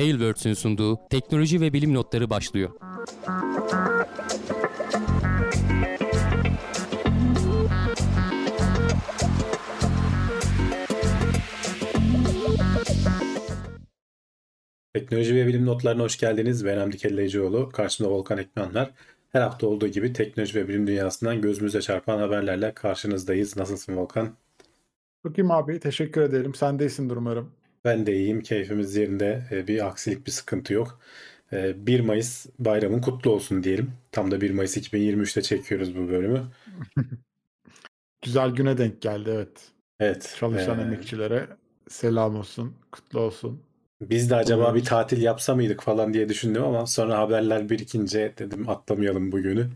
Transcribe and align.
Tailwords'ün 0.00 0.54
sunduğu 0.54 1.08
teknoloji 1.10 1.60
ve 1.60 1.72
bilim 1.72 1.94
notları 1.94 2.30
başlıyor. 2.30 2.70
Teknoloji 14.94 15.34
ve 15.34 15.46
bilim 15.46 15.66
notlarına 15.66 16.02
hoş 16.02 16.18
geldiniz. 16.18 16.64
Ben 16.64 16.78
Hamdi 16.78 16.96
Kellecioğlu. 16.96 17.68
Karşımda 17.68 18.10
Volkan 18.10 18.38
Ekmenler. 18.38 18.90
Her 19.32 19.40
hafta 19.40 19.66
olduğu 19.66 19.88
gibi 19.88 20.12
teknoloji 20.12 20.54
ve 20.54 20.68
bilim 20.68 20.86
dünyasından 20.86 21.40
gözümüze 21.40 21.80
çarpan 21.80 22.18
haberlerle 22.18 22.74
karşınızdayız. 22.74 23.56
Nasılsın 23.56 23.96
Volkan? 23.96 24.36
Çok 25.22 25.38
iyiyim 25.38 25.50
abi. 25.50 25.80
Teşekkür 25.80 26.20
ederim. 26.20 26.54
Sen 26.54 26.78
de 26.78 26.84
iyisindir 26.84 27.16
umarım. 27.16 27.59
Ben 27.84 28.06
de 28.06 28.16
iyiyim. 28.16 28.40
Keyfimiz 28.42 28.96
yerinde. 28.96 29.42
Ee, 29.50 29.66
bir 29.66 29.86
aksilik, 29.86 30.26
bir 30.26 30.30
sıkıntı 30.30 30.72
yok. 30.72 31.00
1 31.52 31.98
ee, 31.98 32.02
Mayıs 32.02 32.46
bayramın 32.58 33.00
kutlu 33.00 33.30
olsun 33.30 33.62
diyelim. 33.62 33.92
Tam 34.12 34.30
da 34.30 34.40
1 34.40 34.50
Mayıs 34.50 34.76
2023'te 34.76 35.42
çekiyoruz 35.42 35.96
bu 35.96 36.08
bölümü. 36.08 36.42
Güzel 38.22 38.50
güne 38.50 38.78
denk 38.78 39.02
geldi 39.02 39.30
evet. 39.34 39.70
Evet. 40.00 40.36
Çalışan 40.38 40.78
ee... 40.78 40.82
emekçilere 40.82 41.48
selam 41.88 42.36
olsun, 42.36 42.76
kutlu 42.92 43.20
olsun. 43.20 43.62
Biz 44.00 44.30
de 44.30 44.36
acaba 44.36 44.74
bir 44.74 44.84
tatil 44.84 45.22
yapsa 45.22 45.54
mıydık 45.54 45.82
falan 45.82 46.14
diye 46.14 46.28
düşündüm 46.28 46.64
ama 46.64 46.86
sonra 46.86 47.18
haberler 47.18 47.68
birikince 47.68 48.34
dedim 48.38 48.68
atlamayalım 48.68 49.32
bugünü. 49.32 49.70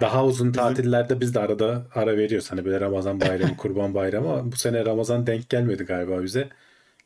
Daha 0.00 0.26
uzun 0.26 0.52
Bizim... 0.52 0.62
tatillerde 0.62 1.20
biz 1.20 1.34
de 1.34 1.40
arada 1.40 1.86
ara 1.94 2.16
veriyoruz. 2.16 2.52
Hani 2.52 2.64
böyle 2.64 2.80
Ramazan 2.80 3.20
bayramı, 3.20 3.56
Kurban 3.56 3.94
bayramı 3.94 4.32
ama 4.32 4.52
bu 4.52 4.56
sene 4.56 4.84
Ramazan 4.84 5.26
denk 5.26 5.48
gelmedi 5.48 5.84
galiba 5.84 6.22
bize. 6.22 6.48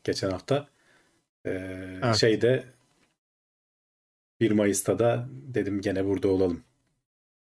Geçen 0.03 0.31
hafta. 0.31 0.67
Ee, 1.45 1.49
evet. 2.03 2.15
Şeyde 2.15 2.63
1 4.39 4.51
Mayıs'ta 4.51 4.99
da 4.99 5.27
dedim 5.31 5.81
gene 5.81 6.05
burada 6.05 6.27
olalım. 6.27 6.63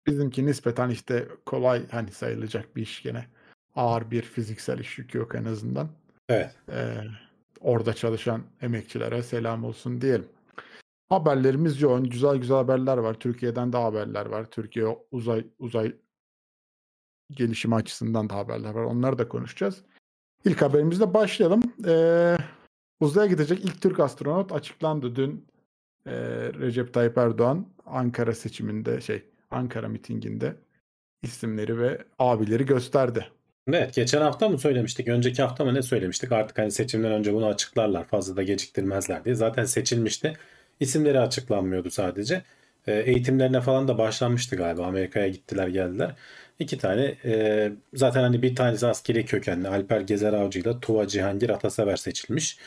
Bizimki 0.08 0.46
nispeten 0.46 0.90
işte 0.90 1.28
kolay 1.46 1.90
hani 1.90 2.12
sayılacak 2.12 2.76
bir 2.76 2.82
iş 2.82 3.04
gene. 3.04 3.26
Ağır 3.76 4.12
bir 4.12 4.22
fiziksel 4.22 4.80
iş 4.80 4.98
yükü 4.98 5.18
yok 5.18 5.36
en 5.36 5.46
azından. 5.46 5.90
Evet. 6.30 6.56
Ee, 6.70 6.98
orada 7.60 7.94
çalışan 7.94 8.44
emekçilere 8.62 9.24
selam 9.24 9.64
olsun 9.64 10.02
diyelim. 10.02 10.28
Haberlerimiz 11.10 11.82
yoğun. 11.82 12.04
Güzel 12.04 12.38
güzel 12.38 12.58
haberler 12.58 12.98
var. 12.98 13.14
Türkiye'den 13.14 13.74
de 13.74 13.78
haberler 13.78 14.26
var. 14.26 14.52
Türkiye 14.52 14.86
uzay 15.12 15.48
uzay 15.60 15.96
gelişimi 17.32 17.76
açısından 17.76 18.30
da 18.30 18.36
haberler 18.36 18.70
var. 18.70 18.84
Onları 18.84 19.18
da 19.18 19.28
konuşacağız. 19.28 19.84
İlk 20.46 20.62
haberimizle 20.62 21.14
başlayalım. 21.14 21.62
Ee, 21.88 22.38
uzaya 23.00 23.28
gidecek 23.28 23.66
ilk 23.66 23.82
Türk 23.82 24.00
astronot 24.00 24.52
açıklandı 24.52 25.16
dün. 25.16 25.46
E, 26.06 26.12
Recep 26.60 26.94
Tayyip 26.94 27.18
Erdoğan 27.18 27.66
Ankara 27.86 28.36
seçiminde 28.36 29.02
şey 29.02 29.24
Ankara 29.52 29.88
mitinginde 29.88 30.56
isimleri 31.24 31.80
ve 31.80 31.98
abileri 32.20 32.66
gösterdi. 32.66 33.28
Evet 33.68 33.94
geçen 33.94 34.22
hafta 34.22 34.50
mı 34.50 34.58
söylemiştik? 34.58 35.08
Önceki 35.08 35.42
hafta 35.42 35.66
mı 35.66 35.74
ne 35.74 35.82
söylemiştik? 35.82 36.32
Artık 36.32 36.58
hani 36.58 36.72
seçimden 36.72 37.12
önce 37.12 37.34
bunu 37.34 37.46
açıklarlar. 37.46 38.06
Fazla 38.08 38.36
da 38.36 38.44
geciktirmezler 38.44 39.26
diye. 39.26 39.36
Zaten 39.36 39.66
seçilmişti. 39.66 40.34
İsimleri 40.80 41.20
açıklanmıyordu 41.20 41.90
sadece. 41.90 42.44
E, 42.88 43.00
eğitimlerine 43.00 43.62
falan 43.62 43.88
da 43.88 43.98
başlanmıştı 43.98 44.56
galiba. 44.56 44.86
Amerika'ya 44.86 45.28
gittiler 45.28 45.68
geldiler. 45.68 46.16
İki 46.62 46.78
tane 46.78 47.16
e, 47.26 47.72
zaten 47.94 48.22
hani 48.22 48.42
bir 48.42 48.56
tanesi 48.56 48.88
askeri 48.88 49.26
kökenli 49.26 49.68
Alper 49.68 50.02
Gezer 50.02 50.34
Avcı 50.34 50.60
ile 50.60 50.80
Tuva 50.80 51.08
Cihangir 51.08 51.50
Atasever 51.50 51.96
seçilmiş. 51.96 52.58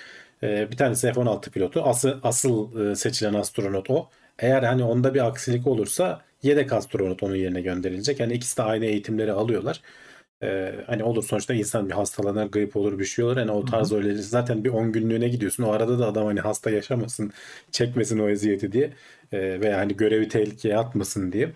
E, 0.42 0.70
bir 0.70 0.76
tanesi 0.76 1.12
F-16 1.12 1.50
pilotu. 1.50 1.82
Asıl, 1.84 2.20
asıl 2.22 2.80
e, 2.90 2.96
seçilen 2.96 3.34
astronot 3.34 3.90
o. 3.90 4.10
Eğer 4.38 4.62
hani 4.62 4.84
onda 4.84 5.14
bir 5.14 5.26
aksilik 5.26 5.66
olursa 5.66 6.24
yedek 6.42 6.72
astronot 6.72 7.22
onun 7.22 7.36
yerine 7.36 7.60
gönderilecek. 7.60 8.20
Yani 8.20 8.32
ikisi 8.34 8.56
de 8.56 8.62
aynı 8.62 8.84
eğitimleri 8.86 9.32
alıyorlar. 9.32 9.80
Ee, 10.42 10.74
hani 10.86 11.04
olur 11.04 11.24
sonuçta 11.24 11.54
insan 11.54 11.88
bir 11.88 11.94
hastalanır, 11.94 12.46
grip 12.46 12.76
olur, 12.76 12.98
bir 12.98 13.04
şey 13.04 13.24
olur. 13.24 13.36
Yani 13.36 13.50
o 13.50 13.64
tarz 13.64 13.92
öyle 13.92 14.14
zaten 14.14 14.64
bir 14.64 14.70
10 14.70 14.92
günlüğüne 14.92 15.28
gidiyorsun. 15.28 15.62
O 15.64 15.70
arada 15.72 15.98
da 15.98 16.06
adam 16.06 16.26
hani 16.26 16.40
hasta 16.40 16.70
yaşamasın, 16.70 17.32
çekmesin 17.70 18.18
o 18.18 18.28
eziyeti 18.28 18.72
diye 18.72 18.92
e, 19.32 19.60
veya 19.60 19.78
hani 19.78 19.96
görevi 19.96 20.28
tehlikeye 20.28 20.76
atmasın 20.78 21.32
diye. 21.32 21.52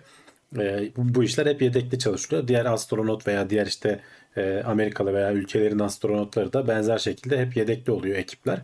E, 0.57 0.91
bu, 0.97 1.15
bu 1.15 1.23
işler 1.23 1.45
hep 1.45 1.61
yedekli 1.61 1.99
çalışılıyor. 1.99 2.47
Diğer 2.47 2.65
astronot 2.65 3.27
veya 3.27 3.49
diğer 3.49 3.65
işte 3.65 3.99
e, 4.37 4.63
Amerikalı 4.65 5.13
veya 5.13 5.33
ülkelerin 5.33 5.79
astronotları 5.79 6.53
da 6.53 6.67
benzer 6.67 6.97
şekilde 6.97 7.39
hep 7.39 7.57
yedekli 7.57 7.91
oluyor 7.91 8.17
ekipler. 8.17 8.61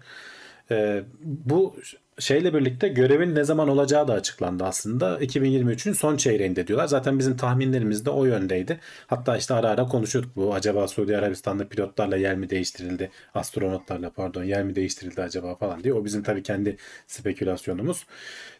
E, 0.71 1.03
bu 1.21 1.75
şeyle 2.19 2.53
birlikte 2.53 2.87
görevin 2.87 3.35
ne 3.35 3.43
zaman 3.43 3.69
olacağı 3.69 4.07
da 4.07 4.13
açıklandı 4.13 4.63
aslında. 4.63 5.19
2023'ün 5.19 5.93
son 5.93 6.17
çeyreğinde 6.17 6.67
diyorlar. 6.67 6.87
Zaten 6.87 7.19
bizim 7.19 7.37
tahminlerimiz 7.37 8.05
de 8.05 8.09
o 8.09 8.25
yöndeydi. 8.25 8.79
Hatta 9.07 9.37
işte 9.37 9.53
ara 9.53 9.69
ara 9.69 9.85
konuşuyorduk 9.85 10.35
bu. 10.35 10.53
Acaba 10.53 10.87
Suudi 10.87 11.17
Arabistan'da 11.17 11.67
pilotlarla 11.67 12.17
yer 12.17 12.35
mi 12.35 12.49
değiştirildi? 12.49 13.11
Astronotlarla 13.33 14.09
pardon 14.09 14.43
yer 14.43 14.63
mi 14.63 14.75
değiştirildi 14.75 15.21
acaba 15.21 15.55
falan 15.55 15.83
diye. 15.83 15.93
O 15.93 16.05
bizim 16.05 16.23
tabii 16.23 16.43
kendi 16.43 16.77
spekülasyonumuz. 17.07 18.05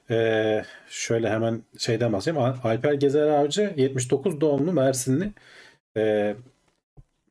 Ee, 0.09 0.63
şöyle 0.89 1.29
hemen 1.29 1.63
şeyden 1.77 2.13
bahsedeyim. 2.13 2.45
Alper 2.63 2.93
Gezer 2.93 3.27
Avcı 3.27 3.73
79 3.77 4.41
doğumlu 4.41 4.73
Mersinli. 4.73 5.33
Ee, 5.97 6.35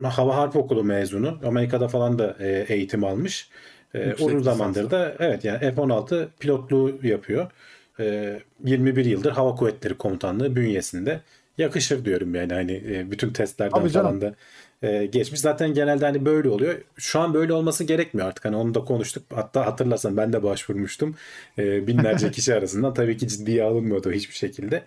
Hava 0.02 0.36
Harp 0.36 0.56
Okulu 0.56 0.84
mezunu. 0.84 1.40
Amerika'da 1.44 1.88
falan 1.88 2.18
da 2.18 2.36
e, 2.40 2.66
eğitim 2.68 3.04
almış. 3.04 3.48
E, 3.94 4.14
uzun 4.14 4.42
zamandır 4.42 4.90
da 4.90 5.16
evet 5.18 5.44
yani 5.44 5.58
F-16 5.58 6.26
pilotluğu 6.40 6.98
yapıyor. 7.02 7.50
E, 7.98 8.04
ee, 8.04 8.40
21 8.64 9.04
yıldır 9.04 9.32
Hava 9.32 9.54
Kuvvetleri 9.54 9.94
Komutanlığı 9.94 10.56
bünyesinde 10.56 11.20
yakışır 11.58 12.04
diyorum 12.04 12.34
yani 12.34 12.52
hani 12.52 12.72
e, 12.72 13.10
bütün 13.10 13.30
testlerden 13.30 13.80
Abi 13.80 13.88
falan 13.88 14.20
da 14.20 14.34
e, 14.82 15.06
geçmiş. 15.06 15.40
Zaten 15.40 15.74
genelde 15.74 16.04
hani 16.04 16.24
böyle 16.24 16.48
oluyor. 16.48 16.74
Şu 16.96 17.20
an 17.20 17.34
böyle 17.34 17.52
olması 17.52 17.84
gerekmiyor 17.84 18.28
artık. 18.28 18.44
Hani 18.44 18.56
onu 18.56 18.74
da 18.74 18.84
konuştuk. 18.84 19.22
Hatta 19.34 19.66
hatırlarsan 19.66 20.16
ben 20.16 20.32
de 20.32 20.42
başvurmuştum. 20.42 21.16
E, 21.58 21.86
binlerce 21.86 22.30
kişi 22.30 22.54
arasından. 22.58 22.94
Tabii 22.94 23.16
ki 23.16 23.28
ciddiye 23.28 23.64
alınmıyordu 23.64 24.12
hiçbir 24.12 24.34
şekilde. 24.34 24.82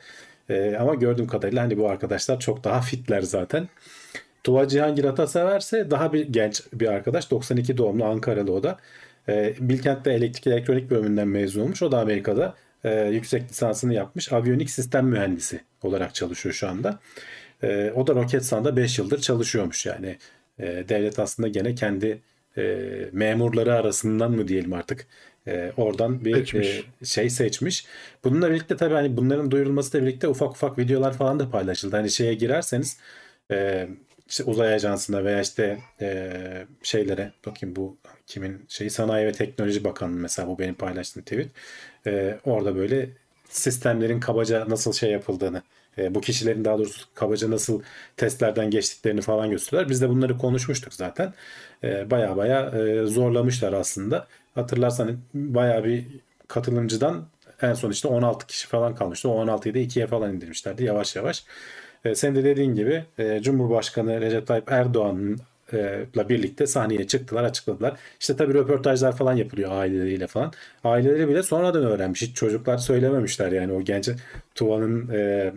E, 0.50 0.76
ama 0.80 0.96
gördüğüm 0.96 1.28
kadarıyla 1.28 1.64
hani 1.64 1.78
bu 1.78 1.90
arkadaşlar 1.90 2.40
çok 2.40 2.64
daha 2.64 2.82
fitler 2.82 3.22
zaten. 3.22 3.68
Tuva 4.48 4.68
Cihangir 4.68 5.04
Ataseverse 5.04 5.92
daha 5.92 6.14
bir 6.14 6.28
genç 6.28 6.64
bir 6.74 6.88
arkadaş. 6.88 7.32
92 7.32 7.78
doğumlu 7.78 8.06
Ankaralı 8.06 8.52
o 8.54 8.64
da. 8.64 8.78
E, 9.30 9.54
Bilkent'te 9.60 10.12
elektrik 10.12 10.48
elektronik 10.48 10.90
bölümünden 10.90 11.28
mezun 11.28 11.62
olmuş. 11.62 11.82
O 11.82 11.92
da 11.92 12.00
Amerika'da 12.00 12.56
e, 12.84 13.06
yüksek 13.06 13.50
lisansını 13.52 13.94
yapmış. 13.94 14.34
Aviyonik 14.34 14.70
sistem 14.70 15.08
mühendisi 15.08 15.62
olarak 15.84 16.16
çalışıyor 16.16 16.56
şu 16.56 16.68
anda. 16.68 17.00
E, 17.64 17.92
o 17.96 18.08
da 18.08 18.16
Roketsan'da 18.16 18.78
5 18.78 19.00
yıldır 19.00 19.22
çalışıyormuş 19.22 19.86
yani. 19.86 20.18
E, 20.60 20.66
devlet 20.90 21.20
aslında 21.20 21.48
gene 21.48 21.76
kendi 21.76 22.22
e, 22.58 22.86
memurları 23.12 23.74
arasından 23.74 24.32
mı 24.32 24.48
diyelim 24.48 24.74
artık 24.74 25.08
e, 25.48 25.72
oradan 25.78 26.26
bir 26.26 26.36
seçmiş. 26.36 26.84
E, 27.02 27.06
şey 27.06 27.30
seçmiş. 27.30 27.86
Bununla 28.24 28.50
birlikte 28.50 28.78
tabii 28.78 28.94
hani 28.94 29.18
bunların 29.18 29.52
duyurulmasıyla 29.52 30.08
birlikte 30.08 30.28
ufak 30.28 30.52
ufak 30.52 30.78
videolar 30.78 31.14
falan 31.14 31.40
da 31.40 31.50
paylaşıldı. 31.50 31.96
Hani 31.96 32.10
şeye 32.10 32.34
girerseniz 32.34 32.98
e, 33.52 33.88
işte 34.30 34.44
uzay 34.44 34.74
ajansına 34.74 35.26
veya 35.26 35.42
işte 35.42 35.80
e, 36.02 36.32
şeylere 36.84 37.32
bakayım 37.46 37.76
bu 37.76 37.98
kimin 38.28 38.66
şeyi 38.68 38.90
Sanayi 38.90 39.28
ve 39.28 39.32
Teknoloji 39.32 39.84
Bakanlığı 39.84 40.20
mesela 40.20 40.48
bu 40.48 40.60
benim 40.60 40.76
paylaştığım 40.76 41.24
tweet. 41.24 41.50
E, 42.08 42.40
orada 42.46 42.76
böyle 42.76 43.10
sistemlerin 43.50 44.20
kabaca 44.20 44.70
nasıl 44.70 44.94
şey 44.94 45.12
yapıldığını 45.12 45.62
e, 45.98 46.16
bu 46.16 46.22
kişilerin 46.22 46.66
daha 46.66 46.78
doğrusu 46.78 47.06
kabaca 47.16 47.52
nasıl 47.52 47.82
testlerden 48.18 48.70
geçtiklerini 48.72 49.22
falan 49.22 49.50
gösteriyorlar. 49.50 49.90
Biz 49.90 50.02
de 50.02 50.10
bunları 50.10 50.38
konuşmuştuk 50.38 50.94
zaten. 50.94 51.34
E, 51.84 52.12
baya 52.12 52.38
baya 52.38 52.70
e, 52.70 53.06
zorlamışlar 53.06 53.74
aslında. 53.74 54.28
Hatırlarsan 54.56 55.18
baya 55.34 55.84
bir 55.84 56.06
katılımcıdan 56.48 57.28
en 57.62 57.74
son 57.74 57.92
işte 57.92 58.08
16 58.08 58.48
kişi 58.48 58.68
falan 58.68 58.96
kalmıştı. 58.96 59.30
O 59.30 59.46
16'yı 59.46 59.74
da 59.74 59.80
2'ye 59.80 60.08
falan 60.08 60.34
indirmişlerdi 60.36 60.84
yavaş 60.84 61.16
yavaş. 61.16 61.44
E, 62.06 62.16
sen 62.16 62.36
de 62.36 62.44
dediğin 62.44 62.76
gibi 62.76 63.04
e, 63.20 63.42
Cumhurbaşkanı 63.42 64.22
Recep 64.22 64.48
Tayyip 64.48 64.72
Erdoğan'ın 64.72 65.40
la 66.18 66.30
birlikte 66.30 66.68
sahneye 66.68 67.08
çıktılar 67.08 67.44
açıkladılar. 67.44 68.00
İşte 68.20 68.36
tabii 68.36 68.54
röportajlar 68.54 69.18
falan 69.18 69.34
yapılıyor 69.34 69.72
aileleriyle 69.72 70.28
falan. 70.28 70.54
Aileleri 70.84 71.28
bile 71.28 71.44
sonradan 71.44 71.84
öğrenmiş. 71.84 72.22
Hiç 72.22 72.36
çocuklar 72.36 72.78
söylememişler 72.78 73.52
yani 73.52 73.74
o 73.74 73.82
genç 73.82 74.10
Tuva'nın 74.56 75.10
e, 75.14 75.54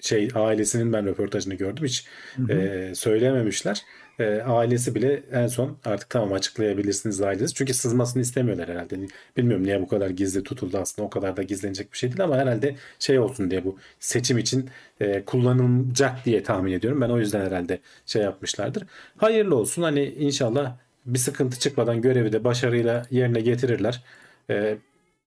şey 0.00 0.28
ailesinin 0.34 0.92
ben 0.92 1.06
röportajını 1.06 1.54
gördüm 1.54 1.84
hiç 1.84 2.06
hı 2.36 2.42
hı. 2.42 2.52
E, 2.52 2.94
söylememişler. 2.94 3.82
E, 4.18 4.24
ailesi 4.42 4.94
bile 4.94 5.22
en 5.32 5.46
son 5.46 5.78
artık 5.84 6.10
tamam 6.10 6.32
açıklayabilirsiniz 6.32 7.22
ailesi. 7.22 7.54
Çünkü 7.54 7.74
sızmasını 7.74 8.22
istemiyorlar 8.22 8.68
herhalde. 8.68 8.96
Bilmiyorum 9.36 9.64
niye 9.66 9.80
bu 9.80 9.88
kadar 9.88 10.10
gizli 10.10 10.42
tutuldu 10.42 10.78
aslında. 10.78 11.06
O 11.06 11.10
kadar 11.10 11.36
da 11.36 11.42
gizlenecek 11.42 11.92
bir 11.92 11.98
şey 11.98 12.10
değil 12.10 12.24
ama 12.24 12.36
herhalde 12.36 12.76
şey 12.98 13.18
olsun 13.18 13.50
diye 13.50 13.64
bu 13.64 13.78
seçim 14.00 14.38
için 14.38 14.70
e, 15.00 15.24
kullanılacak 15.24 16.24
diye 16.24 16.42
tahmin 16.42 16.72
ediyorum. 16.72 17.00
Ben 17.00 17.10
o 17.10 17.18
yüzden 17.18 17.46
herhalde 17.46 17.78
şey 18.06 18.22
yapmışlardır. 18.22 18.84
Hayırlı 19.16 19.56
olsun. 19.56 19.82
Hani 19.82 20.04
inşallah 20.04 20.76
bir 21.06 21.18
sıkıntı 21.18 21.58
çıkmadan 21.58 22.00
görevi 22.02 22.32
de 22.32 22.44
başarıyla 22.44 23.06
yerine 23.10 23.40
getirirler. 23.40 24.02
e, 24.50 24.76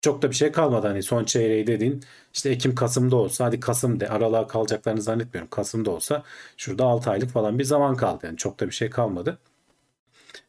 çok 0.06 0.22
da 0.22 0.30
bir 0.30 0.36
şey 0.36 0.52
kalmadı. 0.52 0.88
Hani 0.88 1.04
son 1.04 1.24
çeyreği 1.24 1.68
dediğin 1.68 2.04
işte 2.34 2.50
Ekim 2.50 2.76
Kasım'da 2.76 3.16
olsa 3.16 3.46
hadi 3.46 3.60
Kasım 3.60 4.00
de 4.00 4.10
aralığa 4.10 4.48
kalacaklarını 4.48 5.02
zannetmiyorum. 5.02 5.50
Kasım'da 5.50 5.92
olsa 5.92 6.24
şurada 6.58 6.86
6 6.86 7.10
aylık 7.12 7.30
falan 7.32 7.60
bir 7.60 7.64
zaman 7.64 7.96
kaldı. 7.96 8.26
Yani 8.26 8.38
çok 8.38 8.60
da 8.60 8.66
bir 8.68 8.72
şey 8.72 8.90
kalmadı. 8.90 9.38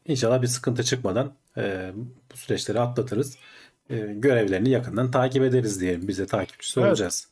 İnşallah 0.05 0.41
bir 0.41 0.47
sıkıntı 0.47 0.83
çıkmadan 0.83 1.33
e, 1.57 1.91
bu 2.33 2.37
süreçleri 2.37 2.79
atlatırız. 2.79 3.37
E, 3.89 3.97
görevlerini 3.97 4.69
yakından 4.69 5.11
takip 5.11 5.43
ederiz 5.43 5.81
diyelim. 5.81 6.07
Biz 6.07 6.19
de 6.19 6.25
takipçisi 6.25 6.79
Evet. 6.79 6.89
olacağız. 6.89 7.27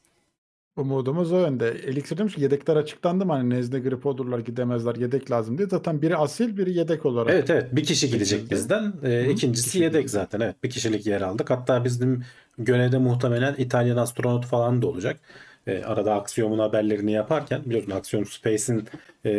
Umudumuz 0.77 1.31
o 1.31 1.39
yönde. 1.39 1.69
Elixir 1.69 2.17
demiş 2.17 2.35
ki 2.35 2.41
yedekler 2.41 2.75
açıklandı 2.75 3.25
mı? 3.25 3.33
Hani 3.33 3.49
nezle 3.49 3.79
grip 3.79 4.05
olurlar 4.05 4.39
gidemezler 4.39 4.95
yedek 4.95 5.31
lazım 5.31 5.57
diye. 5.57 5.67
Zaten 5.67 6.01
biri 6.01 6.17
asil 6.17 6.57
biri 6.57 6.73
yedek 6.73 7.05
olarak. 7.05 7.33
Evet 7.33 7.49
evet 7.49 7.75
bir 7.75 7.83
kişi 7.83 8.09
gidecek 8.09 8.51
bizden. 8.51 8.93
E, 9.03 9.25
Hı, 9.25 9.31
ikincisi 9.31 9.65
kişi 9.65 9.77
yedek 9.77 9.91
gidecek. 9.93 10.09
zaten. 10.09 10.39
Evet 10.39 10.63
bir 10.63 10.69
kişilik 10.69 11.05
yer 11.07 11.21
aldık. 11.21 11.49
Hatta 11.49 11.83
bizim 11.85 12.23
görevde 12.57 12.97
muhtemelen 12.97 13.55
İtalyan 13.57 13.97
astronot 13.97 14.45
falan 14.45 14.81
da 14.81 14.87
olacak. 14.87 15.19
E, 15.67 15.83
arada 15.83 16.13
Aksiyon'un 16.15 16.59
haberlerini 16.59 17.11
yaparken 17.11 17.61
biliyorsun 17.65 17.91
Aksiyon 17.91 18.23
Space'in 18.23 18.87
e, 19.25 19.31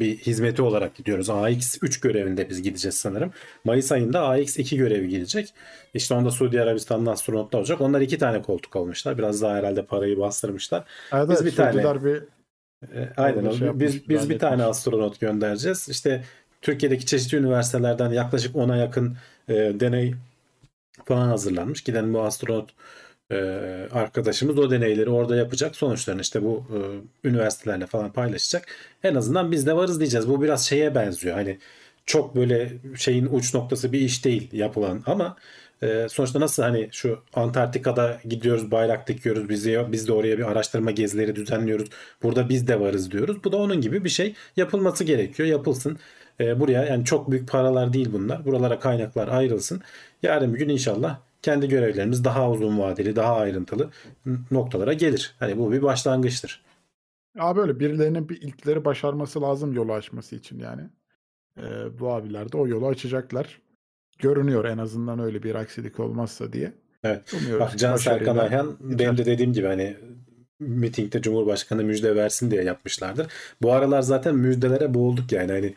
bir 0.00 0.16
hizmeti 0.16 0.62
olarak 0.62 0.94
gidiyoruz. 0.94 1.28
AX3 1.28 2.00
görevinde 2.02 2.50
biz 2.50 2.62
gideceğiz 2.62 2.94
sanırım. 2.94 3.32
Mayıs 3.64 3.92
ayında 3.92 4.18
AX2 4.18 4.76
görevi 4.76 5.08
gelecek. 5.08 5.54
İşte 5.94 6.14
onda 6.14 6.30
Suudi 6.30 6.60
Arabistan'dan 6.62 7.12
astronotlar 7.12 7.58
olacak. 7.58 7.80
Onlar 7.80 8.00
iki 8.00 8.18
tane 8.18 8.42
koltuk 8.42 8.76
almışlar. 8.76 9.18
Biraz 9.18 9.42
daha 9.42 9.54
herhalde 9.56 9.84
parayı 9.84 10.18
bastırmışlar. 10.18 10.84
Evet, 11.12 11.28
Biz 11.30 11.46
bir 11.46 11.54
tane- 11.54 12.04
bir 12.04 12.22
E, 12.94 13.08
Aynen 13.16 13.50
şey 13.50 13.66
yapmış, 13.66 13.86
biz 13.86 14.08
biz 14.08 14.30
bir 14.30 14.38
tane 14.38 14.62
astronot 14.62 15.20
göndereceğiz. 15.20 15.88
İşte 15.88 16.24
Türkiye'deki 16.62 17.06
çeşitli 17.06 17.38
üniversitelerden 17.38 18.10
yaklaşık 18.10 18.56
10'a 18.56 18.76
yakın 18.76 19.16
e, 19.48 19.54
deney 19.54 20.14
falan 21.04 21.28
hazırlanmış. 21.28 21.82
Giden 21.84 22.14
bu 22.14 22.22
astronot 22.22 22.70
e, 23.34 23.88
arkadaşımız 23.92 24.58
o 24.58 24.70
deneyleri 24.70 25.10
orada 25.10 25.36
yapacak. 25.36 25.76
Sonuçlarını 25.76 26.20
işte 26.20 26.42
bu 26.42 26.64
e, 27.24 27.28
üniversitelerle 27.28 27.86
falan 27.86 28.12
paylaşacak. 28.12 28.66
En 29.02 29.14
azından 29.14 29.52
biz 29.52 29.66
de 29.66 29.76
varız 29.76 30.00
diyeceğiz. 30.00 30.28
Bu 30.28 30.42
biraz 30.42 30.66
şeye 30.66 30.94
benziyor. 30.94 31.34
Hani 31.34 31.58
çok 32.06 32.36
böyle 32.36 32.72
şeyin 32.96 33.26
uç 33.26 33.54
noktası 33.54 33.92
bir 33.92 34.00
iş 34.00 34.24
değil 34.24 34.48
yapılan 34.52 35.02
ama 35.06 35.36
e, 35.82 36.06
sonuçta 36.10 36.40
nasıl 36.40 36.62
hani 36.62 36.88
şu 36.92 37.18
Antarktika'da 37.34 38.20
gidiyoruz 38.24 38.70
bayrak 38.70 39.08
dikiyoruz 39.08 39.48
bizi 39.48 39.80
biz 39.92 40.08
de 40.08 40.12
oraya 40.12 40.38
bir 40.38 40.50
araştırma 40.50 40.90
gezileri 40.90 41.36
düzenliyoruz. 41.36 41.88
Burada 42.22 42.48
biz 42.48 42.68
de 42.68 42.80
varız 42.80 43.10
diyoruz. 43.10 43.44
Bu 43.44 43.52
da 43.52 43.56
onun 43.56 43.80
gibi 43.80 44.04
bir 44.04 44.08
şey 44.10 44.34
yapılması 44.56 45.04
gerekiyor. 45.04 45.48
Yapılsın. 45.48 45.98
Buraya 46.40 46.84
yani 46.84 47.04
çok 47.04 47.30
büyük 47.30 47.48
paralar 47.48 47.92
değil 47.92 48.08
bunlar. 48.12 48.44
Buralara 48.44 48.78
kaynaklar 48.78 49.28
ayrılsın. 49.28 49.82
Yarın 50.22 50.54
bir 50.54 50.58
gün 50.58 50.68
inşallah 50.68 51.20
kendi 51.44 51.68
görevlerimiz 51.68 52.24
daha 52.24 52.50
uzun 52.50 52.78
vadeli, 52.78 53.16
daha 53.16 53.36
ayrıntılı 53.36 53.90
noktalara 54.50 54.92
gelir. 54.92 55.34
Hani 55.38 55.58
bu 55.58 55.72
bir 55.72 55.82
başlangıçtır. 55.82 56.64
Abi 57.38 57.60
öyle 57.60 57.80
birilerinin 57.80 58.28
bir 58.28 58.42
ilkleri 58.42 58.84
başarması 58.84 59.42
lazım 59.42 59.72
yolu 59.72 59.92
açması 59.92 60.36
için 60.36 60.58
yani. 60.58 60.82
Ee, 61.58 61.62
bu 62.00 62.12
abiler 62.12 62.52
de 62.52 62.56
o 62.56 62.68
yolu 62.68 62.86
açacaklar. 62.86 63.60
Görünüyor 64.18 64.64
en 64.64 64.78
azından 64.78 65.18
öyle 65.18 65.42
bir 65.42 65.54
aksilik 65.54 66.00
olmazsa 66.00 66.52
diye. 66.52 66.72
Evet. 67.04 67.34
Umuyoruz 67.34 67.60
Bak 67.60 67.78
Can 67.78 67.96
Serkan 67.96 68.36
Ayhan 68.36 68.76
benim 68.80 69.16
de 69.16 69.26
dediğim 69.26 69.52
gibi 69.52 69.66
hani 69.66 69.96
mitingde 70.60 71.22
Cumhurbaşkanı 71.22 71.84
müjde 71.84 72.16
versin 72.16 72.50
diye 72.50 72.62
yapmışlardır. 72.62 73.26
Bu 73.62 73.72
aralar 73.72 74.02
zaten 74.02 74.34
müjdelere 74.34 74.94
boğulduk 74.94 75.32
yani 75.32 75.52
hani 75.52 75.74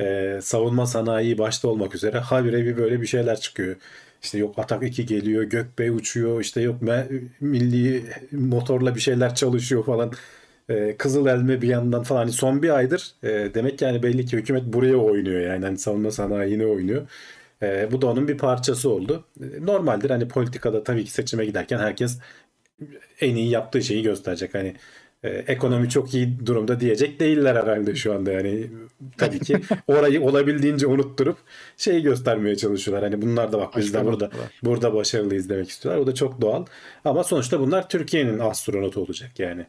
e, 0.00 0.38
savunma 0.42 0.86
sanayi 0.86 1.38
başta 1.38 1.68
olmak 1.68 1.94
üzere 1.94 2.18
habire 2.18 2.64
bir 2.64 2.76
böyle 2.76 3.00
bir 3.00 3.06
şeyler 3.06 3.40
çıkıyor. 3.40 3.76
İşte 4.22 4.38
yok 4.38 4.58
Atak 4.58 4.82
2 4.82 5.06
geliyor, 5.06 5.42
Gökbey 5.42 5.90
uçuyor, 5.90 6.40
işte 6.40 6.60
yok 6.60 6.76
milli 7.40 8.04
motorla 8.32 8.94
bir 8.94 9.00
şeyler 9.00 9.34
çalışıyor 9.34 9.84
falan. 9.84 10.12
E, 10.68 10.96
Kızıl 10.96 11.26
Elme 11.26 11.62
bir 11.62 11.68
yandan 11.68 12.02
falan. 12.02 12.20
Hani 12.20 12.32
son 12.32 12.62
bir 12.62 12.70
aydır 12.76 13.14
e, 13.22 13.28
demek 13.54 13.78
ki 13.78 13.84
yani 13.84 14.02
belli 14.02 14.26
ki 14.26 14.36
hükümet 14.36 14.64
buraya 14.64 14.96
oynuyor 14.96 15.40
yani 15.40 15.64
hani 15.64 15.78
savunma 15.78 16.10
sanayine 16.10 16.66
oynuyor. 16.66 17.08
E, 17.62 17.92
bu 17.92 18.02
da 18.02 18.06
onun 18.06 18.28
bir 18.28 18.38
parçası 18.38 18.90
oldu. 18.90 19.24
E, 19.42 19.66
Normaldir 19.66 20.10
hani 20.10 20.28
politikada 20.28 20.84
tabii 20.84 21.04
ki 21.04 21.10
seçime 21.10 21.44
giderken 21.46 21.78
herkes 21.78 22.18
en 23.20 23.34
iyi 23.36 23.50
yaptığı 23.50 23.82
şeyi 23.82 24.02
gösterecek. 24.02 24.54
Hani 24.54 24.74
e, 25.22 25.28
ekonomi 25.28 25.88
çok 25.88 26.14
iyi 26.14 26.46
durumda 26.46 26.80
diyecek 26.80 27.20
değiller 27.20 27.56
herhalde 27.56 27.94
şu 27.94 28.14
anda 28.14 28.32
yani. 28.32 28.66
Tabii 29.18 29.38
ki 29.38 29.60
orayı 29.86 30.22
olabildiğince 30.22 30.86
unutturup 30.86 31.36
şeyi 31.76 32.02
göstermeye 32.02 32.56
çalışıyorlar. 32.56 33.10
Hani 33.10 33.22
bunlar 33.22 33.52
da 33.52 33.58
bak 33.58 33.76
biz 33.76 33.94
de 33.94 34.04
burada 34.04 34.30
burada 34.62 34.94
başarılıyız 34.94 35.48
demek 35.48 35.68
istiyorlar. 35.68 36.02
O 36.02 36.06
da 36.06 36.14
çok 36.14 36.40
doğal. 36.40 36.66
Ama 37.04 37.24
sonuçta 37.24 37.60
bunlar 37.60 37.88
Türkiye'nin 37.88 38.38
astronotu 38.38 39.00
olacak 39.00 39.30
yani. 39.38 39.66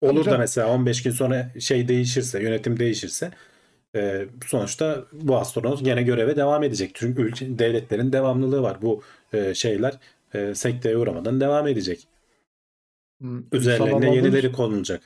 Olur 0.00 0.24
da 0.24 0.38
mesela 0.38 0.68
15 0.68 1.02
gün 1.02 1.10
sonra 1.10 1.50
şey 1.60 1.88
değişirse, 1.88 2.42
yönetim 2.42 2.78
değişirse 2.78 3.30
e, 3.94 4.26
sonuçta 4.46 5.04
bu 5.12 5.36
astronot 5.36 5.84
gene 5.84 6.02
göreve 6.02 6.36
devam 6.36 6.62
edecek. 6.62 6.90
Çünkü 6.94 7.22
ülke, 7.22 7.58
devletlerin 7.58 8.12
devamlılığı 8.12 8.62
var. 8.62 8.82
Bu 8.82 9.02
e, 9.32 9.54
şeyler 9.54 9.94
e, 10.34 10.54
sekteye 10.54 10.96
uğramadan 10.96 11.40
devam 11.40 11.68
edecek. 11.68 12.06
Hmm, 13.20 13.38
Ünsal 13.38 13.56
Üzerlerine 13.58 14.14
yenileri 14.14 14.42
demiş- 14.42 14.56
konulacak. 14.56 15.02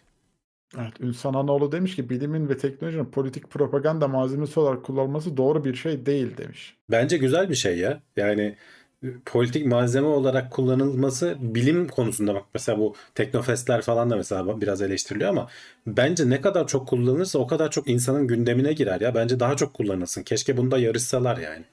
Evet, 0.79 1.01
Ünsan 1.01 1.35
Anoğlu 1.35 1.73
demiş 1.73 1.97
ki 1.97 2.11
bilimin 2.11 2.49
ve 2.49 2.57
teknolojinin 2.57 3.05
politik 3.05 3.51
propaganda 3.51 4.09
malzemesi 4.09 4.61
olarak 4.61 4.85
kullanılması 4.85 5.37
doğru 5.37 5.65
bir 5.65 5.75
şey 5.75 6.07
değil 6.07 6.37
demiş. 6.37 6.77
Bence 6.91 7.17
güzel 7.17 7.51
bir 7.51 7.55
şey 7.55 7.79
ya. 7.79 8.01
Yani 8.17 8.57
e, 9.03 9.07
politik 9.27 9.67
malzeme 9.67 10.07
olarak 10.07 10.51
kullanılması 10.53 11.37
bilim 11.41 11.89
konusunda 11.89 12.35
bak 12.35 12.45
mesela 12.55 12.79
bu 12.79 12.95
teknofestler 13.15 13.83
falan 13.83 14.11
da 14.11 14.17
mesela 14.17 14.61
biraz 14.61 14.83
eleştiriliyor 14.83 15.31
ama 15.31 15.49
bence 15.87 16.31
ne 16.31 16.41
kadar 16.41 16.67
çok 16.67 16.89
kullanılırsa 16.89 17.39
o 17.39 17.47
kadar 17.47 17.71
çok 17.71 17.89
insanın 17.89 18.27
gündemine 18.27 18.73
girer 18.73 19.01
ya. 19.01 19.15
Bence 19.15 19.41
daha 19.41 19.57
çok 19.57 19.75
kullanılsın. 19.75 20.23
Keşke 20.23 20.57
bunda 20.57 20.79
yarışsalar 20.79 21.37
yani. 21.37 21.65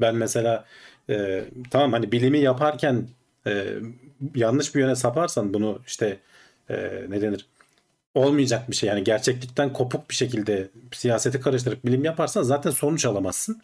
Ben 0.00 0.16
mesela 0.16 0.64
e, 1.10 1.44
tamam 1.70 1.92
hani 1.92 2.12
bilimi 2.12 2.38
yaparken 2.38 3.08
e, 3.46 3.74
yanlış 4.34 4.74
bir 4.74 4.80
yöne 4.80 4.96
saparsan 4.96 5.54
bunu 5.54 5.78
işte 5.86 6.18
e, 6.70 7.04
ne 7.08 7.20
denir? 7.22 7.46
Olmayacak 8.14 8.70
bir 8.70 8.76
şey 8.76 8.88
yani 8.88 9.04
gerçeklikten 9.04 9.72
kopuk 9.72 10.10
bir 10.10 10.14
şekilde 10.14 10.68
siyaseti 10.92 11.40
karıştırıp 11.40 11.84
bilim 11.84 12.04
yaparsan 12.04 12.42
zaten 12.42 12.70
sonuç 12.70 13.04
alamazsın. 13.06 13.60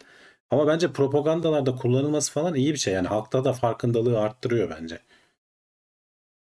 Ama 0.51 0.67
bence 0.67 0.91
propagandalarda 0.91 1.75
kullanılması 1.75 2.31
falan 2.31 2.55
iyi 2.55 2.73
bir 2.73 2.77
şey. 2.77 2.93
Yani 2.93 3.07
halkta 3.07 3.43
da 3.43 3.53
farkındalığı 3.53 4.19
arttırıyor 4.19 4.69
bence. 4.81 4.99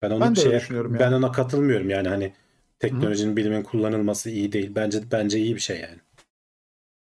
Ben 0.01 0.11
onu 0.11 0.19
Ben 0.21 0.29
öyle 0.29 0.41
şeye- 0.41 0.59
düşünüyorum 0.59 0.93
ben 0.93 1.00
yani. 1.00 1.15
ona 1.15 1.31
katılmıyorum 1.31 1.89
yani 1.89 2.07
hani 2.07 2.33
teknolojinin 2.79 3.38
bilimin 3.38 3.63
kullanılması 3.63 4.29
iyi 4.29 4.51
değil. 4.51 4.71
Bence 4.75 5.00
bence 5.11 5.39
iyi 5.39 5.55
bir 5.55 5.59
şey 5.59 5.79
yani. 5.81 5.97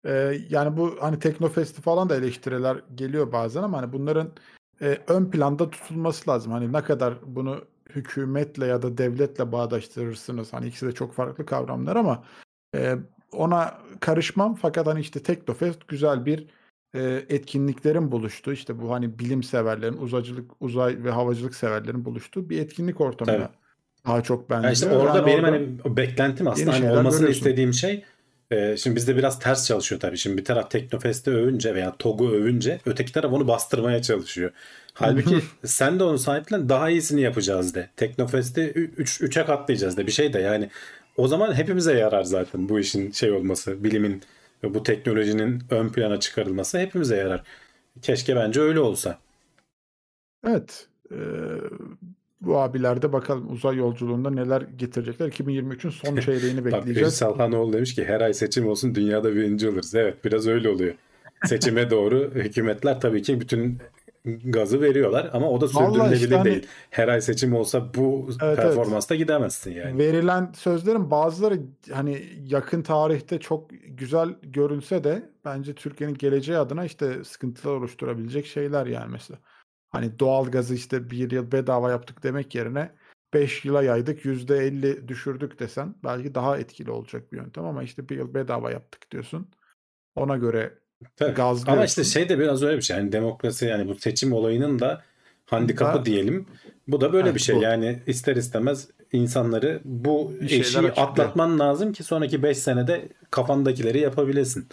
Ee, 0.07 0.39
yani 0.51 0.77
bu 0.77 0.97
hani 1.01 1.19
Teknofest'i 1.19 1.83
falan 1.83 2.09
da 2.09 2.17
eleştiriler 2.17 2.77
geliyor 2.95 3.33
bazen 3.33 3.63
ama 3.63 3.83
hani 3.83 3.93
bunların 3.93 4.33
e, 4.83 4.99
ön 5.09 5.31
planda 5.31 5.71
tutulması 5.71 6.31
lazım. 6.31 6.53
Hani 6.53 6.73
ne 6.73 6.83
kadar 6.83 7.15
bunu 7.27 7.65
hükümetle 7.91 8.67
ya 8.67 8.83
da 8.83 8.99
devletle 8.99 9.53
bağdaştırırsınız. 9.53 10.53
Hani 10.53 10.67
ikisi 10.67 10.87
de 10.87 10.93
çok 10.93 11.15
farklı 11.15 11.47
kavramlar 11.47 11.97
ama 11.97 12.25
e, 12.75 12.95
ona 13.33 13.75
karışmam. 14.01 14.55
Fakat 14.55 14.87
hani 14.87 15.01
işte 15.01 15.23
Teknofest 15.23 15.89
güzel 15.89 16.27
bir 16.27 16.47
e, 16.95 17.23
etkinliklerin 17.29 18.13
buluştuğu 18.13 18.53
işte 18.53 18.81
bu 18.83 18.93
hani 18.93 19.19
bilim 19.19 19.43
severlerin, 19.43 19.97
uzaycılık, 19.97 20.51
uzay 20.61 21.05
ve 21.05 21.11
havacılık 21.11 21.55
severlerin 21.55 22.05
buluştuğu 22.05 22.51
bir 22.51 22.59
etkinlik 22.61 23.01
ortamına 23.01 23.37
Tabii. 23.37 23.49
daha 24.07 24.23
çok 24.23 24.51
Yani 24.51 24.63
benziyor. 24.65 24.93
işte 24.93 25.07
orada 25.07 25.19
Yani 25.19 25.27
benim 25.27 25.45
orada- 25.45 25.57
hani 25.85 25.97
beklentim 25.97 26.49
aslında 26.49 26.73
hani 26.73 26.91
olmasını 26.91 27.29
istediğim 27.29 27.73
şey 27.73 28.05
e, 28.51 28.77
şimdi 28.77 28.97
bizde 28.97 29.17
biraz 29.17 29.39
ters 29.39 29.67
çalışıyor 29.67 30.01
tabii. 30.01 30.19
Şimdi 30.19 30.39
bir 30.39 30.45
taraf 30.45 30.71
Teknofest'i 30.71 31.31
övünce 31.31 31.75
veya 31.75 31.97
TOG'u 31.99 32.31
övünce 32.31 32.81
öteki 32.87 33.13
taraf 33.13 33.33
onu 33.33 33.49
bastırmaya 33.49 34.03
çalışıyor. 34.03 34.51
Halbuki 34.95 35.41
sen 35.65 35.99
de 35.99 36.05
onu 36.05 36.19
sahiplen 36.19 36.69
daha 36.69 36.91
iyisini 36.91 37.21
yapacağız 37.21 37.75
de. 37.75 37.91
Teknofest'i 37.97 38.61
3 38.97 39.21
3'e 39.21 39.45
katlayacağız 39.47 39.97
de 39.97 40.07
bir 40.07 40.13
şey 40.13 40.33
de 40.33 40.39
yani 40.39 40.71
o 41.17 41.29
zaman 41.29 41.55
hepimize 41.55 41.95
yarar 41.99 42.23
zaten 42.23 42.69
bu 42.69 42.81
işin 42.81 43.13
şey 43.13 43.31
olması, 43.33 43.85
bilimin 43.85 44.23
ve 44.65 44.75
bu 44.75 44.83
teknolojinin 44.83 45.63
ön 45.71 45.89
plana 45.89 46.21
çıkarılması 46.21 46.79
hepimize 46.79 47.17
yarar. 47.17 47.43
Keşke 48.03 48.37
bence 48.37 48.61
öyle 48.61 48.81
olsa. 48.81 49.19
Evet. 50.47 50.89
eee, 51.11 51.19
bu 52.41 52.59
abiler 52.59 53.03
de 53.03 53.13
bakalım 53.13 53.53
uzay 53.53 53.77
yolculuğunda 53.77 54.31
neler 54.31 54.63
getirecekler. 54.63 55.29
2023'ün 55.29 55.91
son 55.91 56.17
çeyreğini 56.21 56.65
Bak 56.65 56.73
bekleyeceğiz. 56.73 57.13
Ünsal 57.13 57.37
Hanoğlu 57.37 57.73
demiş 57.73 57.95
ki 57.95 58.05
her 58.05 58.21
ay 58.21 58.35
seçim 58.35 58.69
olsun 58.69 58.95
dünyada 58.95 59.35
birinci 59.35 59.69
oluruz. 59.69 59.95
Evet 59.95 60.25
biraz 60.25 60.47
öyle 60.47 60.69
oluyor. 60.69 60.95
Seçime 61.45 61.91
doğru 61.91 62.31
hükümetler 62.35 63.01
tabii 63.01 63.23
ki 63.23 63.41
bütün 63.41 63.79
gazı 64.45 64.81
veriyorlar 64.81 65.31
ama 65.33 65.51
o 65.51 65.61
da 65.61 65.69
sürdürülebilir 65.69 66.17
işte 66.17 66.37
hani- 66.37 66.45
değil. 66.45 66.67
Her 66.91 67.09
ay 67.09 67.21
seçim 67.21 67.55
olsa 67.55 67.95
bu 67.95 68.29
evet. 68.43 68.57
performansta 68.57 69.15
gidemezsin 69.15 69.73
yani. 69.73 69.99
Verilen 69.99 70.53
sözlerin 70.57 71.11
bazıları 71.11 71.61
hani 71.93 72.23
yakın 72.47 72.83
tarihte 72.83 73.39
çok 73.39 73.71
güzel 73.89 74.29
görülse 74.43 75.05
de 75.05 75.31
bence 75.45 75.75
Türkiye'nin 75.75 76.15
geleceği 76.15 76.59
adına 76.59 76.85
işte 76.85 77.25
sıkıntılar 77.25 77.75
oluşturabilecek 77.75 78.47
şeyler 78.47 78.87
yani 78.87 79.13
mesela. 79.13 79.39
Hani 79.91 80.19
doğalgazı 80.19 80.75
işte 80.75 81.11
bir 81.11 81.31
yıl 81.31 81.53
bedava 81.53 81.91
yaptık 81.91 82.23
demek 82.23 82.55
yerine 82.55 82.91
5 83.35 83.65
yıla 83.65 83.83
yaydık 83.83 84.25
%50 84.25 85.09
düşürdük 85.09 85.59
desen 85.61 85.95
belki 86.05 86.35
daha 86.35 86.59
etkili 86.59 86.91
olacak 86.91 87.33
bir 87.33 87.37
yöntem 87.37 87.65
ama 87.65 87.83
işte 87.83 88.09
bir 88.09 88.17
yıl 88.17 88.35
bedava 88.35 88.71
yaptık 88.71 89.11
diyorsun. 89.11 89.49
Ona 90.17 90.37
göre 90.37 90.75
Tabii. 91.17 91.35
gazlıyorsun. 91.35 91.73
Ama 91.73 91.85
işte 91.85 92.05
şey 92.05 92.29
de 92.29 92.39
biraz 92.39 92.63
öyle 92.63 92.77
bir 92.77 92.83
şey. 92.83 92.97
Yani 92.97 93.13
demokrasi 93.13 93.67
yani 93.67 93.89
bu 93.89 93.95
seçim 93.95 94.33
olayının 94.33 94.79
da 94.79 95.03
handikapı 95.47 95.99
Da- 95.99 96.05
diyelim. 96.05 96.47
Bu 96.89 97.01
da 97.01 97.13
böyle 97.13 97.29
Evet, 97.29 97.35
bir 97.35 97.41
şey. 97.41 97.57
bu. 97.57 97.63
Yani 97.63 98.03
ister 98.07 98.37
istemez 98.37 98.89
insanları 99.13 99.81
bu 99.85 100.33
eşiği 100.41 100.91
atlatman 100.91 101.59
lazım 101.59 101.93
ki 101.93 102.03
sonraki 102.05 102.43
5 102.43 102.59
senede 102.59 103.09
kafandakileri 103.31 104.01
yapabilesin. 104.01 104.69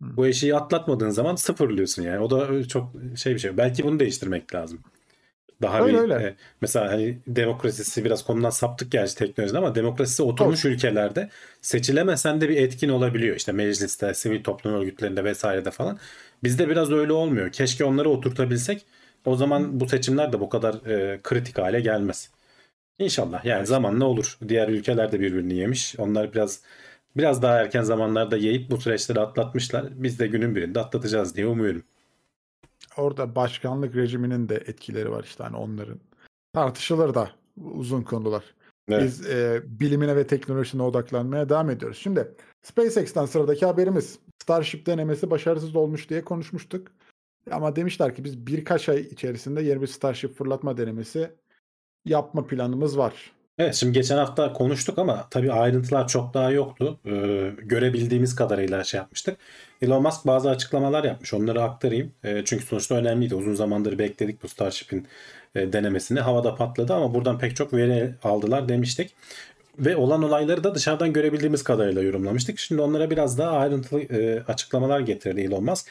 Bu 0.00 0.26
eşiği 0.26 0.54
atlatmadığın 0.56 1.10
zaman 1.10 1.36
sıfırlıyorsun 1.36 2.02
yani. 2.02 2.18
O 2.20 2.30
da 2.30 2.68
çok 2.68 2.92
şey 3.16 3.34
bir 3.34 3.38
şey. 3.38 3.56
Belki 3.56 3.84
bunu 3.84 4.00
değiştirmek 4.00 4.54
lazım. 4.54 4.80
Daha 5.62 5.82
Öyle, 5.84 5.98
bir 5.98 5.98
öyle. 5.98 6.14
e, 6.14 6.36
mesela 6.60 6.92
hani 6.92 7.18
demokrasisi 7.26 8.04
biraz 8.04 8.24
konudan 8.24 8.50
saptık 8.50 8.92
gerçi 8.92 9.14
teknolojide 9.16 9.58
ama 9.58 9.74
demokrasisi 9.74 10.22
oturmuş 10.22 10.64
ülkelerde 10.64 11.30
seçilemesen 11.62 12.40
de 12.40 12.48
bir 12.48 12.56
etkin 12.56 12.88
olabiliyor. 12.88 13.36
İşte 13.36 13.52
mecliste, 13.52 14.14
sivil 14.14 14.42
toplum 14.44 14.74
örgütlerinde 14.74 15.24
vesairede 15.24 15.70
falan. 15.70 15.98
Bizde 16.44 16.68
biraz 16.68 16.90
öyle 16.92 17.12
olmuyor. 17.12 17.52
Keşke 17.52 17.84
onları 17.84 18.10
oturtabilsek. 18.10 18.86
O 19.24 19.36
zaman 19.36 19.80
bu 19.80 19.88
seçimler 19.88 20.32
de 20.32 20.40
bu 20.40 20.48
kadar 20.48 20.74
e, 20.86 21.20
kritik 21.22 21.58
hale 21.58 21.80
gelmez. 21.80 22.30
İnşallah 22.98 23.44
yani 23.44 23.66
zamanla 23.66 24.04
olur. 24.04 24.38
Diğer 24.48 24.68
ülkeler 24.68 25.12
de 25.12 25.20
birbirini 25.20 25.54
yemiş. 25.54 25.94
Onlar 25.98 26.32
biraz 26.34 26.62
biraz 27.16 27.42
daha 27.42 27.60
erken 27.60 27.82
zamanlarda 27.82 28.36
yiyip 28.36 28.70
bu 28.70 28.76
süreçleri 28.76 29.20
atlatmışlar. 29.20 30.02
Biz 30.02 30.18
de 30.18 30.26
günün 30.26 30.56
birinde 30.56 30.80
atlatacağız 30.80 31.36
diye 31.36 31.46
umuyorum. 31.46 31.82
Orada 32.96 33.34
başkanlık 33.34 33.96
rejiminin 33.96 34.48
de 34.48 34.54
etkileri 34.54 35.10
var 35.10 35.24
işte 35.24 35.44
hani 35.44 35.56
onların. 35.56 36.00
Tartışılır 36.52 37.14
da 37.14 37.30
uzun 37.56 38.02
konular. 38.02 38.44
Evet. 38.88 39.02
Biz 39.02 39.26
e, 39.26 39.62
bilimine 39.64 40.16
ve 40.16 40.26
teknolojisine 40.26 40.82
odaklanmaya 40.82 41.48
devam 41.48 41.70
ediyoruz. 41.70 41.98
Şimdi 41.98 42.34
SpaceX'ten 42.62 43.26
sıradaki 43.26 43.66
haberimiz. 43.66 44.18
Starship 44.42 44.86
denemesi 44.86 45.30
başarısız 45.30 45.76
olmuş 45.76 46.10
diye 46.10 46.24
konuşmuştuk. 46.24 46.88
Ama 47.50 47.76
demişler 47.76 48.14
ki 48.14 48.24
biz 48.24 48.46
birkaç 48.46 48.88
ay 48.88 49.00
içerisinde 49.00 49.62
yeni 49.62 49.80
bir 49.82 49.86
Starship 49.86 50.38
fırlatma 50.38 50.76
denemesi 50.76 51.30
yapma 52.04 52.46
planımız 52.46 52.98
var. 52.98 53.32
Evet 53.58 53.74
şimdi 53.74 53.92
geçen 53.92 54.16
hafta 54.16 54.52
konuştuk 54.52 54.98
ama 54.98 55.28
tabii 55.30 55.52
ayrıntılar 55.52 56.08
çok 56.08 56.34
daha 56.34 56.50
yoktu. 56.50 56.98
Ee, 57.06 57.10
görebildiğimiz 57.58 58.34
kadarıyla 58.34 58.84
şey 58.84 58.98
yapmıştık. 58.98 59.36
Elon 59.82 60.02
Musk 60.02 60.26
bazı 60.26 60.50
açıklamalar 60.50 61.04
yapmış. 61.04 61.34
Onları 61.34 61.62
aktarayım. 61.62 62.12
Ee, 62.24 62.42
çünkü 62.44 62.64
sonuçta 62.66 62.94
önemliydi. 62.94 63.34
Uzun 63.34 63.54
zamandır 63.54 63.98
bekledik 63.98 64.42
bu 64.42 64.48
Starship'in 64.48 65.06
e, 65.54 65.72
denemesini. 65.72 66.20
Havada 66.20 66.54
patladı 66.54 66.94
ama 66.94 67.14
buradan 67.14 67.38
pek 67.38 67.56
çok 67.56 67.74
veri 67.74 68.14
aldılar 68.22 68.68
demiştik. 68.68 69.14
Ve 69.78 69.96
olan 69.96 70.22
olayları 70.22 70.64
da 70.64 70.74
dışarıdan 70.74 71.12
görebildiğimiz 71.12 71.62
kadarıyla 71.62 72.02
yorumlamıştık. 72.02 72.58
Şimdi 72.58 72.82
onlara 72.82 73.10
biraz 73.10 73.38
daha 73.38 73.50
ayrıntılı 73.50 74.00
e, 74.02 74.42
açıklamalar 74.48 75.00
getirdi 75.00 75.40
Elon 75.40 75.64
Musk. 75.64 75.86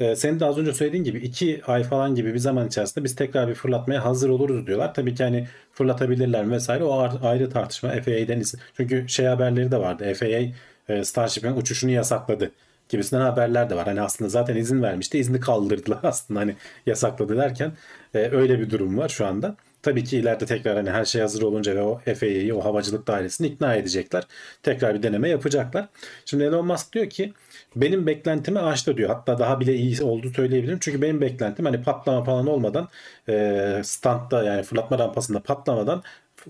E, 0.00 0.16
senin 0.16 0.40
de 0.40 0.44
az 0.44 0.58
önce 0.58 0.72
söylediğin 0.72 1.04
gibi 1.04 1.18
iki 1.18 1.62
ay 1.66 1.82
falan 1.84 2.14
gibi 2.14 2.34
bir 2.34 2.38
zaman 2.38 2.66
içerisinde 2.66 3.04
biz 3.04 3.14
tekrar 3.16 3.48
bir 3.48 3.54
fırlatmaya 3.54 4.04
hazır 4.04 4.28
oluruz 4.28 4.66
diyorlar. 4.66 4.94
Tabii 4.94 5.14
ki 5.14 5.24
hani 5.24 5.48
fırlatabilirler 5.72 6.50
vesaire 6.50 6.84
o 6.84 7.08
ayrı 7.22 7.50
tartışma 7.50 7.90
FAA'den 7.90 8.40
izin. 8.40 8.60
Çünkü 8.76 9.08
şey 9.08 9.26
haberleri 9.26 9.70
de 9.70 9.76
vardı. 9.76 10.14
FAA 10.14 10.42
e, 10.88 11.04
Starship'in 11.04 11.56
uçuşunu 11.56 11.90
yasakladı 11.90 12.50
gibisinden 12.88 13.22
haberler 13.22 13.70
de 13.70 13.76
var. 13.76 13.86
Hani 13.86 14.00
aslında 14.00 14.28
zaten 14.28 14.56
izin 14.56 14.82
vermişti. 14.82 15.18
izni 15.18 15.40
kaldırdılar 15.40 15.98
aslında 16.02 16.40
hani 16.40 16.56
yasakladı 16.86 17.36
derken 17.36 17.72
e, 18.14 18.18
öyle 18.18 18.58
bir 18.60 18.70
durum 18.70 18.98
var 18.98 19.08
şu 19.08 19.26
anda. 19.26 19.56
Tabii 19.86 20.04
ki 20.04 20.18
ileride 20.18 20.46
tekrar 20.46 20.76
hani 20.76 20.90
her 20.90 21.04
şey 21.04 21.20
hazır 21.20 21.42
olunca 21.42 21.76
ve 21.76 21.82
o 21.82 21.98
FAA'yı 21.98 22.56
o 22.56 22.64
havacılık 22.64 23.06
dairesini 23.06 23.46
ikna 23.46 23.74
edecekler. 23.74 24.22
Tekrar 24.62 24.94
bir 24.94 25.02
deneme 25.02 25.28
yapacaklar. 25.28 25.88
Şimdi 26.24 26.44
Elon 26.44 26.66
Musk 26.66 26.92
diyor 26.92 27.10
ki 27.10 27.32
benim 27.76 28.06
beklentimi 28.06 28.58
aştı 28.58 28.96
diyor. 28.96 29.08
Hatta 29.08 29.38
daha 29.38 29.60
bile 29.60 29.74
iyi 29.74 30.02
olduğu 30.02 30.30
söyleyebilirim. 30.30 30.78
Çünkü 30.80 31.02
benim 31.02 31.20
beklentim 31.20 31.64
hani 31.64 31.82
patlama 31.82 32.24
falan 32.24 32.46
olmadan 32.46 32.88
e, 33.28 33.80
standta 33.84 34.42
yani 34.42 34.62
fırlatma 34.62 34.98
rampasında 34.98 35.40
patlamadan 35.40 36.02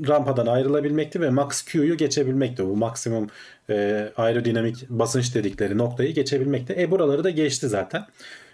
rampadan 0.09 0.47
ayrılabilmekti 0.47 1.21
ve 1.21 1.31
max 1.31 1.62
Q'yu 1.62 1.97
geçebilmekti. 1.97 2.64
Bu 2.64 2.76
maksimum 2.76 3.31
e, 3.71 4.09
aerodinamik 4.16 4.90
basınç 4.90 5.35
dedikleri 5.35 5.78
noktayı 5.78 6.14
geçebilmekti. 6.14 6.75
E 6.78 6.90
buraları 6.90 7.25
da 7.25 7.31
geçti 7.31 7.69
zaten. 7.69 8.07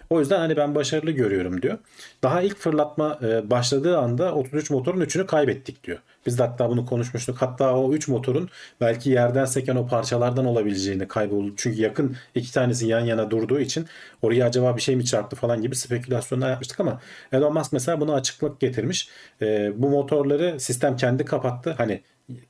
O 0.09 0.19
yüzden 0.19 0.39
hani 0.39 0.57
ben 0.57 0.75
başarılı 0.75 1.11
görüyorum 1.11 1.61
diyor. 1.61 1.77
Daha 2.23 2.41
ilk 2.41 2.57
fırlatma 2.57 3.19
e, 3.21 3.49
başladığı 3.49 3.97
anda 3.97 4.35
33 4.35 4.69
motorun 4.69 5.01
3'ünü 5.01 5.25
kaybettik 5.25 5.83
diyor. 5.83 5.99
Biz 6.25 6.39
de 6.39 6.43
hatta 6.43 6.69
bunu 6.69 6.85
konuşmuştuk. 6.85 7.37
Hatta 7.41 7.75
o 7.75 7.93
3 7.93 8.07
motorun 8.07 8.49
belki 8.81 9.09
yerden 9.09 9.45
seken 9.45 9.75
o 9.75 9.87
parçalardan 9.87 10.45
olabileceğini 10.45 11.07
kayboldu. 11.07 11.53
Çünkü 11.57 11.81
yakın 11.81 12.15
iki 12.35 12.53
tanesi 12.53 12.87
yan 12.87 12.99
yana 12.99 13.31
durduğu 13.31 13.59
için 13.59 13.85
oraya 14.21 14.45
acaba 14.45 14.77
bir 14.77 14.81
şey 14.81 14.95
mi 14.95 15.05
çarptı 15.05 15.35
falan 15.35 15.61
gibi 15.61 15.75
spekülasyonlar 15.75 16.49
yapmıştık 16.49 16.79
ama 16.79 17.01
Elon 17.31 17.53
Musk 17.53 17.73
mesela 17.73 17.99
buna 17.99 18.13
açıklık 18.13 18.59
getirmiş. 18.59 19.09
E, 19.41 19.71
bu 19.75 19.89
motorları 19.89 20.59
sistem 20.59 20.97
kendi 20.97 21.25
kapattı. 21.25 21.73
Hani 21.77 22.01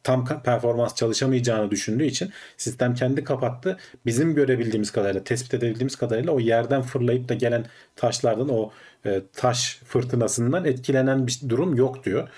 tam 0.03 0.25
performans 0.43 0.95
çalışamayacağını 0.95 1.71
düşündüğü 1.71 2.05
için 2.05 2.29
sistem 2.57 2.93
kendi 2.95 3.23
kapattı. 3.23 3.77
Bizim 4.05 4.35
görebildiğimiz 4.35 4.91
kadarıyla, 4.91 5.23
tespit 5.23 5.53
edebildiğimiz 5.53 5.95
kadarıyla 5.95 6.31
o 6.31 6.39
yerden 6.39 6.81
fırlayıp 6.81 7.29
da 7.29 7.33
gelen 7.33 7.65
taşlardan 7.95 8.49
o 8.49 8.71
e, 9.05 9.21
taş 9.33 9.79
fırtınasından 9.85 10.65
etkilenen 10.65 11.27
bir 11.27 11.39
durum 11.49 11.75
yok 11.75 12.05
diyor. 12.05 12.29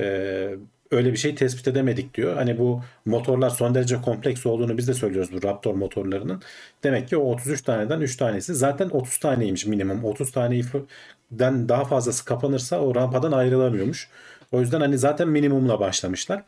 E, 0.00 0.56
öyle 0.92 1.12
bir 1.12 1.16
şey 1.16 1.34
tespit 1.34 1.68
edemedik 1.68 2.14
diyor. 2.14 2.36
Hani 2.36 2.58
bu 2.58 2.82
motorlar 3.04 3.50
son 3.50 3.74
derece 3.74 4.00
kompleks 4.02 4.46
olduğunu 4.46 4.78
biz 4.78 4.88
de 4.88 4.94
söylüyoruz 4.94 5.32
bu 5.32 5.42
Raptor 5.42 5.74
motorlarının. 5.74 6.42
Demek 6.84 7.08
ki 7.08 7.16
o 7.16 7.32
33 7.32 7.62
taneden 7.62 8.00
3 8.00 8.16
tanesi 8.16 8.54
zaten 8.54 8.88
30 8.88 9.18
taneymiş 9.18 9.66
minimum. 9.66 10.04
30 10.04 10.32
taneden 10.32 11.68
daha 11.68 11.84
fazlası 11.84 12.24
kapanırsa 12.24 12.80
o 12.80 12.94
rampadan 12.94 13.32
ayrılamıyormuş. 13.32 14.08
O 14.52 14.60
yüzden 14.60 14.80
hani 14.80 14.98
zaten 14.98 15.28
minimumla 15.28 15.80
başlamışlar. 15.80 16.42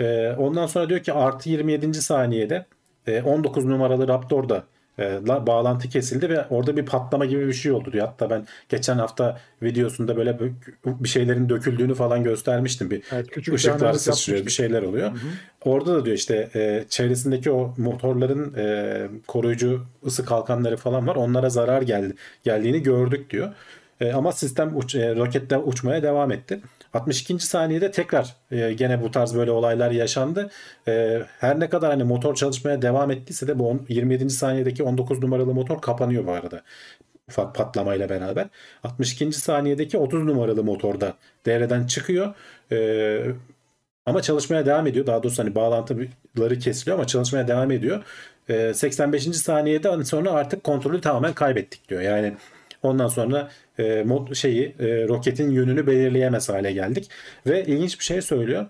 Ee, 0.00 0.28
ondan 0.38 0.66
sonra 0.66 0.88
diyor 0.88 1.00
ki 1.00 1.12
artı 1.12 1.50
27. 1.50 1.94
saniyede 1.94 2.66
e, 3.06 3.22
19 3.22 3.64
numaralı 3.64 4.08
Raptor 4.08 4.48
da 4.48 4.64
e, 4.98 5.18
la- 5.28 5.46
bağlantı 5.46 5.88
kesildi 5.88 6.28
ve 6.28 6.46
orada 6.50 6.76
bir 6.76 6.86
patlama 6.86 7.24
gibi 7.24 7.46
bir 7.46 7.52
şey 7.52 7.72
oldu 7.72 7.92
diyor. 7.92 8.06
Hatta 8.06 8.30
ben 8.30 8.46
geçen 8.68 8.98
hafta 8.98 9.40
videosunda 9.62 10.16
böyle 10.16 10.30
bö- 10.30 10.52
bir 10.84 11.08
şeylerin 11.08 11.48
döküldüğünü 11.48 11.94
falan 11.94 12.24
göstermiştim. 12.24 12.90
Bir 12.90 13.02
Evet, 13.12 13.30
küçük 13.30 13.54
ışıklar 13.54 13.92
sıçrıyor, 13.92 14.46
bir 14.46 14.50
şeyler 14.50 14.82
oluyor. 14.82 15.10
Orada 15.64 15.94
da 15.94 16.04
diyor 16.04 16.16
işte 16.16 16.48
e, 16.54 16.84
çevresindeki 16.88 17.50
o 17.50 17.74
motorların 17.76 18.54
e, 18.56 19.06
koruyucu 19.26 19.84
ısı 20.06 20.24
kalkanları 20.24 20.76
falan 20.76 21.06
var. 21.06 21.16
Onlara 21.16 21.50
zarar 21.50 21.82
geldi 21.82 22.14
geldiğini 22.44 22.82
gördük 22.82 23.30
diyor. 23.30 23.52
E, 24.00 24.12
ama 24.12 24.32
sistem 24.32 24.76
uç, 24.76 24.94
e, 24.94 25.16
roketle 25.16 25.58
uçmaya 25.58 26.02
devam 26.02 26.32
etti. 26.32 26.60
62. 26.94 27.38
saniyede 27.38 27.90
tekrar 27.90 28.36
e, 28.50 28.72
gene 28.72 29.02
bu 29.02 29.10
tarz 29.10 29.34
böyle 29.34 29.50
olaylar 29.50 29.90
yaşandı. 29.90 30.50
E, 30.88 31.22
her 31.40 31.60
ne 31.60 31.68
kadar 31.68 31.90
hani 31.90 32.04
motor 32.04 32.34
çalışmaya 32.34 32.82
devam 32.82 33.10
ettiyse 33.10 33.46
de 33.48 33.58
bu 33.58 33.68
on- 33.68 33.86
27. 33.88 34.30
saniyedeki 34.30 34.82
19 34.82 35.22
numaralı 35.22 35.54
motor 35.54 35.80
kapanıyor 35.80 36.26
bu 36.26 36.32
arada. 36.32 36.62
Ufak 37.28 37.54
patlamayla 37.54 38.08
beraber. 38.08 38.46
62. 38.84 39.32
saniyedeki 39.32 39.98
30 39.98 40.24
numaralı 40.24 40.64
motorda 40.64 41.14
devreden 41.46 41.86
çıkıyor. 41.86 42.34
Ama 44.06 44.22
çalışmaya 44.22 44.66
devam 44.66 44.86
ediyor. 44.86 45.06
Daha 45.06 45.22
doğrusu 45.22 45.42
hani 45.42 45.54
bağlantıları 45.54 46.58
kesiliyor 46.58 46.98
ama 46.98 47.06
çalışmaya 47.06 47.48
devam 47.48 47.70
ediyor. 47.70 48.04
Ee, 48.48 48.74
85. 48.74 49.22
saniyede 49.36 49.88
hani 49.88 50.04
sonra 50.04 50.30
artık 50.30 50.64
kontrolü 50.64 51.00
tamamen 51.00 51.32
kaybettik 51.32 51.88
diyor. 51.88 52.00
Yani 52.00 52.34
ondan 52.82 53.08
sonra 53.08 53.48
e, 53.78 54.02
mod 54.02 54.34
şeyi 54.34 54.74
e, 54.78 55.08
roketin 55.08 55.50
yönünü 55.50 55.86
belirleyemez 55.86 56.48
hale 56.48 56.72
geldik 56.72 57.10
ve 57.46 57.64
ilginç 57.64 57.98
bir 57.98 58.04
şey 58.04 58.22
söylüyor. 58.22 58.66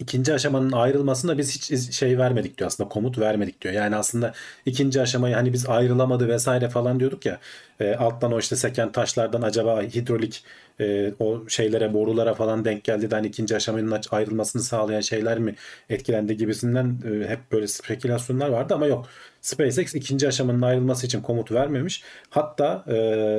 İkinci 0.00 0.34
aşamanın 0.34 0.72
ayrılmasında 0.72 1.38
biz 1.38 1.54
hiç 1.54 1.94
şey 1.94 2.18
vermedik 2.18 2.58
diyor 2.58 2.68
aslında 2.68 2.88
komut 2.88 3.18
vermedik 3.18 3.60
diyor. 3.60 3.74
Yani 3.74 3.96
aslında 3.96 4.32
ikinci 4.66 5.00
aşamayı 5.00 5.34
hani 5.34 5.52
biz 5.52 5.68
ayrılamadı 5.68 6.28
vesaire 6.28 6.68
falan 6.68 7.00
diyorduk 7.00 7.26
ya 7.26 7.40
e, 7.80 7.94
alttan 7.94 8.32
o 8.32 8.38
işte 8.38 8.56
seken 8.56 8.92
taşlardan 8.92 9.42
acaba 9.42 9.82
hidrolik 9.82 10.44
e, 10.80 11.12
o 11.18 11.48
şeylere 11.48 11.94
borulara 11.94 12.34
falan 12.34 12.64
denk 12.64 12.84
geldi 12.84 13.10
de 13.10 13.14
hani 13.14 13.26
ikinci 13.26 13.56
aşamanın 13.56 14.00
ayrılmasını 14.10 14.62
sağlayan 14.62 15.00
şeyler 15.00 15.38
mi 15.38 15.54
etkilendi 15.90 16.36
gibisinden 16.36 16.98
e, 17.24 17.28
hep 17.28 17.52
böyle 17.52 17.68
spekülasyonlar 17.68 18.48
vardı 18.48 18.74
ama 18.74 18.86
yok. 18.86 19.06
SpaceX 19.40 19.94
ikinci 19.94 20.28
aşamanın 20.28 20.62
ayrılması 20.62 21.06
için 21.06 21.22
komut 21.22 21.52
vermemiş. 21.52 22.02
Hatta 22.30 22.84
e, 22.86 22.92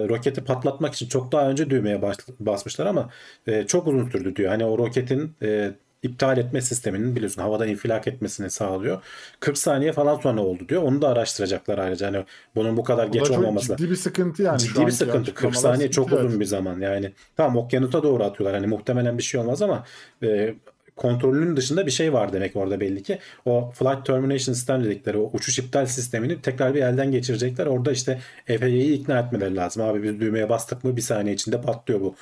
roketi 0.09 0.43
patlatmak 0.43 0.93
için 0.93 1.07
çok 1.07 1.31
daha 1.31 1.49
önce 1.49 1.69
düğmeye 1.69 2.01
bas- 2.01 2.27
basmışlar 2.39 2.85
ama 2.85 3.09
e, 3.47 3.67
çok 3.67 3.87
uzun 3.87 4.09
sürdü 4.09 4.35
diyor. 4.35 4.49
Hani 4.49 4.65
o 4.65 4.77
roketin 4.77 5.35
e, 5.41 5.71
iptal 6.03 6.37
etme 6.37 6.61
sisteminin 6.61 7.15
biliyorsun 7.15 7.41
havada 7.41 7.65
infilak 7.65 8.07
etmesini 8.07 8.49
sağlıyor. 8.49 9.01
40 9.39 9.57
saniye 9.57 9.93
falan 9.93 10.19
sonra 10.19 10.41
oldu 10.41 10.69
diyor. 10.69 10.83
Onu 10.83 11.01
da 11.01 11.09
araştıracaklar 11.09 11.77
ayrıca. 11.77 12.07
Hani 12.07 12.25
bunun 12.55 12.77
bu 12.77 12.83
kadar 12.83 13.07
Bu 13.07 13.11
geç 13.11 13.31
olmaması. 13.31 13.77
ciddi 13.77 13.89
bir 13.91 13.95
sıkıntı 13.95 14.43
yani. 14.43 14.59
Ciddi 14.59 14.85
bir 14.85 14.91
sıkıntı. 14.91 15.33
40 15.33 15.45
açıklamalar 15.45 15.75
saniye 15.75 15.91
çok 15.91 16.05
sıkıntı, 16.05 16.21
uzun 16.21 16.29
evet. 16.29 16.39
bir 16.39 16.45
zaman 16.45 16.79
yani. 16.79 17.11
Tamam 17.37 17.57
okyanusa 17.57 18.03
doğru 18.03 18.23
atıyorlar. 18.23 18.59
Hani 18.59 18.67
muhtemelen 18.67 19.17
bir 19.17 19.23
şey 19.23 19.41
olmaz 19.41 19.61
ama 19.61 19.83
e, 20.23 20.55
kontrolünün 20.95 21.57
dışında 21.57 21.85
bir 21.85 21.91
şey 21.91 22.13
var 22.13 22.33
demek 22.33 22.55
orada 22.55 22.79
belli 22.79 23.03
ki. 23.03 23.19
O 23.45 23.71
flight 23.71 24.05
termination 24.05 24.53
sistem 24.53 24.83
dedikleri 24.83 25.17
o 25.17 25.29
uçuş 25.33 25.59
iptal 25.59 25.85
sistemini 25.85 26.41
tekrar 26.41 26.75
bir 26.75 26.81
elden 26.81 27.11
geçirecekler. 27.11 27.65
Orada 27.65 27.91
işte 27.91 28.19
FAA'yı 28.45 28.93
ikna 28.93 29.19
etmeleri 29.19 29.55
lazım. 29.55 29.83
Abi 29.83 30.03
biz 30.03 30.19
düğmeye 30.19 30.49
bastık 30.49 30.83
mı 30.83 30.95
bir 30.95 31.01
saniye 31.01 31.35
içinde 31.35 31.61
patlıyor 31.61 32.01
bu 32.01 32.15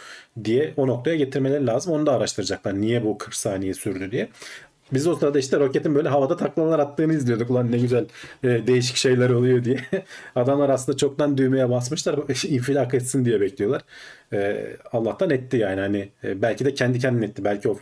diye 0.43 0.73
o 0.77 0.87
noktaya 0.87 1.15
getirmeleri 1.15 1.67
lazım. 1.67 1.93
Onu 1.93 2.05
da 2.05 2.13
araştıracaklar. 2.13 2.81
Niye 2.81 3.05
bu 3.05 3.17
40 3.17 3.35
saniye 3.35 3.73
sürdü 3.73 4.11
diye. 4.11 4.29
Biz 4.93 5.07
o 5.07 5.15
sırada 5.15 5.39
işte 5.39 5.59
roketin 5.59 5.95
böyle 5.95 6.09
havada 6.09 6.37
taklalar 6.37 6.79
attığını 6.79 7.13
izliyorduk. 7.13 7.49
Ulan 7.49 7.71
ne 7.71 7.77
güzel 7.77 8.05
e, 8.43 8.47
değişik 8.67 8.95
şeyler 8.95 9.29
oluyor 9.29 9.63
diye. 9.63 9.77
Adamlar 10.35 10.69
aslında 10.69 10.97
çoktan 10.97 11.37
düğmeye 11.37 11.69
basmışlar. 11.69 12.15
infilak 12.47 12.93
etsin 12.93 13.25
diye 13.25 13.41
bekliyorlar. 13.41 13.81
E, 14.33 14.67
Allah'tan 14.91 15.29
etti 15.29 15.57
yani. 15.57 15.79
Hani 15.79 16.09
e, 16.23 16.41
belki 16.41 16.65
de 16.65 16.73
kendi 16.73 16.99
kendine 16.99 17.25
etti. 17.25 17.43
Belki 17.43 17.69
o 17.69 17.77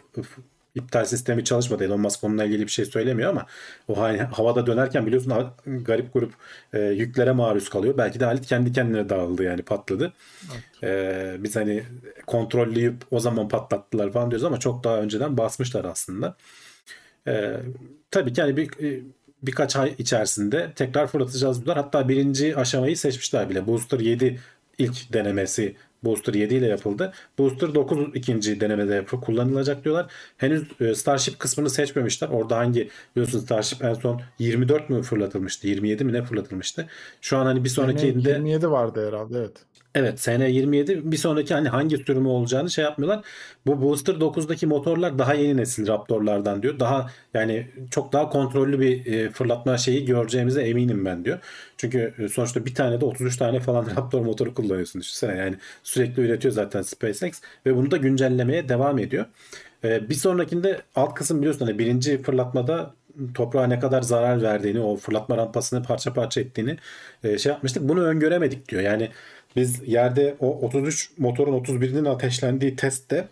iptal 0.80 1.06
sistemi 1.06 1.44
çalışmadı. 1.44 1.84
Elon 1.84 2.00
Musk 2.00 2.24
onunla 2.24 2.46
ilgili 2.46 2.64
bir 2.66 2.72
şey 2.72 2.86
söylemiyor 2.86 3.30
ama 3.30 3.46
o 3.88 4.02
hani 4.02 4.22
havada 4.22 4.66
dönerken 4.66 5.06
biliyorsun 5.06 5.34
garip 5.66 6.14
grup 6.14 6.34
e, 6.74 6.80
yüklere 6.80 7.32
maruz 7.32 7.70
kalıyor. 7.70 7.98
Belki 7.98 8.20
de 8.20 8.26
alet 8.26 8.46
kendi 8.46 8.72
kendine 8.72 9.10
dağıldı 9.10 9.44
yani 9.44 9.62
patladı. 9.62 10.14
E, 10.84 11.36
biz 11.40 11.56
hani 11.56 11.84
kontrolleyip 12.26 12.96
o 13.12 13.20
zaman 13.20 13.48
patlattılar 13.48 14.12
falan 14.12 14.32
diyoruz 14.32 14.46
ama 14.46 14.60
çok 14.60 14.84
daha 14.84 14.98
önceden 14.98 15.38
basmışlar 15.38 15.86
aslında. 15.86 16.36
Ee, 17.28 17.56
tabii 18.12 18.34
ki 18.34 18.42
hani 18.42 18.58
bir, 18.58 18.84
e, 18.84 19.04
birkaç 19.44 19.76
ay 19.76 19.94
içerisinde 19.98 20.74
tekrar 20.76 21.08
fırlatacağız 21.08 21.66
diyorlar. 21.66 21.84
Hatta 21.86 22.10
birinci 22.10 22.58
aşamayı 22.58 22.98
seçmişler 22.98 23.50
bile. 23.50 23.68
Booster 23.68 24.00
7 24.00 24.40
ilk 24.78 25.14
denemesi 25.14 25.76
Booster 26.04 26.34
7 26.34 26.56
ile 26.56 26.68
yapıldı. 26.68 27.14
Booster 27.38 27.76
9 27.76 28.16
ikinci 28.16 28.60
denemede 28.62 28.96
yapı- 28.96 29.22
kullanılacak 29.22 29.84
diyorlar. 29.84 30.12
Henüz 30.38 30.64
e, 30.82 30.96
Starship 30.96 31.40
kısmını 31.40 31.70
seçmemişler. 31.70 32.28
Orada 32.30 32.58
hangi 32.58 32.90
biliyorsun 33.16 33.40
Starship 33.40 33.84
en 33.84 33.94
son 33.94 34.22
24 34.40 34.90
mü 34.90 35.02
fırlatılmıştı? 35.02 35.68
27 35.68 36.04
mi 36.04 36.14
ne 36.14 36.24
fırlatılmıştı? 36.24 36.88
Şu 37.22 37.38
an 37.38 37.46
hani 37.46 37.64
bir 37.64 37.70
sonraki 37.70 38.06
Yine 38.08 38.26
de 38.26 38.30
27 38.30 38.72
vardı 38.72 39.08
herhalde 39.08 39.38
evet. 39.38 39.58
Evet 40.00 40.20
sene 40.20 40.50
27 40.52 41.12
bir 41.12 41.18
sonraki 41.18 41.54
hani 41.54 41.70
hangi 41.70 41.98
sürümü 41.98 42.28
olacağını 42.28 42.70
şey 42.70 42.84
yapmıyorlar. 42.84 43.26
Bu 43.66 43.82
Booster 43.82 44.14
9'daki 44.14 44.68
motorlar 44.68 45.20
daha 45.20 45.34
yeni 45.34 45.58
nesil 45.58 45.88
Raptor'lardan 45.88 46.64
diyor. 46.64 46.80
Daha 46.80 47.10
yani 47.34 47.68
çok 47.92 48.14
daha 48.14 48.30
kontrollü 48.30 48.80
bir 48.80 49.06
e, 49.06 49.30
fırlatma 49.30 49.78
şeyi 49.78 50.06
göreceğimize 50.06 50.62
eminim 50.62 51.06
ben 51.06 51.26
diyor. 51.26 51.40
Çünkü 51.78 52.14
e, 52.18 52.30
sonuçta 52.30 52.66
bir 52.66 52.76
tane 52.76 53.02
de 53.02 53.06
33 53.06 53.38
tane 53.38 53.60
falan 53.60 53.86
Raptor 53.98 54.22
motoru 54.22 54.54
kullanıyorsun 54.54 55.02
düşünsene. 55.02 55.38
Yani 55.38 55.56
sürekli 55.84 56.22
üretiyor 56.22 56.54
zaten 56.54 56.82
SpaceX 56.82 57.42
ve 57.66 57.76
bunu 57.76 57.92
da 57.92 57.98
güncellemeye 57.98 58.70
devam 58.70 59.00
ediyor. 59.00 59.26
E, 59.84 60.10
bir 60.10 60.16
sonrakinde 60.16 60.82
alt 60.96 61.14
kısım 61.14 61.40
biliyorsun 61.40 61.66
hani 61.66 61.80
birinci 61.80 62.22
fırlatmada 62.22 62.94
toprağa 63.34 63.68
ne 63.68 63.80
kadar 63.80 64.02
zarar 64.02 64.42
verdiğini, 64.42 64.80
o 64.80 64.96
fırlatma 64.96 65.38
rampasını 65.38 65.84
parça 65.84 66.14
parça 66.14 66.42
ettiğini 66.42 66.78
e, 67.24 67.38
şey 67.38 67.52
yapmıştık. 67.52 67.84
Bunu 67.90 68.04
öngöremedik 68.04 68.70
diyor. 68.70 68.82
Yani 68.82 69.10
biz 69.60 69.88
yerde 69.88 70.36
o 70.40 70.60
33 70.68 71.12
motorun 71.18 71.64
31'inin 71.64 72.06
ateşlendiği 72.06 72.76
testte 72.76 73.28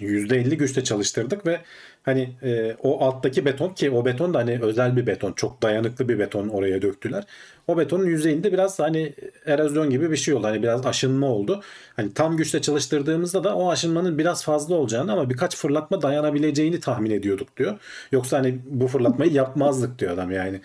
%50 0.00 0.54
güçle 0.54 0.84
çalıştırdık 0.84 1.46
ve 1.46 1.60
hani 2.02 2.30
e, 2.42 2.76
o 2.82 3.04
alttaki 3.04 3.44
beton 3.44 3.68
ki 3.68 3.90
o 3.90 4.04
beton 4.04 4.34
da 4.34 4.38
hani 4.38 4.58
özel 4.62 4.96
bir 4.96 5.06
beton 5.06 5.32
çok 5.32 5.62
dayanıklı 5.62 6.08
bir 6.08 6.18
beton 6.18 6.48
oraya 6.48 6.82
döktüler. 6.82 7.24
O 7.66 7.78
betonun 7.78 8.06
yüzeyinde 8.06 8.52
biraz 8.52 8.78
hani 8.78 9.14
erozyon 9.46 9.90
gibi 9.90 10.10
bir 10.10 10.16
şey 10.16 10.34
oldu. 10.34 10.46
Hani 10.46 10.62
biraz 10.62 10.86
aşınma 10.86 11.26
oldu. 11.26 11.62
Hani 11.96 12.14
tam 12.14 12.36
güçle 12.36 12.60
çalıştırdığımızda 12.60 13.44
da 13.44 13.56
o 13.56 13.70
aşınmanın 13.70 14.18
biraz 14.18 14.44
fazla 14.44 14.74
olacağını 14.74 15.12
ama 15.12 15.30
birkaç 15.30 15.56
fırlatma 15.56 16.02
dayanabileceğini 16.02 16.80
tahmin 16.80 17.10
ediyorduk 17.10 17.56
diyor. 17.56 17.78
Yoksa 18.12 18.38
hani 18.38 18.58
bu 18.66 18.88
fırlatmayı 18.88 19.32
yapmazdık 19.32 19.98
diyor 19.98 20.12
adam 20.12 20.30
yani. 20.30 20.60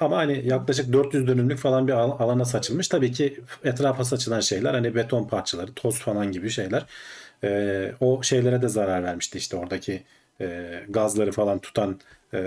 Ama 0.00 0.16
hani 0.16 0.48
yaklaşık 0.48 0.92
400 0.92 1.26
dönümlük 1.26 1.58
falan 1.58 1.88
bir 1.88 1.92
al- 1.92 2.16
alana 2.20 2.44
saçılmış. 2.44 2.88
Tabii 2.88 3.12
ki 3.12 3.40
etrafa 3.64 4.04
saçılan 4.04 4.40
şeyler 4.40 4.74
hani 4.74 4.94
beton 4.94 5.28
parçaları, 5.28 5.72
toz 5.74 5.98
falan 5.98 6.32
gibi 6.32 6.50
şeyler. 6.50 6.86
Ee, 7.44 7.92
o 8.00 8.22
şeylere 8.22 8.62
de 8.62 8.68
zarar 8.68 9.04
vermişti 9.04 9.38
işte 9.38 9.56
oradaki 9.56 10.02
e, 10.40 10.80
gazları 10.88 11.32
falan 11.32 11.58
tutan 11.58 12.00
e, 12.34 12.40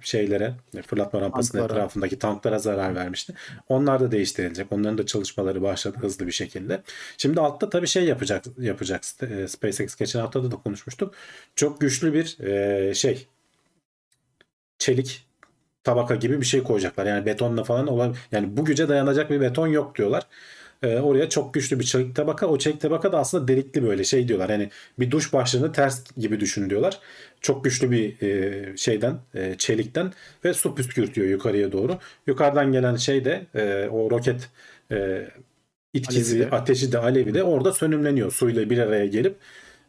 şeylere 0.00 0.54
fırlatma 0.86 1.20
rampasının 1.20 1.60
Tanklara. 1.62 1.78
etrafındaki 1.78 2.18
tanklara 2.18 2.58
zarar 2.58 2.94
vermişti. 2.94 3.34
Onlar 3.68 4.00
da 4.00 4.10
değiştirilecek. 4.12 4.72
Onların 4.72 4.98
da 4.98 5.06
çalışmaları 5.06 5.62
başladı 5.62 5.96
hızlı 6.00 6.26
bir 6.26 6.32
şekilde. 6.32 6.82
Şimdi 7.18 7.40
altta 7.40 7.70
tabii 7.70 7.86
şey 7.86 8.04
yapacak 8.04 8.44
yapacak 8.58 9.02
e, 9.22 9.48
SpaceX 9.48 9.96
geçen 9.96 10.20
hafta 10.20 10.50
da 10.50 10.56
konuşmuştuk. 10.56 11.14
Çok 11.56 11.80
güçlü 11.80 12.14
bir 12.14 12.40
e, 12.40 12.94
şey 12.94 13.26
çelik 14.78 15.27
tabaka 15.88 16.14
gibi 16.14 16.40
bir 16.40 16.46
şey 16.46 16.62
koyacaklar. 16.62 17.06
Yani 17.06 17.26
betonla 17.26 17.64
falan 17.64 17.86
olan 17.86 18.14
yani 18.32 18.56
bu 18.56 18.64
güce 18.64 18.88
dayanacak 18.88 19.30
bir 19.30 19.40
beton 19.40 19.66
yok 19.66 19.96
diyorlar. 19.98 20.26
Ee, 20.82 20.98
oraya 20.98 21.28
çok 21.28 21.54
güçlü 21.54 21.80
bir 21.80 21.84
çelik 21.84 22.16
tabaka. 22.16 22.46
O 22.46 22.58
çelik 22.58 22.80
tabaka 22.80 23.12
da 23.12 23.18
aslında 23.18 23.48
delikli 23.48 23.82
böyle 23.82 24.04
şey 24.04 24.28
diyorlar. 24.28 24.50
Hani 24.50 24.70
bir 24.98 25.10
duş 25.10 25.32
başlığını 25.32 25.72
ters 25.72 26.04
gibi 26.16 26.40
düşün 26.40 26.70
diyorlar. 26.70 26.98
Çok 27.40 27.64
güçlü 27.64 27.90
bir 27.90 28.22
e, 28.22 28.76
şeyden 28.76 29.18
e, 29.34 29.54
çelikten 29.58 30.12
ve 30.44 30.54
su 30.54 30.74
püskürtüyor 30.74 31.28
yukarıya 31.28 31.72
doğru. 31.72 31.98
Yukarıdan 32.26 32.72
gelen 32.72 32.96
şey 32.96 33.24
de 33.24 33.46
e, 33.54 33.88
o 33.88 34.10
roket 34.10 34.50
e, 34.92 35.28
itkisi, 35.94 36.36
Alevi 36.36 36.50
de. 36.50 36.56
ateşi 36.56 36.92
de 36.92 36.98
alevi 36.98 37.34
de 37.34 37.42
orada 37.42 37.72
sönümleniyor 37.72 38.32
suyla 38.32 38.70
bir 38.70 38.78
araya 38.78 39.06
gelip. 39.06 39.36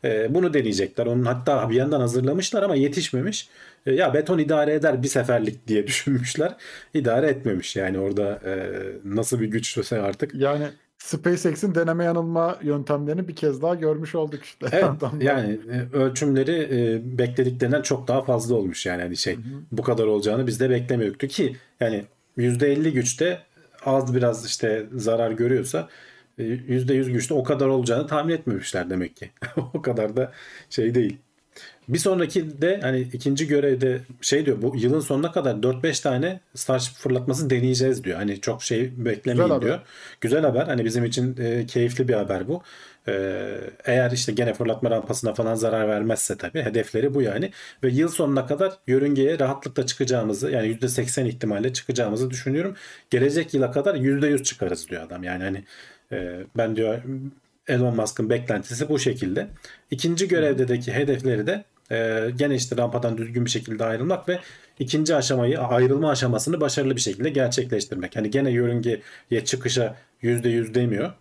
E, 0.04 0.34
bunu 0.34 0.54
deneyecekler. 0.54 1.06
Onun 1.06 1.26
hatta 1.26 1.70
bir 1.70 1.76
yandan 1.76 2.00
hazırlamışlar 2.00 2.64
ama 2.64 2.76
yetişmemiş. 2.76 3.50
E, 3.86 3.94
ya 3.94 4.14
beton 4.14 4.38
idare 4.38 4.74
eder 4.74 5.04
bir 5.04 5.08
seferlik 5.08 5.68
diye 5.68 5.88
düşünmüşler. 5.88 6.56
İdare 6.94 7.28
etmemiş 7.28 7.76
yani 7.76 8.00
orada 8.00 8.40
e, 8.46 8.70
nasıl 9.06 9.40
bir 9.40 9.48
güçlüse 9.48 10.02
artık. 10.02 10.36
Yani 10.36 10.66
SpaceX'in 10.98 11.76
deneme 11.76 12.04
yanılma 12.04 12.58
yöntemlerini 12.62 13.28
bir 13.28 13.36
kez 13.36 13.62
daha 13.62 13.76
görmüş 13.76 14.16
olduk 14.16 14.44
işte. 14.44 14.68
Evet 14.72 14.92
yani 15.22 15.60
e, 15.72 15.98
ölçümleri 15.98 16.68
e, 16.72 17.18
beklediklerinden 17.18 17.82
çok 17.82 18.08
daha 18.08 18.22
fazla 18.22 18.56
olmuş 18.56 18.86
yani 18.86 19.02
hani 19.02 19.18
şey 19.18 19.38
bu 19.72 19.82
kadar 19.82 20.06
olacağını 20.06 20.48
biz 20.48 20.60
de 20.60 20.70
beklemiyorduk 20.70 21.30
ki 21.30 21.56
yani 21.80 22.06
%50 22.38 22.90
güçte 22.90 23.40
az 23.86 24.16
biraz 24.16 24.46
işte 24.46 24.86
zarar 24.96 25.32
görüyorsa 25.32 25.90
%100 26.39 27.12
güçte 27.12 27.34
o 27.34 27.43
kadar 27.43 27.67
olacağını 27.67 28.08
tahmin 28.08 28.34
etmemişler 28.34 28.89
demek 28.89 29.15
ki. 29.15 29.32
o 29.73 29.82
kadar 29.82 30.17
da 30.17 30.32
şey 30.69 30.95
değil. 30.95 31.17
Bir 31.89 31.97
sonraki 31.97 32.62
de 32.62 32.80
hani 32.82 32.99
ikinci 32.99 33.47
görevde 33.47 33.99
şey 34.21 34.45
diyor 34.45 34.62
bu 34.62 34.75
yılın 34.75 34.99
sonuna 34.99 35.32
kadar 35.32 35.56
4-5 35.56 36.04
tane 36.04 36.39
Starship 36.56 36.95
fırlatması 36.95 37.49
deneyeceğiz 37.49 38.04
diyor. 38.04 38.17
Hani 38.17 38.41
çok 38.41 38.63
şey 38.63 38.91
beklemeyin 39.06 39.43
Güzel 39.43 39.47
haber. 39.47 39.62
diyor. 39.62 39.80
Güzel 40.21 40.41
haber. 40.41 40.65
Hani 40.65 40.86
bizim 40.86 41.06
için 41.06 41.38
e, 41.39 41.65
keyifli 41.65 42.08
bir 42.08 42.13
haber 42.13 42.47
bu. 42.47 42.63
E, 43.08 43.45
eğer 43.86 44.12
işte 44.12 44.32
gene 44.32 44.54
fırlatma 44.54 44.91
rampasına 44.91 45.34
falan 45.34 45.56
zarar 45.56 45.88
vermezse 45.88 46.38
tabii 46.38 46.62
hedefleri 46.62 47.13
bu 47.13 47.21
yani. 47.21 47.52
Ve 47.84 47.89
yıl 47.89 48.08
sonuna 48.08 48.45
kadar 48.45 48.73
yörüngeye 48.88 49.39
rahatlıkla 49.39 49.86
çıkacağımızı 49.86 50.52
yani 50.52 50.67
%80 50.67 51.28
ihtimalle 51.28 51.73
çıkacağımızı 51.73 52.30
düşünüyorum. 52.30 52.75
Gelecek 53.10 53.54
yıla 53.54 53.71
kadar 53.71 53.95
%100 53.95 54.43
çıkarız 54.43 54.89
diyor 54.89 55.04
adam. 55.04 55.23
Yani 55.23 55.43
hani 55.43 55.63
e, 56.12 56.45
ben 56.58 56.76
diyor 56.76 57.02
Elon 57.67 57.95
Musk'ın 57.95 58.30
beklentisi 58.30 58.89
bu 58.89 59.00
şekilde. 59.00 59.48
İkinci 59.91 60.28
görevdeki 60.28 60.93
hedefleri 60.93 61.48
de 61.48 61.63
e, 61.91 62.30
gene 62.36 62.56
işte 62.56 62.78
rampadan 62.78 63.17
düzgün 63.17 63.45
bir 63.45 63.50
şekilde 63.50 63.86
ayrılmak 63.86 64.30
ve 64.30 64.39
ikinci 64.80 65.15
aşamayı 65.15 65.60
ayrılma 65.60 66.10
aşamasını 66.10 66.62
başarılı 66.62 66.95
bir 66.95 67.02
şekilde 67.02 67.30
gerçekleştirmek. 67.30 68.15
Yani 68.15 68.30
gene 68.30 68.52
yörüngeye 68.52 69.45
çıkışa 69.45 69.95
%100 70.24 70.74
demiyor. 70.74 71.12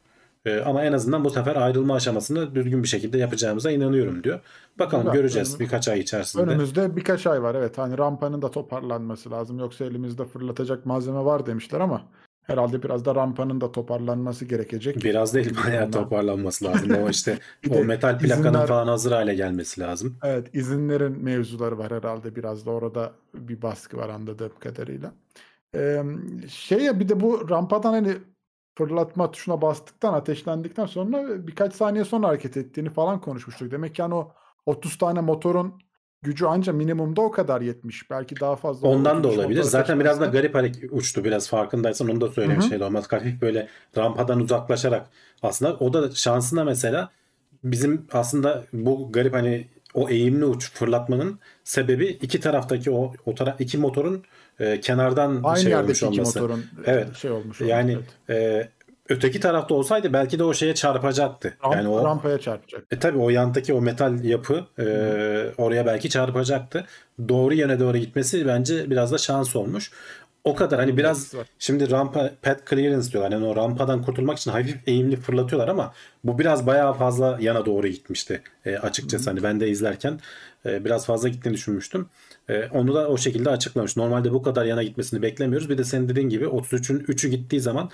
E, 0.46 0.60
ama 0.60 0.84
en 0.84 0.92
azından 0.92 1.24
bu 1.24 1.30
sefer 1.30 1.56
ayrılma 1.56 1.94
aşamasını 1.94 2.54
düzgün 2.54 2.82
bir 2.82 2.88
şekilde 2.88 3.18
yapacağımıza 3.18 3.70
inanıyorum 3.70 4.24
diyor. 4.24 4.40
Bakalım 4.78 5.04
Güzel. 5.04 5.16
göreceğiz 5.20 5.48
Önüm- 5.50 5.60
birkaç 5.60 5.88
ay 5.88 6.00
içerisinde. 6.00 6.42
Önümüzde 6.42 6.96
birkaç 6.96 7.26
ay 7.26 7.42
var 7.42 7.54
evet. 7.54 7.78
Hani 7.78 7.98
rampanın 7.98 8.42
da 8.42 8.50
toparlanması 8.50 9.30
lazım. 9.30 9.58
Yoksa 9.58 9.84
elimizde 9.84 10.24
fırlatacak 10.24 10.86
malzeme 10.86 11.24
var 11.24 11.46
demişler 11.46 11.80
ama 11.80 12.02
herhalde 12.48 12.82
biraz 12.82 13.04
da 13.04 13.14
rampanın 13.14 13.60
da 13.60 13.72
toparlanması 13.72 14.44
gerekecek. 14.44 15.04
Biraz 15.04 15.34
değil 15.34 15.56
bayağı 15.66 15.90
toparlanması 15.90 16.64
lazım. 16.64 16.90
O 16.90 17.08
işte 17.08 17.38
o 17.70 17.84
metal 17.84 18.18
plakanın 18.18 18.42
izinler- 18.42 18.66
falan 18.66 18.88
hazır 18.88 19.12
hale 19.12 19.34
gelmesi 19.34 19.80
lazım. 19.80 20.16
Evet, 20.24 20.54
izinlerin 20.54 21.24
mevzuları 21.24 21.78
var 21.78 21.92
herhalde 21.92 22.36
biraz 22.36 22.66
da 22.66 22.70
orada 22.70 23.12
bir 23.34 23.62
baskı 23.62 23.96
var 23.96 24.08
anladığım 24.08 24.52
kadarıyla. 24.60 25.12
Ee, 25.74 26.02
şey 26.48 26.78
ya 26.78 27.00
bir 27.00 27.08
de 27.08 27.20
bu 27.20 27.50
rampadan 27.50 27.92
hani 27.92 28.16
fırlatma 28.78 29.30
tuşuna 29.30 29.62
bastıktan 29.62 30.14
ateşlendikten 30.14 30.86
sonra 30.86 31.46
birkaç 31.46 31.74
saniye 31.74 32.04
sonra 32.04 32.28
hareket 32.28 32.56
ettiğini 32.56 32.90
falan 32.90 33.20
konuşmuştuk. 33.20 33.70
Demek 33.70 33.94
ki 33.94 34.00
yani 34.00 34.14
o 34.14 34.32
30 34.66 34.98
tane 34.98 35.20
motorun 35.20 35.74
gücü 36.22 36.46
anca 36.46 36.72
minimumda 36.72 37.20
o 37.20 37.30
kadar 37.30 37.60
yetmiş. 37.60 38.10
Belki 38.10 38.40
daha 38.40 38.56
fazla. 38.56 38.88
Ondan 38.88 39.24
da 39.24 39.28
olabilir. 39.28 39.62
Zaten 39.62 40.00
biraz 40.00 40.20
da 40.20 40.26
garip 40.26 40.54
hareket 40.54 40.92
uçtu 40.92 41.24
biraz 41.24 41.48
farkındaysan 41.48 42.08
onu 42.10 42.20
da 42.20 42.28
söylemiştim. 42.28 42.82
Olmaz 42.82 43.12
hafif 43.12 43.42
böyle 43.42 43.68
rampadan 43.96 44.40
uzaklaşarak 44.40 45.06
aslında 45.42 45.76
o 45.76 45.92
da 45.92 46.10
şansına 46.10 46.64
mesela 46.64 47.10
bizim 47.64 48.06
aslında 48.12 48.64
bu 48.72 49.12
garip 49.12 49.34
hani 49.34 49.68
o 49.94 50.08
eğimli 50.08 50.44
uç 50.44 50.72
fırlatmanın 50.72 51.38
sebebi 51.64 52.06
iki 52.06 52.40
taraftaki 52.40 52.90
o 52.90 53.12
o 53.26 53.34
taraf 53.34 53.60
iki 53.60 53.78
motorun 53.78 54.24
e, 54.60 54.80
kenardan 54.80 55.40
Aynı 55.44 55.62
şey 55.62 55.76
olmuş 55.76 56.02
olması. 56.02 56.40
motorun 56.40 56.64
Evet. 56.86 57.16
şey 57.16 57.30
olmuş. 57.30 57.60
Yani 57.60 57.92
olmuş, 57.96 58.06
evet. 58.28 58.66
e, 58.66 58.77
öteki 59.08 59.40
tarafta 59.40 59.74
olsaydı 59.74 60.12
belki 60.12 60.38
de 60.38 60.44
o 60.44 60.54
şeye 60.54 60.74
çarpacaktı. 60.74 61.56
Ramp- 61.62 61.76
yani 61.76 61.88
o 61.88 62.04
rampaya 62.04 62.38
çarpacak. 62.38 62.84
e 62.90 62.98
tabii 62.98 63.18
o 63.18 63.30
yandaki 63.30 63.74
o 63.74 63.80
metal 63.80 64.24
yapı 64.24 64.64
e, 64.78 64.84
oraya 65.58 65.86
belki 65.86 66.10
çarpacaktı. 66.10 66.84
Doğru 67.28 67.54
yöne 67.54 67.80
doğru 67.80 67.98
gitmesi 67.98 68.46
bence 68.46 68.90
biraz 68.90 69.12
da 69.12 69.18
şans 69.18 69.56
olmuş. 69.56 69.92
O 70.44 70.54
kadar 70.54 70.80
hani 70.80 70.96
biraz 70.96 71.34
şimdi 71.58 71.90
rampa 71.90 72.30
pad 72.42 72.58
clearance 72.70 73.12
diyorlar. 73.12 73.32
Yani 73.32 73.46
o 73.46 73.56
rampadan 73.56 74.02
kurtulmak 74.02 74.38
için 74.38 74.50
hafif 74.50 74.76
eğimli 74.86 75.16
fırlatıyorlar 75.16 75.68
ama 75.68 75.92
bu 76.24 76.38
biraz 76.38 76.66
bayağı 76.66 76.94
fazla 76.94 77.38
yana 77.40 77.66
doğru 77.66 77.88
gitmişti. 77.88 78.42
E, 78.64 78.76
açıkçası 78.76 79.30
hani 79.30 79.42
ben 79.42 79.60
de 79.60 79.68
izlerken 79.68 80.20
e, 80.66 80.84
biraz 80.84 81.06
fazla 81.06 81.28
gittiğini 81.28 81.54
düşünmüştüm. 81.54 82.08
E, 82.48 82.64
onu 82.66 82.94
da 82.94 83.08
o 83.08 83.16
şekilde 83.16 83.50
açıklamış. 83.50 83.96
Normalde 83.96 84.32
bu 84.32 84.42
kadar 84.42 84.64
yana 84.64 84.82
gitmesini 84.82 85.22
beklemiyoruz. 85.22 85.70
Bir 85.70 85.78
de 85.78 85.84
senin 85.84 86.08
dediğin 86.08 86.28
gibi 86.28 86.44
33'ün 86.44 87.00
3'ü 87.00 87.28
gittiği 87.28 87.60
zaman 87.60 87.90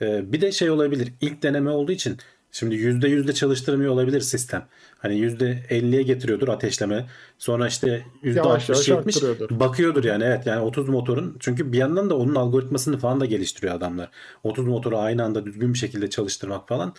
e, 0.00 0.32
bir 0.32 0.40
de 0.40 0.52
şey 0.52 0.70
olabilir. 0.70 1.12
İlk 1.20 1.42
deneme 1.42 1.70
olduğu 1.70 1.92
için 1.92 2.18
Şimdi 2.52 2.74
%100'de 2.74 3.32
çalıştırmıyor 3.32 3.92
olabilir 3.92 4.20
sistem. 4.20 4.66
Hani 4.98 5.14
%50'ye 5.14 6.02
getiriyordur 6.02 6.48
ateşleme. 6.48 7.06
Sonra 7.38 7.66
işte 7.66 8.04
Yavaş 8.22 8.68
yavaş 8.68 8.88
%60-70 8.88 9.06
arttırıyordur. 9.06 9.60
bakıyordur 9.60 10.04
yani 10.04 10.24
evet 10.24 10.46
yani 10.46 10.60
30 10.60 10.88
motorun 10.88 11.36
çünkü 11.40 11.72
bir 11.72 11.78
yandan 11.78 12.10
da 12.10 12.16
onun 12.16 12.34
algoritmasını 12.34 12.98
falan 12.98 13.20
da 13.20 13.24
geliştiriyor 13.24 13.74
adamlar. 13.74 14.10
30 14.44 14.66
motoru 14.66 14.98
aynı 14.98 15.24
anda 15.24 15.46
düzgün 15.46 15.72
bir 15.72 15.78
şekilde 15.78 16.10
çalıştırmak 16.10 16.68
falan 16.68 16.94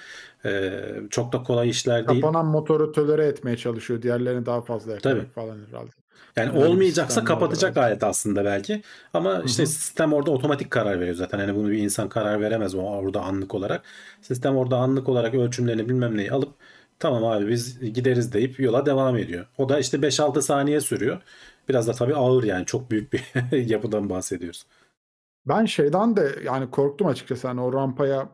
e, 0.45 0.71
çok 1.09 1.33
da 1.33 1.43
kolay 1.43 1.69
işler 1.69 2.07
değil. 2.07 2.21
Kapanan 2.21 2.45
motoru 2.45 2.91
tölere 2.91 3.25
etmeye 3.25 3.57
çalışıyor. 3.57 4.01
Diğerlerini 4.01 4.45
daha 4.45 4.61
fazla 4.61 4.91
yakarak 4.91 5.17
Tabii. 5.17 5.29
falan 5.29 5.57
herhalde. 5.67 5.91
Yani 6.35 6.59
olmayacaksa 6.65 7.23
kapatacak 7.23 7.77
var. 7.77 7.83
alet 7.83 8.03
aslında 8.03 8.45
belki. 8.45 8.81
Ama 9.13 9.41
işte 9.45 9.65
sistem 9.65 10.13
orada 10.13 10.31
otomatik 10.31 10.71
karar 10.71 10.99
veriyor 10.99 11.15
zaten. 11.15 11.39
Hani 11.39 11.55
bunu 11.55 11.71
bir 11.71 11.77
insan 11.77 12.09
karar 12.09 12.41
veremez 12.41 12.75
o 12.75 12.79
orada 12.79 13.21
anlık 13.21 13.55
olarak. 13.55 13.81
Sistem 14.21 14.57
orada 14.57 14.77
anlık 14.77 15.09
olarak 15.09 15.33
ölçümlerini 15.33 15.89
bilmem 15.89 16.17
neyi 16.17 16.31
alıp 16.31 16.53
tamam 16.99 17.25
abi 17.25 17.47
biz 17.47 17.79
gideriz 17.93 18.33
deyip 18.33 18.59
yola 18.59 18.85
devam 18.85 19.17
ediyor. 19.17 19.45
O 19.57 19.69
da 19.69 19.79
işte 19.79 20.01
5-6 20.01 20.41
saniye 20.41 20.81
sürüyor. 20.81 21.21
Biraz 21.69 21.87
da 21.87 21.93
tabii 21.93 22.15
ağır 22.15 22.43
yani 22.43 22.65
çok 22.65 22.91
büyük 22.91 23.13
bir 23.13 23.23
yapıdan 23.57 24.09
bahsediyoruz. 24.09 24.65
Ben 25.45 25.65
şeyden 25.65 26.17
de 26.17 26.35
yani 26.43 26.71
korktum 26.71 27.07
açıkçası. 27.07 27.47
Hani 27.47 27.61
o 27.61 27.73
rampaya 27.73 28.29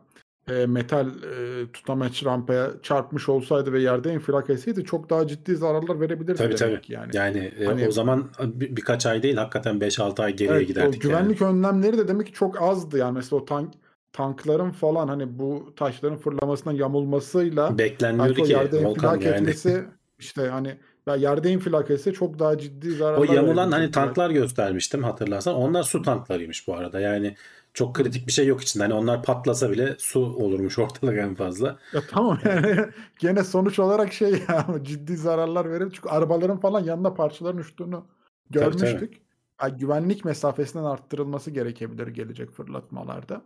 e, 0.50 0.66
metal 0.66 1.06
e, 1.06 1.66
tutamaç 1.72 2.24
rampaya 2.24 2.70
çarpmış 2.82 3.28
olsaydı 3.28 3.72
ve 3.72 3.80
yerde 3.82 4.12
infilak 4.12 4.50
etseydi 4.50 4.84
çok 4.84 5.10
daha 5.10 5.26
ciddi 5.26 5.56
zararlar 5.56 6.00
verebilirdi 6.00 6.34
Tabii 6.38 6.58
demek 6.58 6.82
tabii. 6.82 6.92
yani. 6.92 7.10
Yani, 7.14 7.52
e, 7.60 7.64
Hani- 7.64 7.88
o 7.88 7.90
zaman 7.90 8.24
bir, 8.44 8.76
birkaç 8.76 9.06
ay 9.06 9.22
değil 9.22 9.36
hakikaten 9.36 9.80
5-6 9.80 10.22
ay 10.22 10.36
geriye 10.36 10.56
Evet, 10.56 10.64
o 10.64 10.66
giderdik. 10.68 11.04
yani. 11.04 11.12
güvenlik 11.12 11.42
önlemleri 11.42 11.98
de 11.98 12.08
demek 12.08 12.26
ki 12.26 12.32
çok 12.32 12.62
azdı 12.62 12.98
yani 12.98 13.14
mesela 13.14 13.40
o 13.42 13.44
tank 13.44 13.74
tankların 14.12 14.70
falan 14.70 15.08
hani 15.08 15.38
bu 15.38 15.72
taşların 15.76 16.18
fırlamasına 16.18 16.72
yamulmasıyla 16.72 17.78
Beklenmiyordu 17.78 18.40
o 18.42 18.44
ki 18.44 18.52
yerde 18.52 18.84
Volkan 18.84 19.20
yani. 19.20 19.24
etmesi 19.24 19.84
işte 20.18 20.48
hani 20.48 20.76
ya 21.06 21.16
yerde 21.16 21.50
infilak 21.50 21.90
etse 21.90 22.12
çok 22.12 22.38
daha 22.38 22.58
ciddi 22.58 22.90
zararlar 22.90 23.28
O 23.28 23.32
yamulan 23.32 23.72
hani 23.72 23.90
tanklar 23.90 24.30
göstermiştim 24.30 25.02
hatırlarsan. 25.04 25.54
Onlar 25.54 25.82
su 25.82 26.02
tanklarıymış 26.02 26.68
bu 26.68 26.74
arada. 26.74 27.00
Yani 27.00 27.36
çok 27.76 27.94
kritik 27.94 28.26
bir 28.26 28.32
şey 28.32 28.46
yok 28.46 28.62
içinde. 28.62 28.84
Hani 28.84 28.94
onlar 28.94 29.22
patlasa 29.22 29.70
bile 29.70 29.96
su 29.98 30.20
olurmuş 30.20 30.78
ortalık 30.78 31.18
en 31.18 31.34
fazla. 31.34 31.78
Ya 31.92 32.02
tamam 32.10 32.38
yani 32.44 32.86
gene 33.18 33.44
sonuç 33.44 33.78
olarak 33.78 34.12
şey 34.12 34.30
ya 34.48 34.66
ciddi 34.82 35.16
zararlar 35.16 35.70
verir. 35.70 35.90
Çünkü 35.94 36.08
arabaların 36.08 36.60
falan 36.60 36.80
yanında 36.80 37.14
parçaların 37.14 37.58
uçtuğunu 37.58 38.06
Tabii, 38.52 38.64
görmüştük. 38.64 39.14
Ya 39.62 39.68
güvenlik 39.68 40.24
mesafesinin 40.24 40.84
arttırılması 40.84 41.50
gerekebilir 41.50 42.06
gelecek 42.06 42.50
fırlatmalarda. 42.50 43.42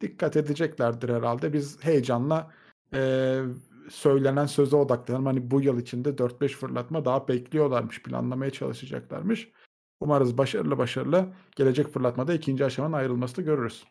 Dikkat 0.00 0.36
edeceklerdir 0.36 1.08
herhalde. 1.08 1.52
Biz 1.52 1.84
heyecanla 1.84 2.50
e, 2.94 3.40
söylenen 3.90 4.46
söze 4.46 4.76
odaklanalım. 4.76 5.26
Hani 5.26 5.50
bu 5.50 5.60
yıl 5.60 5.78
içinde 5.78 6.08
4-5 6.08 6.48
fırlatma 6.48 7.04
daha 7.04 7.28
bekliyorlarmış, 7.28 8.02
planlamaya 8.02 8.50
çalışacaklarmış. 8.50 9.48
Umarız 10.02 10.38
başarılı 10.38 10.78
başarılı 10.78 11.26
gelecek 11.56 11.88
fırlatmada 11.88 12.34
ikinci 12.34 12.64
aşamanın 12.64 12.92
ayrılmasını 12.92 13.44
görürüz. 13.44 13.84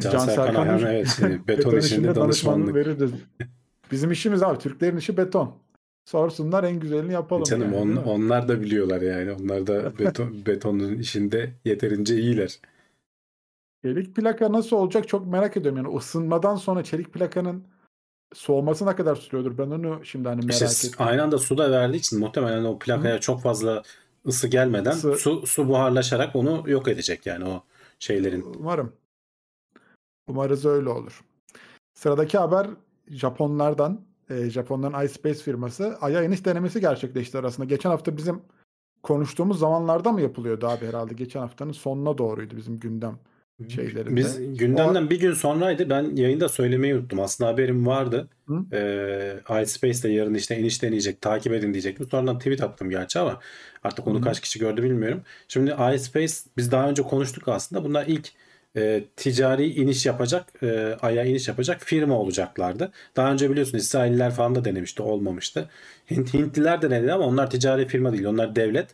Can, 0.00 0.10
Can 0.10 0.18
Serkan 0.18 0.44
Serkan 0.44 0.62
Ayhan 0.68 0.94
evet 0.94 1.18
e, 1.22 1.48
beton 1.48 1.76
işinde 1.76 2.14
danışmanlık. 2.14 2.74
veririz. 2.74 3.10
Bizim 3.92 4.10
işimiz 4.12 4.42
abi 4.42 4.58
Türklerin 4.58 4.96
işi 4.96 5.16
beton. 5.16 5.54
Sorsunlar 6.04 6.64
en 6.64 6.80
güzelini 6.80 7.12
yapalım. 7.12 7.44
Canım 7.44 7.72
yani, 7.72 7.98
on- 7.98 8.02
onlar 8.02 8.48
da 8.48 8.60
biliyorlar 8.60 9.00
yani. 9.00 9.32
Onlar 9.32 9.66
da 9.66 9.98
beton, 9.98 10.34
betonun 10.46 10.94
işinde 10.94 11.52
yeterince 11.64 12.16
iyiler. 12.20 12.60
Çelik 13.84 14.16
plaka 14.16 14.52
nasıl 14.52 14.76
olacak 14.76 15.08
çok 15.08 15.26
merak 15.26 15.56
ediyorum. 15.56 15.84
Yani 15.84 15.96
ısınmadan 15.96 16.56
sonra 16.56 16.84
çelik 16.84 17.12
plakanın 17.12 17.64
soğuması 18.34 18.86
ne 18.86 18.96
kadar 18.96 19.16
sürüyordur? 19.16 19.58
Ben 19.58 19.70
onu 19.70 20.04
şimdi 20.04 20.28
hani 20.28 20.46
merak 20.46 20.52
İşte 20.62 20.64
ettim. 20.88 20.92
aynı 20.98 21.22
anda 21.22 21.38
su 21.38 21.58
da 21.58 21.70
verdiği 21.70 21.96
için 21.96 22.18
muhtemelen 22.18 22.64
o 22.64 22.78
plakaya 22.78 23.20
çok 23.20 23.40
fazla 23.42 23.82
ısı 24.28 24.48
gelmeden 24.48 24.90
Isı- 24.90 25.16
su 25.16 25.46
su 25.46 25.68
buharlaşarak 25.68 26.36
onu 26.36 26.62
yok 26.66 26.88
edecek 26.88 27.26
yani 27.26 27.44
o 27.44 27.62
şeylerin. 27.98 28.42
Umarım. 28.58 28.92
Umarız 30.28 30.64
öyle 30.64 30.88
olur. 30.88 31.24
Sıradaki 31.94 32.38
haber 32.38 32.66
Japonlardan. 33.08 34.00
E, 34.30 34.50
Japonların 34.50 35.04
iSpace 35.04 35.38
firması 35.38 35.98
Ay'a 36.00 36.22
iniş 36.22 36.44
denemesi 36.44 36.80
gerçekleşti 36.80 37.38
arasında. 37.38 37.66
Geçen 37.66 37.90
hafta 37.90 38.16
bizim 38.16 38.42
konuştuğumuz 39.02 39.58
zamanlarda 39.58 40.12
mı 40.12 40.20
yapılıyordu 40.20 40.66
abi 40.66 40.86
herhalde? 40.86 41.14
Geçen 41.14 41.40
haftanın 41.40 41.72
sonuna 41.72 42.18
doğruydu 42.18 42.56
bizim 42.56 42.78
gündem 42.78 43.18
şeylerinde. 43.68 44.16
Biz 44.16 44.56
gündemden 44.58 45.10
bir 45.10 45.20
gün 45.20 45.32
sonraydı. 45.32 45.90
Ben 45.90 46.16
yayında 46.16 46.48
söylemeyi 46.48 46.94
unuttum. 46.94 47.20
Aslında 47.20 47.50
haberim 47.50 47.86
vardı. 47.86 48.28
Hı? 48.46 48.64
Ee, 48.72 49.62
iSpace'de 49.62 50.08
yarın 50.08 50.34
işte 50.34 50.58
iniş 50.58 50.82
deneyecek. 50.82 51.20
Takip 51.20 51.52
edin 51.52 51.72
diyecektim. 51.72 52.08
Sonradan 52.10 52.38
tweet 52.38 52.62
attım 52.62 52.90
gerçi 52.90 53.18
ama 53.18 53.40
artık 53.84 54.06
onu 54.06 54.18
Hı. 54.18 54.22
kaç 54.22 54.40
kişi 54.40 54.58
gördü 54.58 54.82
bilmiyorum. 54.82 55.22
Şimdi 55.48 55.74
iSpace 55.94 56.34
biz 56.56 56.72
daha 56.72 56.90
önce 56.90 57.02
konuştuk 57.02 57.48
aslında. 57.48 57.84
Bunlar 57.84 58.06
ilk 58.06 58.32
e, 58.76 59.04
ticari 59.16 59.74
iniş 59.74 60.06
yapacak, 60.06 60.62
e, 60.62 60.96
aya 61.02 61.24
iniş 61.24 61.48
yapacak 61.48 61.80
firma 61.84 62.18
olacaklardı. 62.18 62.92
Daha 63.16 63.32
önce 63.32 63.50
biliyorsun 63.50 63.78
İsrailliler 63.78 64.30
falan 64.30 64.54
da 64.54 64.64
denemişti, 64.64 65.02
olmamıştı. 65.02 65.70
Hint, 66.10 66.34
Hintliler 66.34 66.82
de 66.82 66.90
denedi 66.90 67.12
ama 67.12 67.24
onlar 67.24 67.50
ticari 67.50 67.88
firma 67.88 68.12
değil, 68.12 68.24
onlar 68.24 68.56
devlet. 68.56 68.88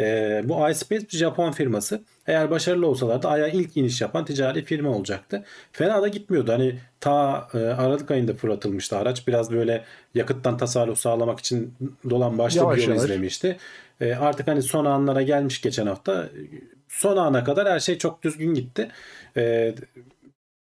E, 0.00 0.42
bu 0.44 0.70
iSpace 0.70 1.06
bir 1.12 1.16
Japon 1.16 1.52
firması. 1.52 2.02
Eğer 2.26 2.50
başarılı 2.50 2.86
olsalar 2.86 3.22
da 3.22 3.30
aya 3.30 3.48
ilk 3.48 3.76
iniş 3.76 4.00
yapan 4.00 4.24
ticari 4.24 4.64
firma 4.64 4.90
olacaktı. 4.90 5.44
Fena 5.72 6.02
da 6.02 6.08
gitmiyordu. 6.08 6.52
Hani 6.52 6.78
ta 7.00 7.48
e, 7.54 7.58
Aralık 7.58 8.10
ayında 8.10 8.34
fırlatılmıştı 8.34 8.96
araç. 8.96 9.26
Biraz 9.26 9.50
böyle 9.52 9.84
yakıttan 10.14 10.56
tasarruf 10.56 10.98
sağlamak 10.98 11.40
için 11.40 11.74
dolan 12.10 12.38
başlı 12.38 12.58
Yavaş 12.58 12.76
bir 12.78 12.82
yol 12.82 12.88
yavaş. 12.88 13.04
izlemişti. 13.04 13.56
E, 14.00 14.14
artık 14.14 14.48
hani 14.48 14.62
son 14.62 14.84
anlara 14.84 15.22
gelmiş 15.22 15.60
geçen 15.60 15.86
hafta. 15.86 16.28
Son 16.88 17.16
ana 17.16 17.44
kadar 17.44 17.68
her 17.68 17.80
şey 17.80 17.98
çok 17.98 18.22
düzgün 18.22 18.54
gitti. 18.54 18.88
E, 19.36 19.74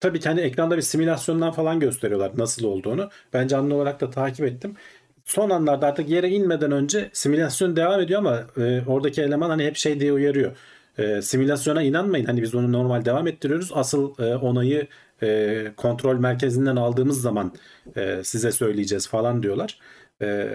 tabii 0.01 0.21
ki 0.21 0.29
hani 0.29 0.41
ekranda 0.41 0.77
bir 0.77 0.83
simülasyondan 0.83 1.53
falan 1.53 1.81
gösteriyorlar 1.81 2.33
nasıl 2.37 2.65
olduğunu. 2.65 3.11
Ben 3.33 3.47
canlı 3.47 3.75
olarak 3.75 4.01
da 4.01 4.11
takip 4.11 4.47
ettim. 4.47 4.77
Son 5.25 5.51
anlarda 5.51 5.87
artık 5.87 6.09
yere 6.09 6.29
inmeden 6.29 6.73
önce 6.73 7.11
simülasyon 7.13 7.77
devam 7.77 8.01
ediyor 8.01 8.19
ama 8.21 8.43
e, 8.57 8.83
oradaki 8.87 9.23
eleman 9.23 9.51
hani 9.51 9.65
hep 9.65 9.77
şey 9.77 10.01
diye 10.01 10.13
uyarıyor. 10.13 10.57
E, 10.99 11.23
simülasyona 11.23 11.83
inanmayın. 11.83 12.25
Hani 12.25 12.43
biz 12.43 12.55
onu 12.55 12.73
normal 12.73 13.05
devam 13.05 13.27
ettiriyoruz. 13.27 13.71
Asıl 13.75 14.19
e, 14.19 14.37
onayı 14.37 14.87
e, 15.23 15.73
kontrol 15.77 16.19
merkezinden 16.19 16.77
aldığımız 16.77 17.21
zaman 17.23 17.53
e, 17.97 18.21
size 18.25 18.53
söyleyeceğiz 18.53 19.09
falan 19.09 19.43
diyorlar. 19.43 19.79
E, 20.23 20.49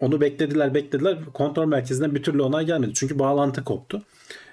onu 0.00 0.20
beklediler 0.20 0.74
beklediler. 0.74 1.18
Kontrol 1.32 1.66
merkezinden 1.66 2.14
bir 2.14 2.22
türlü 2.22 2.42
onay 2.42 2.66
gelmedi. 2.66 2.92
Çünkü 2.94 3.18
bağlantı 3.18 3.64
koptu. 3.64 4.02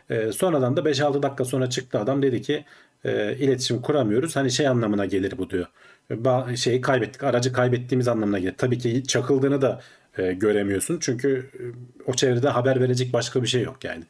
E, 0.09 0.31
sonradan 0.31 0.77
da 0.77 0.81
5-6 0.81 1.23
dakika 1.23 1.45
sonra 1.45 1.69
çıktı 1.69 1.99
adam 1.99 2.21
dedi 2.21 2.41
ki 2.41 2.65
e, 3.05 3.35
iletişim 3.35 3.81
kuramıyoruz. 3.81 4.35
Hani 4.35 4.51
şey 4.51 4.67
anlamına 4.67 5.05
gelir 5.05 5.33
bu 5.37 5.49
diyor. 5.49 5.65
Ba- 6.11 6.57
şeyi 6.57 6.81
kaybettik. 6.81 7.23
Aracı 7.23 7.53
kaybettiğimiz 7.53 8.07
anlamına 8.07 8.39
gelir. 8.39 8.55
Tabii 8.57 8.77
ki 8.77 9.03
çakıldığını 9.03 9.61
da 9.61 9.81
e, 10.17 10.33
göremiyorsun. 10.33 10.97
Çünkü 11.01 11.49
e, 11.53 11.63
o 12.11 12.13
çevrede 12.13 12.49
haber 12.49 12.81
verecek 12.81 13.13
başka 13.13 13.43
bir 13.43 13.47
şey 13.47 13.61
yok 13.61 13.83
yani. 13.83 14.03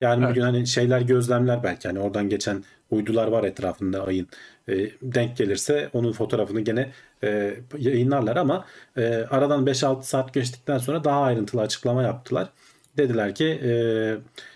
Yani 0.00 0.24
Evet. 0.24 0.30
bugün 0.30 0.40
hani 0.42 0.66
şeyler 0.66 1.00
gözlemler 1.00 1.62
belki 1.62 1.88
hani 1.88 2.00
oradan 2.00 2.28
geçen 2.28 2.64
uydular 2.90 3.26
var 3.26 3.44
etrafında 3.44 4.06
ayın. 4.06 4.28
E, 4.68 4.74
denk 5.02 5.36
gelirse 5.36 5.90
onun 5.92 6.12
fotoğrafını 6.12 6.60
gene 6.60 6.92
e, 7.24 7.56
yayınlarlar 7.78 8.36
ama 8.36 8.64
e, 8.96 9.02
aradan 9.30 9.66
5-6 9.66 10.02
saat 10.02 10.34
geçtikten 10.34 10.78
sonra 10.78 11.04
daha 11.04 11.22
ayrıntılı 11.22 11.60
açıklama 11.60 12.02
yaptılar. 12.02 12.48
Dediler 12.96 13.34
ki 13.34 13.44
e, 13.64 13.70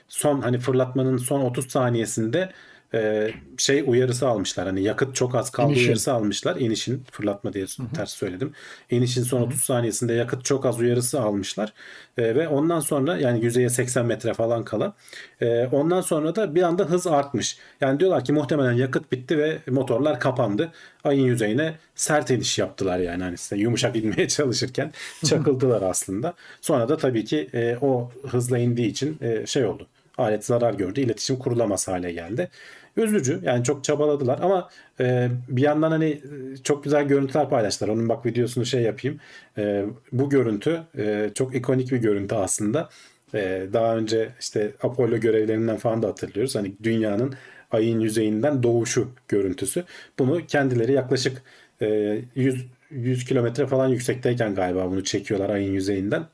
son 0.09 0.41
hani 0.41 0.59
fırlatmanın 0.59 1.17
son 1.17 1.41
30 1.41 1.69
saniyesinde 1.71 2.53
e, 2.95 3.31
şey 3.57 3.85
uyarısı 3.87 4.29
almışlar. 4.29 4.67
Hani 4.67 4.83
yakıt 4.83 5.15
çok 5.15 5.35
az 5.35 5.51
kaldı 5.51 5.73
İnişin. 5.73 5.85
uyarısı 5.85 6.13
almışlar. 6.13 6.57
İnişin 6.57 7.05
fırlatma 7.11 7.53
diye 7.53 7.67
ters 7.95 8.11
söyledim. 8.13 8.53
İnişin 8.91 9.23
son 9.23 9.43
30 9.43 9.61
saniyesinde 9.61 10.13
yakıt 10.13 10.45
çok 10.45 10.67
az 10.67 10.81
uyarısı 10.81 11.21
almışlar. 11.21 11.73
E, 12.19 12.35
ve 12.35 12.49
ondan 12.49 12.81
sonra 12.81 13.19
yani 13.19 13.45
yüzeye 13.45 13.69
80 13.69 14.07
metre 14.07 14.35
falan 14.35 14.65
kala. 14.65 14.93
E, 15.41 15.67
ondan 15.67 16.01
sonra 16.01 16.37
da 16.37 16.55
bir 16.55 16.63
anda 16.63 16.85
hız 16.85 17.07
artmış. 17.07 17.59
Yani 17.81 18.01
diyorlar 18.01 18.25
ki 18.25 18.33
muhtemelen 18.33 18.73
yakıt 18.73 19.13
bitti 19.13 19.39
ve 19.39 19.59
motorlar 19.71 20.21
kapandı. 20.21 20.73
Ayın 21.05 21.25
yüzeyine 21.25 21.75
sert 21.95 22.31
iniş 22.31 22.59
yaptılar 22.59 22.99
yani 22.99 23.23
hani 23.23 23.37
size 23.37 23.57
yumuşak 23.57 23.97
inmeye 24.03 24.29
çalışırken 24.29 24.93
çakıldılar 25.25 25.83
aslında. 25.83 26.35
Sonra 26.61 26.89
da 26.89 26.97
tabii 26.97 27.25
ki 27.25 27.49
e, 27.55 27.77
o 27.81 28.11
hızla 28.29 28.59
indiği 28.59 28.87
için 28.87 29.19
e, 29.23 29.47
şey 29.47 29.65
oldu. 29.65 29.87
Alet 30.19 30.45
zarar 30.45 30.75
gördü. 30.75 31.01
iletişim 31.01 31.39
kurulamaz 31.39 31.89
hale 31.89 32.13
geldi. 32.13 32.51
Üzücü. 32.97 33.41
Yani 33.43 33.65
çok 33.65 33.85
çabaladılar 33.85 34.39
ama 34.43 34.69
e, 35.01 35.29
bir 35.49 35.63
yandan 35.63 35.91
hani 35.91 36.07
e, 36.11 36.57
çok 36.65 36.85
güzel 36.85 37.05
görüntüler 37.09 37.49
paylaştılar. 37.49 37.89
Onun 37.89 38.09
bak 38.09 38.27
videosunu 38.27 38.67
şey 38.67 38.83
yapayım. 38.83 39.21
E, 39.59 39.85
bu 40.13 40.31
görüntü 40.31 40.83
e, 40.99 41.31
çok 41.35 41.55
ikonik 41.55 41.93
bir 41.93 41.97
görüntü 41.99 42.35
aslında. 42.35 42.89
E, 43.35 43.67
daha 43.73 43.97
önce 43.97 44.29
işte 44.41 44.73
Apollo 44.83 45.17
görevlerinden 45.17 45.77
falan 45.77 46.03
da 46.03 46.09
hatırlıyoruz. 46.09 46.55
Hani 46.57 46.73
dünyanın 46.83 47.35
ayın 47.71 48.01
yüzeyinden 48.01 48.63
doğuşu 48.63 49.09
görüntüsü. 49.29 49.85
Bunu 50.19 50.47
kendileri 50.47 50.93
yaklaşık 50.93 51.43
e, 51.83 52.21
100 52.35 52.67
100 52.91 53.25
kilometre 53.25 53.67
falan 53.67 53.89
yüksekteyken 53.89 54.55
galiba 54.55 54.91
bunu 54.91 55.05
çekiyorlar 55.05 55.51
ayın 55.51 55.73
yüzeyinden. 55.73 56.27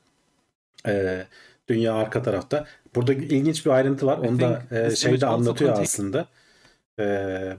E, 0.87 1.25
dünya 1.67 1.93
arka 1.93 2.23
tarafta. 2.23 2.65
Burada 2.95 3.13
ilginç 3.13 3.65
bir 3.65 3.71
ayrıntı 3.71 4.05
var. 4.05 4.17
Onu 4.17 4.39
da 4.39 4.63
e, 4.71 4.95
şeyde 4.95 5.25
anlatıyor 5.25 5.79
aslında. 5.79 6.25
E, 6.99 7.05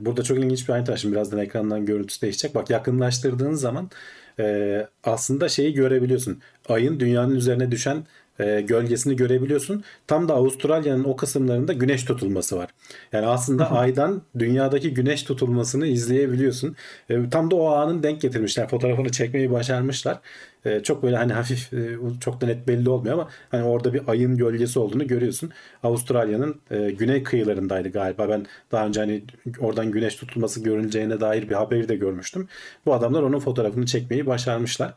burada 0.01 0.23
çok 0.23 0.38
ilginç 0.38 0.69
bir 0.69 0.73
ayrıntı 0.73 0.92
var. 0.92 0.97
Şimdi 0.97 1.14
birazdan 1.14 1.38
ekrandan 1.38 1.87
görüntüsü 1.87 2.23
değişecek. 2.23 2.55
Bak 2.55 2.71
yakınlaştırdığın 2.71 3.55
zaman 3.55 3.90
e, 4.38 4.87
aslında 5.05 5.49
şeyi 5.49 5.75
görebiliyorsun. 5.75 6.40
Ayın 6.69 7.01
dünyanın 7.01 7.35
üzerine 7.35 7.71
düşen 7.71 8.05
e, 8.40 8.61
gölgesini 8.61 9.16
görebiliyorsun. 9.16 9.85
Tam 10.07 10.29
da 10.29 10.35
Avustralya'nın 10.35 11.05
o 11.05 11.16
kısımlarında 11.16 11.73
güneş 11.73 12.05
tutulması 12.05 12.57
var. 12.57 12.71
Yani 13.12 13.27
aslında 13.27 13.71
aydan 13.73 14.23
dünyadaki 14.38 14.95
güneş 14.95 15.23
tutulmasını 15.23 15.87
izleyebiliyorsun. 15.87 16.77
E, 17.11 17.31
tam 17.31 17.51
da 17.51 17.57
o 17.57 17.69
anın 17.69 18.03
denk 18.03 18.21
getirmişler. 18.21 18.69
Fotoğrafını 18.69 19.11
çekmeyi 19.11 19.51
başarmışlar. 19.51 20.19
E, 20.66 20.83
çok 20.83 21.02
böyle 21.02 21.16
hani 21.16 21.33
hafif 21.33 21.72
e, 21.72 21.96
çok 22.20 22.40
da 22.40 22.46
net 22.46 22.68
belli 22.68 22.88
olmuyor 22.90 23.14
ama 23.14 23.29
hani 23.50 23.62
orada 23.62 23.94
bir 23.94 24.02
ayın 24.07 24.37
gölgesi 24.37 24.79
olduğunu 24.79 25.07
görüyorsun. 25.07 25.50
Avustralya'nın 25.83 26.61
e, 26.70 26.90
güney 26.90 27.22
kıyılarındaydı 27.22 27.88
galiba. 27.88 28.29
Ben 28.29 28.46
daha 28.72 28.87
önce 28.87 29.00
hani 29.00 29.24
oradan 29.61 29.90
güneş 29.90 30.16
tutulması 30.16 30.62
görüleceğine 30.62 31.20
dair 31.20 31.48
bir 31.48 31.55
haberi 31.55 31.88
de 31.88 31.96
görmüştüm. 31.96 32.48
Bu 32.87 32.94
adamlar 32.94 33.22
onun 33.22 33.38
fotoğrafını 33.38 33.87
çekmeyi 33.87 34.26
başarmışlar. 34.26 34.94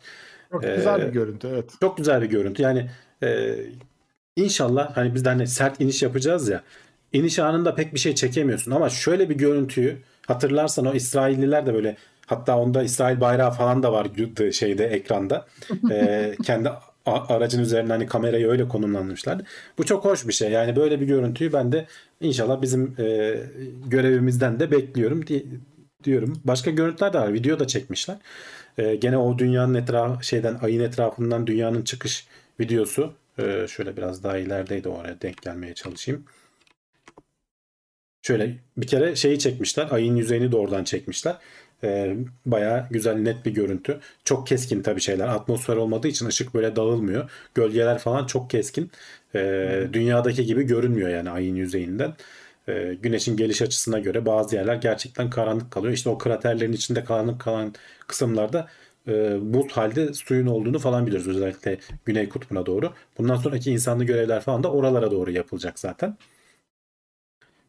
Çok 0.51 0.65
Ee, 0.65 0.75
güzel 0.75 1.07
bir 1.07 1.13
görüntü 1.13 1.47
evet. 1.47 1.71
Çok 1.79 1.97
güzel 1.97 2.21
bir 2.21 2.29
görüntü. 2.29 2.61
Yani 2.61 2.89
e, 3.23 3.55
inşallah 4.35 4.97
hani 4.97 5.15
biz 5.15 5.25
de 5.25 5.29
hani 5.29 5.47
sert 5.47 5.81
iniş 5.81 6.03
yapacağız 6.03 6.49
ya. 6.49 6.63
İniş 7.13 7.39
anında 7.39 7.75
pek 7.75 7.93
bir 7.93 7.99
şey 7.99 8.15
çekemiyorsun 8.15 8.71
ama 8.71 8.89
şöyle 8.89 9.29
bir 9.29 9.35
görüntüyü 9.35 9.97
hatırlarsan 10.27 10.85
o 10.85 10.93
İsrailliler 10.93 11.65
de 11.65 11.73
böyle 11.73 11.97
hatta 12.29 12.57
onda 12.57 12.83
İsrail 12.83 13.21
bayrağı 13.21 13.51
falan 13.51 13.83
da 13.83 13.93
var 13.93 14.07
şeyde 14.51 14.85
ekranda. 14.85 15.45
E, 15.91 16.35
kendi 16.43 16.69
aracın 17.05 17.61
üzerine 17.61 17.91
hani 17.91 18.05
kamerayı 18.05 18.47
öyle 18.47 18.67
konumlanmışlardı. 18.67 19.43
Bu 19.77 19.85
çok 19.85 20.05
hoş 20.05 20.27
bir 20.27 20.33
şey. 20.33 20.51
Yani 20.51 20.75
böyle 20.75 21.01
bir 21.01 21.05
görüntüyü 21.05 21.53
ben 21.53 21.71
de 21.71 21.85
inşallah 22.21 22.61
bizim 22.61 22.95
e, 22.99 23.35
görevimizden 23.87 24.59
de 24.59 24.71
bekliyorum 24.71 25.27
diye 25.27 25.43
diyorum. 26.03 26.41
Başka 26.43 26.71
görüntüler 26.71 27.13
de 27.13 27.19
var. 27.19 27.33
Video 27.33 27.59
da 27.59 27.67
çekmişler. 27.67 28.17
Ee, 28.77 28.95
gene 28.95 29.17
o 29.17 29.39
dünyanın 29.39 29.73
etrafı 29.73 30.25
şeyden 30.25 30.57
ayın 30.61 30.83
etrafından 30.83 31.47
dünyanın 31.47 31.81
çıkış 31.81 32.27
videosu. 32.59 33.13
Ee, 33.39 33.65
şöyle 33.69 33.97
biraz 33.97 34.23
daha 34.23 34.37
ilerideydi 34.37 34.89
oraya 34.89 35.21
denk 35.21 35.41
gelmeye 35.41 35.73
çalışayım. 35.73 36.25
Şöyle 38.21 38.57
bir 38.77 38.87
kere 38.87 39.15
şeyi 39.15 39.39
çekmişler. 39.39 39.87
Ayın 39.91 40.15
yüzeyini 40.15 40.51
doğrudan 40.51 40.83
çekmişler. 40.83 41.37
Ee, 41.83 42.15
bayağı 42.45 42.87
güzel 42.91 43.15
net 43.15 43.45
bir 43.45 43.51
görüntü. 43.51 43.99
Çok 44.23 44.47
keskin 44.47 44.81
tabii 44.81 45.01
şeyler. 45.01 45.27
Atmosfer 45.27 45.75
olmadığı 45.75 46.07
için 46.07 46.25
ışık 46.25 46.53
böyle 46.53 46.75
dağılmıyor. 46.75 47.31
Gölgeler 47.55 47.99
falan 47.99 48.25
çok 48.25 48.49
keskin. 48.49 48.91
Ee, 49.35 49.87
dünyadaki 49.93 50.45
gibi 50.45 50.63
görünmüyor 50.63 51.09
yani 51.09 51.29
ayın 51.29 51.55
yüzeyinden. 51.55 52.13
Ee, 52.69 52.97
güneşin 53.03 53.37
geliş 53.37 53.61
açısına 53.61 53.99
göre 53.99 54.25
bazı 54.25 54.55
yerler 54.55 54.75
gerçekten 54.75 55.29
karanlık 55.29 55.71
kalıyor. 55.71 55.93
İşte 55.93 56.09
o 56.09 56.17
kraterlerin 56.17 56.73
içinde 56.73 57.03
karanlık 57.03 57.41
kalan 57.41 57.73
kısımlarda 58.07 58.67
e, 59.07 59.37
buz 59.53 59.71
halde 59.71 60.13
suyun 60.13 60.47
olduğunu 60.47 60.79
falan 60.79 61.05
biliyoruz. 61.07 61.27
Özellikle 61.27 61.77
Güney 62.05 62.29
Kutbu'na 62.29 62.65
doğru. 62.65 62.93
Bundan 63.17 63.35
sonraki 63.35 63.71
insanlı 63.71 64.03
görevler 64.03 64.41
falan 64.41 64.63
da 64.63 64.71
oralara 64.71 65.11
doğru 65.11 65.31
yapılacak 65.31 65.79
zaten. 65.79 66.17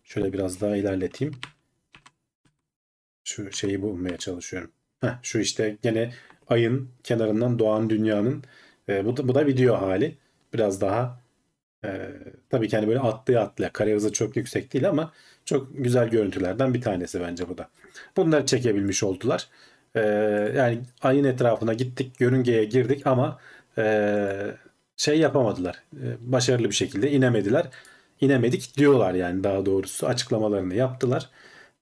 Şöyle 0.05 0.33
biraz 0.33 0.61
daha 0.61 0.77
ilerleteyim. 0.77 1.35
Şu 3.31 3.53
şeyi 3.53 3.83
bulmaya 3.83 4.17
çalışıyorum. 4.17 4.71
Heh, 5.01 5.19
şu 5.23 5.39
işte 5.39 5.77
gene 5.83 6.13
ayın 6.49 6.89
kenarından 7.05 7.59
doğan 7.59 7.91
dünyanın 7.91 8.45
e, 8.89 9.05
bu 9.05 9.17
da, 9.17 9.29
bu 9.29 9.35
da 9.35 9.47
video 9.47 9.81
hali. 9.81 10.17
Biraz 10.55 10.81
daha 10.81 11.21
e, 11.85 12.11
tabii 12.51 12.69
ki 12.69 12.77
hani 12.77 12.89
böyle 12.89 13.01
atlaya 13.01 13.41
atlaya 13.41 13.73
kare 13.73 13.95
hızı 13.95 14.13
çok 14.13 14.37
yüksek 14.37 14.73
değil 14.73 14.89
ama 14.89 15.13
çok 15.45 15.69
güzel 15.75 16.09
görüntülerden 16.09 16.75
bir 16.75 16.81
tanesi 16.81 17.21
bence 17.21 17.49
bu 17.49 17.59
da. 17.59 17.69
Bunları 18.17 18.47
çekebilmiş 18.47 19.03
oldular. 19.03 19.49
E, 19.95 20.01
yani 20.57 20.81
ayın 21.03 21.25
etrafına 21.25 21.75
gittik, 21.75 22.21
yörüngeye 22.21 22.65
girdik 22.65 23.07
ama 23.07 23.39
e, 23.79 24.57
şey 24.97 25.19
yapamadılar. 25.19 25.83
E, 25.95 26.07
başarılı 26.21 26.69
bir 26.69 26.75
şekilde 26.75 27.11
inemediler. 27.11 27.67
İnemedik 28.21 28.77
diyorlar 28.77 29.15
yani 29.15 29.45
daha 29.45 29.67
doğrusu 29.67 30.07
açıklamalarını 30.07 30.75
yaptılar. 30.75 31.31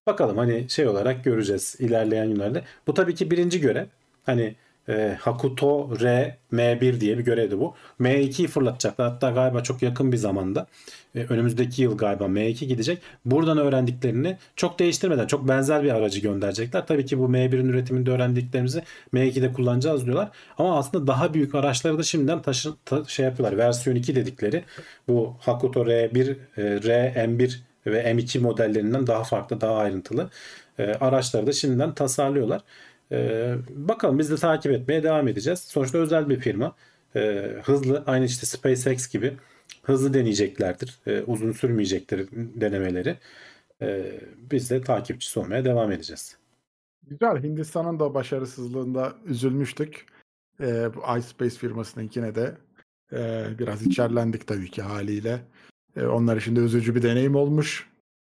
Bakalım 0.09 0.38
hani 0.38 0.71
şey 0.71 0.88
olarak 0.88 1.25
göreceğiz 1.25 1.77
ilerleyen 1.79 2.29
günlerde. 2.29 2.62
Bu 2.87 2.94
tabii 2.94 3.14
ki 3.14 3.31
birinci 3.31 3.61
görev. 3.61 3.87
Hani 4.27 4.55
e, 4.88 5.16
Hakuto 5.21 5.90
R 6.01 6.37
M1 6.53 7.01
diye 7.01 7.18
bir 7.18 7.25
görevdi 7.25 7.59
bu. 7.59 7.75
M2'yi 8.01 8.49
fırlatacaklar. 8.49 9.11
Hatta 9.11 9.31
galiba 9.31 9.62
çok 9.62 9.83
yakın 9.83 10.12
bir 10.12 10.16
zamanda. 10.16 10.66
E, 11.14 11.25
önümüzdeki 11.25 11.83
yıl 11.83 11.99
galiba 11.99 12.25
M2 12.25 12.64
gidecek. 12.64 12.99
Buradan 13.25 13.59
öğrendiklerini 13.59 14.37
çok 14.57 14.79
değiştirmeden 14.79 15.27
çok 15.27 15.49
benzer 15.49 15.83
bir 15.83 15.90
aracı 15.90 16.21
gönderecekler. 16.21 16.87
Tabii 16.87 17.07
ki 17.07 17.18
bu 17.18 17.25
M1'in 17.25 17.68
üretiminde 17.68 18.11
öğrendiklerimizi 18.11 18.83
M2'de 19.14 19.53
kullanacağız 19.53 20.07
diyorlar. 20.07 20.29
Ama 20.59 20.79
aslında 20.79 21.07
daha 21.07 21.35
büyük 21.35 21.55
araçları 21.55 21.99
da 21.99 22.03
şimdiden 22.03 22.42
taşı, 22.42 22.71
ta- 22.85 23.05
şey 23.05 23.25
yapıyorlar. 23.25 23.59
Versiyon 23.59 23.97
2 23.97 24.16
dedikleri 24.16 24.64
bu 25.09 25.37
Hakuto 25.40 25.81
R1, 25.87 26.37
e, 26.57 26.62
R 26.62 27.12
M1 27.27 27.67
ve 27.92 28.03
M2 28.03 28.38
modellerinden 28.38 29.07
daha 29.07 29.24
farklı, 29.24 29.61
daha 29.61 29.77
ayrıntılı 29.77 30.31
e, 30.79 30.85
araçları 30.85 31.46
da 31.46 31.53
şimdiden 31.53 31.94
tasarlıyorlar. 31.94 32.62
E, 33.12 33.55
bakalım 33.70 34.18
biz 34.18 34.31
de 34.31 34.37
takip 34.37 34.72
etmeye 34.72 35.03
devam 35.03 35.29
edeceğiz. 35.29 35.59
Sonuçta 35.59 35.98
özel 35.98 36.29
bir 36.29 36.40
firma. 36.40 36.77
E, 37.16 37.53
hızlı, 37.64 38.05
aynı 38.07 38.24
işte 38.24 38.46
SpaceX 38.46 39.09
gibi 39.09 39.37
hızlı 39.83 40.14
deneyeceklerdir. 40.14 40.98
E, 41.07 41.22
uzun 41.22 41.53
sürmeyecektir 41.53 42.29
denemeleri. 42.33 43.16
E, 43.83 44.20
biz 44.51 44.70
de 44.70 44.81
takipçisi 44.81 45.40
olmaya 45.40 45.64
devam 45.64 45.92
edeceğiz. 45.92 46.37
Güzel. 47.07 47.42
Hindistan'ın 47.42 48.01
da 48.01 48.14
başarısızlığında 48.14 49.14
üzülmüştük. 49.27 50.07
Bu 50.61 51.18
iSpace 51.18 51.57
firmasınınkine 51.57 52.35
de 52.35 52.55
e, 53.12 53.46
biraz 53.59 53.87
içerlendik 53.87 54.46
tabii 54.46 54.70
ki 54.70 54.83
haliyle. 54.83 55.40
E, 55.98 56.06
onlar 56.06 56.37
için 56.37 56.56
de 56.56 56.61
üzücü 56.61 56.94
bir 56.94 57.02
deneyim 57.02 57.37
olmuş. 57.37 57.87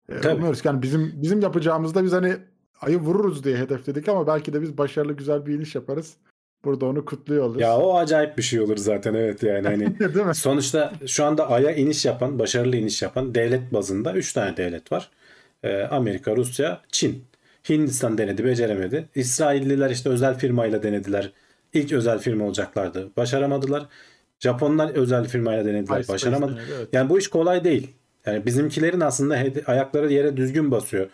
E, 0.09 0.21
Tabii. 0.21 0.35
umuyoruz 0.35 0.65
yani 0.65 0.83
bizim 0.83 1.13
bizim 1.23 1.41
yapacağımızda 1.41 2.05
biz 2.05 2.13
hani 2.13 2.37
ayı 2.81 2.99
vururuz 2.99 3.45
diye 3.45 3.57
hedefledik 3.57 4.09
ama 4.09 4.27
belki 4.27 4.53
de 4.53 4.63
biz 4.63 4.79
başarılı 4.79 5.13
güzel 5.13 5.47
bir 5.47 5.55
iniş 5.55 5.75
yaparız. 5.75 6.17
Burada 6.65 6.87
onu 6.87 7.05
kutluyor 7.05 7.45
oluruz. 7.45 7.61
Ya 7.61 7.79
o 7.79 7.97
acayip 7.97 8.39
bir 8.39 8.43
şey 8.43 8.61
olur 8.61 8.77
zaten 8.77 9.15
evet 9.15 9.43
yani 9.43 9.69
hani 9.69 9.99
Değil 10.15 10.27
mi? 10.27 10.35
Sonuçta 10.35 10.93
şu 11.07 11.25
anda 11.25 11.51
Ay'a 11.51 11.71
iniş 11.71 12.05
yapan, 12.05 12.39
başarılı 12.39 12.77
iniş 12.77 13.03
yapan 13.03 13.35
devlet 13.35 13.73
bazında 13.73 14.13
3 14.13 14.33
tane 14.33 14.57
devlet 14.57 14.93
var. 14.93 15.11
Ee, 15.63 15.83
Amerika, 15.83 16.37
Rusya, 16.37 16.81
Çin. 16.93 17.25
Hindistan 17.69 18.19
denedi, 18.19 18.45
beceremedi. 18.45 19.09
İsrailliler 19.15 19.91
işte 19.91 20.11
özel 20.11 20.39
firmayla 20.39 20.83
denediler. 20.83 21.33
İlk 21.73 21.93
özel 21.93 22.19
firma 22.19 22.45
olacaklardı. 22.45 23.11
Başaramadılar. 23.17 23.89
Japonlar 24.41 24.91
özel 24.91 25.25
firmayla 25.29 25.65
denediler. 25.65 26.09
başaramadı. 26.09 26.57
denedi, 26.57 26.71
evet. 26.79 26.89
Yani 26.93 27.11
bu 27.11 27.19
iş 27.19 27.29
kolay 27.29 27.65
değil. 27.65 27.91
Yani 28.27 28.47
bizimkilerin 28.47 29.01
aslında 29.01 29.37
ayakları 29.67 30.13
yere 30.13 30.37
düzgün 30.37 30.71
basıyor. 30.71 31.07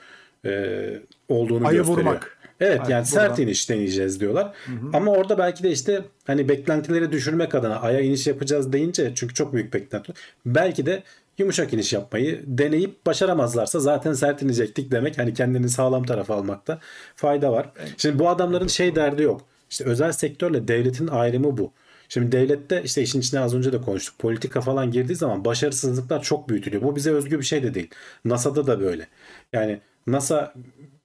e, 0.44 1.00
olduğunu 1.28 1.66
Ayı 1.66 1.76
gösteriyor. 1.78 1.98
vurmak. 2.06 2.36
Evet 2.60 2.80
Aynen, 2.80 2.90
yani 2.90 3.06
sert 3.06 3.30
buradan. 3.30 3.42
iniş 3.42 3.70
deneyeceğiz 3.70 4.20
diyorlar. 4.20 4.52
Ama 4.92 5.12
orada 5.12 5.38
belki 5.38 5.62
de 5.62 5.70
işte 5.70 6.02
hani 6.26 6.48
beklentileri 6.48 7.12
düşürmek 7.12 7.54
adına 7.54 7.80
aya 7.80 8.00
iniş 8.00 8.26
yapacağız 8.26 8.72
deyince 8.72 9.12
çünkü 9.14 9.34
çok 9.34 9.52
büyük 9.52 9.74
beklenti. 9.74 10.12
Belki 10.46 10.86
de 10.86 11.02
yumuşak 11.38 11.72
iniş 11.72 11.92
yapmayı 11.92 12.42
deneyip 12.46 13.06
başaramazlarsa 13.06 13.80
zaten 13.80 14.12
sert 14.12 14.42
inecektik 14.42 14.90
demek. 14.90 15.18
Hani 15.18 15.34
kendini 15.34 15.68
sağlam 15.68 16.04
tarafa 16.04 16.34
almakta 16.34 16.78
fayda 17.16 17.52
var. 17.52 17.70
Şimdi 17.96 18.18
bu 18.18 18.28
adamların 18.28 18.66
şey 18.66 18.96
derdi 18.96 19.22
yok. 19.22 19.40
İşte 19.70 19.84
özel 19.84 20.12
sektörle 20.12 20.68
devletin 20.68 21.06
ayrımı 21.06 21.58
bu. 21.58 21.72
Şimdi 22.08 22.32
devlette 22.32 22.82
işte 22.84 23.02
işin 23.02 23.20
içine 23.20 23.40
az 23.40 23.54
önce 23.54 23.72
de 23.72 23.80
konuştuk. 23.80 24.18
Politika 24.18 24.60
falan 24.60 24.90
girdiği 24.90 25.14
zaman 25.16 25.44
başarısızlıklar 25.44 26.22
çok 26.22 26.48
büyütülüyor. 26.48 26.82
Bu 26.82 26.96
bize 26.96 27.10
özgü 27.10 27.38
bir 27.38 27.44
şey 27.44 27.62
de 27.62 27.74
değil. 27.74 27.90
NASA'da 28.24 28.66
da 28.66 28.80
böyle. 28.80 29.08
Yani 29.52 29.80
NASA 30.06 30.54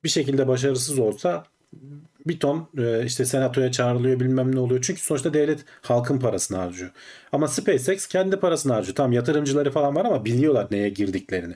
bir 0.04 0.10
şekilde 0.10 0.48
başarısız 0.48 1.00
olsa 1.00 1.46
bir 2.28 2.40
ton 2.40 2.70
e, 2.78 3.06
işte 3.06 3.26
senatoya 3.26 3.72
çağrılıyor 3.72 4.20
bilmem 4.20 4.56
ne 4.56 4.60
oluyor. 4.60 4.82
Çünkü 4.82 5.02
sonuçta 5.02 5.34
devlet 5.34 5.60
halkın 5.82 6.20
parasını 6.20 6.58
harcıyor. 6.58 6.92
Ama 7.32 7.48
SpaceX 7.48 8.08
kendi 8.08 8.38
parasını 8.38 8.74
harcıyor. 8.74 8.96
Tam 8.96 9.12
yatırımcıları 9.12 9.72
falan 9.72 9.96
var 9.96 10.06
ama 10.06 10.26
biliyorlar 10.26 10.68
neye 10.72 10.90
girdiklerini. 10.90 11.56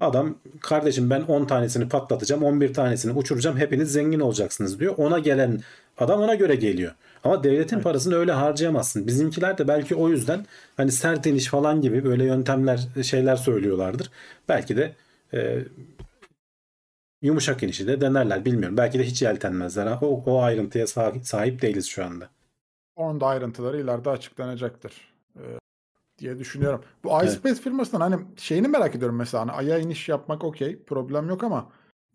Adam 0.00 0.34
kardeşim 0.60 1.10
ben 1.10 1.20
10 1.20 1.44
tanesini 1.44 1.88
patlatacağım 1.88 2.42
11 2.42 2.74
tanesini 2.74 3.12
uçuracağım 3.12 3.56
hepiniz 3.56 3.92
zengin 3.92 4.20
olacaksınız 4.20 4.80
diyor. 4.80 4.94
Ona 4.96 5.18
gelen 5.18 5.60
adam 5.98 6.20
ona 6.20 6.34
göre 6.34 6.54
geliyor. 6.54 6.92
Ama 7.24 7.44
devletin 7.44 7.80
parasını 7.80 8.14
öyle 8.14 8.32
harcayamazsın. 8.32 9.06
Bizimkiler 9.06 9.58
de 9.58 9.68
belki 9.68 9.94
o 9.94 10.08
yüzden 10.08 10.46
hani 10.76 10.92
sert 10.92 11.26
iniş 11.26 11.46
falan 11.46 11.80
gibi 11.80 12.04
böyle 12.04 12.24
yöntemler 12.24 12.80
şeyler 13.02 13.36
söylüyorlardır. 13.36 14.10
Belki 14.48 14.76
de 14.76 14.92
e, 15.34 15.58
yumuşak 17.22 17.62
inişi 17.62 17.86
de 17.86 18.00
denerler 18.00 18.44
bilmiyorum. 18.44 18.76
Belki 18.76 18.98
de 18.98 19.04
hiç 19.04 19.22
yeltenmezler. 19.22 19.98
O, 20.00 20.22
o 20.26 20.42
ayrıntıya 20.42 20.86
sahip, 20.86 21.26
sahip 21.26 21.62
değiliz 21.62 21.86
şu 21.86 22.04
anda. 22.04 22.28
Onun 22.96 23.20
da 23.20 23.26
ayrıntıları 23.26 23.80
ileride 23.80 24.10
açıklanacaktır 24.10 25.12
e, 25.36 25.61
diye 26.22 26.38
düşünüyorum. 26.38 26.80
Bu 27.04 27.10
Evet. 27.20 27.28
iSpace 27.32 27.54
firmasının 27.62 28.00
hani 28.00 28.16
şeyini 28.36 28.68
merak 28.68 28.94
ediyorum 28.96 29.16
mesela. 29.16 29.40
Hani 29.42 29.52
Ay'a 29.52 29.78
iniş 29.78 30.08
yapmak 30.08 30.44
okey 30.44 30.82
problem 30.82 31.28
yok 31.28 31.44
ama 31.44 31.68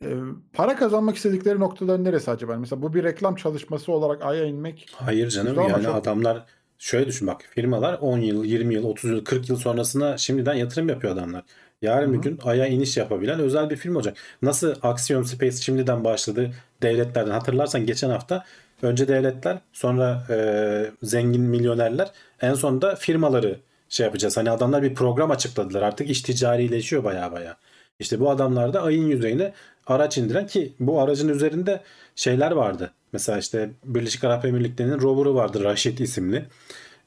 e, 0.06 0.08
para 0.54 0.76
kazanmak 0.76 1.16
istedikleri 1.16 1.60
noktalar 1.60 2.04
neresi 2.04 2.32
acaba? 2.32 2.58
Mesela 2.58 2.82
bu 2.82 2.94
bir 2.94 3.04
reklam 3.04 3.36
çalışması 3.36 3.92
olarak 3.92 4.26
Ay'a 4.26 4.46
inmek 4.46 4.86
Hayır 4.96 5.30
canım 5.30 5.56
yani 5.70 5.84
çok- 5.84 5.96
adamlar 5.96 6.46
şöyle 6.78 7.08
düşün 7.08 7.28
bak 7.28 7.42
firmalar 7.56 7.98
10 8.02 8.18
yıl, 8.20 8.44
20 8.46 8.74
yıl, 8.74 8.84
30 8.84 9.10
yıl, 9.12 9.24
40 9.26 9.50
yıl 9.50 9.58
sonrasına 9.58 10.18
şimdiden 10.18 10.54
yatırım 10.54 10.90
yapıyor 10.90 11.14
adamlar. 11.14 11.44
Yarın 11.82 12.14
bir 12.14 12.18
gün 12.18 12.40
aya 12.44 12.68
iniş 12.68 12.98
yapabilen 12.98 13.40
özel 13.40 13.70
bir 13.70 13.76
film 13.76 13.96
olacak. 13.96 14.18
Nasıl 14.42 14.76
Axiom 14.82 15.26
Space 15.26 15.58
şimdiden 15.58 16.04
başladı 16.04 16.52
devletlerden 16.82 17.32
hatırlarsan 17.32 17.86
geçen 17.86 18.10
hafta 18.10 18.44
önce 18.82 19.08
devletler 19.08 19.60
sonra 19.74 20.24
e, 20.30 20.92
zengin 21.04 21.42
milyonerler 21.42 22.12
en 22.42 22.54
sonunda 22.54 22.96
firmaları 22.96 23.60
şey 23.90 24.06
yapacağız. 24.06 24.38
Hani 24.38 24.52
adamlar 24.52 24.84
bir 24.84 24.96
program 24.96 25.32
açıkladılar 25.32 25.82
artık 25.82 26.10
iş 26.10 26.22
ticarileşiyor 26.22 27.04
baya 27.04 27.32
baya. 27.32 27.58
İşte 28.00 28.20
bu 28.20 28.30
adamlar 28.30 28.74
da 28.74 28.84
ayın 28.84 29.08
yüzeyine 29.08 29.54
araç 29.88 30.18
indiren 30.18 30.48
ki 30.48 30.74
bu 30.80 31.02
aracın 31.02 31.30
üzerinde 31.30 31.82
şeyler 32.16 32.52
vardı. 32.52 32.92
Mesela 33.14 33.40
işte 33.40 33.70
Birleşik 33.84 34.24
Arap 34.24 34.46
Emirlikleri'nin 34.46 35.02
rover'ı 35.02 35.36
vardı 35.36 35.64
Rashid 35.64 35.98
isimli. 35.98 36.46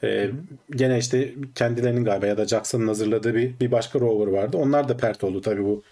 Ee, 0.02 0.30
gene 0.70 0.98
işte 0.98 1.34
kendilerinin 1.54 2.04
galiba 2.04 2.26
ya 2.26 2.38
da 2.38 2.46
Jackson'ın 2.46 2.86
hazırladığı 2.86 3.34
bir, 3.34 3.60
bir 3.60 3.70
başka 3.72 4.00
rover 4.00 4.26
vardı. 4.26 4.56
Onlar 4.56 4.88
da 4.88 4.96
pert 4.96 5.24
oldu 5.24 5.40
tabii 5.40 5.64
bu 5.64 5.82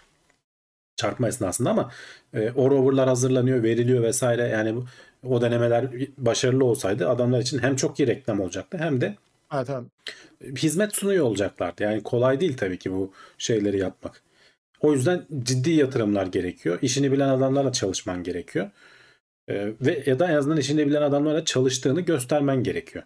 çarpma 0.95 1.27
esnasında 1.27 1.69
ama 1.69 1.91
e, 2.33 2.51
o 2.51 2.71
roverlar 2.71 3.07
hazırlanıyor, 3.07 3.63
veriliyor 3.63 4.03
vesaire. 4.03 4.47
Yani 4.47 4.75
bu, 4.75 4.85
o 5.29 5.41
denemeler 5.41 5.87
başarılı 6.17 6.65
olsaydı 6.65 7.09
adamlar 7.09 7.39
için 7.39 7.59
hem 7.59 7.75
çok 7.75 7.99
iyi 7.99 8.07
reklam 8.07 8.39
olacaktı 8.39 8.77
hem 8.77 9.01
de 9.01 9.15
evet, 9.53 9.69
evet. 9.69 9.83
hizmet 10.57 10.95
sunuyor 10.95 11.25
olacaklardı. 11.25 11.83
Yani 11.83 12.03
kolay 12.03 12.39
değil 12.39 12.57
tabii 12.57 12.79
ki 12.79 12.91
bu 12.91 13.13
şeyleri 13.37 13.79
yapmak. 13.79 14.23
O 14.81 14.93
yüzden 14.93 15.25
ciddi 15.43 15.71
yatırımlar 15.71 16.27
gerekiyor. 16.27 16.79
İşini 16.81 17.11
bilen 17.11 17.29
adamlarla 17.29 17.71
çalışman 17.71 18.23
gerekiyor. 18.23 18.71
Ee, 19.49 19.73
ve 19.81 20.03
ya 20.05 20.19
da 20.19 20.31
en 20.31 20.35
azından 20.35 20.57
işini 20.57 20.87
bilen 20.87 21.01
adamlarla 21.01 21.45
çalıştığını 21.45 22.01
göstermen 22.01 22.63
gerekiyor. 22.63 23.03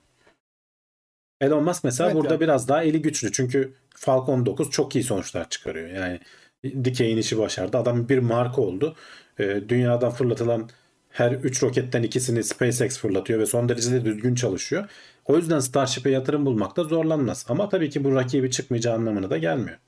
Elon 1.42 1.64
Musk 1.64 1.84
mesela 1.84 2.10
Evet 2.10 2.18
burada 2.18 2.34
yani. 2.34 2.42
biraz 2.42 2.68
daha 2.68 2.84
eli 2.84 3.02
güçlü. 3.02 3.32
Çünkü 3.32 3.74
Falcon 3.96 4.46
9 4.46 4.70
çok 4.70 4.96
iyi 4.96 5.04
sonuçlar 5.04 5.50
çıkarıyor. 5.50 5.90
Yani 5.90 6.20
dikey 6.64 7.14
inişi 7.14 7.38
başardı. 7.38 7.78
Adam 7.78 8.10
bir 8.10 8.18
marka 8.18 8.62
oldu. 8.62 8.96
Ee, 9.40 9.62
dünyadan 9.70 10.12
fırlatılan 10.12 10.70
her 11.10 11.32
3 11.32 11.64
roketten 11.64 12.04
ikisini 12.04 12.44
SpaceX 12.44 12.98
fırlatıyor 12.98 13.40
ve 13.40 13.46
son 13.46 13.70
derece 13.70 13.92
de 13.92 14.06
düzgün 14.06 14.36
çalışıyor. 14.36 14.90
O 15.26 15.38
yüzden 15.38 15.60
Starship'e 15.60 16.10
yatırım 16.10 16.46
bulmakta 16.46 16.84
zorlanmaz. 16.84 17.46
Ama 17.50 17.70
tabii 17.70 17.90
ki 17.90 18.04
bu 18.04 18.16
rakibi 18.16 18.52
çıkmayacağı 18.52 18.96
anlamına 18.96 19.30
da 19.30 19.38
gelmiyor. 19.38 19.80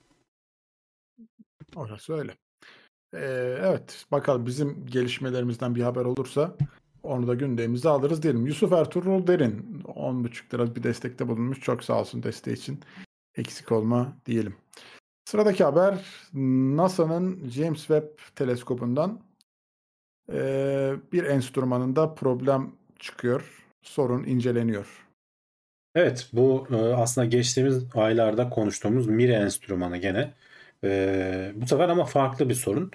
Orası 1.76 2.14
öyle. 2.14 2.34
Ee, 3.14 3.58
evet 3.60 4.06
bakalım 4.12 4.46
bizim 4.46 4.86
gelişmelerimizden 4.86 5.74
bir 5.74 5.82
haber 5.82 6.04
olursa 6.04 6.56
onu 7.02 7.26
da 7.26 7.34
gündemimize 7.34 7.88
alırız 7.88 8.22
diyelim. 8.22 8.46
Yusuf 8.46 8.72
Ertuğrul 8.72 9.26
Derin 9.26 9.82
10,5 9.84 10.54
lira 10.54 10.76
bir 10.76 10.82
destekte 10.82 11.28
bulunmuş. 11.28 11.60
Çok 11.60 11.84
sağ 11.84 12.00
olsun 12.00 12.22
desteği 12.22 12.54
için. 12.54 12.80
Eksik 13.36 13.72
olma 13.72 14.16
diyelim. 14.26 14.56
Sıradaki 15.24 15.64
haber 15.64 16.04
NASA'nın 16.76 17.48
James 17.48 17.78
Webb 17.78 18.18
teleskobundan 18.34 19.20
ee, 20.32 20.94
bir 21.12 21.24
enstrümanında 21.24 22.14
problem 22.14 22.72
çıkıyor. 22.98 23.64
Sorun 23.82 24.24
inceleniyor. 24.24 25.05
Evet 25.96 26.28
bu 26.32 26.68
e, 26.70 26.76
aslında 26.76 27.26
geçtiğimiz 27.26 27.84
aylarda 27.94 28.50
konuştuğumuz 28.50 29.06
Mire 29.06 29.32
enstrümanı 29.32 29.96
gene. 29.96 30.34
E, 30.84 31.52
bu 31.56 31.66
sefer 31.66 31.88
ama 31.88 32.04
farklı 32.04 32.48
bir 32.48 32.54
sorun. 32.54 32.90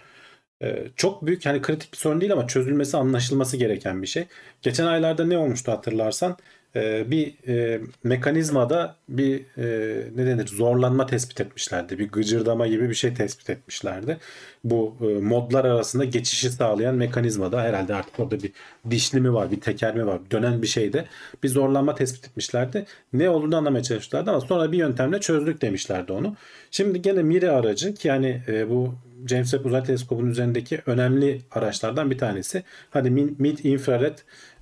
E, 0.63 0.87
çok 0.95 1.25
büyük 1.27 1.45
hani 1.45 1.61
kritik 1.61 1.93
bir 1.93 1.97
sorun 1.97 2.21
değil 2.21 2.33
ama 2.33 2.47
çözülmesi 2.47 2.97
anlaşılması 2.97 3.57
gereken 3.57 4.01
bir 4.01 4.07
şey. 4.07 4.27
Geçen 4.63 4.87
aylarda 4.87 5.25
ne 5.25 5.37
olmuştu 5.37 5.71
hatırlarsan 5.71 6.37
e, 6.75 7.12
bir 7.12 7.34
e, 7.47 7.81
mekanizmada 8.03 8.95
bir 9.10 9.45
e, 9.57 10.07
ne 10.15 10.25
denir 10.25 10.47
zorlanma 10.47 11.05
tespit 11.05 11.41
etmişlerdi. 11.41 11.99
Bir 11.99 12.10
gıcırdama 12.10 12.67
gibi 12.67 12.89
bir 12.89 12.95
şey 12.95 13.13
tespit 13.13 13.49
etmişlerdi. 13.49 14.17
Bu 14.63 14.95
e, 15.01 15.05
modlar 15.05 15.65
arasında 15.65 16.05
geçişi 16.05 16.49
sağlayan 16.49 16.95
mekanizmada 16.95 17.62
herhalde 17.62 17.95
artık 17.95 18.19
orada 18.19 18.43
bir 18.43 18.51
dişli 18.89 19.21
mi 19.21 19.34
var 19.34 19.51
bir 19.51 19.62
teker 19.62 19.95
mi 19.95 20.05
var 20.05 20.19
dönen 20.31 20.62
bir 20.62 20.67
şeyde 20.67 21.05
bir 21.43 21.49
zorlanma 21.49 21.95
tespit 21.95 22.27
etmişlerdi. 22.27 22.86
Ne 23.13 23.29
olduğunu 23.29 23.57
anlamaya 23.57 23.84
çalışmışlardı 23.84 24.29
ama 24.29 24.41
sonra 24.41 24.71
bir 24.71 24.77
yöntemle 24.77 25.19
çözdük 25.19 25.62
demişlerdi 25.62 26.12
onu. 26.12 26.36
Şimdi 26.71 27.01
gene 27.01 27.23
Mire 27.23 27.49
aracı 27.49 27.93
ki 27.93 28.07
yani 28.07 28.41
e, 28.47 28.69
bu 28.69 28.95
James 29.27 29.51
Webb 29.51 29.65
Uzay 29.65 29.84
Teleskobu'nun 29.84 30.29
üzerindeki 30.29 30.81
önemli 30.86 31.41
araçlardan 31.51 32.12
bir 32.12 32.17
tanesi. 32.17 32.63
Hadi 32.89 33.10
mid 33.10 33.57
infrared 33.63 34.17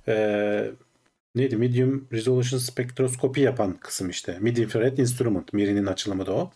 e, 0.08 0.70
neydi? 1.34 1.56
Medium 1.56 2.08
Resolution 2.12 2.58
Spektroskopi 2.58 3.40
yapan 3.40 3.76
kısım 3.80 4.10
işte. 4.10 4.36
Mid 4.40 4.56
Infrared 4.56 4.98
Instrument. 4.98 5.52
MIRI'nin 5.52 5.86
açılımı 5.86 6.26
da 6.26 6.32
o. 6.32 6.52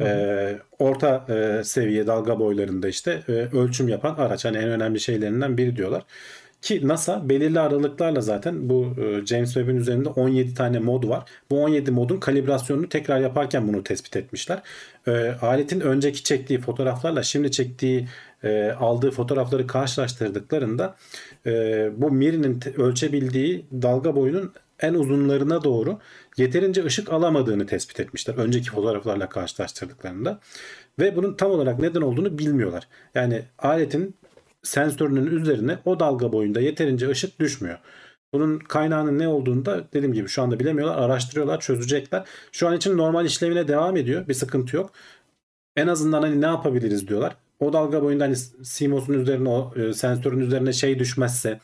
Ee, 0.00 0.58
orta 0.78 1.26
e, 1.28 1.64
seviye 1.64 2.06
dalga 2.06 2.38
boylarında 2.38 2.88
işte 2.88 3.22
e, 3.28 3.32
ölçüm 3.32 3.88
yapan 3.88 4.14
araç. 4.14 4.44
Hani 4.44 4.56
en 4.56 4.68
önemli 4.68 5.00
şeylerinden 5.00 5.58
biri 5.58 5.76
diyorlar. 5.76 6.04
Ki 6.66 6.88
NASA 6.88 7.28
belirli 7.28 7.60
aralıklarla 7.60 8.20
zaten 8.20 8.68
bu 8.68 8.94
e, 8.98 9.26
James 9.26 9.54
Webb'in 9.54 9.76
üzerinde 9.76 10.08
17 10.08 10.54
tane 10.54 10.78
mod 10.78 11.08
var. 11.08 11.24
Bu 11.50 11.62
17 11.62 11.90
modun 11.90 12.20
kalibrasyonunu 12.20 12.88
tekrar 12.88 13.20
yaparken 13.20 13.68
bunu 13.68 13.82
tespit 13.82 14.16
etmişler. 14.16 14.62
E, 15.06 15.10
aletin 15.42 15.80
önceki 15.80 16.24
çektiği 16.24 16.60
fotoğraflarla 16.60 17.22
şimdi 17.22 17.50
çektiği 17.50 18.08
e, 18.44 18.70
aldığı 18.70 19.10
fotoğrafları 19.10 19.66
karşılaştırdıklarında 19.66 20.96
bu 21.96 22.10
MIRI'nin 22.10 22.60
ölçebildiği 22.76 23.66
dalga 23.82 24.16
boyunun 24.16 24.52
en 24.80 24.94
uzunlarına 24.94 25.64
doğru 25.64 25.98
yeterince 26.36 26.84
ışık 26.84 27.12
alamadığını 27.12 27.66
tespit 27.66 28.00
etmişler. 28.00 28.34
Önceki 28.34 28.70
fotoğraflarla 28.70 29.28
karşılaştırdıklarında. 29.28 30.40
Ve 30.98 31.16
bunun 31.16 31.34
tam 31.34 31.50
olarak 31.50 31.78
neden 31.78 32.00
olduğunu 32.00 32.38
bilmiyorlar. 32.38 32.88
Yani 33.14 33.42
aletin 33.58 34.14
sensörünün 34.66 35.26
üzerine 35.26 35.78
o 35.84 36.00
dalga 36.00 36.32
boyunda 36.32 36.60
yeterince 36.60 37.08
ışık 37.08 37.40
düşmüyor. 37.40 37.78
Bunun 38.32 38.58
kaynağının 38.58 39.18
ne 39.18 39.28
olduğunu 39.28 39.64
da 39.64 39.84
dediğim 39.92 40.14
gibi 40.14 40.28
şu 40.28 40.42
anda 40.42 40.60
bilemiyorlar. 40.60 40.98
Araştırıyorlar, 40.98 41.60
çözecekler. 41.60 42.24
Şu 42.52 42.68
an 42.68 42.76
için 42.76 42.96
normal 42.96 43.26
işlevine 43.26 43.68
devam 43.68 43.96
ediyor. 43.96 44.28
Bir 44.28 44.34
sıkıntı 44.34 44.76
yok. 44.76 44.92
En 45.76 45.86
azından 45.86 46.22
hani 46.22 46.40
ne 46.40 46.46
yapabiliriz 46.46 47.08
diyorlar. 47.08 47.36
O 47.60 47.72
dalga 47.72 48.02
boyunda 48.02 48.24
hani 48.24 48.36
CMOS'un 48.62 49.12
üzerine 49.12 49.48
o 49.48 49.74
e, 49.76 49.92
sensörün 49.92 50.40
üzerine 50.40 50.72
şey 50.72 50.98
düşmezse 50.98 51.60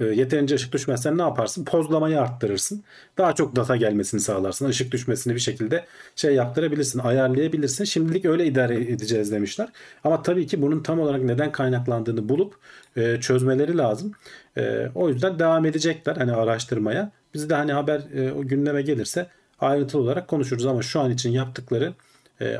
E, 0.00 0.04
yeterince 0.04 0.54
ışık 0.54 0.72
düşmezsen 0.72 1.18
ne 1.18 1.22
yaparsın? 1.22 1.64
Pozlamayı 1.64 2.20
arttırırsın. 2.20 2.84
Daha 3.18 3.34
çok 3.34 3.56
data 3.56 3.76
gelmesini 3.76 4.20
sağlarsın. 4.20 4.68
Işık 4.68 4.92
düşmesini 4.92 5.34
bir 5.34 5.40
şekilde 5.40 5.84
şey 6.16 6.34
yaptırabilirsin, 6.34 6.98
ayarlayabilirsin. 6.98 7.84
Şimdilik 7.84 8.24
öyle 8.24 8.46
idare 8.46 8.74
edeceğiz 8.74 9.32
demişler. 9.32 9.68
Ama 10.04 10.22
tabii 10.22 10.46
ki 10.46 10.62
bunun 10.62 10.82
tam 10.82 11.00
olarak 11.00 11.22
neden 11.22 11.52
kaynaklandığını 11.52 12.28
bulup 12.28 12.54
e, 12.96 13.20
çözmeleri 13.20 13.78
lazım. 13.78 14.12
E, 14.56 14.86
o 14.94 15.08
yüzden 15.08 15.38
devam 15.38 15.64
edecekler 15.64 16.16
hani 16.16 16.32
araştırmaya. 16.32 17.12
Biz 17.34 17.50
de 17.50 17.54
hani 17.54 17.72
haber 17.72 18.00
e, 18.14 18.32
o 18.32 18.42
gündeme 18.42 18.82
gelirse 18.82 19.26
ayrıntılı 19.60 20.02
olarak 20.02 20.28
konuşuruz 20.28 20.66
ama 20.66 20.82
şu 20.82 21.00
an 21.00 21.10
için 21.10 21.30
yaptıkları 21.30 21.94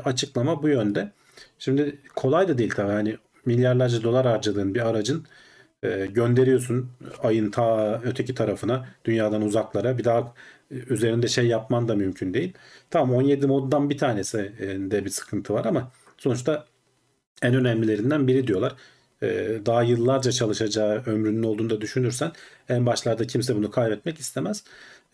açıklama 0.05 0.63
bu 0.63 0.69
yönde. 0.69 1.11
Şimdi 1.59 1.99
kolay 2.15 2.47
da 2.47 2.57
değil 2.57 2.71
tabii 2.75 2.91
hani 2.91 3.17
milyarlarca 3.45 4.03
dolar 4.03 4.25
harcadığın 4.25 4.75
bir 4.75 4.89
aracın 4.89 5.25
e, 5.83 6.05
gönderiyorsun 6.05 6.89
ayın 7.23 7.51
ta 7.51 8.01
öteki 8.03 8.35
tarafına 8.35 8.87
dünyadan 9.05 9.41
uzaklara 9.41 9.97
bir 9.97 10.03
daha 10.03 10.33
e, 10.71 10.75
üzerinde 10.75 11.27
şey 11.27 11.47
yapman 11.47 11.87
da 11.87 11.95
mümkün 11.95 12.33
değil. 12.33 12.53
Tamam 12.89 13.15
17 13.15 13.47
moddan 13.47 13.89
bir 13.89 13.97
tanesi 13.97 14.53
e, 14.59 14.67
de 14.91 15.05
bir 15.05 15.09
sıkıntı 15.09 15.53
var 15.53 15.65
ama 15.65 15.91
sonuçta 16.17 16.65
en 17.41 17.55
önemlilerinden 17.55 18.27
biri 18.27 18.47
diyorlar. 18.47 18.75
E, 19.23 19.27
daha 19.65 19.83
yıllarca 19.83 20.31
çalışacağı 20.31 21.03
ömrünün 21.05 21.43
olduğunu 21.43 21.69
da 21.69 21.81
düşünürsen 21.81 22.31
en 22.69 22.85
başlarda 22.85 23.27
kimse 23.27 23.55
bunu 23.55 23.71
kaybetmek 23.71 24.19
istemez. 24.19 24.63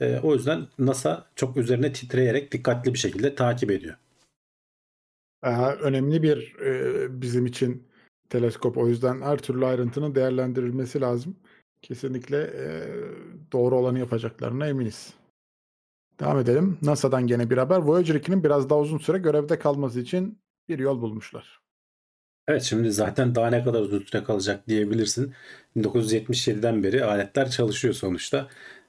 E, 0.01 0.19
o 0.23 0.33
yüzden 0.35 0.67
NASA 0.79 1.25
çok 1.35 1.57
üzerine 1.57 1.93
titreyerek 1.93 2.51
dikkatli 2.51 2.93
bir 2.93 2.99
şekilde 2.99 3.35
takip 3.35 3.71
ediyor. 3.71 3.95
Ee, 5.43 5.49
önemli 5.81 6.23
bir 6.23 6.55
bizim 7.21 7.45
için 7.45 7.87
teleskop. 8.29 8.77
O 8.77 8.87
yüzden 8.87 9.21
her 9.21 9.37
türlü 9.37 9.65
ayrıntının 9.65 10.15
değerlendirilmesi 10.15 11.01
lazım. 11.01 11.35
Kesinlikle 11.81 12.41
e, 12.41 12.65
doğru 13.51 13.75
olanı 13.75 13.99
yapacaklarına 13.99 14.67
eminiz. 14.67 15.13
Devam 16.19 16.39
edelim. 16.39 16.77
NASA'dan 16.81 17.27
gene 17.27 17.49
bir 17.49 17.57
haber. 17.57 17.77
Voyager 17.77 18.15
2'nin 18.15 18.43
biraz 18.43 18.69
daha 18.69 18.79
uzun 18.79 18.97
süre 18.97 19.17
görevde 19.17 19.59
kalması 19.59 19.99
için 19.99 20.39
bir 20.69 20.79
yol 20.79 21.01
bulmuşlar. 21.01 21.59
Evet 22.47 22.63
şimdi 22.63 22.91
zaten 22.91 23.35
daha 23.35 23.49
ne 23.49 23.63
kadar 23.63 23.81
uzun 23.81 23.99
süre 23.99 24.23
kalacak 24.23 24.67
diyebilirsin. 24.67 25.33
1977'den 25.75 26.83
beri 26.83 27.05
aletler 27.05 27.49
çalışıyor 27.49 27.93
sonuçta. 27.93 28.47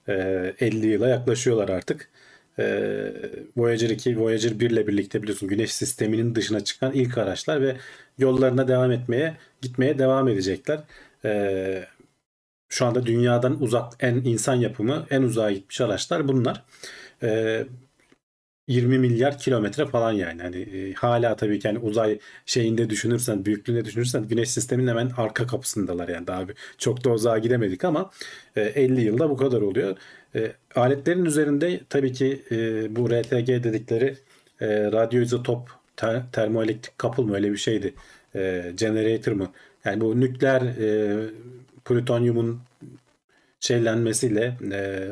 Ee, 0.09 0.55
50 0.61 0.87
yıla 0.87 1.09
yaklaşıyorlar 1.09 1.69
artık. 1.69 2.11
Ee, 2.59 3.13
Voyager 3.57 3.91
2, 3.91 4.21
Voyager 4.21 4.61
1 4.61 4.71
ile 4.71 4.87
birlikte 4.87 5.23
biliyorsun 5.23 5.49
Güneş 5.49 5.73
sisteminin 5.73 6.35
dışına 6.35 6.65
çıkan 6.65 6.93
ilk 6.93 7.19
araçlar 7.19 7.63
ve 7.63 7.77
yollarına 8.19 8.69
devam 8.69 8.93
etmeye, 8.93 9.37
gitmeye 9.63 9.99
devam 9.99 10.29
edecekler. 10.29 10.81
Ee, 11.25 11.85
şu 12.69 12.87
anda 12.87 13.07
dünyadan 13.07 13.63
uzak 13.63 13.93
en 14.01 14.15
insan 14.15 14.55
yapımı 14.55 15.07
en 15.11 15.23
uzağa 15.23 15.51
gitmiş 15.53 15.81
araçlar 15.81 16.29
bunlar. 16.29 16.65
Ee, 17.23 17.67
20 18.69 18.99
milyar 18.99 19.39
kilometre 19.39 19.87
falan 19.87 20.13
yani. 20.13 20.43
Hani 20.43 20.57
e, 20.57 20.93
hala 20.95 21.37
tabii 21.37 21.59
ki 21.59 21.69
hani 21.69 21.79
uzay 21.79 22.19
şeyinde 22.47 22.91
düşünürsen, 22.91 23.45
büyüklüğünde 23.45 23.85
düşünürsen 23.85 24.29
güneş 24.29 24.51
sisteminin 24.51 24.89
hemen 24.89 25.11
arka 25.17 25.47
kapısındalar 25.47 26.09
yani 26.09 26.27
daha 26.27 26.49
bir, 26.49 26.55
çok 26.79 27.05
da 27.05 27.11
uzağa 27.11 27.39
gidemedik 27.39 27.85
ama 27.85 28.11
e, 28.57 28.61
50 28.63 29.01
yılda 29.01 29.31
bu 29.31 29.37
kadar 29.37 29.61
oluyor. 29.61 29.97
E, 30.35 30.53
aletlerin 30.75 31.25
üzerinde 31.25 31.81
tabii 31.91 32.13
ki 32.13 32.43
e, 32.51 32.57
bu 32.97 33.11
RTG 33.11 33.49
dedikleri 33.49 34.17
e, 34.61 34.67
radyoizotop 34.93 35.69
ter, 35.97 36.23
termoelektrik 36.33 36.99
kapıl 36.99 37.23
mı 37.25 37.35
öyle 37.35 37.53
bir 37.53 37.57
şeydi. 37.57 37.95
E, 38.35 38.73
generator 38.77 39.33
mı? 39.33 39.53
Yani 39.85 40.01
bu 40.01 40.21
nükleer 40.21 40.61
e, 40.63 41.17
plütonyumun 41.85 42.61
şeylenmesiyle 43.61 44.57
e, 44.73 45.09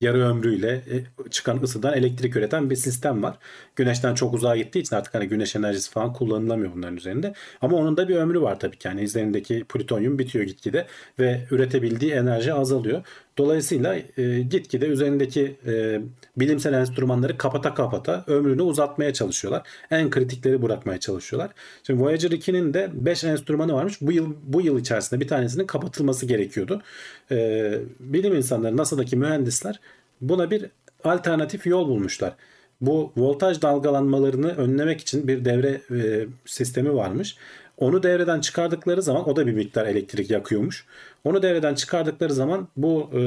yarı 0.00 0.18
ömrüyle 0.28 0.84
e, 1.26 1.30
çıkan 1.30 1.62
ısıdan 1.62 1.94
elektrik 1.94 2.36
üreten 2.36 2.70
bir 2.70 2.76
sistem 2.76 3.22
var. 3.22 3.38
Güneşten 3.76 4.14
çok 4.14 4.34
uzağa 4.34 4.56
gittiği 4.56 4.78
için 4.78 4.96
artık 4.96 5.14
hani 5.14 5.28
güneş 5.28 5.56
enerjisi 5.56 5.90
falan 5.90 6.12
kullanılamıyor 6.12 6.72
bunların 6.74 6.96
üzerinde. 6.96 7.34
Ama 7.60 7.76
onun 7.76 7.96
da 7.96 8.08
bir 8.08 8.16
ömrü 8.16 8.40
var 8.40 8.60
tabii 8.60 8.76
ki. 8.76 8.88
Yani 8.88 9.02
üzerindeki 9.02 9.64
plütonyum 9.64 10.18
bitiyor 10.18 10.44
gitgide 10.44 10.86
ve 11.18 11.40
üretebildiği 11.50 12.12
enerji 12.12 12.54
azalıyor. 12.54 13.02
Dolayısıyla 13.38 13.96
e, 14.16 14.40
gitgide 14.40 14.86
üzerindeki 14.86 15.56
e, 15.66 16.00
bilimsel 16.36 16.72
enstrümanları 16.72 17.38
kapata 17.38 17.74
kapata 17.74 18.24
ömrünü 18.26 18.62
uzatmaya 18.62 19.12
çalışıyorlar. 19.12 19.62
En 19.90 20.10
kritikleri 20.10 20.62
bırakmaya 20.62 21.00
çalışıyorlar. 21.00 21.50
Şimdi 21.82 22.02
Voyager 22.02 22.30
2'nin 22.30 22.74
de 22.74 22.90
5 22.92 23.24
enstrümanı 23.24 23.74
varmış. 23.74 24.00
Bu 24.00 24.12
yıl 24.12 24.34
bu 24.42 24.60
yıl 24.60 24.78
içerisinde 24.80 25.20
bir 25.20 25.28
tanesinin 25.28 25.66
kapatılması 25.66 26.26
gerekiyordu. 26.26 26.82
E, 27.30 27.78
bilim 28.00 28.34
insanları, 28.34 28.76
NASA'daki 28.76 29.16
mühendisler 29.16 29.80
buna 30.20 30.50
bir 30.50 30.66
alternatif 31.04 31.66
yol 31.66 31.88
bulmuşlar. 31.88 32.34
Bu 32.80 33.12
voltaj 33.16 33.62
dalgalanmalarını 33.62 34.56
önlemek 34.56 35.00
için 35.00 35.28
bir 35.28 35.44
devre 35.44 35.80
e, 35.90 36.26
sistemi 36.46 36.94
varmış. 36.94 37.36
Onu 37.76 38.02
devreden 38.02 38.40
çıkardıkları 38.40 39.02
zaman 39.02 39.28
o 39.28 39.36
da 39.36 39.46
bir 39.46 39.52
miktar 39.52 39.86
elektrik 39.86 40.30
yakıyormuş. 40.30 40.86
Onu 41.24 41.42
devreden 41.42 41.74
çıkardıkları 41.74 42.32
zaman 42.32 42.68
bu 42.76 43.10
e, 43.14 43.20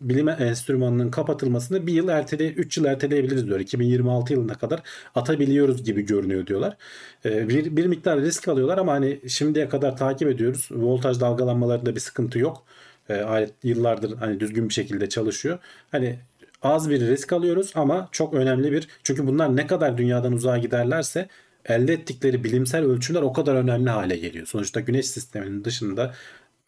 bilim 0.00 0.28
enstrümanının 0.28 1.10
kapatılmasını 1.10 1.86
bir 1.86 1.92
yıl 1.92 2.08
ertele, 2.08 2.48
3 2.48 2.78
yıl 2.78 2.84
erteleyebiliriz 2.84 3.46
diyor. 3.46 3.60
2026 3.60 4.32
yılına 4.32 4.54
kadar 4.54 4.82
atabiliyoruz 5.14 5.84
gibi 5.84 6.02
görünüyor 6.02 6.46
diyorlar. 6.46 6.76
E, 7.24 7.48
bir, 7.48 7.76
bir 7.76 7.86
miktar 7.86 8.20
risk 8.20 8.48
alıyorlar 8.48 8.78
ama 8.78 8.92
hani 8.92 9.20
şimdiye 9.28 9.68
kadar 9.68 9.96
takip 9.96 10.28
ediyoruz. 10.28 10.68
Voltaj 10.72 11.20
dalgalanmalarında 11.20 11.94
bir 11.94 12.00
sıkıntı 12.00 12.38
yok. 12.38 12.64
E, 13.08 13.14
alet 13.14 13.52
yıllardır 13.62 14.16
hani 14.16 14.40
düzgün 14.40 14.68
bir 14.68 14.74
şekilde 14.74 15.08
çalışıyor. 15.08 15.58
Hani 15.90 16.18
az 16.62 16.90
bir 16.90 17.00
risk 17.00 17.32
alıyoruz 17.32 17.72
ama 17.74 18.08
çok 18.12 18.34
önemli 18.34 18.72
bir 18.72 18.88
çünkü 19.02 19.26
bunlar 19.26 19.56
ne 19.56 19.66
kadar 19.66 19.98
dünyadan 19.98 20.32
uzağa 20.32 20.58
giderlerse 20.58 21.28
elde 21.64 21.92
ettikleri 21.92 22.44
bilimsel 22.44 22.84
ölçümler 22.84 23.22
o 23.22 23.32
kadar 23.32 23.54
önemli 23.54 23.90
hale 23.90 24.16
geliyor. 24.16 24.46
Sonuçta 24.46 24.80
güneş 24.80 25.06
sisteminin 25.06 25.64
dışında 25.64 26.14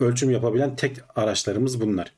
ölçüm 0.01 0.31
yapabilen 0.31 0.77
tek 0.77 0.97
araçlarımız 1.17 1.81
bunlar. 1.81 2.13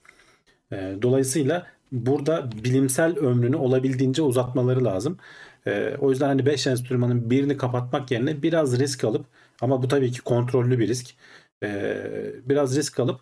Ee, 0.73 0.95
dolayısıyla 1.03 1.67
burada 1.93 2.51
bilimsel 2.65 3.17
ömrünü 3.19 3.57
olabildiğince 3.57 4.23
uzatmaları 4.23 4.85
lazım. 4.85 5.19
Ee, 5.67 5.97
o 6.01 6.11
yüzden 6.11 6.27
hani 6.27 6.47
5 6.47 6.67
enstrümanın 6.67 7.31
birini 7.31 7.57
kapatmak 7.57 8.11
yerine 8.11 8.43
biraz 8.43 8.79
risk 8.79 9.05
alıp 9.05 9.27
ama 9.61 9.83
bu 9.83 9.89
tabii 9.89 10.13
ki 10.13 10.21
kontrollü 10.21 10.79
bir 10.79 10.89
risk. 10.89 11.15
Ee, 11.63 12.07
biraz 12.47 12.77
risk 12.77 13.01
alıp 13.01 13.21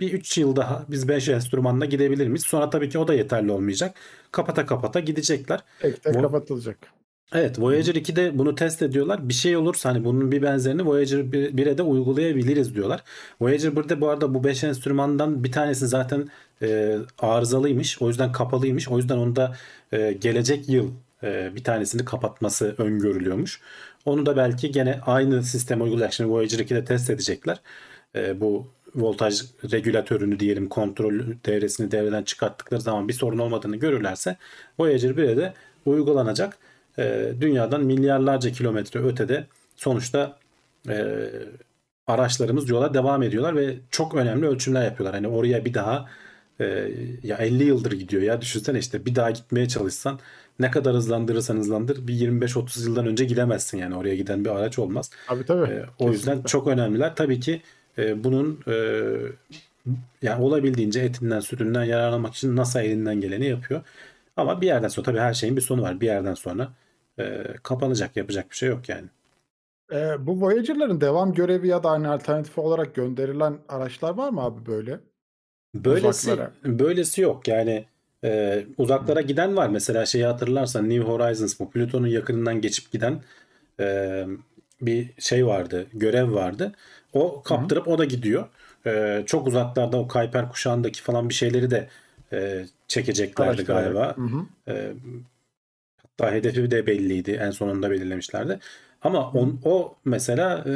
bir 0.00 0.12
3 0.12 0.38
yıl 0.38 0.56
daha 0.56 0.84
biz 0.88 1.08
5 1.08 1.28
enstrümanla 1.28 1.84
gidebilir 1.84 2.26
miyiz? 2.28 2.42
Sonra 2.42 2.70
tabii 2.70 2.88
ki 2.88 2.98
o 2.98 3.08
da 3.08 3.14
yeterli 3.14 3.52
olmayacak. 3.52 3.94
Kapata 4.32 4.66
kapata 4.66 5.00
gidecekler. 5.00 5.60
Tek 5.80 6.02
tek 6.02 6.14
Bu- 6.14 6.22
kapatılacak. 6.22 6.78
Evet 7.32 7.60
Voyager 7.60 7.94
2'de 7.94 8.38
bunu 8.38 8.54
test 8.54 8.82
ediyorlar. 8.82 9.28
Bir 9.28 9.34
şey 9.34 9.56
olursa 9.56 9.90
hani 9.90 10.04
bunun 10.04 10.32
bir 10.32 10.42
benzerini 10.42 10.86
Voyager 10.86 11.18
1'e 11.18 11.78
de 11.78 11.82
uygulayabiliriz 11.82 12.74
diyorlar. 12.74 13.02
Voyager 13.40 13.76
1'de 13.76 14.00
bu 14.00 14.08
arada 14.08 14.34
bu 14.34 14.44
5 14.44 14.64
enstrümandan 14.64 15.44
bir 15.44 15.52
tanesi 15.52 15.86
zaten 15.88 16.28
e, 16.62 16.96
arızalıymış. 17.18 18.02
O 18.02 18.08
yüzden 18.08 18.32
kapalıymış. 18.32 18.88
O 18.88 18.96
yüzden 18.98 19.16
onda 19.16 19.56
e, 19.92 20.12
gelecek 20.12 20.68
yıl 20.68 20.90
e, 21.22 21.52
bir 21.56 21.64
tanesini 21.64 22.04
kapatması 22.04 22.74
öngörülüyormuş. 22.78 23.60
Onu 24.04 24.26
da 24.26 24.36
belki 24.36 24.70
gene 24.72 25.00
aynı 25.06 25.42
sistem 25.42 25.82
uygulayarak 25.82 26.12
şimdi 26.12 26.30
Voyager 26.30 26.58
2'de 26.58 26.84
test 26.84 27.10
edecekler. 27.10 27.60
E, 28.16 28.40
bu 28.40 28.66
voltaj 29.02 29.42
regülatörünü 29.72 30.40
diyelim 30.40 30.68
kontrol 30.68 31.14
devresini 31.46 31.90
devreden 31.90 32.22
çıkarttıkları 32.22 32.80
zaman 32.80 33.08
bir 33.08 33.12
sorun 33.12 33.38
olmadığını 33.38 33.76
görürlerse 33.76 34.36
Voyager 34.78 35.10
1'e 35.10 35.36
de 35.36 35.54
uygulanacak. 35.86 36.58
E, 36.98 37.32
dünyadan 37.40 37.84
milyarlarca 37.84 38.52
kilometre 38.52 39.00
ötede 39.00 39.46
sonuçta 39.76 40.38
e, 40.88 41.28
araçlarımız 42.06 42.70
yola 42.70 42.94
devam 42.94 43.22
ediyorlar 43.22 43.56
ve 43.56 43.76
çok 43.90 44.14
önemli 44.14 44.46
ölçümler 44.46 44.84
yapıyorlar. 44.84 45.14
Hani 45.14 45.28
oraya 45.28 45.64
bir 45.64 45.74
daha 45.74 46.08
e, 46.60 46.90
ya 47.22 47.36
50 47.36 47.64
yıldır 47.64 47.92
gidiyor 47.92 48.22
ya 48.22 48.40
düşünsene 48.40 48.78
işte 48.78 49.06
bir 49.06 49.14
daha 49.14 49.30
gitmeye 49.30 49.68
çalışsan 49.68 50.18
ne 50.58 50.70
kadar 50.70 50.94
hızlandırırsan 50.94 51.56
hızlandır 51.56 52.08
bir 52.08 52.14
25-30 52.14 52.84
yıldan 52.84 53.06
önce 53.06 53.24
gidemezsin 53.24 53.78
yani 53.78 53.96
oraya 53.96 54.16
giden 54.16 54.44
bir 54.44 54.50
araç 54.50 54.78
olmaz. 54.78 55.10
Tabii 55.26 55.46
tabii. 55.46 55.72
E, 55.72 55.84
o 55.98 56.10
yüzden 56.10 56.30
Kesinlikle. 56.30 56.48
çok 56.48 56.66
önemliler. 56.66 57.16
Tabii 57.16 57.40
ki 57.40 57.62
e, 57.98 58.24
bunun 58.24 58.60
e, 58.68 58.74
yani 60.22 60.42
olabildiğince 60.42 61.00
etinden 61.00 61.40
sütünden 61.40 61.84
yararlanmak 61.84 62.34
için 62.34 62.56
NASA 62.56 62.82
elinden 62.82 63.20
geleni 63.20 63.46
yapıyor. 63.46 63.82
Ama 64.36 64.60
bir 64.60 64.66
yerden 64.66 64.88
sonra 64.88 65.04
tabii 65.04 65.18
her 65.18 65.34
şeyin 65.34 65.56
bir 65.56 65.60
sonu 65.60 65.82
var. 65.82 66.00
Bir 66.00 66.06
yerden 66.06 66.34
sonra 66.34 66.72
e, 67.18 67.44
kapanacak 67.62 68.16
yapacak 68.16 68.50
bir 68.50 68.56
şey 68.56 68.68
yok 68.68 68.88
yani. 68.88 69.08
Ee, 69.92 70.26
bu 70.26 70.40
Voyager'ların 70.40 71.00
devam 71.00 71.34
görevi 71.34 71.68
ya 71.68 71.82
da 71.82 71.90
hani 71.90 72.08
alternatif 72.08 72.58
olarak 72.58 72.94
gönderilen 72.94 73.58
araçlar 73.68 74.14
var 74.14 74.30
mı 74.30 74.42
abi 74.42 74.66
böyle? 74.66 75.00
Böylesi 75.74 76.32
Uzaklara. 76.32 76.52
böylesi 76.64 77.20
yok 77.20 77.48
yani 77.48 77.84
e, 78.24 78.64
uzaklara 78.78 79.20
giden 79.20 79.56
var 79.56 79.68
mesela 79.68 80.06
şeyi 80.06 80.24
hatırlarsan 80.24 80.90
New 80.90 81.04
Horizons 81.04 81.60
bu 81.60 81.70
Plüton'un 81.70 82.06
yakınından 82.06 82.60
geçip 82.60 82.92
giden 82.92 83.22
e, 83.80 84.26
bir 84.80 85.10
şey 85.18 85.46
vardı 85.46 85.86
görev 85.92 86.34
vardı 86.34 86.72
o 87.12 87.42
kaptırıp 87.42 87.88
o 87.88 87.98
da 87.98 88.04
gidiyor. 88.04 88.48
e, 88.86 89.22
çok 89.26 89.46
uzaklarda 89.46 89.96
o 89.96 90.08
Kuiper 90.08 90.48
kuşağındaki 90.48 91.02
falan 91.02 91.28
bir 91.28 91.34
şeyleri 91.34 91.70
de 91.70 91.88
e, 92.32 92.66
çekeceklerdi 92.88 93.50
Araştırarak. 93.50 93.84
galiba. 93.84 94.16
Hı 94.16 94.36
hı. 94.36 94.72
E, 94.72 94.92
hatta 96.02 96.32
hedefi 96.34 96.70
de 96.70 96.86
belliydi. 96.86 97.30
En 97.30 97.50
sonunda 97.50 97.90
belirlemişlerdi. 97.90 98.58
Ama 99.02 99.30
on, 99.30 99.60
o 99.64 99.94
mesela 100.04 100.64
e, 100.66 100.72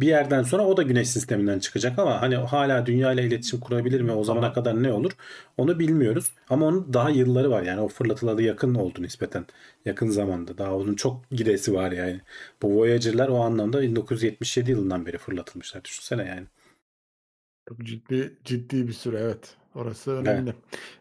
bir 0.00 0.06
yerden 0.06 0.42
sonra 0.42 0.66
o 0.66 0.76
da 0.76 0.82
güneş 0.82 1.10
sisteminden 1.10 1.58
çıkacak 1.58 1.98
ama 1.98 2.22
hani 2.22 2.36
hala 2.36 2.86
dünya 2.86 3.12
ile 3.12 3.26
iletişim 3.26 3.60
kurabilir 3.60 4.00
mi? 4.00 4.12
O 4.12 4.24
zamana 4.24 4.52
kadar 4.52 4.82
ne 4.82 4.92
olur? 4.92 5.12
Onu 5.56 5.78
bilmiyoruz. 5.78 6.32
Ama 6.50 6.66
onun 6.66 6.92
daha 6.92 7.10
yılları 7.10 7.50
var 7.50 7.62
yani 7.62 7.80
o 7.80 7.88
fırlatılalı 7.88 8.42
yakın 8.42 8.74
oldu 8.74 9.02
nispeten. 9.02 9.46
Yakın 9.84 10.08
zamanda. 10.10 10.58
Daha 10.58 10.76
onun 10.76 10.94
çok 10.94 11.30
gidesi 11.30 11.74
var 11.74 11.92
yani. 11.92 12.20
Bu 12.62 12.76
Voyager'lar 12.76 13.28
o 13.28 13.38
anlamda 13.40 13.82
1977 13.82 14.70
yılından 14.70 15.06
beri 15.06 15.18
fırlatılmışlar. 15.18 15.84
Düşünsene 15.84 16.24
yani. 16.24 16.46
Çok 17.68 17.78
ciddi 17.78 18.38
ciddi 18.44 18.88
bir 18.88 18.92
süre 18.92 19.18
evet. 19.18 19.56
Orası 19.74 20.10
önemli. 20.10 20.54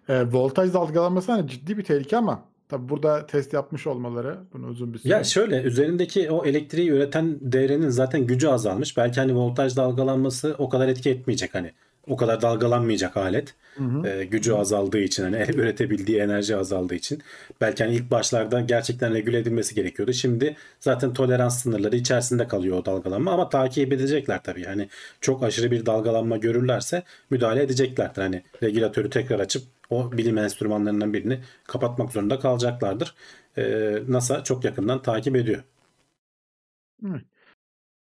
Ee, 0.10 0.32
voltaj 0.32 0.74
dalgalanması 0.74 1.32
hani 1.32 1.50
ciddi 1.50 1.78
bir 1.78 1.84
tehlike 1.84 2.18
ama 2.18 2.53
tabi 2.74 2.90
burada 2.90 3.28
test 3.28 3.54
yapmış 3.54 3.88
olmaları 3.88 4.38
bunu 4.54 4.68
uzun 4.68 4.94
bir 4.94 5.00
süre. 5.00 5.14
Ya 5.14 5.24
şöyle 5.24 5.62
üzerindeki 5.62 6.32
o 6.32 6.46
elektriği 6.46 6.90
üreten 6.90 7.38
devrenin 7.42 7.90
zaten 7.90 8.28
gücü 8.28 8.48
azalmış. 8.48 8.98
Belki 8.98 9.20
hani 9.20 9.36
voltaj 9.36 9.78
dalgalanması 9.78 10.56
o 10.58 10.70
kadar 10.70 10.88
etki 10.88 11.10
etmeyecek 11.10 11.54
hani. 11.54 11.72
O 12.08 12.18
kadar 12.18 12.42
dalgalanmayacak 12.42 13.18
alet. 13.18 13.56
Hı 13.76 13.84
hı. 13.84 14.08
Ee, 14.08 14.26
gücü 14.26 14.54
azaldığı 14.54 15.00
için 15.00 15.24
hani 15.24 15.36
üretebildiği 15.56 16.20
enerji 16.20 16.56
azaldığı 16.56 16.96
için. 16.96 17.22
Belki 17.62 17.84
hani 17.84 17.96
ilk 17.96 18.12
başlarda 18.12 18.62
gerçekten 18.62 19.14
regüle 19.14 19.38
edilmesi 19.38 19.76
gerekiyordu. 19.76 20.14
Şimdi 20.14 20.56
zaten 20.80 21.14
tolerans 21.14 21.64
sınırları 21.64 21.96
içerisinde 21.96 22.48
kalıyor 22.48 22.78
o 22.78 22.86
dalgalanma 22.86 23.32
ama 23.32 23.50
takip 23.50 23.94
edecekler 23.94 24.44
tabii. 24.44 24.62
Yani 24.62 24.90
çok 25.22 25.44
aşırı 25.44 25.72
bir 25.72 25.86
dalgalanma 25.86 26.38
görürlerse 26.38 27.04
müdahale 27.30 27.64
edeceklerdir. 27.64 28.22
Hani 28.22 28.44
regülatörü 28.64 29.10
tekrar 29.10 29.40
açıp 29.40 29.64
o 29.90 30.12
bilim 30.12 30.38
enstrümanlarından 30.38 31.14
birini 31.14 31.40
kapatmak 31.68 32.12
zorunda 32.12 32.40
kalacaklardır. 32.40 33.16
Ee, 33.58 33.98
NASA 34.08 34.44
çok 34.44 34.66
yakından 34.66 35.02
takip 35.02 35.36
ediyor. 35.36 35.64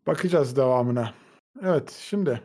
Bakacağız 0.08 0.56
devamına. 0.56 1.14
Evet 1.64 1.92
şimdi 1.92 2.42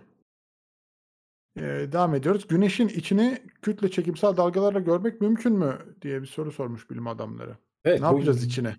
e, 1.58 1.92
devam 1.92 2.14
ediyoruz. 2.14 2.48
Güneşin 2.48 2.88
içini 2.88 3.38
kütle 3.62 3.90
çekimsel 3.90 4.36
dalgalarla 4.36 4.80
görmek 4.80 5.20
mümkün 5.20 5.52
mü 5.52 5.78
diye 6.02 6.22
bir 6.22 6.26
soru 6.26 6.52
sormuş 6.52 6.90
bilim 6.90 7.06
adamları. 7.06 7.56
Evet, 7.84 8.00
Ne 8.00 8.06
bu 8.08 8.12
yapacağız 8.12 8.44
içine? 8.44 8.76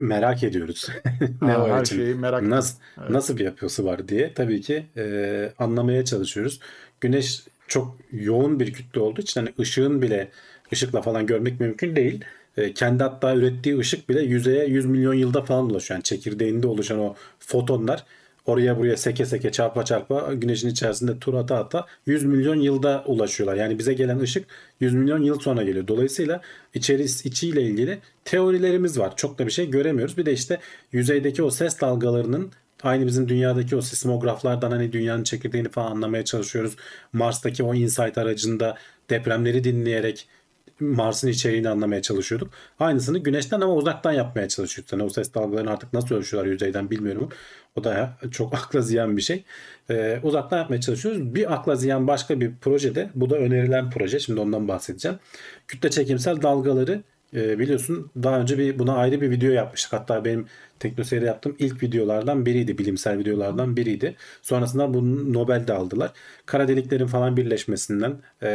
merak 0.00 0.42
ediyoruz. 0.42 0.88
ne 1.42 1.52
Ha, 1.52 1.58
o 1.58 1.68
her 1.68 1.82
için? 1.82 1.96
şeyi 1.96 2.14
merak 2.14 2.42
Nasıl 2.42 2.78
Evet. 3.00 3.10
nasıl 3.10 3.36
bir 3.36 3.44
yapısı 3.44 3.84
var 3.84 4.08
diye 4.08 4.34
tabii 4.34 4.60
ki 4.60 4.86
e, 4.96 5.52
anlamaya 5.58 6.04
çalışıyoruz. 6.04 6.60
Güneş 7.00 7.42
çok 7.68 7.96
yoğun 8.12 8.60
bir 8.60 8.72
kütle 8.72 9.00
olduğu 9.00 9.20
için 9.20 9.40
hani 9.40 9.54
ışığın 9.60 10.02
bile 10.02 10.28
ışıkla 10.72 11.02
falan 11.02 11.26
görmek 11.26 11.60
mümkün 11.60 11.96
değil. 11.96 12.24
E, 12.56 12.74
kendi 12.74 13.02
hatta 13.02 13.34
ürettiği 13.36 13.78
ışık 13.78 14.08
bile 14.08 14.22
yüzeye 14.22 14.66
100 14.66 14.86
milyon 14.86 15.14
yılda 15.14 15.42
falan 15.42 15.64
ulaşıyor. 15.70 15.96
Yani 15.96 16.04
çekirdeğinde 16.04 16.66
oluşan 16.66 16.98
o 16.98 17.14
fotonlar 17.38 18.04
oraya 18.46 18.78
buraya 18.78 18.96
seke 18.96 19.26
seke 19.26 19.52
çarpa 19.52 19.84
çarpa 19.84 20.34
güneşin 20.34 20.68
içerisinde 20.68 21.18
tur 21.18 21.34
ata 21.34 21.56
ata 21.56 21.86
100 22.06 22.24
milyon 22.24 22.60
yılda 22.60 23.04
ulaşıyorlar. 23.06 23.56
Yani 23.56 23.78
bize 23.78 23.94
gelen 23.94 24.18
ışık 24.18 24.46
100 24.80 24.94
milyon 24.94 25.22
yıl 25.22 25.40
sonra 25.40 25.62
geliyor. 25.62 25.88
Dolayısıyla 25.88 26.40
içerisi 26.74 27.28
içiyle 27.28 27.62
ilgili 27.62 27.98
teorilerimiz 28.24 28.98
var. 28.98 29.16
Çok 29.16 29.38
da 29.38 29.46
bir 29.46 29.52
şey 29.52 29.70
göremiyoruz. 29.70 30.16
Bir 30.18 30.26
de 30.26 30.32
işte 30.32 30.60
yüzeydeki 30.92 31.42
o 31.42 31.50
ses 31.50 31.80
dalgalarının 31.80 32.52
aynı 32.82 33.06
bizim 33.06 33.28
dünyadaki 33.28 33.76
o 33.76 33.80
sismograflardan 33.80 34.70
hani 34.70 34.92
dünyanın 34.92 35.24
çekirdeğini 35.24 35.68
falan 35.68 35.90
anlamaya 35.90 36.24
çalışıyoruz. 36.24 36.76
Mars'taki 37.12 37.62
o 37.62 37.74
InSight 37.74 38.18
aracında 38.18 38.76
depremleri 39.10 39.64
dinleyerek 39.64 40.28
Mars'ın 40.82 41.28
içeriğini 41.28 41.68
anlamaya 41.68 42.02
çalışıyorduk. 42.02 42.50
Aynısını 42.78 43.18
güneşten 43.18 43.60
ama 43.60 43.74
uzaktan 43.74 44.12
yapmaya 44.12 44.48
çalışıyorduk. 44.48 44.92
Yani 44.92 45.02
o 45.02 45.08
ses 45.08 45.34
dalgalarını 45.34 45.70
artık 45.70 45.92
nasıl 45.92 46.14
ölçüyorlar 46.14 46.50
yüzeyden 46.52 46.90
bilmiyorum. 46.90 47.28
O 47.76 47.84
da 47.84 48.18
çok 48.30 48.54
akla 48.58 48.80
ziyan 48.80 49.16
bir 49.16 49.22
şey. 49.22 49.44
Ee, 49.90 50.20
uzaktan 50.22 50.58
yapmaya 50.58 50.80
çalışıyoruz. 50.80 51.34
Bir 51.34 51.52
akla 51.54 51.76
ziyan 51.76 52.06
başka 52.06 52.40
bir 52.40 52.56
projede 52.56 53.10
bu 53.14 53.30
da 53.30 53.36
önerilen 53.36 53.90
proje. 53.90 54.20
Şimdi 54.20 54.40
ondan 54.40 54.68
bahsedeceğim. 54.68 55.18
Kütle 55.68 55.90
çekimsel 55.90 56.42
dalgaları 56.42 57.02
e, 57.34 57.58
biliyorsun 57.58 58.10
daha 58.22 58.40
önce 58.40 58.58
bir 58.58 58.78
buna 58.78 58.96
ayrı 58.96 59.20
bir 59.20 59.30
video 59.30 59.50
yapmıştık. 59.50 59.92
Hatta 59.92 60.24
benim 60.24 60.46
teknoseyri 60.78 61.24
yaptığım 61.24 61.56
ilk 61.58 61.82
videolardan 61.82 62.46
biriydi. 62.46 62.78
Bilimsel 62.78 63.18
videolardan 63.18 63.76
biriydi. 63.76 64.16
Sonrasında 64.42 64.94
bunu 64.94 65.32
Nobel 65.32 65.66
de 65.66 65.72
aldılar. 65.72 66.12
Kara 66.46 66.68
deliklerin 66.68 67.06
falan 67.06 67.36
birleşmesinden 67.36 68.16
e, 68.42 68.50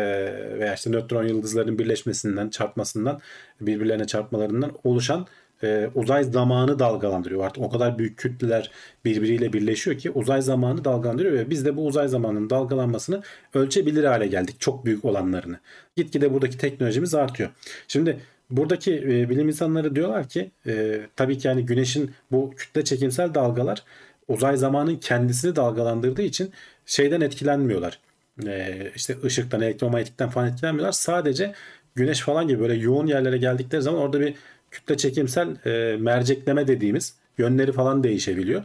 veya 0.59 0.73
işte 0.73 0.91
nötron 0.91 1.23
yıldızların 1.23 1.79
birleşmesinden, 1.79 2.49
çarpmasından, 2.49 3.19
birbirlerine 3.61 4.07
çarpmalarından 4.07 4.71
oluşan 4.83 5.27
e, 5.63 5.89
uzay 5.95 6.23
zamanı 6.23 6.79
dalgalandırıyor. 6.79 7.45
Artık 7.45 7.63
o 7.63 7.69
kadar 7.69 7.99
büyük 7.99 8.17
kütleler 8.17 8.71
birbiriyle 9.05 9.53
birleşiyor 9.53 9.97
ki 9.97 10.11
uzay 10.11 10.41
zamanı 10.41 10.85
dalgalandırıyor 10.85 11.33
ve 11.33 11.49
biz 11.49 11.65
de 11.65 11.77
bu 11.77 11.85
uzay 11.85 12.07
zamanının 12.07 12.49
dalgalanmasını 12.49 13.21
ölçebilir 13.53 14.03
hale 14.03 14.27
geldik. 14.27 14.55
Çok 14.59 14.85
büyük 14.85 15.05
olanlarını. 15.05 15.59
Gitgide 15.95 16.33
buradaki 16.33 16.57
teknolojimiz 16.57 17.15
artıyor. 17.15 17.49
Şimdi 17.87 18.19
buradaki 18.49 18.95
e, 18.95 19.29
bilim 19.29 19.47
insanları 19.47 19.95
diyorlar 19.95 20.29
ki 20.29 20.51
e, 20.67 21.01
tabii 21.15 21.37
ki 21.37 21.47
yani 21.47 21.65
güneşin 21.65 22.11
bu 22.31 22.53
kütle 22.57 22.83
çekimsel 22.83 23.33
dalgalar 23.33 23.83
uzay 24.27 24.57
zamanın 24.57 24.95
kendisini 24.95 25.55
dalgalandırdığı 25.55 26.21
için 26.21 26.51
şeyden 26.85 27.21
etkilenmiyorlar. 27.21 27.99
E, 28.47 28.91
işte 28.95 29.15
ışıktan, 29.23 29.61
elektromanyetikten 29.61 30.29
falan 30.29 30.47
etkilenmiyorlar. 30.47 30.91
Sadece 30.91 31.53
güneş 31.95 32.21
falan 32.21 32.47
gibi 32.47 32.59
böyle 32.59 32.73
yoğun 32.73 33.07
yerlere 33.07 33.37
geldikleri 33.37 33.81
zaman 33.81 34.01
orada 34.01 34.19
bir 34.19 34.35
kütle 34.71 34.97
çekimsel 34.97 35.65
e, 35.65 35.97
mercekleme 35.97 36.67
dediğimiz 36.67 37.15
yönleri 37.37 37.71
falan 37.71 38.03
değişebiliyor. 38.03 38.63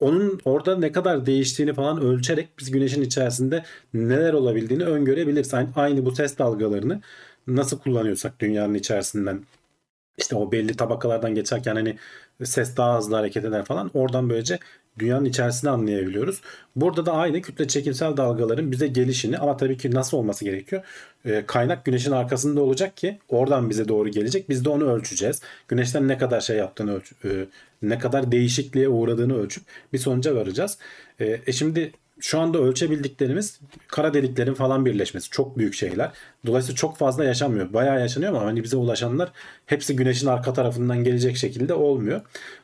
Onun 0.00 0.40
orada 0.44 0.78
ne 0.78 0.92
kadar 0.92 1.26
değiştiğini 1.26 1.74
falan 1.74 2.00
ölçerek 2.00 2.48
biz 2.58 2.70
güneşin 2.70 3.02
içerisinde 3.02 3.64
neler 3.94 4.32
olabildiğini 4.32 4.84
öngörebiliriz. 4.84 5.54
Aynı, 5.54 5.68
aynı 5.76 6.04
bu 6.04 6.14
ses 6.14 6.38
dalgalarını 6.38 7.00
nasıl 7.56 7.78
kullanıyorsak 7.78 8.40
dünyanın 8.40 8.74
içerisinden 8.74 9.42
işte 10.18 10.36
o 10.36 10.52
belli 10.52 10.76
tabakalardan 10.76 11.34
geçerken 11.34 11.74
hani 11.74 11.96
ses 12.44 12.76
daha 12.76 12.98
hızlı 12.98 13.16
hareket 13.16 13.44
eder 13.44 13.64
falan 13.64 13.90
oradan 13.94 14.30
böylece 14.30 14.58
dünyanın 14.98 15.24
içerisini 15.24 15.70
anlayabiliyoruz. 15.70 16.40
Burada 16.76 17.06
da 17.06 17.12
aynı 17.12 17.42
kütle 17.42 17.68
çekimsel 17.68 18.16
dalgaların 18.16 18.72
bize 18.72 18.86
gelişini 18.86 19.38
ama 19.38 19.56
tabii 19.56 19.76
ki 19.76 19.90
nasıl 19.90 20.16
olması 20.16 20.44
gerekiyor? 20.44 20.82
Ee, 21.24 21.44
kaynak 21.46 21.84
güneşin 21.84 22.12
arkasında 22.12 22.60
olacak 22.60 22.96
ki 22.96 23.18
oradan 23.28 23.70
bize 23.70 23.88
doğru 23.88 24.08
gelecek. 24.08 24.48
Biz 24.48 24.64
de 24.64 24.68
onu 24.68 24.92
ölçeceğiz. 24.92 25.42
Güneşten 25.68 26.08
ne 26.08 26.18
kadar 26.18 26.40
şey 26.40 26.56
yaptığını 26.56 26.96
ölç 26.96 27.12
e, 27.24 27.46
ne 27.82 27.98
kadar 27.98 28.32
değişikliğe 28.32 28.88
uğradığını 28.88 29.38
ölçüp 29.38 29.64
bir 29.92 29.98
sonuca 29.98 30.34
varacağız. 30.34 30.78
E, 31.20 31.40
e 31.46 31.52
şimdi 31.52 31.92
şu 32.20 32.40
anda 32.40 32.58
ölçebildiklerimiz 32.58 33.60
kara 33.88 34.14
deliklerin 34.14 34.54
falan 34.54 34.86
birleşmesi. 34.86 35.30
Çok 35.30 35.58
büyük 35.58 35.74
şeyler. 35.74 36.10
Dolayısıyla 36.46 36.76
çok 36.76 36.96
fazla 36.96 37.24
yaşanmıyor. 37.24 37.72
Bayağı 37.72 38.00
yaşanıyor 38.00 38.32
ama 38.32 38.44
hani 38.44 38.64
bize 38.64 38.76
ulaşanlar 38.76 39.32
hepsi 39.66 39.96
güneşin 39.96 40.26
arka 40.26 40.52
tarafından 40.52 41.04
gelecek 41.04 41.36
şekilde 41.36 41.74
olmuyor. 41.74 42.20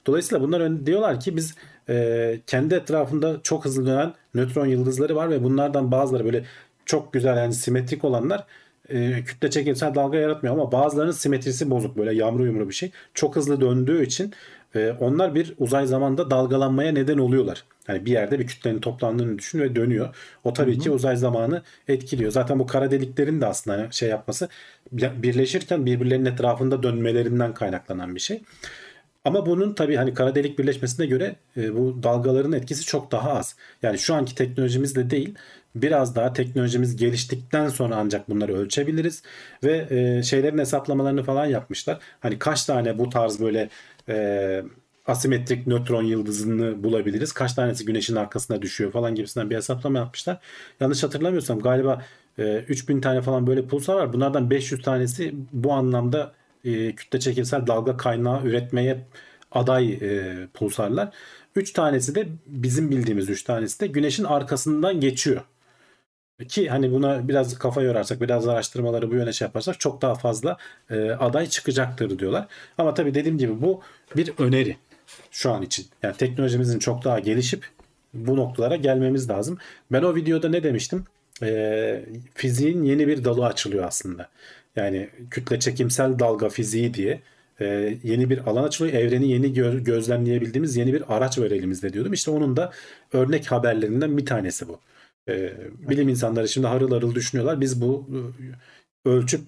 Dolayısıyla 0.06 0.44
bunlar 0.44 0.86
diyorlar 0.86 1.20
ki 1.20 1.36
biz 1.36 1.54
e, 1.88 2.40
kendi 2.46 2.74
etrafında 2.74 3.40
çok 3.42 3.64
hızlı 3.64 3.86
dönen 3.86 4.14
nötron 4.34 4.66
yıldızları 4.66 5.16
var 5.16 5.30
ve 5.30 5.42
bunlardan 5.42 5.92
bazıları 5.92 6.24
böyle 6.24 6.44
çok 6.86 7.12
güzel 7.12 7.36
yani 7.36 7.54
simetrik 7.54 8.04
olanlar 8.04 8.44
e, 8.88 9.24
kütle 9.24 9.50
çekimsel 9.50 9.94
dalga 9.94 10.18
yaratmıyor 10.18 10.54
ama 10.54 10.72
bazılarının 10.72 11.12
simetrisi 11.12 11.70
bozuk 11.70 11.96
böyle 11.96 12.14
yamru 12.14 12.46
yumru 12.46 12.68
bir 12.68 12.74
şey. 12.74 12.90
Çok 13.14 13.36
hızlı 13.36 13.60
döndüğü 13.60 14.04
için 14.04 14.32
e, 14.74 14.90
onlar 15.00 15.34
bir 15.34 15.54
uzay 15.58 15.86
zamanda 15.86 16.30
dalgalanmaya 16.30 16.92
neden 16.92 17.18
oluyorlar. 17.18 17.64
Hani 17.86 18.06
bir 18.06 18.10
yerde 18.10 18.38
bir 18.38 18.46
kütlenin 18.46 18.80
toplandığını 18.80 19.38
düşün 19.38 19.60
ve 19.60 19.76
dönüyor. 19.76 20.16
O 20.44 20.52
tabii 20.52 20.78
ki 20.78 20.90
uzay 20.90 21.16
zamanı 21.16 21.62
etkiliyor. 21.88 22.30
Zaten 22.30 22.58
bu 22.58 22.66
kara 22.66 22.90
deliklerin 22.90 23.40
de 23.40 23.46
aslında 23.46 23.90
şey 23.90 24.08
yapması 24.08 24.48
birleşirken 24.92 25.86
birbirlerinin 25.86 26.24
etrafında 26.24 26.82
dönmelerinden 26.82 27.54
kaynaklanan 27.54 28.14
bir 28.14 28.20
şey. 28.20 28.42
Ama 29.24 29.46
bunun 29.46 29.74
tabii 29.74 29.96
hani 29.96 30.14
kara 30.14 30.34
delik 30.34 30.58
birleşmesine 30.58 31.06
göre 31.06 31.36
e, 31.56 31.76
bu 31.76 32.02
dalgaların 32.02 32.52
etkisi 32.52 32.84
çok 32.84 33.12
daha 33.12 33.32
az. 33.32 33.56
Yani 33.82 33.98
şu 33.98 34.14
anki 34.14 34.34
teknolojimizle 34.34 35.10
değil 35.10 35.34
biraz 35.74 36.16
daha 36.16 36.32
teknolojimiz 36.32 36.96
geliştikten 36.96 37.68
sonra 37.68 37.96
ancak 37.96 38.28
bunları 38.28 38.54
ölçebiliriz 38.54 39.22
ve 39.64 39.86
e, 39.90 40.22
şeylerin 40.22 40.58
hesaplamalarını 40.58 41.22
falan 41.22 41.46
yapmışlar. 41.46 41.98
Hani 42.20 42.38
kaç 42.38 42.64
tane 42.64 42.98
bu 42.98 43.08
tarz 43.08 43.40
böyle 43.40 43.68
e, 44.08 44.62
asimetrik 45.06 45.66
nötron 45.66 46.02
yıldızını 46.02 46.84
bulabiliriz. 46.84 47.32
Kaç 47.32 47.52
tanesi 47.52 47.84
güneşin 47.84 48.16
arkasına 48.16 48.62
düşüyor 48.62 48.92
falan 48.92 49.14
gibisinden 49.14 49.50
bir 49.50 49.56
hesaplama 49.56 49.98
yapmışlar. 49.98 50.38
Yanlış 50.80 51.02
hatırlamıyorsam 51.02 51.58
galiba 51.60 52.02
e, 52.38 52.58
3000 52.58 53.00
tane 53.00 53.22
falan 53.22 53.46
böyle 53.46 53.66
pulsar 53.66 53.94
var. 53.94 54.12
Bunlardan 54.12 54.50
500 54.50 54.82
tanesi 54.82 55.34
bu 55.52 55.72
anlamda 55.72 56.32
e, 56.64 56.94
kütle 56.94 57.20
çekimsel 57.20 57.66
dalga 57.66 57.96
kaynağı 57.96 58.46
üretmeye 58.46 59.06
aday 59.52 59.92
e, 59.92 60.46
pulsarlar. 60.54 61.10
3 61.56 61.72
tanesi 61.72 62.14
de 62.14 62.28
bizim 62.46 62.90
bildiğimiz 62.90 63.28
3 63.30 63.42
tanesi 63.42 63.80
de 63.80 63.86
güneşin 63.86 64.24
arkasından 64.24 65.00
geçiyor. 65.00 65.40
Ki 66.48 66.68
hani 66.68 66.92
buna 66.92 67.28
biraz 67.28 67.58
kafa 67.58 67.82
yorarsak, 67.82 68.20
biraz 68.20 68.48
araştırmaları 68.48 69.10
bu 69.10 69.14
yöne 69.14 69.32
şey 69.32 69.46
yaparsak 69.46 69.80
çok 69.80 70.02
daha 70.02 70.14
fazla 70.14 70.56
e, 70.90 71.10
aday 71.10 71.46
çıkacaktır 71.46 72.18
diyorlar. 72.18 72.46
Ama 72.78 72.94
tabii 72.94 73.14
dediğim 73.14 73.38
gibi 73.38 73.62
bu 73.62 73.80
bir 74.16 74.32
öneri 74.38 74.76
şu 75.30 75.50
an 75.50 75.62
için. 75.62 75.86
Yani 76.02 76.16
teknolojimizin 76.16 76.78
çok 76.78 77.04
daha 77.04 77.18
gelişip 77.18 77.66
bu 78.14 78.36
noktalara 78.36 78.76
gelmemiz 78.76 79.30
lazım. 79.30 79.58
Ben 79.92 80.02
o 80.02 80.14
videoda 80.14 80.48
ne 80.48 80.62
demiştim? 80.62 81.04
E, 81.42 82.04
fiziğin 82.34 82.82
yeni 82.82 83.08
bir 83.08 83.24
dalı 83.24 83.46
açılıyor 83.46 83.84
aslında. 83.84 84.28
Yani 84.76 85.08
kütle 85.30 85.60
çekimsel 85.60 86.18
dalga 86.18 86.48
fiziği 86.48 86.94
diye 86.94 87.20
e, 87.60 87.98
yeni 88.02 88.30
bir 88.30 88.38
alan 88.38 88.64
açılıyor. 88.64 88.94
Evreni 88.94 89.28
yeni 89.28 89.46
gö- 89.46 89.84
gözlemleyebildiğimiz 89.84 90.76
yeni 90.76 90.92
bir 90.92 91.16
araç 91.16 91.38
var 91.38 91.50
elimizde 91.50 91.92
diyordum. 91.92 92.12
İşte 92.12 92.30
onun 92.30 92.56
da 92.56 92.72
örnek 93.12 93.52
haberlerinden 93.52 94.18
bir 94.18 94.26
tanesi 94.26 94.68
bu. 94.68 94.80
E, 95.28 95.52
bilim 95.88 96.08
insanları 96.08 96.48
şimdi 96.48 96.66
harıl 96.66 96.90
harıl 96.90 97.14
düşünüyorlar. 97.14 97.60
Biz 97.60 97.80
bu 97.80 98.06
e, 98.12 99.08
ölçüp 99.08 99.40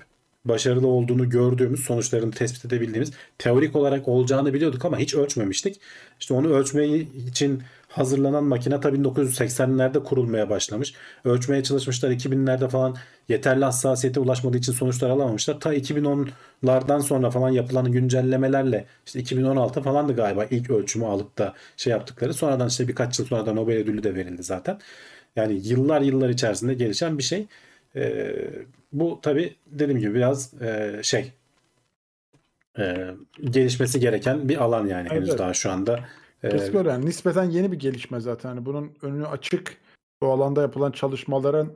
başarılı 0.49 0.86
olduğunu 0.86 1.30
gördüğümüz, 1.30 1.80
sonuçlarını 1.84 2.30
tespit 2.30 2.64
edebildiğimiz, 2.64 3.12
teorik 3.38 3.76
olarak 3.76 4.09
olacağını 4.09 4.55
biliyorduk 4.55 4.84
ama 4.84 4.99
hiç 4.99 5.14
ölçmemiştik. 5.14 5.80
İşte 6.20 6.34
onu 6.34 6.49
ölçmeyi 6.49 7.09
için 7.28 7.62
hazırlanan 7.88 8.44
makine 8.44 8.80
tabii 8.80 8.97
1980'lerde 8.97 10.05
kurulmaya 10.05 10.51
başlamış. 10.51 10.94
Ölçmeye 11.24 11.62
çalışmışlar 11.62 12.11
2000'lerde 12.11 12.68
falan 12.68 12.97
yeterli 13.28 13.64
hassasiyete 13.64 14.20
ulaşmadığı 14.20 14.57
için 14.57 14.72
sonuçlar 14.72 15.11
alamamışlar. 15.11 15.61
Ta 15.61 15.74
2010'lardan 15.74 17.03
sonra 17.03 17.30
falan 17.30 17.51
yapılan 17.51 17.92
güncellemelerle 17.92 18.86
işte 19.07 19.20
2016 19.20 19.82
falandı 19.82 20.16
galiba 20.16 20.44
ilk 20.44 20.70
ölçümü 20.70 21.07
alıp 21.07 21.38
da 21.38 21.55
şey 21.76 21.90
yaptıkları. 21.90 22.34
Sonradan 22.34 22.68
işte 22.68 22.88
birkaç 22.88 23.18
yıl 23.18 23.26
sonra 23.26 23.47
da 23.47 23.53
Nobel 23.53 23.76
ödülü 23.76 24.03
de 24.03 24.14
verildi 24.14 24.42
zaten. 24.42 24.78
Yani 25.36 25.61
yıllar 25.68 26.01
yıllar 26.01 26.28
içerisinde 26.28 26.74
gelişen 26.74 27.18
bir 27.18 27.22
şey. 27.22 27.47
Ee, 27.97 28.51
bu 28.92 29.18
tabii 29.22 29.57
dediğim 29.66 30.01
gibi 30.01 30.14
biraz 30.14 30.62
e, 30.62 31.01
şey 31.03 31.32
e, 32.78 33.14
gelişmesi 33.44 34.01
gereken 34.01 34.49
bir 34.49 34.57
alan 34.64 34.86
yani 34.86 35.09
henüz 35.09 35.28
Evet. 35.28 35.38
daha 35.38 35.55
şu 35.55 35.70
anda. 35.70 36.05
Kesinlikle 36.42 36.78
öyle. 36.78 36.88
Yani 36.88 37.07
nispeten 37.07 37.44
yeni 37.44 37.72
bir 37.72 37.78
gelişme 37.78 38.20
zaten. 38.20 38.49
Yani 38.49 38.64
bunun 38.66 38.92
önünü 39.03 39.26
açık. 39.26 39.76
Bu 40.22 40.26
alanda 40.32 40.62
yapılan 40.62 40.92
çalışmaların 40.92 41.72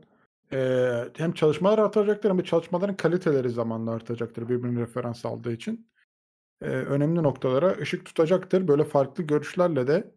eee, 0.53 1.09
hem 1.17 1.33
çalışmalar 1.33 1.79
artacaktır 1.79 2.31
hem 2.31 2.39
de 2.39 2.45
çalışmaların 2.45 2.97
kaliteleri 2.97 3.51
zamanla 3.51 3.91
artacaktır 3.91 4.49
birbirini 4.49 4.81
referans 4.81 5.27
aldığı 5.27 5.53
için. 5.53 5.87
Eee, 6.63 6.69
önemli 6.69 7.23
noktalara 7.23 7.71
ışık 7.81 8.05
tutacaktır. 8.07 8.69
Böyle 8.69 8.85
farklı 8.85 9.25
görüşlerle 9.25 9.87
de 9.87 10.11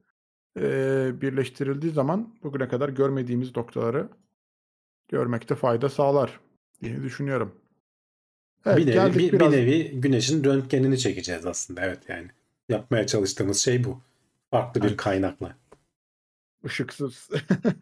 eee, 0.59 1.21
birleştirildiği 1.21 1.91
zaman 1.93 2.35
bugüne 2.43 2.67
kadar 2.67 2.89
görmediğimiz 2.89 3.55
noktaları 3.57 4.09
görmekte 5.13 5.55
fayda 5.55 5.89
sağlar 5.89 6.39
diye 6.83 7.03
düşünüyorum. 7.03 7.55
Evet, 8.65 8.77
bir 8.77 8.87
nevi, 8.87 9.13
bir, 9.13 9.19
bir 9.19 9.31
biraz 9.31 9.51
nevi 9.51 10.01
güneşin 10.01 10.43
röntgenini 10.43 10.99
çekeceğiz 10.99 11.45
aslında. 11.45 11.81
Evet 11.81 11.99
yani 12.09 12.27
yapmaya 12.69 13.07
çalıştığımız 13.07 13.57
şey 13.57 13.83
bu. 13.83 13.99
Farklı 14.51 14.83
bir 14.83 14.97
kaynakla. 14.97 15.55
ışıksız. 16.65 17.29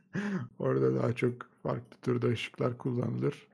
Orada 0.60 0.96
daha 0.96 1.14
çok 1.14 1.34
farklı 1.64 1.98
türde 2.02 2.28
ışıklar 2.28 2.78
kullanılır. 2.78 3.48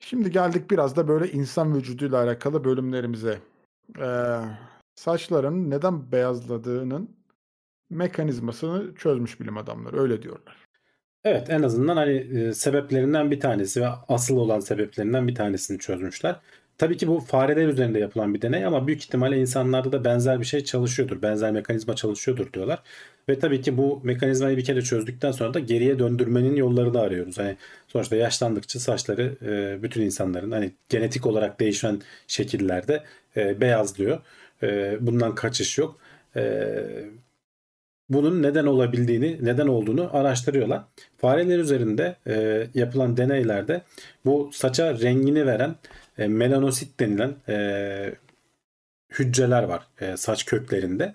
Şimdi 0.00 0.30
geldik 0.30 0.70
biraz 0.70 0.96
da 0.96 1.08
böyle 1.08 1.32
insan 1.32 1.76
vücuduyla 1.76 2.22
alakalı 2.22 2.64
bölümlerimize. 2.64 3.38
Ee, 3.98 4.40
saçların 4.94 5.70
neden 5.70 6.12
beyazladığının 6.12 7.16
mekanizmasını 7.90 8.94
çözmüş 8.94 9.40
bilim 9.40 9.56
adamları. 9.56 10.00
Öyle 10.00 10.22
diyorlar. 10.22 10.67
Evet 11.24 11.50
en 11.50 11.62
azından 11.62 11.96
hani 11.96 12.12
e, 12.16 12.52
sebeplerinden 12.54 13.30
bir 13.30 13.40
tanesi 13.40 13.82
ve 13.82 13.86
asıl 14.08 14.36
olan 14.36 14.60
sebeplerinden 14.60 15.28
bir 15.28 15.34
tanesini 15.34 15.78
çözmüşler. 15.78 16.36
Tabii 16.78 16.96
ki 16.96 17.08
bu 17.08 17.20
fareler 17.20 17.68
üzerinde 17.68 17.98
yapılan 17.98 18.34
bir 18.34 18.42
deney 18.42 18.64
ama 18.66 18.86
büyük 18.86 19.04
ihtimalle 19.04 19.40
insanlarda 19.40 19.92
da 19.92 20.04
benzer 20.04 20.40
bir 20.40 20.44
şey 20.44 20.64
çalışıyordur. 20.64 21.22
Benzer 21.22 21.52
mekanizma 21.52 21.96
çalışıyordur 21.96 22.52
diyorlar. 22.52 22.82
Ve 23.28 23.38
tabii 23.38 23.60
ki 23.60 23.76
bu 23.76 24.00
mekanizmayı 24.04 24.56
bir 24.56 24.64
kere 24.64 24.82
çözdükten 24.82 25.32
sonra 25.32 25.54
da 25.54 25.58
geriye 25.58 25.98
döndürmenin 25.98 26.56
yollarını 26.56 27.00
arıyoruz. 27.00 27.38
Hani 27.38 27.56
sonuçta 27.88 28.16
yaşlandıkça 28.16 28.80
saçları 28.80 29.36
e, 29.42 29.82
bütün 29.82 30.02
insanların 30.02 30.50
hani 30.50 30.72
genetik 30.88 31.26
olarak 31.26 31.60
değişen 31.60 32.00
şekillerde 32.26 33.04
e, 33.36 33.60
beyazlıyor. 33.60 34.20
E, 34.62 34.96
bundan 35.00 35.34
kaçış 35.34 35.78
yok. 35.78 35.98
E, 36.36 36.74
bunun 38.10 38.42
neden 38.42 38.66
olabildiğini, 38.66 39.38
neden 39.42 39.66
olduğunu 39.66 40.16
araştırıyorlar. 40.16 40.82
Fareler 41.18 41.58
üzerinde 41.58 42.16
e, 42.26 42.66
yapılan 42.74 43.16
deneylerde 43.16 43.82
bu 44.24 44.50
saça 44.52 45.00
rengini 45.00 45.46
veren 45.46 45.76
e, 46.18 46.28
melanosit 46.28 47.00
denilen 47.00 47.34
e, 47.48 48.14
hücreler 49.10 49.62
var 49.62 49.86
e, 50.00 50.16
saç 50.16 50.44
köklerinde. 50.44 51.14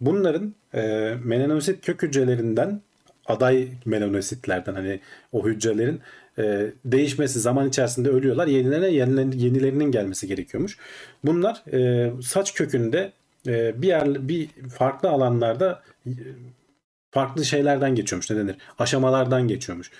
Bunların 0.00 0.54
e, 0.74 1.14
melanosit 1.24 1.86
kök 1.86 2.02
hücrelerinden 2.02 2.80
aday 3.26 3.68
melanositlerden 3.84 4.74
hani 4.74 5.00
o 5.32 5.46
hücrelerin 5.46 6.00
e, 6.38 6.72
değişmesi 6.84 7.40
zaman 7.40 7.68
içerisinde 7.68 8.08
ölüyorlar. 8.08 8.46
Yenilerine 8.46 8.88
yenilerinin, 9.36 9.90
gelmesi 9.90 10.26
gerekiyormuş. 10.26 10.78
Bunlar 11.24 11.62
e, 11.72 12.10
saç 12.22 12.54
kökünde 12.54 13.12
e, 13.46 13.82
bir 13.82 13.88
yer 13.88 14.28
bir 14.28 14.48
farklı 14.78 15.10
alanlarda 15.10 15.82
e, 16.06 16.10
farklı 17.10 17.44
şeylerden 17.44 17.94
geçiyormuş 17.94 18.30
ne 18.30 18.36
denir? 18.36 18.56
Aşamalardan 18.78 19.48
geçiyormuş. 19.48 19.90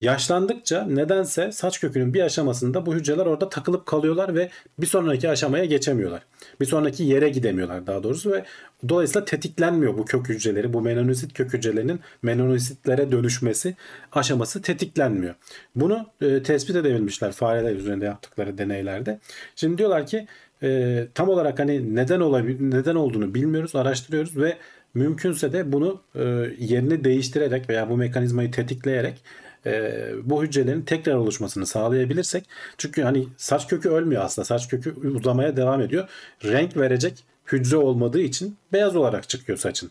Yaşlandıkça 0.00 0.86
nedense 0.86 1.52
saç 1.52 1.80
kökünün 1.80 2.14
bir 2.14 2.20
aşamasında 2.20 2.86
bu 2.86 2.94
hücreler 2.94 3.26
orada 3.26 3.48
takılıp 3.48 3.86
kalıyorlar 3.86 4.34
ve 4.34 4.50
bir 4.78 4.86
sonraki 4.86 5.30
aşamaya 5.30 5.64
geçemiyorlar. 5.64 6.22
Bir 6.60 6.66
sonraki 6.66 7.02
yere 7.02 7.28
gidemiyorlar 7.28 7.86
daha 7.86 8.02
doğrusu 8.02 8.32
ve 8.32 8.44
dolayısıyla 8.88 9.24
tetiklenmiyor 9.24 9.98
bu 9.98 10.04
kök 10.04 10.28
hücreleri. 10.28 10.72
Bu 10.72 10.80
melanosit 10.80 11.34
kök 11.34 11.52
hücrelerinin 11.52 12.00
melanositlere 12.22 13.12
dönüşmesi 13.12 13.76
aşaması 14.12 14.62
tetiklenmiyor. 14.62 15.34
Bunu 15.74 16.06
e, 16.20 16.42
tespit 16.42 16.76
edebilmişler 16.76 17.32
fareler 17.32 17.76
üzerinde 17.76 18.04
yaptıkları 18.04 18.58
deneylerde. 18.58 19.20
Şimdi 19.56 19.78
diyorlar 19.78 20.06
ki 20.06 20.26
e, 20.62 21.06
tam 21.14 21.28
olarak 21.28 21.58
hani 21.58 21.96
neden 21.96 22.20
olabil 22.20 22.60
neden 22.60 22.94
olduğunu 22.94 23.34
bilmiyoruz, 23.34 23.76
araştırıyoruz 23.76 24.36
ve 24.36 24.56
mümkünse 24.94 25.52
de 25.52 25.72
bunu 25.72 26.00
e, 26.14 26.20
yerini 26.58 27.04
değiştirerek 27.04 27.70
veya 27.70 27.90
bu 27.90 27.96
mekanizmayı 27.96 28.50
tetikleyerek 28.50 29.22
e, 29.66 29.92
bu 30.24 30.42
hücrelerin 30.42 30.82
tekrar 30.82 31.14
oluşmasını 31.14 31.66
sağlayabilirsek 31.66 32.44
çünkü 32.78 33.02
hani 33.02 33.26
saç 33.36 33.68
kökü 33.68 33.88
ölmüyor 33.88 34.24
aslında 34.24 34.46
saç 34.46 34.68
kökü 34.68 34.90
uzamaya 34.90 35.56
devam 35.56 35.80
ediyor. 35.80 36.08
Renk 36.44 36.76
verecek 36.76 37.24
hücre 37.46 37.76
olmadığı 37.76 38.20
için 38.20 38.56
beyaz 38.72 38.96
olarak 38.96 39.28
çıkıyor 39.28 39.58
saçın. 39.58 39.90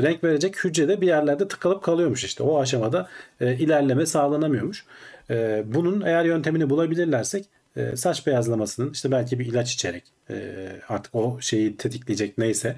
Renk 0.00 0.24
verecek 0.24 0.64
hücre 0.64 0.88
de 0.88 1.00
bir 1.00 1.06
yerlerde 1.06 1.48
tıkalıp 1.48 1.82
kalıyormuş 1.82 2.24
işte. 2.24 2.42
O 2.42 2.60
aşamada 2.60 3.08
e, 3.40 3.54
ilerleme 3.54 4.06
sağlanamıyormuş. 4.06 4.84
E, 5.30 5.62
bunun 5.66 6.00
eğer 6.00 6.24
yöntemini 6.24 6.70
bulabilirlersek 6.70 7.44
e, 7.76 7.96
saç 7.96 8.26
beyazlamasının 8.26 8.90
işte 8.92 9.10
belki 9.10 9.38
bir 9.38 9.46
ilaç 9.46 9.74
içerek 9.74 10.04
e, 10.30 10.66
artık 10.88 11.14
o 11.14 11.40
şeyi 11.40 11.76
tetikleyecek 11.76 12.38
neyse 12.38 12.76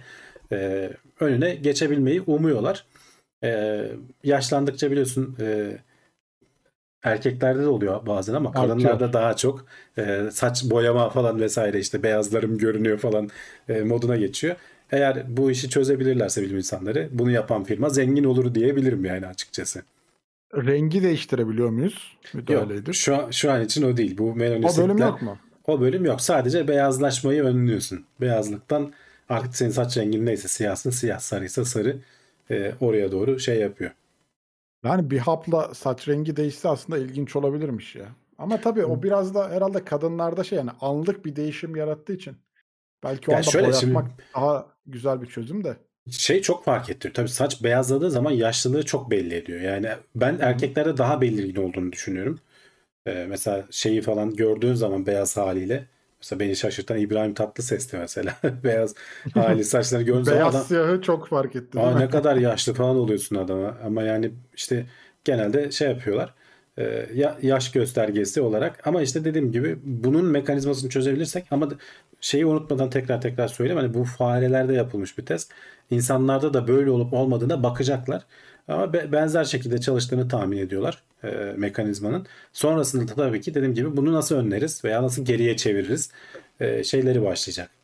e, 0.53 0.91
önüne 1.21 1.55
geçebilmeyi 1.55 2.21
umuyorlar. 2.21 2.87
E, 3.45 3.83
yaşlandıkça 4.25 4.91
biliyorsun 4.91 5.37
e, 5.41 5.79
erkeklerde 7.03 7.63
de 7.63 7.69
oluyor 7.69 8.07
bazen 8.07 8.35
ama 8.35 8.49
Artıyor. 8.49 8.69
kadınlarda 8.69 9.13
daha 9.13 9.37
çok 9.37 9.67
e, 9.99 10.21
saç 10.33 10.65
boyama 10.65 11.11
falan 11.11 11.41
vesaire 11.41 11.79
işte 11.79 12.03
beyazlarım 12.03 12.59
görünüyor 12.59 12.99
falan 12.99 13.31
e, 13.69 13.81
moduna 13.81 14.17
geçiyor. 14.17 14.57
Eğer 14.91 15.37
bu 15.37 15.51
işi 15.51 15.71
çözebilirlerse 15.71 16.43
bilim 16.43 16.57
insanları 16.57 17.09
bunu 17.13 17.31
yapan 17.31 17.65
firma 17.65 17.89
zengin 17.89 18.25
olur 18.25 18.55
diyebilirim 18.55 19.05
yani 19.05 19.27
açıkçası. 19.27 19.83
Rengi 20.57 21.03
değiştirebiliyor 21.03 21.69
muyuz? 21.71 22.17
Yok 22.25 22.35
Müdahaledir. 22.35 22.93
şu 22.93 23.17
an, 23.17 23.31
şu 23.31 23.53
an 23.53 23.63
için 23.65 23.83
o 23.83 23.97
değil. 23.97 24.19
Bu 24.19 24.31
O 24.31 24.35
melanositler 24.35 24.85
bölüm 24.89 24.99
yok 24.99 25.23
mu? 25.23 25.39
o 25.67 25.81
bölüm 25.81 26.05
yok. 26.05 26.21
Sadece 26.21 26.69
beyazlaşmayı 26.69 27.43
önlüyorsun. 27.43 28.05
Beyazlıktan 28.21 28.93
artık 29.29 29.57
senin 29.57 29.71
saç 29.71 29.97
rengin 29.99 30.27
neyse 30.27 30.49
siyahsın 30.49 30.91
siyah 30.91 31.19
sarıysa 31.19 31.65
sarı 31.65 31.97
e, 32.51 32.73
oraya 32.81 33.13
doğru 33.13 33.39
şey 33.41 33.59
yapıyor. 33.61 33.91
Yani 34.85 35.11
bir 35.11 35.19
hapla 35.19 35.75
saç 35.75 36.09
rengi 36.09 36.37
değişse 36.37 36.69
aslında 36.69 36.99
ilginç 36.99 37.37
olabilirmiş 37.37 37.97
ya. 37.97 38.07
Ama 38.39 38.61
tabii 38.61 38.85
o 38.85 39.03
biraz 39.03 39.35
da 39.35 39.51
herhalde 39.51 39.85
kadınlarda 39.85 40.45
şey 40.45 40.59
yani 40.59 40.71
anlık 40.81 41.25
bir 41.25 41.37
değişim 41.37 41.77
yarattığı 41.77 42.13
için. 42.13 42.37
Belki 43.05 43.31
o 43.31 43.33
Ya 43.33 43.39
anda 43.39 43.51
şöyle 43.51 43.73
şimdi- 43.73 43.95
boyatmak 43.95 44.19
daha 44.35 44.67
güzel 44.87 45.23
bir 45.23 45.27
çözüm 45.27 45.65
de. 45.65 45.77
Şey 46.11 46.43
çok 46.43 46.65
fark 46.65 46.91
ettiriyor. 46.91 47.15
Tabii 47.15 47.29
saç 47.29 47.63
beyazladığı 47.63 48.11
zaman 48.11 48.31
yaşlılığı 48.31 48.85
çok 48.85 49.11
belli 49.11 49.35
ediyor. 49.35 49.61
Yani 49.61 49.89
ben 50.15 50.39
erkeklerde 50.41 50.97
daha 50.97 51.21
belirgin 51.21 51.63
olduğunu 51.63 51.93
düşünüyorum. 51.93 52.41
Ee, 53.07 53.27
mesela 53.29 53.67
şeyi 53.71 54.03
falan 54.03 54.37
gördüğün 54.37 54.75
zaman 54.75 55.07
beyaz 55.07 55.37
haliyle 55.37 55.87
Mesela 56.25 56.41
beni 56.41 56.57
şaşırtan 56.57 56.99
İbrahim 56.99 57.35
Tatlıses'ti 57.35 57.97
mesela. 57.97 58.37
Beyaz 58.65 58.95
hali 59.35 59.65
saçları 59.65 60.03
görünce 60.03 60.31
Beyaz 60.31 60.55
adam 60.55 60.67
siyahı 60.67 61.03
çok 61.03 61.29
fark 61.29 61.57
etti 61.57 61.81
Aa, 61.81 61.99
ne 61.99 62.11
kadar 62.11 62.37
yaşlı 62.37 62.75
falan 62.75 62.97
oluyorsun 62.97 63.37
adama. 63.37 63.79
Ama 63.85 64.03
yani 64.03 64.31
işte 64.55 64.87
genelde 65.25 65.71
şey 65.71 65.89
yapıyorlar. 65.89 66.35
E, 66.79 67.07
ya- 67.15 67.39
yaş 67.43 67.71
göstergesi 67.73 68.41
olarak 68.41 68.87
ama 68.87 69.03
işte 69.03 69.25
dediğim 69.25 69.53
gibi 69.53 69.79
bunun 69.85 70.25
mekanizmasını 70.25 70.91
çözebilirsek 70.91 71.45
ama 71.51 71.69
şeyi 72.21 72.47
unutmadan 72.47 72.91
tekrar 72.91 73.21
tekrar 73.21 73.49
söyleyeyim 73.49 73.81
hani 73.83 73.95
bu 73.95 74.05
farelerde 74.05 74.75
yapılmış 74.75 75.19
bir 75.19 75.27
test. 75.27 75.53
İnsanlarda 75.91 76.55
da 76.55 76.69
böyle 76.69 76.91
olup 76.91 77.13
olmadığına 77.13 77.63
bakacaklar. 77.63 78.23
Ama 78.69 78.93
be- 78.93 79.13
benzer 79.13 79.45
şekilde 79.45 79.79
çalıştığını 79.81 80.29
tahmin 80.29 80.59
ediyorlar 80.59 81.03
e, 81.25 81.29
mekanizmanın. 81.57 82.27
Sonrasında 82.53 83.09
da 83.09 83.15
tabii 83.15 83.41
ki 83.41 83.55
dediğim 83.55 83.75
gibi 83.75 83.97
bunu 83.97 84.13
nasıl 84.13 84.37
önleriz 84.37 84.85
veya 84.85 85.03
nasıl 85.03 85.25
geriye 85.25 85.57
çeviririz 85.57 86.11
e, 86.61 86.85
şeyleri 86.85 87.23
başlayacak. 87.23 87.84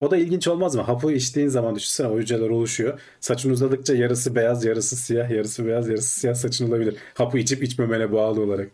O 0.00 0.10
da 0.10 0.16
ilginç 0.16 0.48
olmaz 0.48 0.74
mı? 0.76 0.82
Hapı 0.82 1.12
içtiğin 1.12 1.48
zaman 1.48 1.74
düşünsene 1.74 2.08
o 2.08 2.18
hücreler 2.18 2.48
oluşuyor. 2.50 3.00
Saçın 3.20 3.50
uzadıkça 3.50 3.94
yarısı 3.94 4.34
beyaz, 4.34 4.64
yarısı 4.64 4.96
siyah, 4.96 5.30
yarısı 5.30 5.66
beyaz, 5.66 5.88
yarısı 5.88 6.20
siyah 6.20 6.34
saçın 6.34 6.68
olabilir. 6.68 6.96
Hapı 7.14 7.38
içip 7.38 7.62
içmemene 7.62 8.12
bağlı 8.12 8.40
olarak. 8.40 8.70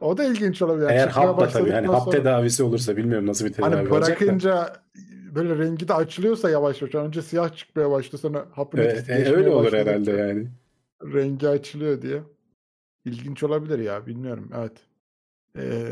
O 0.00 0.16
da 0.18 0.24
ilginç 0.24 0.62
olabilir. 0.62 0.86
Eğer 0.90 1.08
çıkmaya 1.08 1.28
hap 1.28 1.40
da 1.40 1.48
tabii 1.48 1.70
hani 1.70 1.86
hap 1.86 2.04
sonra- 2.04 2.16
tedavisi 2.18 2.62
olursa 2.62 2.96
bilmiyorum 2.96 3.26
nasıl 3.26 3.44
bir 3.46 3.52
tedavi 3.52 3.74
Hani 3.74 3.88
olacak 3.88 4.20
da. 4.20 4.20
bırakınca 4.20 4.76
böyle 5.34 5.58
rengi 5.58 5.88
de 5.88 5.94
açılıyorsa 5.94 6.50
yavaş 6.50 6.82
yavaş. 6.82 6.94
Önce 6.94 7.22
siyah 7.22 7.56
çıkmaya 7.56 7.90
başladı 7.90 8.18
sonra 8.18 8.46
hapın 8.52 8.78
Evet, 8.78 9.10
e, 9.10 9.32
öyle 9.34 9.50
olur 9.50 9.72
herhalde 9.72 10.10
yani. 10.10 10.46
Rengi 11.04 11.48
açılıyor 11.48 12.02
diye. 12.02 12.22
İlginç 13.04 13.42
olabilir 13.42 13.78
ya 13.78 14.06
bilmiyorum 14.06 14.50
evet. 14.58 14.72
Ee, 15.58 15.84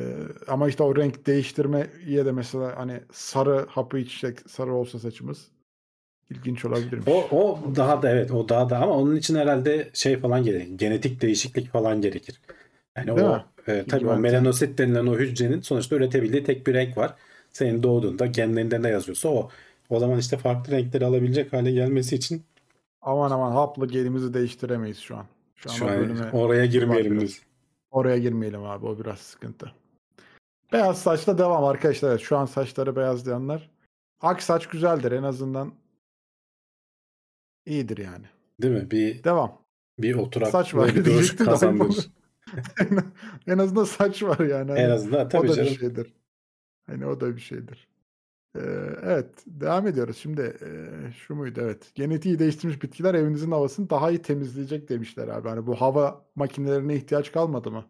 ama 0.49 0.69
işte 0.69 0.83
o 0.83 0.97
renk 0.97 1.27
değiştirmeye 1.27 2.25
de 2.25 2.33
mesela 2.33 2.77
hani 2.77 3.01
sarı 3.13 3.67
hapı 3.69 3.99
içsek 3.99 4.51
sarı 4.51 4.75
olsa 4.75 4.99
saçımız 4.99 5.49
ilginç 6.31 6.65
olabilirmiş. 6.65 7.09
O, 7.09 7.37
o 7.37 7.59
daha 7.77 8.03
da 8.03 8.11
evet 8.11 8.31
o 8.31 8.49
daha 8.49 8.71
da 8.71 8.79
ama 8.79 8.97
onun 8.97 9.17
için 9.17 9.35
herhalde 9.35 9.91
şey 9.93 10.19
falan 10.19 10.43
gerekir. 10.43 10.73
Genetik 10.77 11.21
değişiklik 11.21 11.69
falan 11.71 12.01
gerekir. 12.01 12.41
Yani 12.97 13.17
Değil 13.17 13.29
o 13.29 13.37
mi? 13.37 13.45
e, 13.67 13.85
tabii 13.89 14.07
o 14.07 14.17
melanosit 14.17 14.79
denilen 14.79 15.07
o 15.07 15.17
hücrenin 15.17 15.61
sonuçta 15.61 15.97
üretebildiği 15.97 16.45
tek 16.45 16.67
bir 16.67 16.75
renk 16.75 16.97
var. 16.97 17.15
Senin 17.53 17.83
doğduğunda 17.83 18.27
genlerinde 18.27 18.83
ne 18.83 18.89
yazıyorsa 18.89 19.29
o. 19.29 19.51
O 19.91 19.99
zaman 19.99 20.19
işte 20.19 20.37
farklı 20.37 20.73
renkleri 20.73 21.05
alabilecek 21.05 21.53
hale 21.53 21.73
gelmesi 21.73 22.17
için 22.17 22.43
Aman 23.03 23.31
aman 23.31 23.53
hapla 23.53 23.87
genimizi 23.87 24.35
değiştiremeyiz 24.35 24.99
şu 24.99 25.17
an. 25.17 25.27
Şu 25.57 25.71
an, 25.71 25.75
şu 25.75 25.89
an 25.89 25.99
bölüme 25.99 26.31
oraya 26.33 26.67
girmeyelim 26.67 27.21
biz. 27.21 27.43
Oraya 27.91 28.18
girmeyelim 28.18 28.64
abi 28.64 28.86
o 28.86 28.99
biraz 28.99 29.18
sıkıntı. 29.18 29.72
Beyaz 30.72 31.03
saçla 31.03 31.38
devam 31.38 31.64
arkadaşlar. 31.64 32.18
Şu 32.18 32.36
an 32.36 32.47
saçları 32.47 32.97
beyazlayanlar. 32.97 33.70
Ak 34.20 34.43
saç 34.43 34.66
güzeldir 34.66 35.12
en 35.12 35.22
azından. 35.22 35.72
iyidir 37.66 37.99
yani. 37.99 38.26
Değil 38.62 38.74
mi? 38.74 38.91
Bir 38.91 39.24
Devam. 39.24 39.59
bir 39.99 40.14
oturak 40.14 40.49
Saç 40.51 40.74
var 40.74 40.95
bir 40.95 41.05
duruş 41.05 41.36
kazandırır. 41.36 42.11
en 43.47 43.59
azından 43.59 43.84
saç 43.84 44.22
var 44.22 44.38
yani. 44.38 44.70
En 44.70 44.76
Hani 44.76 44.93
azından 44.93 45.26
o 45.26 45.28
tabii 45.28 45.49
da 45.49 45.55
canım. 45.55 45.70
bir 45.70 45.78
şeydir. 45.78 46.12
Hani 46.86 47.07
o 47.07 47.20
da 47.20 47.36
bir 47.36 47.41
şeydir. 47.41 47.88
Evet 49.03 49.27
devam 49.47 49.87
ediyoruz. 49.87 50.17
Şimdi 50.17 50.41
e, 50.43 50.69
şu 51.13 51.35
muydu? 51.35 51.61
Evet. 51.63 51.95
Genetiği 51.95 52.39
değiştirmiş 52.39 52.83
bitkiler 52.83 53.15
evinizin 53.15 53.51
havasını 53.51 53.91
daha 53.91 54.11
iyi 54.11 54.23
temizleyecek 54.23 54.89
demişler 54.89 55.29
abi. 55.29 55.49
Hani 55.49 55.67
bu 55.67 55.81
hava 55.81 56.25
makinelerine 56.35 56.97
ihtiyaç 56.97 57.33
kalmadı 57.33 57.71
mı? 57.71 57.85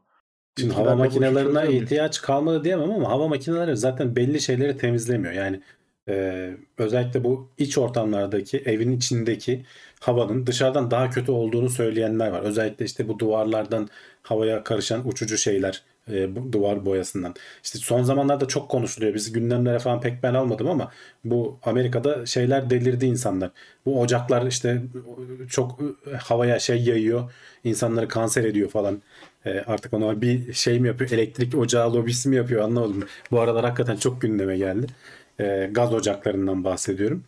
Şimdi 0.59 0.75
Bitkilerle 0.75 0.91
hava 0.91 0.99
bu 0.99 1.07
işi 1.07 1.21
makinelerine 1.21 1.43
çözüyor 1.43 1.73
muyuz? 1.73 1.83
ihtiyaç 1.83 2.23
kalmadı 2.23 2.65
diyemem 2.65 2.91
ama 2.91 3.09
hava 3.09 3.29
makineleri 3.29 3.77
zaten 3.77 4.17
belli 4.17 4.41
şeyleri 4.41 4.77
temizlemiyor. 4.77 5.33
Yani 5.35 5.61
e, 6.09 6.57
özellikle 6.79 7.25
bu 7.25 7.51
iç 7.59 7.79
ortamlardaki 7.79 8.59
evin 8.59 8.93
içindeki 8.97 9.67
havanın 10.01 10.47
dışarıdan 10.47 10.91
daha 10.91 11.11
kötü 11.11 11.33
olduğunu 11.33 11.71
söyleyenler 11.71 12.29
var. 12.31 12.43
Özellikle 12.43 12.85
işte 12.85 13.09
bu 13.09 13.19
duvarlardan 13.19 13.89
havaya 14.23 14.65
karışan 14.65 15.09
uçucu 15.09 15.39
şeyler 15.39 15.85
e, 16.13 16.37
bu 16.37 16.53
duvar 16.53 16.87
boyasından. 16.87 17.35
İşte 17.65 17.79
son 17.79 18.03
zamanlarda 18.03 18.49
çok 18.49 18.69
konuşuluyor. 18.69 19.15
Biz 19.15 19.33
gündemlere 19.33 19.79
falan 19.79 20.01
pek 20.01 20.23
ben 20.23 20.35
almadım 20.35 20.69
ama 20.69 20.91
bu 21.25 21.59
Amerika'da 21.63 22.27
şeyler 22.27 22.71
delirdi 22.71 23.07
insanlar. 23.07 23.51
Bu 23.87 24.01
ocaklar 24.01 24.47
işte 24.47 24.83
çok 25.49 25.81
havaya 26.19 26.59
şey 26.59 26.83
yayıyor. 26.83 27.33
insanları 27.65 28.09
kanser 28.09 28.45
ediyor 28.45 28.71
falan. 28.71 29.03
E, 29.47 29.61
artık 29.61 29.95
ona 29.95 30.21
bir 30.21 30.53
şey 30.53 30.81
mi 30.81 30.89
yapıyor? 30.89 31.11
Elektrik 31.11 31.55
ocağı 31.55 31.95
lobisi 31.95 32.29
mi 32.29 32.37
yapıyor? 32.37 32.63
Anlamadım. 32.63 33.05
Bu 33.31 33.41
aralar 33.41 33.65
hakikaten 33.65 33.97
çok 33.97 34.21
gündeme 34.21 34.57
geldi. 34.57 34.87
E, 35.41 35.69
gaz 35.73 35.95
ocaklarından 35.95 36.65
bahsediyorum. 36.65 37.25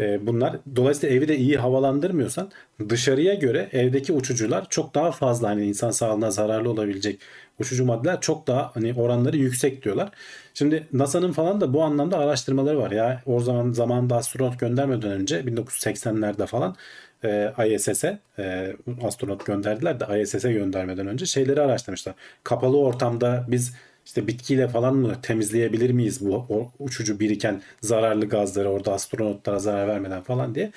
E, 0.00 0.26
bunlar 0.26 0.56
dolayısıyla 0.76 1.16
evi 1.16 1.28
de 1.28 1.36
iyi 1.36 1.56
havalandırmıyorsan 1.56 2.50
dışarıya 2.88 3.34
göre 3.34 3.68
evdeki 3.72 4.12
uçucular 4.12 4.66
çok 4.70 4.94
daha 4.94 5.12
fazla 5.12 5.48
hani 5.48 5.66
insan 5.66 5.90
sağlığına 5.90 6.30
zararlı 6.30 6.70
olabilecek 6.70 7.20
uçucu 7.60 7.84
maddeler 7.84 8.20
çok 8.20 8.46
daha 8.46 8.70
hani 8.74 8.94
oranları 8.94 9.36
yüksek 9.36 9.84
diyorlar. 9.84 10.10
Şimdi 10.54 10.86
NASA'nın 10.92 11.32
falan 11.32 11.60
da 11.60 11.72
bu 11.72 11.82
anlamda 11.82 12.18
araştırmaları 12.18 12.78
var 12.78 12.90
ya. 12.90 13.22
O 13.26 13.40
zaman 13.40 13.72
zamanında 13.72 14.16
astronot 14.16 14.60
göndermeden 14.60 15.10
önce 15.10 15.40
1980'lerde 15.40 16.46
falan 16.46 16.76
e, 17.24 17.52
ISS'e 17.74 18.18
e, 18.38 18.72
astronot 19.02 19.46
gönderdiler 19.46 20.00
de 20.00 20.22
ISS'e 20.22 20.52
göndermeden 20.52 21.06
önce 21.06 21.26
şeyleri 21.26 21.60
araştırmışlar. 21.60 22.14
Kapalı 22.44 22.78
ortamda 22.78 23.44
biz 23.48 23.74
işte 24.06 24.26
bitkiyle 24.26 24.68
falan 24.68 24.96
mı 24.96 25.14
temizleyebilir 25.22 25.90
miyiz 25.90 26.26
bu 26.26 26.46
o 26.48 26.70
uçucu 26.78 27.20
biriken 27.20 27.62
zararlı 27.80 28.28
gazları 28.28 28.70
orada 28.70 28.92
astronotlara 28.92 29.58
zarar 29.58 29.88
vermeden 29.88 30.22
falan 30.22 30.54
diye. 30.54 30.72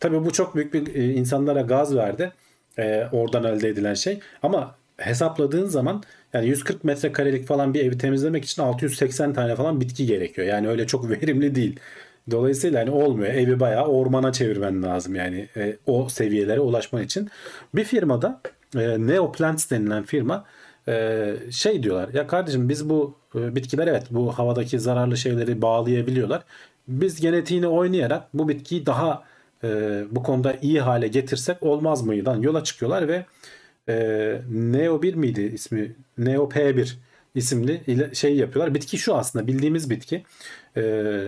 Tabii 0.00 0.24
bu 0.24 0.32
çok 0.32 0.54
büyük 0.54 0.74
bir 0.74 0.94
e, 0.94 1.12
insanlara 1.12 1.60
gaz 1.60 1.96
verdi. 1.96 2.32
E, 2.78 3.06
oradan 3.12 3.44
elde 3.44 3.68
edilen 3.68 3.94
şey. 3.94 4.20
Ama 4.42 4.74
hesapladığın 4.96 5.66
zaman 5.66 6.02
yani 6.32 6.46
140 6.46 6.84
metrekarelik 6.84 7.46
falan 7.46 7.74
bir 7.74 7.84
evi 7.84 7.98
temizlemek 7.98 8.44
için 8.44 8.62
680 8.62 9.32
tane 9.34 9.56
falan 9.56 9.80
bitki 9.80 10.06
gerekiyor. 10.06 10.46
Yani 10.46 10.68
öyle 10.68 10.86
çok 10.86 11.10
verimli 11.10 11.54
değil. 11.54 11.80
Dolayısıyla 12.30 12.80
hani 12.80 12.90
olmuyor. 12.90 13.34
Evi 13.34 13.60
bayağı 13.60 13.86
ormana 13.86 14.32
çevirmen 14.32 14.82
lazım 14.82 15.14
yani 15.14 15.48
e, 15.56 15.76
o 15.86 16.08
seviyelere 16.08 16.60
ulaşman 16.60 17.02
için. 17.02 17.30
Bir 17.74 17.84
firmada 17.84 18.40
e, 18.76 19.06
Neoplants 19.06 19.70
denilen 19.70 20.02
firma 20.02 20.44
e, 20.88 21.34
şey 21.50 21.82
diyorlar. 21.82 22.08
Ya 22.14 22.26
kardeşim 22.26 22.68
biz 22.68 22.88
bu 22.88 23.14
e, 23.34 23.56
bitkiler 23.56 23.86
evet 23.86 24.06
bu 24.10 24.32
havadaki 24.32 24.80
zararlı 24.80 25.16
şeyleri 25.16 25.62
bağlayabiliyorlar. 25.62 26.42
Biz 26.88 27.20
genetiğini 27.20 27.66
oynayarak 27.66 28.24
bu 28.34 28.48
bitkiyi 28.48 28.86
daha 28.86 29.24
e, 29.64 29.68
bu 30.10 30.22
konuda 30.22 30.56
iyi 30.62 30.80
hale 30.80 31.08
getirsek 31.08 31.62
olmaz 31.62 32.02
mıydan 32.02 32.42
yola 32.42 32.64
çıkıyorlar 32.64 33.08
ve 33.08 33.24
e, 33.92 34.40
Neo 34.50 35.02
1 35.02 35.14
miydi 35.14 35.40
ismi? 35.54 35.92
Neo 36.18 36.48
P1 36.48 36.94
isimli 37.34 38.10
şey 38.12 38.36
yapıyorlar. 38.36 38.74
Bitki 38.74 38.98
şu 38.98 39.14
aslında 39.14 39.46
bildiğimiz 39.46 39.90
bitki. 39.90 40.24
E, 40.76 41.22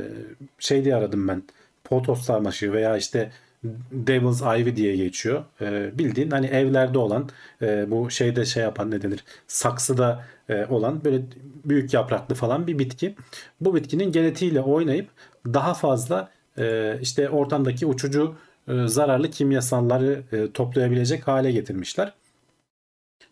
şey 0.59 0.85
diye 0.85 0.95
aradım 0.95 1.29
ben. 1.29 1.43
Potos 1.85 2.23
sarmaşığı 2.23 2.73
veya 2.73 2.97
işte 2.97 3.31
Devil's 3.93 4.41
Ivy 4.41 4.77
diye 4.77 4.97
geçiyor. 4.97 5.45
E, 5.61 5.99
bildiğin 5.99 6.31
hani 6.31 6.47
evlerde 6.47 6.99
olan 6.99 7.29
e, 7.63 7.91
bu 7.91 8.11
şeyde 8.11 8.45
şey 8.45 8.63
yapan 8.63 8.91
ne 8.91 9.03
denir? 9.03 9.25
Saksıda 9.47 10.25
e, 10.49 10.67
olan 10.67 11.05
böyle 11.05 11.23
büyük 11.65 11.95
yapraklı 11.95 12.35
falan 12.35 12.67
bir 12.67 12.79
bitki. 12.79 13.15
Bu 13.61 13.75
bitkinin 13.75 14.13
genetiğiyle 14.13 14.61
oynayıp 14.61 15.09
daha 15.47 15.75
fazla 15.75 16.31
e, 16.59 16.99
işte 17.03 17.29
ortamdaki 17.29 17.87
uçucu 17.87 18.35
e, 18.69 18.87
zararlı 18.87 19.31
kimyasalları 19.31 20.23
e, 20.33 20.53
toplayabilecek 20.53 21.29
hale 21.29 21.53
getirmişler. 21.53 22.13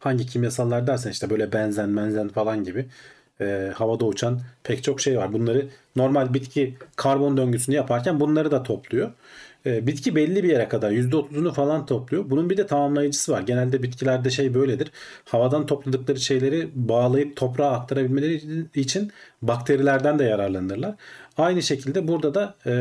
Hangi 0.03 0.27
kimyasallar 0.27 0.87
dersen 0.87 1.11
işte 1.11 1.31
böyle 1.31 1.53
benzen 1.53 1.89
menzen 1.89 2.29
falan 2.29 2.65
gibi 2.65 2.87
e, 3.41 3.73
havada 3.75 4.05
uçan 4.05 4.41
pek 4.65 4.85
çok 4.85 5.01
şey 5.01 5.19
var. 5.19 5.33
Bunları 5.33 5.69
normal 5.97 6.35
bitki 6.35 6.75
karbon 6.97 7.37
döngüsünü 7.37 7.77
yaparken 7.77 8.21
bunları 8.21 8.51
da 8.51 8.63
topluyor. 8.63 9.13
E, 9.67 9.87
bitki 9.87 10.17
belli 10.17 10.45
bir 10.45 10.49
yere 10.49 10.69
kadar 10.69 10.91
%30'unu 10.93 11.53
falan 11.53 11.87
topluyor. 11.87 12.31
Bunun 12.31 12.51
bir 12.51 12.57
de 12.57 12.67
tamamlayıcısı 12.67 13.33
var. 13.33 13.43
Genelde 13.43 13.83
bitkilerde 13.83 14.31
şey 14.31 14.55
böyledir. 14.55 14.91
Havadan 15.25 15.67
topladıkları 15.67 16.21
şeyleri 16.21 16.69
bağlayıp 16.75 17.37
toprağa 17.37 17.71
aktarabilmeleri 17.71 18.67
için 18.75 19.13
bakterilerden 19.43 20.19
de 20.19 20.25
yararlanırlar. 20.25 20.95
Aynı 21.37 21.63
şekilde 21.63 22.09
burada 22.09 22.35
da 22.35 22.55
e, 22.67 22.75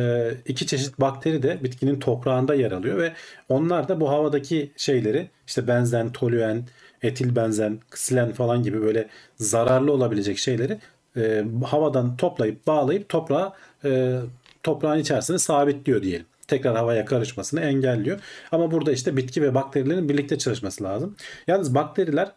iki 0.47 0.67
çeşit 0.67 0.99
bakteri 0.99 1.43
de 1.43 1.59
bitkinin 1.63 1.99
toprağında 1.99 2.55
yer 2.55 2.71
alıyor 2.71 2.97
ve 2.97 3.13
onlar 3.49 3.87
da 3.87 3.99
bu 3.99 4.09
havadaki 4.09 4.71
şeyleri 4.77 5.29
işte 5.47 5.67
benzen, 5.67 6.11
toluen, 6.11 6.65
etil 7.03 7.35
benzen, 7.35 7.79
ksilen 7.91 8.31
falan 8.31 8.63
gibi 8.63 8.81
böyle 8.81 9.07
zararlı 9.35 9.91
olabilecek 9.91 10.37
şeyleri 10.37 10.79
e, 11.17 11.45
havadan 11.65 12.17
toplayıp 12.17 12.67
bağlayıp 12.67 13.09
toprağa 13.09 13.53
e, 13.85 14.19
toprağın 14.63 14.99
içerisine 14.99 15.37
sabitliyor 15.39 16.01
diyelim. 16.03 16.25
Tekrar 16.47 16.75
havaya 16.75 17.05
karışmasını 17.05 17.61
engelliyor. 17.61 18.19
Ama 18.51 18.71
burada 18.71 18.91
işte 18.91 19.17
bitki 19.17 19.41
ve 19.41 19.55
bakterilerin 19.55 20.09
birlikte 20.09 20.37
çalışması 20.37 20.83
lazım. 20.83 21.15
Yalnız 21.47 21.75
bakteriler 21.75 22.31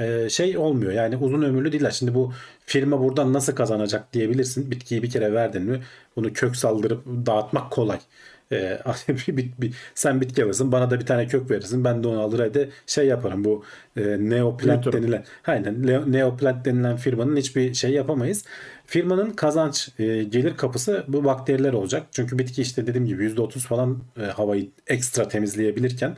e, 0.00 0.28
şey 0.30 0.58
olmuyor. 0.58 0.92
Yani 0.92 1.16
uzun 1.16 1.42
ömürlü 1.42 1.72
değiller. 1.72 1.90
Şimdi 1.90 2.14
bu 2.14 2.32
firma 2.66 3.00
buradan 3.00 3.32
nasıl 3.32 3.54
kazanacak 3.54 4.12
diyebilirsin. 4.12 4.70
Bitkiyi 4.70 5.02
bir 5.02 5.10
kere 5.10 5.32
verdin 5.32 5.62
mi 5.62 5.82
bunu 6.16 6.32
kök 6.32 6.56
saldırıp 6.56 7.06
dağıtmak 7.06 7.70
kolay. 7.70 7.98
E, 8.52 8.78
bir, 9.08 9.36
bir, 9.36 9.50
bir, 9.58 9.74
sen 9.94 10.20
bitki 10.20 10.44
alırsın 10.44 10.72
bana 10.72 10.90
da 10.90 11.00
bir 11.00 11.06
tane 11.06 11.26
kök 11.26 11.50
verirsin 11.50 11.84
ben 11.84 12.04
de 12.04 12.08
onu 12.08 12.20
alır 12.20 12.40
hadi 12.40 12.70
şey 12.86 13.06
yaparım 13.06 13.44
bu 13.44 13.64
e, 13.96 14.02
neoplant 14.02 14.84
Büyütürüm. 14.84 15.02
denilen 15.02 15.24
aynen 15.46 15.86
neoplant 16.12 16.64
denilen 16.64 16.96
firmanın 16.96 17.36
hiçbir 17.36 17.74
şey 17.74 17.90
yapamayız. 17.90 18.44
Firmanın 18.86 19.30
kazanç 19.30 19.88
e, 19.98 20.22
gelir 20.22 20.56
kapısı 20.56 21.04
bu 21.08 21.24
bakteriler 21.24 21.72
olacak. 21.72 22.06
Çünkü 22.12 22.38
bitki 22.38 22.62
işte 22.62 22.86
dediğim 22.86 23.06
gibi 23.06 23.24
%30 23.24 23.58
falan 23.58 23.98
e, 24.20 24.24
havayı 24.24 24.68
ekstra 24.86 25.28
temizleyebilirken 25.28 26.16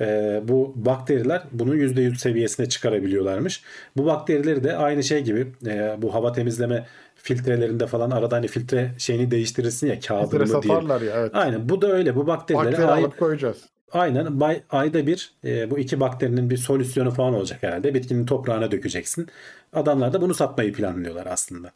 e, 0.00 0.40
bu 0.44 0.72
bakteriler 0.76 1.42
bunu 1.52 1.76
%100 1.76 2.16
seviyesine 2.16 2.68
çıkarabiliyorlarmış. 2.68 3.62
Bu 3.96 4.06
bakterileri 4.06 4.64
de 4.64 4.76
aynı 4.76 5.02
şey 5.02 5.24
gibi 5.24 5.46
e, 5.66 5.96
bu 5.98 6.14
hava 6.14 6.32
temizleme 6.32 6.86
filtrelerinde 7.24 7.86
falan 7.86 8.10
arada 8.10 8.36
hani 8.36 8.48
filtre 8.48 8.90
şeyini 8.98 9.30
değiştirirsin 9.30 9.86
ya 9.86 10.00
kağıdını 10.00 10.30
Filtre 10.30 10.56
mı 10.56 10.62
diye. 10.62 10.74
satarlar 10.74 11.02
ya 11.02 11.14
evet. 11.16 11.30
Aynen 11.34 11.68
bu 11.68 11.82
da 11.82 11.92
öyle 11.92 12.16
bu 12.16 12.26
bakterileri 12.26 12.72
Bakteri 12.72 12.86
ay- 12.86 13.04
alıp 13.04 13.18
koyacağız. 13.18 13.58
Aynen 13.92 14.40
bay, 14.40 14.62
ayda 14.70 15.06
bir 15.06 15.32
e, 15.44 15.70
bu 15.70 15.78
iki 15.78 16.00
bakterinin 16.00 16.50
bir 16.50 16.56
solüsyonu 16.56 17.10
falan 17.10 17.34
olacak 17.34 17.62
herhalde. 17.62 17.94
Bitkinin 17.94 18.26
toprağına 18.26 18.70
dökeceksin. 18.70 19.28
Adamlar 19.72 20.12
da 20.12 20.20
bunu 20.20 20.34
satmayı 20.34 20.72
planlıyorlar 20.72 21.26
aslında. 21.26 21.70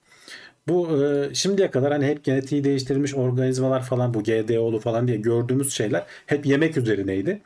Bu 0.68 1.04
e, 1.04 1.34
şimdiye 1.34 1.70
kadar 1.70 1.92
hani 1.92 2.06
hep 2.06 2.24
genetiği 2.24 2.64
değiştirilmiş 2.64 3.14
organizmalar 3.14 3.82
falan 3.82 4.14
bu 4.14 4.22
GDO'lu 4.22 4.78
falan 4.78 5.08
diye 5.08 5.16
gördüğümüz 5.16 5.72
şeyler 5.72 6.06
hep 6.26 6.46
yemek 6.46 6.76
üzerineydi. 6.76 7.40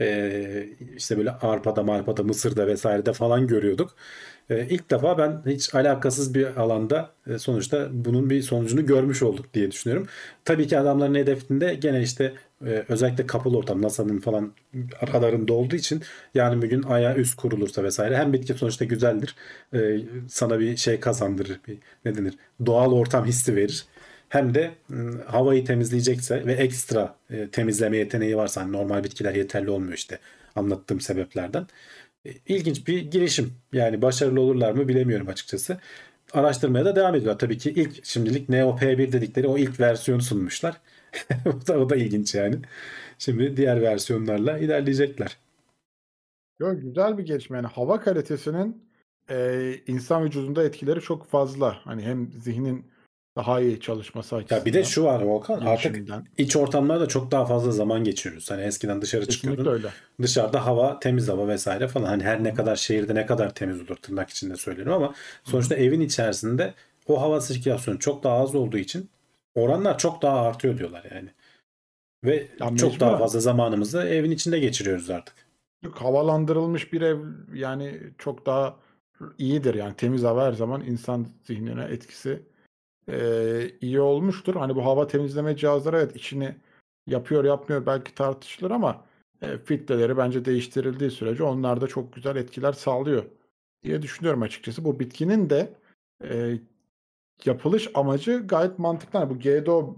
E, 0.00 0.68
işte 0.96 1.18
böyle 1.18 1.30
arpada 1.30 1.82
marpada 1.82 2.22
mısırda 2.22 2.66
vesairede 2.66 3.12
falan 3.12 3.46
görüyorduk. 3.46 3.96
E, 4.50 4.66
ilk 4.68 4.90
defa 4.90 5.18
ben 5.18 5.42
hiç 5.46 5.74
alakasız 5.74 6.34
bir 6.34 6.56
alanda 6.56 7.10
e, 7.26 7.38
sonuçta 7.38 7.88
bunun 7.92 8.30
bir 8.30 8.42
sonucunu 8.42 8.86
görmüş 8.86 9.22
olduk 9.22 9.54
diye 9.54 9.70
düşünüyorum. 9.70 10.06
Tabii 10.44 10.66
ki 10.66 10.78
adamların 10.78 11.14
hedefinde 11.14 11.74
gene 11.74 12.02
işte 12.02 12.34
e, 12.66 12.84
özellikle 12.88 13.26
kapalı 13.26 13.58
ortam 13.58 13.82
NASA'nın 13.82 14.20
falan 14.20 14.52
aralarında 15.00 15.52
olduğu 15.52 15.76
için 15.76 16.02
yani 16.34 16.62
bir 16.62 16.68
gün 16.68 16.82
aya 16.82 17.16
üst 17.16 17.36
kurulursa 17.36 17.84
vesaire 17.84 18.16
hem 18.16 18.32
bitki 18.32 18.54
sonuçta 18.54 18.84
güzeldir. 18.84 19.34
E, 19.74 19.98
sana 20.28 20.60
bir 20.60 20.76
şey 20.76 21.00
kazandırır. 21.00 21.60
Bir, 21.68 21.78
ne 22.04 22.16
denir? 22.16 22.34
Doğal 22.66 22.92
ortam 22.92 23.24
hissi 23.26 23.56
verir. 23.56 23.86
Hem 24.34 24.54
de 24.54 24.74
havayı 25.26 25.64
temizleyecekse 25.64 26.46
ve 26.46 26.52
ekstra 26.52 27.16
e, 27.30 27.50
temizleme 27.50 27.96
yeteneği 27.96 28.36
varsa 28.36 28.60
hani 28.60 28.72
normal 28.72 29.04
bitkiler 29.04 29.34
yeterli 29.34 29.70
olmuyor 29.70 29.92
işte 29.92 30.18
anlattığım 30.56 31.00
sebeplerden. 31.00 31.66
E, 32.24 32.30
İlginç 32.46 32.86
bir 32.88 33.10
girişim. 33.10 33.52
Yani 33.72 34.02
başarılı 34.02 34.40
olurlar 34.40 34.72
mı 34.72 34.88
bilemiyorum 34.88 35.28
açıkçası. 35.28 35.78
Araştırmaya 36.32 36.84
da 36.84 36.96
devam 36.96 37.14
ediyorlar. 37.14 37.38
Tabii 37.38 37.58
ki 37.58 37.70
ilk 37.70 38.04
şimdilik 38.04 38.48
Neo 38.48 38.76
P1 38.76 39.12
dedikleri 39.12 39.46
o 39.46 39.58
ilk 39.58 39.80
versiyonu 39.80 40.22
sunmuşlar. 40.22 40.80
o, 41.46 41.66
da, 41.66 41.78
o 41.78 41.90
da 41.90 41.96
ilginç 41.96 42.34
yani. 42.34 42.56
Şimdi 43.18 43.56
diğer 43.56 43.82
versiyonlarla 43.82 44.58
ilerleyecekler. 44.58 45.36
Yo, 46.60 46.80
güzel 46.80 47.18
bir 47.18 47.26
gelişme. 47.26 47.56
Yani 47.56 47.66
hava 47.66 48.00
kalitesinin 48.00 48.82
e, 49.30 49.74
insan 49.86 50.24
vücudunda 50.24 50.64
etkileri 50.64 51.00
çok 51.00 51.26
fazla. 51.26 51.76
Hani 51.84 52.02
hem 52.02 52.32
zihnin 52.32 52.93
daha 53.36 53.60
iyi 53.60 53.80
çalışması 53.80 54.36
açısından. 54.36 54.58
Ya 54.60 54.64
bir 54.66 54.72
de 54.72 54.84
şu 54.84 55.04
var 55.04 55.20
Volkan 55.22 55.60
artık 55.60 55.82
gelişiminden. 55.94 56.26
iç 56.38 56.56
ortamlarda 56.56 57.06
çok 57.08 57.30
daha 57.30 57.44
fazla 57.46 57.72
zaman 57.72 58.04
geçiriyoruz. 58.04 58.50
Hani 58.50 58.62
eskiden 58.62 59.02
dışarı 59.02 59.26
Kesinlikle 59.26 59.48
çıkıyordun. 59.56 59.72
öyle. 59.72 59.88
Dışarıda 60.22 60.66
hava 60.66 61.00
temiz 61.00 61.28
hava 61.28 61.48
vesaire 61.48 61.88
falan. 61.88 62.06
Hani 62.06 62.22
her 62.22 62.44
ne 62.44 62.54
kadar 62.54 62.76
şehirde 62.76 63.14
ne 63.14 63.26
kadar 63.26 63.54
temiz 63.54 63.80
olur 63.80 63.96
tırnak 63.96 64.30
içinde 64.30 64.56
söylüyorum 64.56 64.92
ama 64.92 65.14
sonuçta 65.44 65.74
evin 65.74 66.00
içerisinde 66.00 66.74
o 67.08 67.20
hava 67.22 67.40
sirkülasyonu 67.40 67.98
çok 67.98 68.24
daha 68.24 68.36
az 68.36 68.54
olduğu 68.54 68.78
için 68.78 69.10
oranlar 69.54 69.98
çok 69.98 70.22
daha 70.22 70.40
artıyor 70.40 70.78
diyorlar 70.78 71.06
yani. 71.14 71.28
Ve 72.24 72.48
Ya 72.60 72.76
çok 72.76 73.00
daha 73.00 73.18
fazla 73.18 73.40
zamanımızı 73.40 74.02
evin 74.02 74.30
içinde 74.30 74.58
geçiriyoruz 74.58 75.10
artık. 75.10 75.34
Havalandırılmış 75.92 76.92
bir 76.92 77.00
ev 77.00 77.18
yani 77.54 78.00
çok 78.18 78.46
daha 78.46 78.76
iyidir. 79.38 79.74
Yani 79.74 79.94
temiz 79.96 80.22
hava 80.22 80.46
her 80.46 80.52
zaman 80.52 80.80
insan 80.80 81.26
zihnine 81.42 81.84
etkisi 81.84 82.42
e, 83.08 83.70
iyi 83.80 84.00
olmuştur. 84.00 84.54
Hani 84.54 84.76
bu 84.76 84.84
hava 84.84 85.06
temizleme 85.06 85.56
cihazları 85.56 85.96
evet 85.96 86.16
içini 86.16 86.56
yapıyor 87.06 87.44
yapmıyor 87.44 87.86
belki 87.86 88.14
tartışılır 88.14 88.70
ama 88.70 89.04
e, 89.42 89.58
filtreleri 89.58 90.16
bence 90.16 90.44
değiştirildiği 90.44 91.10
sürece 91.10 91.44
onlar 91.44 91.80
da 91.80 91.86
çok 91.86 92.12
güzel 92.12 92.36
etkiler 92.36 92.72
sağlıyor 92.72 93.24
diye 93.84 94.02
düşünüyorum 94.02 94.42
açıkçası. 94.42 94.84
Bu 94.84 95.00
bitkinin 95.00 95.50
de 95.50 95.74
e, 96.24 96.58
yapılış 97.44 97.90
amacı 97.94 98.46
gayet 98.46 98.78
mantıklı. 98.78 99.18
Hani 99.18 99.30
bu 99.30 99.38
GDO 99.38 99.96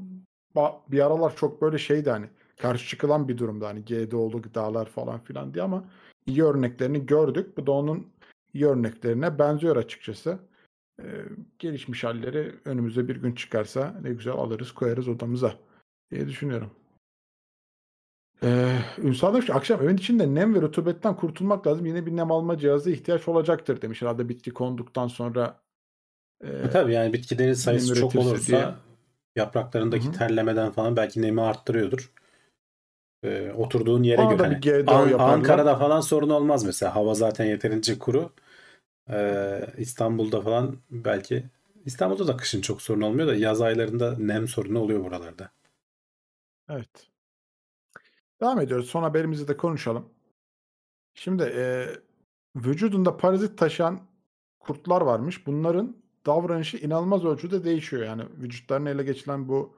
bir 0.88 1.07
aralar 1.07 1.36
çok 1.36 1.62
böyle 1.62 1.78
şeydi 1.78 2.11
hani 2.11 2.26
karşı 2.57 2.88
çıkılan 2.88 3.28
bir 3.28 3.38
durumda 3.38 3.68
hani 3.68 3.84
GDO'lu 3.84 4.42
gıdalar 4.42 4.86
falan 4.86 5.20
filan 5.20 5.54
diye 5.54 5.64
ama 5.64 5.84
iyi 6.26 6.44
örneklerini 6.44 7.07
gördük. 7.07 7.57
Bu 7.57 7.66
da 7.66 7.72
onun 7.72 8.07
iyi 8.54 8.66
örneklerine 8.66 9.38
benziyor 9.38 9.76
açıkçası. 9.76 10.38
Ee, 11.03 11.05
gelişmiş 11.59 12.05
halleri 12.05 12.55
önümüze 12.64 13.09
bir 13.09 13.16
gün 13.16 13.32
çıkarsa 13.34 13.94
ne 14.03 14.11
güzel 14.11 14.32
alırız 14.32 14.72
koyarız 14.72 15.09
odamıza 15.09 15.55
diye 16.11 16.28
düşünüyorum. 16.28 16.70
Ee, 18.42 18.78
Ünsal 18.99 19.34
demiş 19.34 19.51
akşam 19.51 19.82
evin 19.82 19.97
içinde 19.97 20.34
nem 20.34 20.55
ve 20.55 20.61
rutubetten 20.61 21.16
kurtulmak 21.16 21.66
lazım. 21.66 21.86
Yine 21.86 22.07
bir 22.07 22.16
nem 22.16 22.30
alma 22.30 22.59
cihazı 22.59 22.90
ihtiyaç 22.90 23.28
olacaktır 23.28 23.82
demiş. 23.82 24.03
Herhalde 24.03 24.28
bitki 24.28 24.51
konduktan 24.51 25.09
sonra 25.09 25.61
e, 26.44 26.49
E 26.49 26.70
tabii 26.70 26.92
yani 26.92 27.12
bitkilerin 27.12 27.53
sayısı 27.53 27.94
çok 27.94 28.16
olursa 28.16 28.47
diye. 28.47 28.68
yapraklarındaki 29.36 30.05
Hı 30.07 30.09
hı. 30.09 30.12
terlemeden 30.12 30.70
falan 30.70 30.97
belki 30.97 31.22
nemi 31.22 31.40
arttırıyordur. 31.42 32.12
Ee, 33.22 33.53
oturduğun 33.53 34.03
yere 34.03 34.24
göre. 34.24 34.42
Hani 34.42 34.61
An- 34.86 35.09
yaparlar. 35.09 35.34
Ankara'da 35.34 35.76
falan 35.76 36.01
sorun 36.01 36.30
olmaz 36.30 36.64
mesela. 36.64 36.94
Hava 36.94 37.14
zaten 37.14 37.44
yeterince 37.44 37.99
kuru. 37.99 38.30
Ee, 39.11 39.66
İstanbul'da 39.78 40.40
falan 40.40 40.78
belki 40.90 41.44
İstanbul'da 41.84 42.26
da 42.26 42.36
kışın 42.36 42.61
çok 42.61 42.82
sorun 42.82 43.00
olmuyor 43.00 43.28
da 43.28 43.34
yaz 43.34 43.61
aylarında 43.61 44.18
nem 44.18 44.48
sorunu 44.48 44.78
oluyor 44.78 45.04
buralarda. 45.04 45.50
Evet. 46.68 47.09
Devam 48.40 48.61
ediyoruz. 48.61 48.90
Son 48.90 49.02
haberimizi 49.02 49.48
de 49.48 49.57
konuşalım. 49.57 50.09
Şimdi 51.14 51.42
e, 51.42 51.86
vücudunda 52.57 53.16
parazit 53.16 53.59
taşıyan 53.59 54.00
kurtlar 54.61 55.00
varmış. 55.00 55.46
Bunların 55.46 55.96
davranışı 56.26 56.76
inanılmaz 56.76 57.24
ölçüde 57.24 57.64
değişiyor. 57.64 58.02
Yani 58.02 58.22
vücutlarına 58.38 58.90
ele 58.90 59.02
geçiren 59.02 59.48
bu 59.48 59.76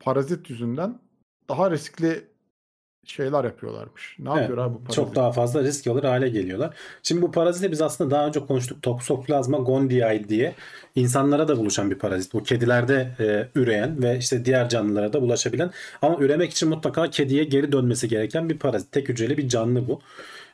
parazit 0.00 0.50
yüzünden 0.50 1.00
daha 1.48 1.70
riskli 1.70 2.28
şeyler 3.10 3.44
yapıyorlarmış. 3.44 4.16
Ne 4.18 4.28
Evet, 4.30 4.40
yapıyor 4.40 4.58
abi 4.58 4.74
bu 4.74 4.78
parazit? 4.78 4.94
çok 4.94 5.14
daha 5.14 5.32
fazla 5.32 5.62
risk 5.62 5.86
alır 5.86 6.04
hale 6.04 6.28
geliyorlar. 6.28 6.74
Şimdi 7.02 7.22
bu 7.22 7.32
paraziti 7.32 7.72
biz 7.72 7.82
aslında 7.82 8.10
daha 8.10 8.26
önce 8.26 8.40
konuştuk. 8.40 8.82
Toxoplasma 8.82 9.58
gondii 9.58 10.24
diye 10.28 10.54
insanlara 10.94 11.48
da 11.48 11.56
buluşan 11.58 11.90
bir 11.90 11.98
parazit. 11.98 12.32
Bu 12.34 12.42
kedilerde 12.42 13.08
e, 13.20 13.48
üreyen 13.60 14.02
ve 14.02 14.18
işte 14.18 14.44
diğer 14.44 14.68
canlılara 14.68 15.12
da 15.12 15.22
bulaşabilen 15.22 15.70
ama 16.02 16.16
üremek 16.18 16.50
için 16.52 16.68
mutlaka 16.68 17.10
kediye 17.10 17.44
geri 17.44 17.72
dönmesi 17.72 18.08
gereken 18.08 18.48
bir 18.48 18.58
parazit. 18.58 18.92
Tek 18.92 19.08
hücreli 19.08 19.38
bir 19.38 19.48
canlı 19.48 19.88
bu. 19.88 20.00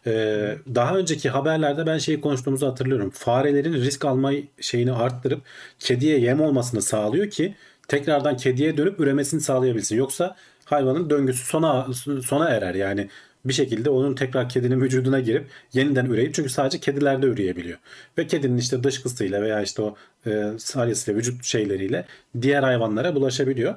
Ee, 0.07 0.57
daha 0.74 0.96
önceki 0.96 1.30
haberlerde 1.30 1.86
ben 1.86 1.98
şeyi 1.98 2.20
konuştuğumuzu 2.20 2.66
hatırlıyorum. 2.66 3.11
Farelerin 3.11 3.72
risk 3.72 4.05
alma 4.05 4.32
şeyini 4.61 4.92
arttırıp 4.92 5.40
kediye 5.78 6.18
yem 6.18 6.40
olmasını 6.40 6.82
sağlıyor 6.82 7.30
ki 7.30 7.55
tekrardan 7.88 8.36
kediye 8.36 8.76
dönüp 8.76 9.00
üremesini 9.00 9.40
sağlayabilsin. 9.40 9.96
Yoksa 9.96 10.36
hayvanın 10.64 11.10
döngüsü 11.10 11.46
sona 11.46 11.86
sona 12.22 12.48
erer. 12.48 12.74
Yani 12.74 13.08
bir 13.44 13.52
şekilde 13.52 13.90
onun 13.90 14.14
tekrar 14.14 14.48
kedinin 14.48 14.80
vücuduna 14.80 15.20
girip 15.20 15.46
yeniden 15.72 16.06
üreyip 16.06 16.34
çünkü 16.34 16.48
sadece 16.50 16.80
kedilerde 16.80 17.26
üreyebiliyor. 17.26 17.78
Ve 18.18 18.26
kedinin 18.26 18.56
işte 18.56 18.82
dışkısıyla 18.82 19.42
veya 19.42 19.62
işte 19.62 19.82
o 19.82 19.96
e, 20.26 20.52
salyasıyla 20.58 21.18
vücut 21.18 21.44
şeyleriyle 21.44 22.06
diğer 22.42 22.62
hayvanlara 22.62 23.14
bulaşabiliyor. 23.14 23.74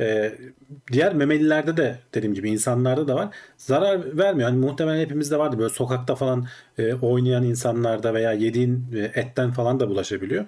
E, 0.00 0.34
diğer 0.92 1.14
memelilerde 1.14 1.76
de 1.76 1.98
dediğim 2.14 2.34
gibi 2.34 2.50
insanlarda 2.50 3.08
da 3.08 3.14
var. 3.14 3.28
Zarar 3.56 4.18
vermiyor. 4.18 4.50
Hani 4.50 4.60
muhtemelen 4.60 5.00
hepimizde 5.00 5.38
vardı 5.38 5.58
böyle 5.58 5.70
sokakta 5.74 6.14
falan 6.14 6.46
e, 6.78 6.94
oynayan 6.94 7.44
insanlarda 7.44 8.14
veya 8.14 8.32
yediğin 8.32 8.86
e, 8.94 9.20
etten 9.20 9.52
falan 9.52 9.80
da 9.80 9.88
bulaşabiliyor. 9.88 10.44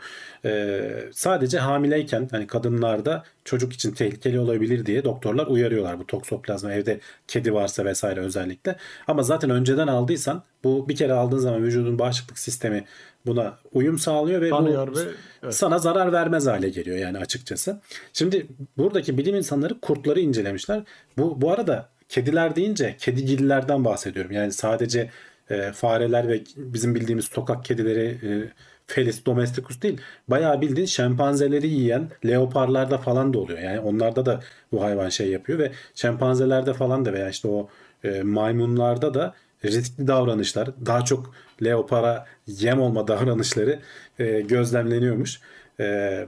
E, 0.46 1.08
sadece 1.12 1.58
hamileyken 1.58 2.28
hani 2.30 2.46
kadınlarda 2.46 3.24
çocuk 3.44 3.72
için 3.72 3.92
tehlikeli 3.92 4.40
olabilir 4.40 4.86
diye 4.86 5.04
doktorlar 5.04 5.46
uyarıyorlar 5.46 5.98
bu 5.98 6.06
toksoplazma 6.06 6.72
evde 6.72 7.00
kedi 7.28 7.54
varsa 7.54 7.84
vesaire 7.84 8.20
özellikle. 8.20 8.76
Ama 9.06 9.22
zaten 9.22 9.50
önceden 9.50 9.86
aldıysan 9.86 10.42
bu 10.64 10.88
bir 10.88 10.96
kere 10.96 11.12
aldığın 11.12 11.38
zaman 11.38 11.62
vücudun 11.62 11.98
bağışıklık 11.98 12.38
sistemi 12.38 12.84
buna 13.26 13.58
uyum 13.72 13.98
sağlıyor 13.98 14.40
ve 14.42 14.50
Tanıyor 14.50 14.88
bu 14.88 14.96
ve 14.96 15.02
evet. 15.42 15.54
sana 15.54 15.78
zarar 15.78 16.12
vermez 16.12 16.46
hale 16.46 16.68
geliyor 16.68 16.96
yani 16.96 17.18
açıkçası. 17.18 17.80
Şimdi 18.12 18.46
buradaki 18.76 19.18
bilim 19.18 19.34
insanları 19.34 19.80
kurtları 19.80 20.20
incelemişler. 20.20 20.82
Bu 21.18 21.40
bu 21.40 21.52
arada 21.52 21.88
kediler 22.08 22.56
deyince 22.56 22.96
kedigillerden 22.98 23.84
bahsediyorum. 23.84 24.32
Yani 24.32 24.52
sadece 24.52 25.10
e, 25.50 25.72
fareler 25.72 26.28
ve 26.28 26.42
bizim 26.56 26.94
bildiğimiz 26.94 27.24
sokak 27.24 27.64
kedileri 27.64 28.18
e, 28.22 28.52
Felis 28.86 29.26
domesticus 29.26 29.82
değil. 29.82 30.00
Bayağı 30.28 30.60
bildiğin 30.60 30.86
şempanzeleri 30.86 31.68
yiyen 31.68 32.10
leoparlarda 32.26 32.98
falan 32.98 33.34
da 33.34 33.38
oluyor. 33.38 33.58
Yani 33.58 33.80
onlarda 33.80 34.26
da 34.26 34.40
bu 34.72 34.82
hayvan 34.82 35.08
şey 35.08 35.30
yapıyor 35.30 35.58
ve 35.58 35.72
şempanzelerde 35.94 36.72
falan 36.74 37.04
da 37.04 37.12
veya 37.12 37.28
işte 37.28 37.48
o 37.48 37.68
e, 38.04 38.22
maymunlarda 38.22 39.14
da 39.14 39.34
riskli 39.64 40.06
davranışlar, 40.06 40.68
daha 40.86 41.04
çok 41.04 41.34
leopara 41.64 42.26
yem 42.46 42.80
olma 42.80 43.08
davranışları 43.08 43.78
e, 44.18 44.40
gözlemleniyormuş. 44.40 45.40
E, 45.80 46.26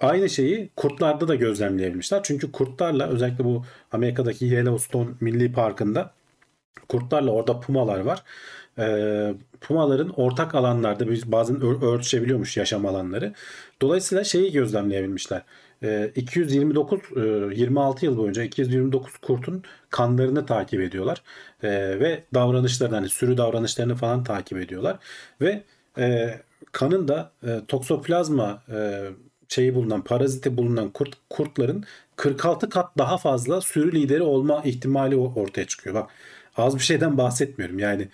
aynı 0.00 0.30
şeyi 0.30 0.70
kurtlarda 0.76 1.28
da 1.28 1.34
gözlemleyebilmişler. 1.34 2.22
Çünkü 2.22 2.52
kurtlarla 2.52 3.08
özellikle 3.08 3.44
bu 3.44 3.64
Amerika'daki 3.92 4.44
Yellowstone 4.44 5.10
Milli 5.20 5.52
Parkı'nda 5.52 6.12
kurtlarla 6.88 7.30
orada 7.30 7.60
pumalar 7.60 8.00
var. 8.00 8.22
E, 8.78 9.34
pumaların 9.60 10.20
ortak 10.20 10.54
alanlarda 10.54 11.06
bazen 11.32 11.56
ör- 11.56 11.94
örtüşebiliyormuş 11.94 12.56
yaşam 12.56 12.86
alanları. 12.86 13.32
Dolayısıyla 13.82 14.24
şeyi 14.24 14.52
gözlemleyebilmişler. 14.52 15.42
E, 15.82 16.12
229 16.16 17.00
e, 17.16 17.20
26 17.54 18.04
yıl 18.04 18.16
boyunca 18.18 18.42
229 18.42 19.16
kurtun 19.16 19.62
kanlarını 19.90 20.46
takip 20.46 20.80
ediyorlar. 20.80 21.22
E, 21.62 21.70
ve 22.00 22.24
davranışlarını 22.34 22.94
hani 22.94 23.08
sürü 23.08 23.36
davranışlarını 23.36 23.94
falan 23.94 24.24
takip 24.24 24.58
ediyorlar. 24.58 24.98
Ve 25.40 25.62
e, 25.98 26.34
kanın 26.72 27.08
da 27.08 27.32
e, 27.46 27.60
toksoplazma 27.68 28.62
e, 28.72 29.04
şeyi 29.48 29.74
bulunan 29.74 30.04
paraziti 30.04 30.56
bulunan 30.56 30.90
kurt 30.90 31.14
kurtların 31.30 31.84
46 32.16 32.68
kat 32.68 32.98
daha 32.98 33.18
fazla 33.18 33.60
sürü 33.60 33.92
lideri 33.92 34.22
olma 34.22 34.62
ihtimali 34.64 35.16
ortaya 35.16 35.66
çıkıyor. 35.66 35.94
Bak 35.94 36.10
az 36.56 36.74
bir 36.74 36.80
şeyden 36.80 37.18
bahsetmiyorum. 37.18 37.78
Yani 37.78 38.08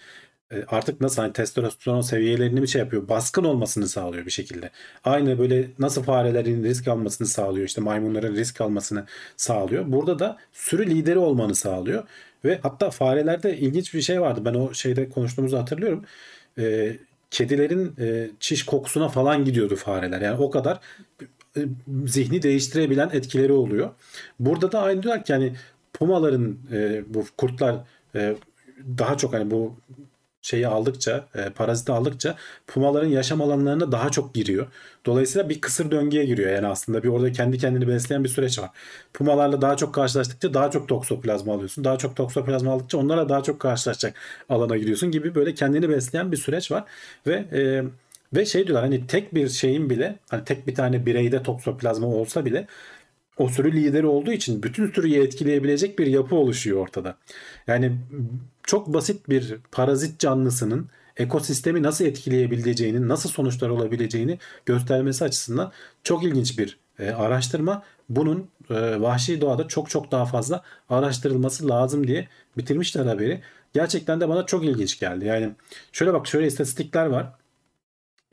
artık 0.68 1.00
nasıl 1.00 1.22
hani 1.22 1.32
testosteron 1.32 2.00
seviyelerini 2.00 2.62
bir 2.62 2.66
şey 2.66 2.78
yapıyor. 2.80 3.08
Baskın 3.08 3.44
olmasını 3.44 3.88
sağlıyor 3.88 4.26
bir 4.26 4.30
şekilde. 4.30 4.70
Aynı 5.04 5.38
böyle 5.38 5.68
nasıl 5.78 6.02
farelerin 6.02 6.64
risk 6.64 6.88
almasını 6.88 7.26
sağlıyor. 7.26 7.66
işte 7.66 7.80
maymunların 7.80 8.34
risk 8.34 8.60
almasını 8.60 9.04
sağlıyor. 9.36 9.92
Burada 9.92 10.18
da 10.18 10.38
sürü 10.52 10.90
lideri 10.90 11.18
olmanı 11.18 11.54
sağlıyor. 11.54 12.04
Ve 12.44 12.58
hatta 12.62 12.90
farelerde 12.90 13.58
ilginç 13.58 13.94
bir 13.94 14.00
şey 14.02 14.20
vardı. 14.20 14.44
Ben 14.44 14.54
o 14.54 14.74
şeyde 14.74 15.08
konuştuğumuzu 15.08 15.58
hatırlıyorum. 15.58 16.04
Ee, 16.58 16.96
kedilerin 17.30 17.94
e, 18.00 18.30
çiş 18.40 18.62
kokusuna 18.64 19.08
falan 19.08 19.44
gidiyordu 19.44 19.76
fareler. 19.76 20.20
Yani 20.20 20.40
o 20.40 20.50
kadar 20.50 20.80
e, 21.56 21.60
zihni 22.06 22.42
değiştirebilen 22.42 23.10
etkileri 23.12 23.52
oluyor. 23.52 23.90
Burada 24.40 24.72
da 24.72 24.82
aynı 24.82 25.02
diyorlar 25.02 25.24
ki 25.24 25.32
yani 25.32 25.52
pumaların 25.92 26.58
e, 26.72 27.02
bu 27.14 27.24
kurtlar 27.36 27.76
e, 28.14 28.36
daha 28.98 29.16
çok 29.16 29.34
hani 29.34 29.50
bu 29.50 29.76
şeyi 30.42 30.66
aldıkça, 30.68 31.28
e, 31.34 31.50
paraziti 31.50 31.92
aldıkça 31.92 32.36
pumaların 32.66 33.08
yaşam 33.08 33.40
alanlarına 33.42 33.92
daha 33.92 34.10
çok 34.10 34.34
giriyor. 34.34 34.66
Dolayısıyla 35.06 35.48
bir 35.48 35.60
kısır 35.60 35.90
döngüye 35.90 36.24
giriyor. 36.24 36.50
Yani 36.50 36.66
aslında 36.66 37.02
bir 37.02 37.08
orada 37.08 37.32
kendi 37.32 37.58
kendini 37.58 37.88
besleyen 37.88 38.24
bir 38.24 38.28
süreç 38.28 38.58
var. 38.58 38.70
Pumalarla 39.14 39.60
daha 39.60 39.76
çok 39.76 39.94
karşılaştıkça 39.94 40.54
daha 40.54 40.70
çok 40.70 40.88
toksoplazma 40.88 41.54
alıyorsun. 41.54 41.84
Daha 41.84 41.98
çok 41.98 42.16
toksoplazma 42.16 42.72
aldıkça 42.72 42.98
onlarla 42.98 43.28
daha 43.28 43.42
çok 43.42 43.60
karşılaşacak 43.60 44.14
alana 44.48 44.76
giriyorsun 44.76 45.10
gibi 45.10 45.34
böyle 45.34 45.54
kendini 45.54 45.88
besleyen 45.88 46.32
bir 46.32 46.36
süreç 46.36 46.70
var. 46.70 46.84
Ve 47.26 47.34
e, 47.52 47.84
ve 48.34 48.46
şey 48.46 48.66
diyorlar 48.66 48.84
hani 48.84 49.06
tek 49.06 49.34
bir 49.34 49.48
şeyin 49.48 49.90
bile 49.90 50.18
hani 50.30 50.44
tek 50.44 50.66
bir 50.66 50.74
tane 50.74 51.06
bireyde 51.06 51.42
toksoplazma 51.42 52.06
olsa 52.06 52.44
bile 52.44 52.66
o 53.40 53.48
sürü 53.48 53.72
lideri 53.72 54.06
olduğu 54.06 54.32
için 54.32 54.62
bütün 54.62 54.92
sürüyü 54.92 55.22
etkileyebilecek 55.22 55.98
bir 55.98 56.06
yapı 56.06 56.36
oluşuyor 56.36 56.76
ortada. 56.78 57.16
Yani 57.66 57.96
çok 58.62 58.94
basit 58.94 59.28
bir 59.28 59.56
parazit 59.72 60.18
canlısının 60.18 60.88
ekosistemi 61.16 61.82
nasıl 61.82 62.04
etkileyebileceğini, 62.04 63.08
nasıl 63.08 63.30
sonuçlar 63.30 63.68
olabileceğini 63.68 64.38
göstermesi 64.66 65.24
açısından 65.24 65.72
çok 66.04 66.24
ilginç 66.24 66.58
bir 66.58 66.78
e, 66.98 67.10
araştırma. 67.10 67.82
Bunun 68.08 68.48
e, 68.70 69.00
vahşi 69.00 69.40
doğada 69.40 69.68
çok 69.68 69.90
çok 69.90 70.12
daha 70.12 70.26
fazla 70.26 70.62
araştırılması 70.88 71.68
lazım 71.68 72.06
diye 72.06 72.28
bitirmişler 72.56 73.06
haberi. 73.06 73.40
Gerçekten 73.72 74.20
de 74.20 74.28
bana 74.28 74.46
çok 74.46 74.64
ilginç 74.64 75.00
geldi. 75.00 75.24
Yani 75.24 75.50
şöyle 75.92 76.12
bak 76.12 76.26
şöyle 76.26 76.46
istatistikler 76.46 77.06
var. 77.06 77.32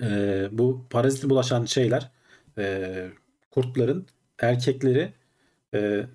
E, 0.03 0.07
bu 0.51 0.85
parazit 0.89 1.29
bulaşan 1.29 1.65
şeyler 1.65 2.11
e, 2.57 3.07
kurtların 3.51 4.07
erkekleri 4.41 5.13
e, 5.73 6.05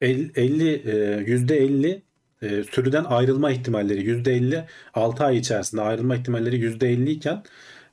50 0.00 1.24
yüzde 1.26 1.56
50 1.56 2.02
e, 2.42 2.64
sürüden 2.64 3.04
ayrılma 3.04 3.50
ihtimalleri 3.50 4.02
yüzde 4.02 4.32
50 4.32 4.64
6 4.94 5.24
ay 5.24 5.36
içerisinde 5.36 5.82
ayrılma 5.82 6.16
ihtimalleri 6.16 6.56
yüzde 6.56 6.88
50 6.88 7.10
iken 7.10 7.42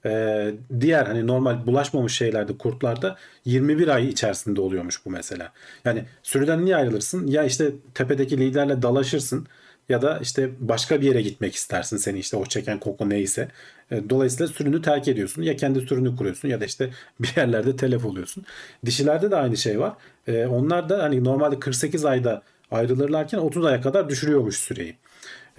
e, 0.06 0.52
diğer 0.80 1.06
hani 1.06 1.28
normal 1.28 1.66
bulaşmamış 1.66 2.14
şeylerde 2.18 2.58
kurtlarda 2.58 3.18
21 3.46 3.88
ay 3.88 4.08
içerisinde 4.10 4.62
oluyormuş 4.62 5.06
bu 5.06 5.10
mesela. 5.10 5.52
Yani 5.86 6.06
sürüden 6.24 6.66
niye 6.66 6.76
ayrılırsın? 6.76 7.28
Ya 7.28 7.44
işte 7.44 7.72
tepedeki 7.94 8.38
liderle 8.38 8.82
dalaşırsın 8.82 9.48
ya 9.90 10.02
da 10.02 10.20
işte 10.22 10.50
başka 10.60 11.02
bir 11.02 11.08
yere 11.08 11.22
gitmek 11.22 11.56
istersin 11.56 11.98
seni 11.98 12.20
işte 12.20 12.38
o 12.38 12.46
çeken 12.46 12.80
koku 12.80 13.10
neyse. 13.10 13.48
E, 13.94 14.10
dolayısıyla 14.10 14.48
sürünü 14.48 14.82
terk 14.82 15.08
ediyorsun. 15.08 15.42
Ya 15.42 15.56
kendi 15.56 15.82
sürünü 15.82 16.16
kuruyorsun 16.16 16.48
ya 16.50 16.62
da 16.62 16.66
işte 16.66 16.90
bir 17.20 17.34
yerlerde 17.38 17.76
telef 17.76 18.06
oluyorsun. 18.06 18.46
Dişilerde 18.86 19.32
de 19.32 19.36
aynı 19.36 19.58
şey 19.58 19.80
var. 19.80 19.94
E, 20.28 20.46
onlar 20.46 20.90
da 20.90 21.04
hani 21.04 21.24
normalde 21.24 21.60
48 21.60 22.06
ayda 22.06 22.42
ayrılırlarken 22.72 23.38
30 23.38 23.66
aya 23.66 23.82
kadar 23.82 24.10
düşürüyormuş 24.10 24.56
süreyi. 24.56 24.96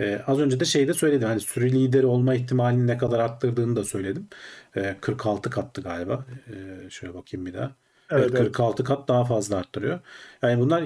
Ee, 0.01 0.21
az 0.27 0.39
önce 0.39 0.61
de 0.61 0.65
şeyde 0.65 0.95
söyledim 0.95 1.29
hani 1.29 1.41
sürü 1.41 1.73
lideri 1.73 2.07
olma 2.07 2.35
ihtimalini 2.35 2.87
ne 2.87 2.99
kadar 2.99 3.19
arttırdığını 3.19 3.77
da 3.77 3.85
söyledim. 3.85 4.29
Ee, 4.77 4.97
46 5.01 5.51
kattı 5.51 5.81
galiba. 5.81 6.25
Ee, 6.49 6.91
şöyle 6.91 7.15
bakayım 7.15 7.47
bir 7.47 7.55
daha. 7.55 7.71
Evet, 8.11 8.31
evet 8.31 8.39
46 8.39 8.83
evet. 8.83 8.89
kat 8.89 9.09
daha 9.09 9.25
fazla 9.25 9.57
arttırıyor. 9.57 10.01
Yani 10.43 10.61
bunlar 10.61 10.85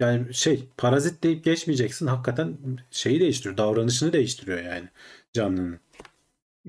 yani 0.00 0.34
şey 0.34 0.68
parazit 0.76 1.24
deyip 1.24 1.44
geçmeyeceksin. 1.44 2.06
Hakikaten 2.06 2.58
şeyi 2.90 3.20
değiştiriyor. 3.20 3.56
Davranışını 3.56 4.12
değiştiriyor 4.12 4.62
yani 4.62 4.88
canlının. 5.32 5.80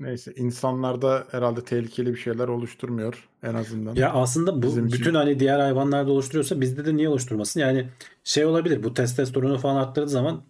Neyse 0.00 0.32
insanlarda 0.36 1.26
herhalde 1.30 1.64
tehlikeli 1.64 2.12
bir 2.12 2.18
şeyler 2.18 2.48
oluşturmuyor 2.48 3.28
en 3.42 3.54
azından. 3.54 3.94
Ya 3.94 4.12
aslında 4.12 4.62
bu 4.62 4.66
Bizim 4.66 4.86
bütün 4.86 5.00
için. 5.00 5.14
hani 5.14 5.40
diğer 5.40 5.60
hayvanlarda 5.60 6.12
oluşturuyorsa 6.12 6.60
bizde 6.60 6.86
de 6.86 6.96
niye 6.96 7.08
oluşturmasın? 7.08 7.60
Yani 7.60 7.88
şey 8.24 8.44
olabilir 8.44 8.82
bu 8.82 8.94
testosteronu 8.94 9.58
falan 9.58 9.76
arttırdığı 9.76 10.08
zaman 10.08 10.42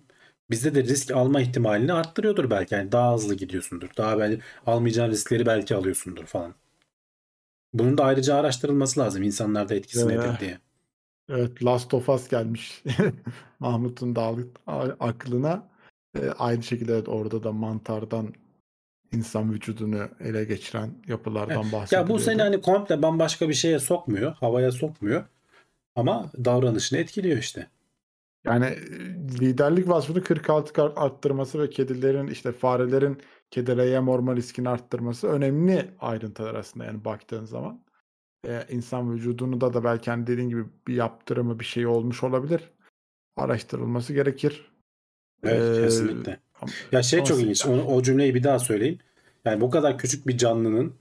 bizde 0.50 0.74
de 0.74 0.84
risk 0.84 1.10
alma 1.10 1.40
ihtimalini 1.40 1.92
arttırıyordur 1.92 2.50
belki. 2.50 2.74
Yani 2.74 2.92
daha 2.92 3.14
hızlı 3.14 3.34
gidiyorsundur. 3.34 3.88
Daha 3.96 4.18
belki 4.18 4.42
almayacağın 4.66 5.10
riskleri 5.10 5.46
belki 5.46 5.74
alıyorsundur 5.74 6.24
falan. 6.24 6.54
Bunun 7.72 7.98
da 7.98 8.04
ayrıca 8.04 8.34
araştırılması 8.34 9.00
lazım 9.00 9.22
insanlarda 9.22 9.74
etkisi 9.74 10.04
evet. 10.04 10.18
nedir 10.18 10.40
diye. 10.40 10.58
Evet 11.28 11.64
Last 11.64 11.94
of 11.94 12.08
Us 12.08 12.28
gelmiş. 12.28 12.82
Mahmut'un 13.60 14.16
dağlık 14.16 14.56
aklına. 15.00 15.70
E, 16.18 16.28
aynı 16.30 16.62
şekilde 16.62 16.92
evet, 16.92 17.08
orada 17.08 17.42
da 17.42 17.52
mantardan 17.52 18.34
insan 19.12 19.52
vücudunu 19.52 20.08
ele 20.20 20.44
geçiren 20.44 20.90
yapılardan 21.06 21.72
bahsediyor. 21.72 22.02
Ya 22.02 22.08
bu 22.08 22.18
seni 22.18 22.42
hani 22.42 22.60
komple 22.60 23.02
bambaşka 23.02 23.48
bir 23.48 23.54
şeye 23.54 23.78
sokmuyor, 23.78 24.34
havaya 24.34 24.72
sokmuyor. 24.72 25.24
Ama 25.96 26.30
davranışını 26.44 26.98
etkiliyor 26.98 27.38
işte. 27.38 27.66
Yani 28.44 28.76
liderlik 29.40 29.88
vasfını 29.88 30.22
46 30.22 30.72
kat 30.72 30.98
arttırması 30.98 31.62
ve 31.62 31.70
kedilerin 31.70 32.26
işte 32.26 32.52
farelerin 32.52 33.18
kedilere 33.50 33.88
yem 33.88 34.08
orma 34.08 34.36
riskini 34.36 34.68
arttırması 34.68 35.28
önemli 35.28 35.90
ayrıntılar 36.00 36.54
aslında 36.54 36.84
yani 36.86 37.04
baktığın 37.04 37.44
zaman. 37.44 37.84
Ee, 38.46 38.66
insan 38.70 39.12
vücudunu 39.12 39.60
da 39.60 39.84
belki 39.84 40.10
hani 40.10 40.26
dediğin 40.26 40.48
gibi 40.48 40.64
bir 40.86 40.94
yaptırımı 40.94 41.60
bir 41.60 41.64
şey 41.64 41.86
olmuş 41.86 42.22
olabilir. 42.22 42.70
Araştırılması 43.36 44.12
gerekir. 44.12 44.70
Evet 45.44 45.78
ee, 45.78 45.82
kesinlikle. 45.82 46.40
Ya 46.92 47.02
şey 47.02 47.24
çok 47.24 47.40
ilginç. 47.40 47.66
O, 47.66 47.72
o 47.72 48.02
cümleyi 48.02 48.34
bir 48.34 48.42
daha 48.42 48.58
söyleyeyim. 48.58 48.98
Yani 49.44 49.60
bu 49.60 49.70
kadar 49.70 49.98
küçük 49.98 50.26
bir 50.26 50.38
canlının 50.38 50.94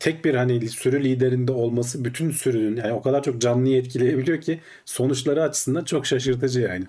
tek 0.00 0.24
bir 0.24 0.34
hani 0.34 0.68
sürü 0.68 1.04
liderinde 1.04 1.52
olması 1.52 2.04
bütün 2.04 2.30
sürünün 2.30 2.76
yani 2.76 2.92
o 2.92 3.02
kadar 3.02 3.22
çok 3.22 3.40
canlıyı 3.40 3.76
etkileyebiliyor 3.76 4.40
ki 4.40 4.60
sonuçları 4.84 5.42
açısından 5.42 5.84
çok 5.84 6.06
şaşırtıcı 6.06 6.60
yani. 6.60 6.84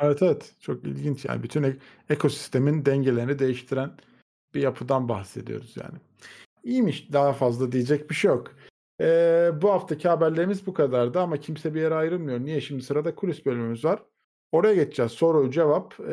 Evet 0.00 0.22
evet 0.22 0.52
çok 0.60 0.84
ilginç 0.84 1.24
yani 1.24 1.42
bütün 1.42 1.62
ek- 1.62 1.78
ekosistemin 2.10 2.84
dengelerini 2.84 3.38
değiştiren 3.38 3.90
bir 4.54 4.60
yapıdan 4.60 5.08
bahsediyoruz 5.08 5.74
yani. 5.76 5.98
İyiymiş 6.64 7.12
daha 7.12 7.32
fazla 7.32 7.72
diyecek 7.72 8.10
bir 8.10 8.14
şey 8.14 8.28
yok. 8.28 8.54
Ee, 9.00 9.50
bu 9.62 9.70
haftaki 9.70 10.08
haberlerimiz 10.08 10.66
bu 10.66 10.74
kadardı 10.74 11.20
ama 11.20 11.36
kimse 11.36 11.74
bir 11.74 11.80
yere 11.80 11.94
ayrılmıyor. 11.94 12.40
Niye? 12.40 12.60
Şimdi 12.60 12.82
sırada 12.82 13.14
kulis 13.14 13.46
bölümümüz 13.46 13.84
var. 13.84 14.02
Oraya 14.52 14.74
geçeceğiz. 14.74 15.12
Soru, 15.12 15.50
cevap 15.50 16.00
e, 16.00 16.06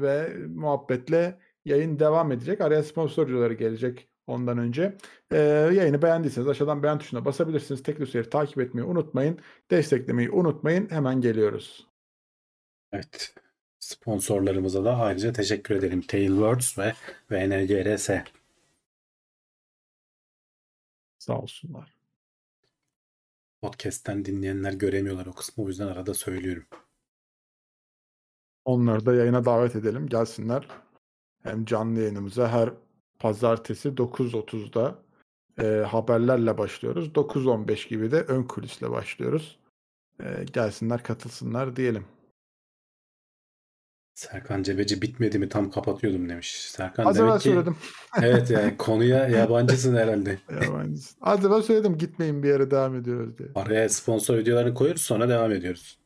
ve 0.00 0.36
muhabbetle 0.46 1.38
yayın 1.64 1.98
devam 1.98 2.32
edecek. 2.32 2.60
Araya 2.60 2.82
sponsorcuları 2.82 3.54
gelecek 3.54 4.08
ondan 4.26 4.58
önce. 4.58 4.96
E, 5.30 5.38
yayını 5.72 6.02
beğendiyseniz 6.02 6.48
aşağıdan 6.48 6.82
beğen 6.82 6.98
tuşuna 6.98 7.24
basabilirsiniz. 7.24 7.82
Teknoseyir'i 7.82 8.30
takip 8.30 8.60
etmeyi 8.60 8.86
unutmayın. 8.86 9.38
Desteklemeyi 9.70 10.30
unutmayın. 10.30 10.90
Hemen 10.90 11.20
geliyoruz. 11.20 11.86
Evet. 12.92 13.34
Sponsorlarımıza 13.78 14.84
da 14.84 14.96
ayrıca 14.96 15.32
teşekkür 15.32 15.74
edelim. 15.76 16.00
Tailwords 16.02 16.78
ve 16.78 16.94
VNGRS. 17.30 18.10
Sağ 21.18 21.40
olsunlar. 21.40 21.96
Podcast'ten 23.60 24.24
dinleyenler 24.24 24.72
göremiyorlar 24.72 25.26
o 25.26 25.32
kısmı. 25.32 25.64
O 25.64 25.68
yüzden 25.68 25.86
arada 25.86 26.14
söylüyorum. 26.14 26.66
Onları 28.64 29.06
da 29.06 29.14
yayına 29.14 29.44
davet 29.44 29.76
edelim. 29.76 30.06
Gelsinler. 30.06 30.68
Hem 31.42 31.64
canlı 31.64 32.00
yayınımıza 32.00 32.48
her 32.48 32.70
pazartesi 33.18 33.88
9.30'da 33.88 34.98
e, 35.58 35.84
haberlerle 35.84 36.58
başlıyoruz. 36.58 37.08
9.15 37.08 37.88
gibi 37.88 38.10
de 38.10 38.22
ön 38.22 38.42
kulisle 38.42 38.90
başlıyoruz. 38.90 39.58
E, 40.20 40.44
gelsinler 40.52 41.02
katılsınlar 41.02 41.76
diyelim. 41.76 42.04
Serkan 44.14 44.62
Cebeci 44.62 45.02
bitmedi 45.02 45.38
mi 45.38 45.48
tam 45.48 45.70
kapatıyordum 45.70 46.28
demiş. 46.28 46.70
Serkan 46.70 47.04
Az 47.04 47.18
demek 47.18 47.34
ki 47.34 47.40
söyledim. 47.40 47.76
evet 48.22 48.50
yani 48.50 48.76
konuya 48.78 49.28
yabancısın 49.28 49.96
herhalde. 49.96 50.38
Yabancısın. 50.62 51.18
Az 51.20 51.44
evvel 51.44 51.62
söyledim 51.62 51.98
gitmeyin 51.98 52.42
bir 52.42 52.48
yere 52.48 52.70
devam 52.70 52.96
ediyoruz 52.96 53.38
diye. 53.38 53.48
Araya 53.54 53.88
sponsor 53.88 54.38
videolarını 54.38 54.74
koyuyoruz 54.74 55.02
sonra 55.02 55.28
devam 55.28 55.52
ediyoruz. 55.52 55.98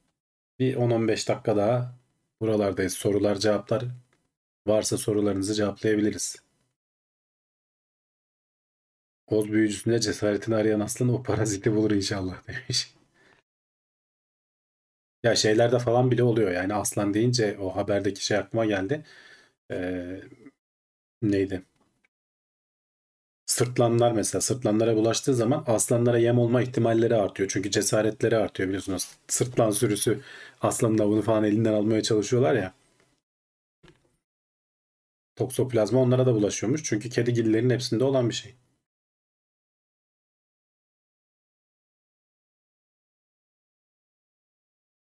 Bir 0.58 0.76
10-15 0.76 1.28
dakika 1.28 1.56
daha 1.56 1.95
buralardayız. 2.40 2.94
Sorular 2.94 3.36
cevaplar 3.38 3.84
varsa 4.66 4.98
sorularınızı 4.98 5.54
cevaplayabiliriz. 5.54 6.36
Oz 9.26 9.52
büyücüsünde 9.52 10.00
cesaretini 10.00 10.54
arayan 10.54 10.80
aslan 10.80 11.08
o 11.08 11.22
paraziti 11.22 11.72
bulur 11.74 11.90
inşallah 11.90 12.48
demiş. 12.48 12.94
Ya 15.22 15.36
şeylerde 15.36 15.78
falan 15.78 16.10
bile 16.10 16.22
oluyor 16.22 16.50
yani 16.50 16.74
aslan 16.74 17.14
deyince 17.14 17.58
o 17.58 17.76
haberdeki 17.76 18.24
şey 18.24 18.36
aklıma 18.36 18.66
geldi. 18.66 19.04
Ee, 19.72 20.20
neydi? 21.22 21.62
Sırtlanlar 23.46 24.12
mesela 24.12 24.40
sırtlanlara 24.42 24.96
bulaştığı 24.96 25.34
zaman 25.34 25.64
aslanlara 25.66 26.18
yem 26.18 26.38
olma 26.38 26.62
ihtimalleri 26.62 27.14
artıyor. 27.14 27.48
Çünkü 27.52 27.70
cesaretleri 27.70 28.36
artıyor 28.36 28.68
biliyorsunuz. 28.68 29.08
Sırtlan 29.28 29.70
sürüsü 29.70 30.20
aslanın 30.60 30.98
avını 30.98 31.22
falan 31.22 31.44
elinden 31.44 31.72
almaya 31.72 32.02
çalışıyorlar 32.02 32.54
ya. 32.54 32.74
Toksoplazma 35.36 36.00
onlara 36.00 36.26
da 36.26 36.34
bulaşıyormuş. 36.34 36.84
Çünkü 36.84 37.10
kedigillerin 37.10 37.70
hepsinde 37.70 38.04
olan 38.04 38.28
bir 38.28 38.34
şey. 38.34 38.54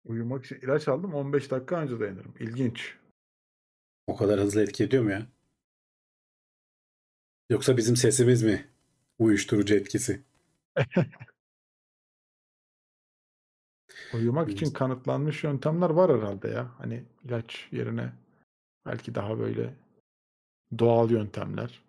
Uyumak 0.05 0.45
için 0.45 0.57
ilaç 0.63 0.89
aldım 0.89 1.15
15 1.15 1.51
dakika 1.51 1.77
önce 1.77 2.01
dayanırım. 2.01 2.35
İlginç. 2.41 2.97
O 4.07 4.17
kadar 4.17 4.41
hızlı 4.41 4.63
etki 4.63 4.85
ediyor 4.85 5.03
mu 5.03 5.11
ya? 5.11 5.27
Yoksa 7.51 7.77
bizim 7.77 7.97
sesimiz 7.97 8.43
mi 8.43 8.65
uyuşturucu 9.19 9.75
etkisi? 9.75 10.23
Uyumak 14.15 14.51
için 14.51 14.71
kanıtlanmış 14.71 15.45
yöntemler 15.45 15.91
var 15.91 16.17
herhalde 16.19 16.49
ya. 16.49 16.71
Hani 16.79 17.05
ilaç 17.25 17.69
yerine 17.73 18.13
belki 18.87 19.15
daha 19.15 19.39
böyle 19.39 19.75
doğal 20.79 21.11
yöntemler. 21.11 21.83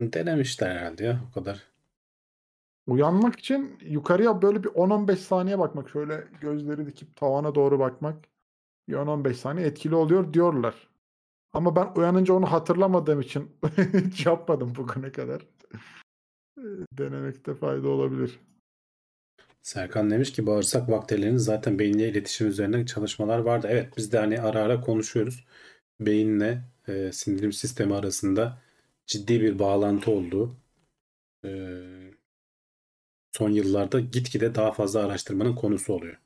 Denemişler 0.00 0.76
herhalde 0.76 1.04
ya 1.04 1.20
o 1.30 1.34
kadar. 1.34 1.72
Uyanmak 2.86 3.38
için 3.38 3.78
yukarıya 3.80 4.42
böyle 4.42 4.64
bir 4.64 4.68
10-15 4.68 5.16
saniye 5.16 5.58
bakmak. 5.58 5.90
Şöyle 5.90 6.28
gözleri 6.40 6.86
dikip 6.86 7.16
tavana 7.16 7.54
doğru 7.54 7.78
bakmak. 7.78 8.24
Bir 8.88 8.94
10-15 8.94 9.34
saniye 9.34 9.66
etkili 9.66 9.94
oluyor 9.94 10.32
diyorlar. 10.32 10.88
Ama 11.52 11.76
ben 11.76 11.92
uyanınca 11.96 12.34
onu 12.34 12.52
hatırlamadığım 12.52 13.20
için 13.20 13.50
hiç 14.06 14.26
yapmadım 14.26 14.74
bugüne 14.76 15.12
kadar. 15.12 15.46
Denemekte 16.98 17.54
fayda 17.54 17.88
olabilir. 17.88 18.40
Serkan 19.62 20.10
demiş 20.10 20.32
ki 20.32 20.46
bağırsak 20.46 20.90
bakterilerinin 20.90 21.36
zaten 21.36 21.78
beyinle 21.78 22.08
iletişim 22.08 22.48
üzerine 22.48 22.86
çalışmalar 22.86 23.38
vardı. 23.38 23.66
Evet 23.70 23.96
biz 23.96 24.12
de 24.12 24.18
hani 24.18 24.40
ara 24.40 24.60
ara 24.60 24.80
konuşuyoruz. 24.80 25.44
Beyinle 26.00 26.62
e, 26.88 27.12
sindirim 27.12 27.52
sistemi 27.52 27.94
arasında 27.94 28.58
ciddi 29.06 29.40
bir 29.40 29.58
bağlantı 29.58 30.10
olduğu 30.10 30.56
e, 31.44 31.50
son 33.32 33.50
yıllarda 33.50 34.00
gitgide 34.00 34.54
daha 34.54 34.72
fazla 34.72 35.00
araştırmanın 35.04 35.54
konusu 35.54 35.92
oluyor. 35.92 36.20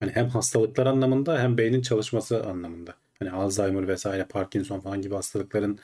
Hani 0.00 0.12
hem 0.12 0.28
hastalıklar 0.28 0.86
anlamında 0.86 1.38
hem 1.42 1.58
beynin 1.58 1.82
çalışması 1.82 2.44
anlamında. 2.44 2.94
Hani 3.18 3.30
Alzheimer 3.30 3.88
vesaire 3.88 4.24
Parkinson 4.24 4.80
falan 4.80 5.02
gibi 5.02 5.14
hastalıkların 5.14 5.78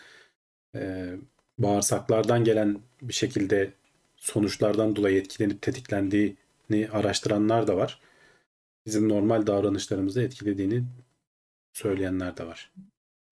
e, 0.76 1.14
bağırsaklardan 1.58 2.44
gelen 2.44 2.78
bir 3.02 3.12
şekilde 3.12 3.72
sonuçlardan 4.16 4.96
dolayı 4.96 5.18
etkilenip 5.18 5.62
tetiklendiğini 5.62 6.88
araştıranlar 6.92 7.66
da 7.66 7.76
var. 7.76 8.00
Bizim 8.86 9.08
normal 9.08 9.46
davranışlarımızı 9.46 10.22
etkilediğini 10.22 10.84
söyleyenler 11.72 12.36
de 12.36 12.46
var. 12.46 12.72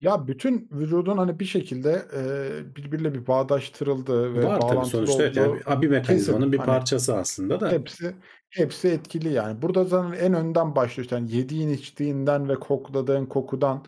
Ya 0.01 0.27
bütün 0.27 0.69
vücudun 0.71 1.17
hani 1.17 1.39
bir 1.39 1.45
şekilde 1.45 2.05
e, 2.15 2.75
birbiriyle 2.75 3.13
bir 3.13 3.27
bağdaştırıldığı 3.27 4.33
ve 4.33 4.43
var 4.43 4.59
tabii 4.59 4.71
bağlantılı 4.71 5.07
sonuçta 5.07 5.23
evet, 5.23 5.37
olduğu 5.37 5.59
yani 5.69 5.81
bir 5.81 5.87
mekanizmanın 5.87 6.39
kesin. 6.39 6.51
bir 6.51 6.57
Hani 6.57 6.65
parçası 6.65 7.15
aslında 7.15 7.59
da. 7.59 7.71
hepsi 7.71 8.15
hepsi 8.51 8.87
etkili 8.87 9.33
yani. 9.33 9.61
Burada 9.61 9.83
zaten 9.83 10.19
en 10.19 10.33
önden 10.33 10.75
başlıyor. 10.75 11.09
Yani 11.11 11.35
yediğin 11.35 11.69
içtiğinden 11.69 12.49
ve 12.49 12.55
kokladığın 12.55 13.25
kokudan 13.25 13.85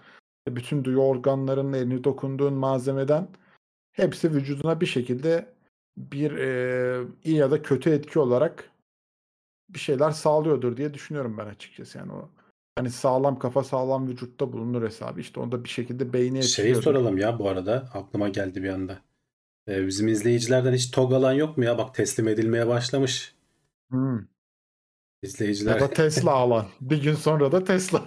bütün 0.48 0.84
duyu 0.84 1.00
organlarının 1.00 1.74
elini 1.74 2.04
dokunduğun 2.04 2.54
malzemeden 2.54 3.28
hepsi 3.92 4.34
vücuduna 4.34 4.82
bir 4.82 4.86
şekilde 4.86 5.54
bir 5.98 6.32
e, 6.32 7.08
iyi 7.24 7.36
ya 7.36 7.52
da 7.52 7.62
kötü 7.62 7.90
etki 7.90 8.20
olarak 8.20 8.72
bir 9.70 9.80
şeyler 9.80 10.12
sağlıyordur 10.12 10.78
diye 10.78 10.94
düşünüyorum 10.94 11.38
ben 11.38 11.46
açıkçası. 11.46 11.98
Yani 11.98 12.12
o 12.12 12.30
hani 12.76 12.90
sağlam 12.90 13.40
kafa 13.40 13.64
sağlam 13.64 14.08
vücutta 14.08 14.54
bulunur 14.54 14.84
hesabı. 14.84 15.20
İşte 15.20 15.40
onda 15.40 15.64
bir 15.64 15.70
şekilde 15.70 16.14
beyni 16.14 16.44
Şeyi 16.44 16.66
etkiliyordur. 16.66 16.84
soralım 16.84 17.18
ya 17.18 17.40
bu 17.40 17.50
arada 17.50 17.90
aklıma 17.94 18.30
geldi 18.30 18.64
bir 18.64 18.70
anda. 18.70 19.02
Ee, 19.68 19.88
bizim 19.88 20.08
izleyicilerden 20.08 20.74
hiç 20.74 20.92
TOG 20.92 21.14
alan 21.14 21.34
yok 21.34 21.58
mu 21.58 21.64
ya? 21.64 21.78
Bak 21.78 21.96
teslim 21.96 22.28
edilmeye 22.28 22.68
başlamış. 22.68 23.36
Hmm. 23.90 24.20
İzleyiciler. 25.24 25.76
Ya 25.76 25.80
da 25.82 25.90
Tesla 25.90 26.32
alan. 26.44 26.68
Bir 26.82 27.04
gün 27.04 27.16
sonra 27.16 27.52
da 27.52 27.64
Tesla 27.64 28.06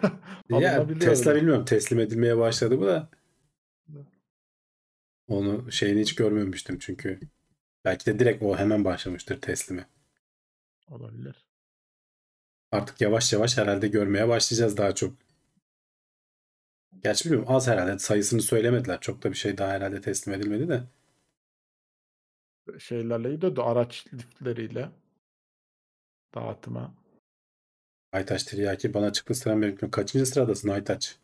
Ya. 0.50 0.86
Tesla 1.00 1.30
öyle. 1.30 1.40
bilmiyorum 1.40 1.64
teslim 1.64 2.00
edilmeye 2.00 2.36
başladı 2.38 2.78
mı 2.78 2.86
da. 2.86 3.08
Onu 5.28 5.72
şeyini 5.72 6.00
hiç 6.00 6.14
görmemiştim 6.14 6.78
çünkü. 6.78 7.20
Belki 7.84 8.06
de 8.06 8.18
direkt 8.18 8.42
o 8.42 8.56
hemen 8.56 8.84
başlamıştır 8.84 9.40
teslimi. 9.40 9.86
Olabilir. 10.90 11.46
Artık 12.72 13.00
yavaş 13.00 13.32
yavaş 13.32 13.58
herhalde 13.58 13.88
görmeye 13.88 14.28
başlayacağız 14.28 14.76
daha 14.76 14.94
çok. 14.94 15.14
Gerçi 17.02 17.24
bilmiyorum 17.24 17.48
az 17.54 17.68
herhalde 17.68 17.98
sayısını 17.98 18.42
söylemediler. 18.42 19.00
Çok 19.00 19.22
da 19.22 19.30
bir 19.30 19.36
şey 19.36 19.58
daha 19.58 19.72
herhalde 19.72 20.00
teslim 20.00 20.34
edilmedi 20.34 20.68
de. 20.68 20.82
Şeylerle 22.78 23.34
gidiyordu 23.34 23.62
araç 23.62 24.06
liftleriyle 24.14 24.90
dağıtıma. 26.34 26.94
Aytaç 28.12 28.44
Tiryaki 28.44 28.94
bana 28.94 29.12
çıktı 29.12 29.34
sıram 29.34 29.62
bekliyorum. 29.62 29.90
Kaçıncı 29.90 30.26
sıradasın 30.26 30.68
Aytaç? 30.68 31.16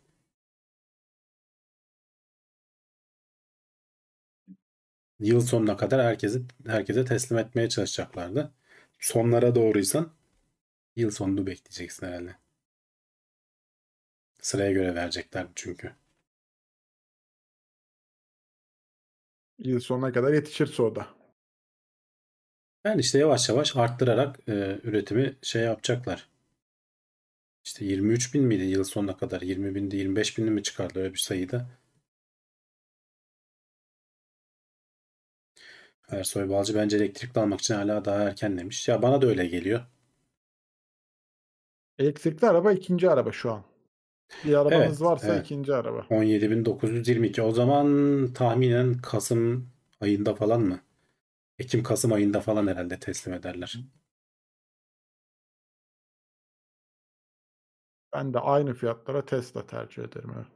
Yıl 5.19 5.41
sonuna 5.41 5.77
kadar 5.77 6.05
herkese 6.05 6.41
herkese 6.67 7.05
teslim 7.05 7.37
etmeye 7.37 7.69
çalışacaklardı. 7.69 8.51
Sonlara 8.99 9.55
doğruysan 9.55 10.11
yıl 10.95 11.11
sonunu 11.11 11.47
bekleyeceksin 11.47 12.07
herhalde. 12.07 12.35
Sıraya 14.41 14.71
göre 14.71 14.95
verecekler 14.95 15.47
çünkü. 15.55 15.95
Yıl 19.59 19.79
sonuna 19.79 20.11
kadar 20.11 20.33
yetişirse 20.33 20.83
o 20.83 20.95
da. 20.95 21.07
Yani 22.85 23.01
işte 23.01 23.19
yavaş 23.19 23.49
yavaş 23.49 23.75
arttırarak 23.75 24.39
e, 24.47 24.79
üretimi 24.83 25.35
şey 25.41 25.61
yapacaklar. 25.63 26.32
İşte 27.63 27.85
23 27.85 28.33
bin 28.33 28.43
miydi 28.43 28.63
yıl 28.63 28.83
sonuna 28.83 29.17
kadar? 29.17 29.41
20 29.41 29.75
bindi 29.75 29.95
25 29.97 30.37
bin 30.37 30.51
mi 30.53 30.63
çıkardı 30.63 30.99
öyle 30.99 31.13
bir 31.13 31.19
sayıda? 31.19 31.69
Ersoy 36.09 36.49
Balcı 36.49 36.75
bence 36.75 36.97
elektrikli 36.97 37.39
almak 37.39 37.59
için 37.59 37.73
hala 37.73 38.05
daha 38.05 38.23
erken 38.23 38.57
demiş. 38.57 38.87
Ya 38.87 39.01
bana 39.01 39.21
da 39.21 39.27
öyle 39.27 39.45
geliyor. 39.45 39.81
Elektrikli 41.99 42.45
araba 42.47 42.71
ikinci 42.73 43.09
araba 43.09 43.31
şu 43.31 43.51
an. 43.51 43.63
Bir 44.43 44.53
arabanız 44.55 45.01
Evet, 45.01 45.01
varsa 45.01 45.33
evet. 45.33 45.45
ikinci 45.45 45.73
araba. 45.75 46.07
17.922. 46.09 47.41
O 47.41 47.51
zaman 47.51 48.27
tahminen 48.33 48.97
Kasım 48.97 49.69
ayında 50.01 50.35
falan 50.35 50.61
mı? 50.61 50.79
Ekim-Kasım 51.59 52.13
ayında 52.13 52.41
falan 52.41 52.67
herhalde 52.67 52.99
teslim 52.99 53.33
ederler. 53.33 53.79
Ben 58.13 58.33
de 58.33 58.39
aynı 58.39 58.73
fiyatlara 58.73 59.25
Tesla 59.25 59.67
tercih 59.67 60.03
ederim. 60.03 60.31
Evet. 60.35 60.47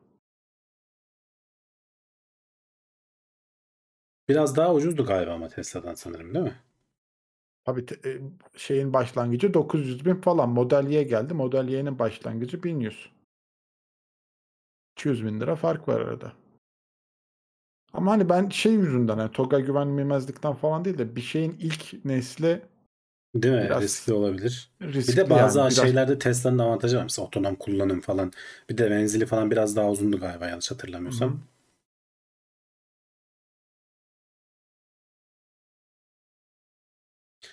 Biraz 4.30 4.56
daha 4.56 4.74
ucuzdu 4.74 5.06
galiba 5.06 5.34
ama 5.34 5.48
Tesla'dan 5.50 5.94
sanırım 5.94 6.34
değil 6.34 6.46
mi? 6.46 6.62
Tabii 7.66 7.86
te- 7.86 8.10
e, 8.10 8.22
şeyin 8.58 8.94
başlangıcı 8.94 9.54
900 9.54 10.06
bin 10.06 10.16
falan. 10.16 10.50
Model 10.50 10.88
Y 10.88 11.04
geldi. 11.04 11.34
Model 11.34 11.68
Y'nin 11.68 12.00
başlangıcı 12.00 12.64
1100. 12.64 13.12
200 14.98 15.26
bin 15.26 15.40
lira 15.40 15.56
fark 15.56 15.88
var 15.88 16.02
arada. 16.02 16.34
Ama 17.94 18.12
hani 18.12 18.30
ben 18.30 18.50
şey 18.50 18.74
yüzünden 18.74 19.18
yani 19.18 19.32
TOG'a 19.32 19.60
güvenmemezlikten 19.60 20.54
falan 20.54 20.86
değil 20.86 20.98
de 20.98 21.16
bir 21.16 21.22
şeyin 21.22 21.58
ilk 21.60 22.06
nesli 22.06 22.62
Değil 23.36 23.54
mi? 23.54 23.64
Biraz 23.66 23.84
Riskli 23.84 24.14
olabilir. 24.14 24.72
riskli 24.82 25.12
Bir 25.12 25.18
de 25.18 25.30
bazı 25.30 25.60
yani. 25.60 25.72
Biraz- 25.72 25.82
şeylerde 25.86 26.20
Tesla'nın 26.20 26.60
avantajı 26.60 26.98
var. 26.98 27.04
Mesela 27.04 27.26
otonom 27.28 27.56
kullanım 27.56 28.02
falan. 28.02 28.32
Bir 28.70 28.78
de 28.78 28.90
menzili 28.90 29.26
falan 29.26 29.52
biraz 29.52 29.76
daha 29.76 29.90
uzundu 29.92 30.20
galiba 30.20 30.48
yanlış 30.48 30.72
hatırlamıyorsam. 30.72 31.30
Hı 31.30 31.34
hı. 31.34 31.40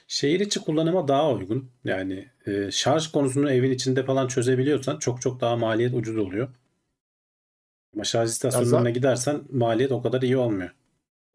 Şehir 0.09 0.41
içi 0.41 0.61
kullanıma 0.61 1.09
daha 1.09 1.33
uygun. 1.33 1.71
Yani 1.85 2.29
e, 2.47 2.71
şarj 2.71 3.07
konusunu 3.07 3.51
evin 3.53 3.71
içinde 3.71 4.05
falan 4.05 4.29
çözebiliyorsan 4.29 4.99
çok 4.99 5.23
çok 5.23 5.41
daha 5.41 5.57
maliyet 5.57 5.95
ucuz 5.95 6.17
oluyor. 6.17 6.49
Ama 7.95 8.05
şarj 8.05 8.31
istasyonlarına 8.31 8.91
gidersen 8.91 9.43
maliyet 9.53 9.93
o 9.93 10.03
kadar 10.03 10.23
iyi 10.23 10.37
olmuyor. 10.37 10.71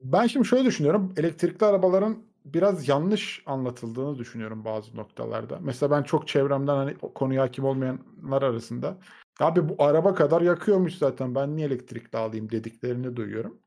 Ben 0.02 0.28
şimdi 0.28 0.48
şöyle 0.48 0.66
düşünüyorum. 0.66 1.14
Elektrikli 1.18 1.64
arabaların 1.66 2.24
biraz 2.46 2.88
yanlış 2.88 3.44
anlatıldığını 3.46 4.18
düşünüyorum 4.18 4.66
bazı 4.66 4.98
noktalarda. 4.98 5.60
Mesela 5.62 5.92
ben 5.92 6.04
çok 6.04 6.28
çevremden 6.28 6.76
hani 6.76 6.98
konuya 6.98 7.44
hakim 7.44 7.66
olmayanlar 7.66 8.42
arasında 8.42 8.98
abi 9.40 9.70
bu 9.70 9.84
araba 9.84 10.14
kadar 10.16 10.42
yakıyormuş 10.42 10.98
zaten 10.98 11.36
ben 11.36 11.56
niye 11.56 11.68
elektrikli 11.68 12.18
alayım 12.18 12.52
dediklerini 12.52 13.16
duyuyorum. 13.16 13.60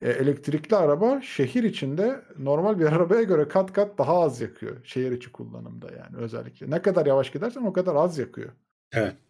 E, 0.00 0.10
elektrikli 0.10 0.76
araba 0.76 1.20
şehir 1.20 1.64
içinde 1.64 2.24
normal 2.38 2.78
bir 2.78 2.84
arabaya 2.92 3.22
göre 3.22 3.48
kat 3.48 3.72
kat 3.72 3.98
daha 3.98 4.20
az 4.20 4.40
yakıyor. 4.40 4.84
Şehir 4.84 5.12
içi 5.12 5.32
kullanımda 5.32 5.86
yani 5.92 6.16
özellikle. 6.16 6.70
Ne 6.70 6.82
kadar 6.82 7.06
yavaş 7.06 7.32
gidersen 7.32 7.62
o 7.62 7.72
kadar 7.72 7.94
az 7.94 8.18
yakıyor. 8.18 8.52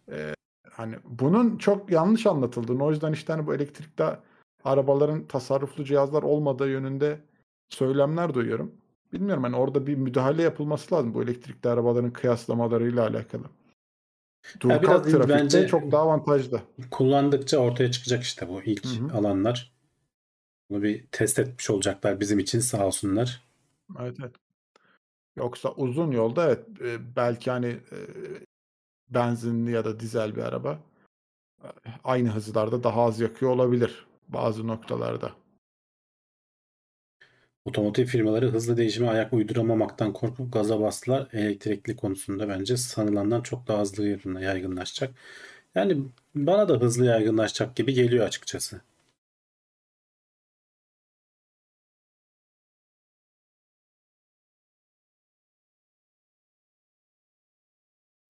Evet. 0.07 0.35
Hani 0.71 0.95
bunun 1.03 1.57
çok 1.57 1.91
yanlış 1.91 2.25
anlatıldığını 2.25 2.83
o 2.83 2.91
yüzden 2.91 3.13
işte 3.13 3.33
hani 3.33 3.47
bu 3.47 3.55
elektrikli 3.55 4.03
arabaların 4.63 5.27
tasarruflu 5.27 5.83
cihazlar 5.83 6.23
olmadığı 6.23 6.69
yönünde 6.69 7.19
söylemler 7.69 8.33
duyuyorum. 8.33 8.75
Bilmiyorum 9.13 9.43
hani 9.43 9.55
orada 9.55 9.87
bir 9.87 9.95
müdahale 9.95 10.41
yapılması 10.41 10.95
lazım 10.95 11.13
bu 11.13 11.23
elektrikli 11.23 11.67
arabaların 11.67 12.13
kıyaslamalarıyla 12.13 13.07
alakalı. 13.07 13.43
Dur 14.59 14.81
biraz 14.81 15.03
trafikte 15.03 15.33
bence- 15.33 15.67
çok 15.67 15.91
daha 15.91 16.01
avantajlı. 16.01 16.61
Kullandıkça 16.91 17.57
ortaya 17.57 17.91
çıkacak 17.91 18.23
işte 18.23 18.49
bu 18.49 18.61
ilk 18.61 18.85
Hı 18.85 18.89
hı. 18.89 19.17
alanlar. 19.17 19.73
Bunu 20.69 20.83
bir 20.83 21.07
test 21.11 21.39
etmiş 21.39 21.69
olacaklar 21.69 22.19
bizim 22.19 22.39
için 22.39 22.59
sağ 22.59 22.87
olsunlar. 22.87 23.43
Evet 23.99 24.17
evet. 24.19 24.35
Yoksa 25.35 25.71
uzun 25.71 26.11
yolda 26.11 26.45
evet 26.45 26.81
e, 26.81 27.15
belki 27.15 27.51
hani 27.51 27.67
e, 27.67 27.97
benzinli 29.09 29.71
ya 29.71 29.85
da 29.85 29.99
dizel 29.99 30.35
bir 30.35 30.41
araba 30.41 30.79
e, 31.63 31.67
aynı 32.03 32.29
hızlarda 32.29 32.83
daha 32.83 33.01
az 33.01 33.19
yakıyor 33.19 33.51
olabilir 33.51 34.07
bazı 34.27 34.67
noktalarda. 34.67 35.31
Otomotiv 37.67 38.05
firmaları 38.05 38.51
hızlı 38.51 38.77
değişime 38.77 39.07
ayak 39.09 39.33
uyduramamaktan 39.33 40.13
korkup 40.13 40.53
gaza 40.53 40.79
bastılar. 40.81 41.27
Elektrikli 41.33 41.95
konusunda 41.95 42.49
bence 42.49 42.77
sanılandan 42.77 43.41
çok 43.41 43.67
daha 43.67 43.81
hızlı 43.81 44.07
yaygın- 44.07 44.39
yaygınlaşacak. 44.39 45.15
Yani 45.75 46.03
bana 46.35 46.69
da 46.69 46.73
hızlı 46.81 47.05
yaygınlaşacak 47.05 47.75
gibi 47.75 47.93
geliyor 47.93 48.25
açıkçası. 48.27 48.81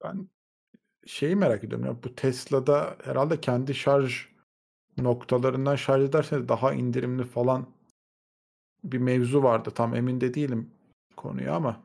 Ben 0.04 0.28
şeyi 1.06 1.36
merak 1.36 1.64
ediyorum 1.64 1.86
ya 1.86 2.04
bu 2.04 2.14
Tesla'da 2.16 2.96
herhalde 3.04 3.40
kendi 3.42 3.74
şarj 3.76 4.26
noktalarından 4.98 5.76
şarj 5.76 6.04
ederseniz 6.04 6.48
daha 6.48 6.74
indirimli 6.74 7.24
falan 7.24 7.66
bir 8.84 8.98
mevzu 8.98 9.42
vardı. 9.42 9.70
Tam 9.74 9.94
emin 9.96 10.20
de 10.20 10.34
değilim 10.34 10.70
konuya 11.16 11.54
ama 11.54 11.82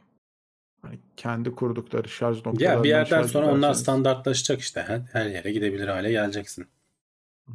hani 0.82 1.00
kendi 1.18 1.52
kurdukları 1.52 2.10
şarj 2.10 2.38
noktalarından 2.46 2.78
Ya 2.78 2.84
bir 2.84 2.90
yerden 2.90 3.24
sonra 3.24 3.46
onlar 3.46 3.70
ederseniz- 3.72 3.82
standartlaşacak 3.84 4.60
işte. 4.60 4.82
Her, 4.82 5.00
her 5.00 5.26
yere 5.26 5.52
gidebilir 5.52 5.88
hale 5.88 6.12
geleceksin. 6.12 6.68
Hı. 7.48 7.54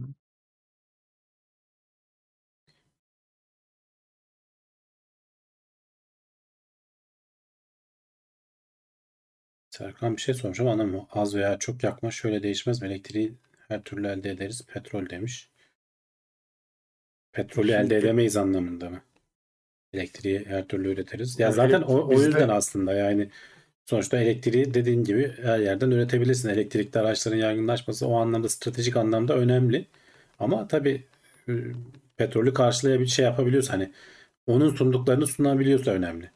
Serkan 9.70 10.16
bir 10.16 10.20
şey 10.20 10.34
sormuş 10.34 10.60
ama 10.60 10.72
anlamı 10.72 11.06
az 11.10 11.34
veya 11.34 11.58
çok 11.58 11.84
yakma 11.84 12.10
şöyle 12.10 12.42
değişmez 12.42 12.82
mi? 12.82 12.88
Elektriği 12.88 13.34
her 13.68 13.82
türlü 13.82 14.06
elde 14.08 14.30
ederiz. 14.30 14.66
Petrol 14.66 15.08
demiş. 15.10 15.50
Petrolü 17.32 17.66
Şimdi- 17.68 17.72
elde 17.82 17.96
edemeyiz 17.96 18.36
anlamında 18.36 18.90
mı? 18.90 19.02
Elektriği 19.92 20.44
her 20.46 20.68
türlü 20.68 20.92
üretiriz. 20.92 21.38
Ya 21.38 21.52
zaten 21.52 21.82
o, 21.82 22.08
o 22.08 22.12
yüzden 22.12 22.48
aslında 22.48 22.94
yani 22.94 23.30
sonuçta 23.84 24.18
elektriği 24.18 24.74
dediğin 24.74 25.04
gibi 25.04 25.32
her 25.42 25.58
yerden 25.58 25.90
üretebilirsin. 25.90 26.48
Elektrikli 26.48 26.98
araçların 26.98 27.38
yaygınlaşması 27.38 28.08
o 28.08 28.16
anlamda 28.16 28.48
stratejik 28.48 28.96
anlamda 28.96 29.36
önemli. 29.36 29.86
Ama 30.38 30.68
tabii 30.68 31.04
e, 31.48 31.52
petrolü 32.16 32.54
karşılayabil 32.54 33.06
şey 33.06 33.24
yapabiliyorsa 33.24 33.72
hani 33.72 33.92
onun 34.46 34.74
sunduklarını 34.74 35.26
sunabiliyorsa 35.26 35.90
önemli. 35.90 36.30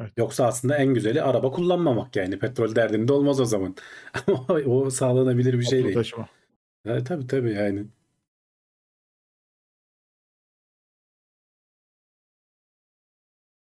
Evet. 0.00 0.12
Yoksa 0.16 0.46
aslında 0.46 0.76
en 0.76 0.94
güzeli 0.94 1.22
araba 1.22 1.50
kullanmamak 1.50 2.16
yani. 2.16 2.38
Petrol 2.38 2.74
derdinde 2.76 3.12
olmaz 3.12 3.40
o 3.40 3.44
zaman. 3.44 3.74
Ama 4.26 4.60
o 4.66 4.90
sağlanabilir 4.90 5.58
bir 5.58 5.64
şey 5.64 5.78
Toplu 5.78 5.84
değil. 5.84 5.94
taşıma. 5.94 6.28
Ha, 6.86 7.04
tabii 7.04 7.26
tabii 7.26 7.52
yani. 7.52 7.84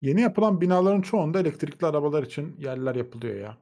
Yeni 0.03 0.21
yapılan 0.21 0.61
binaların 0.61 1.03
çoğunda 1.03 1.41
elektrikli 1.41 1.85
arabalar 1.85 2.23
için 2.23 2.57
yerler 2.59 2.95
yapılıyor 2.95 3.35
ya. 3.35 3.57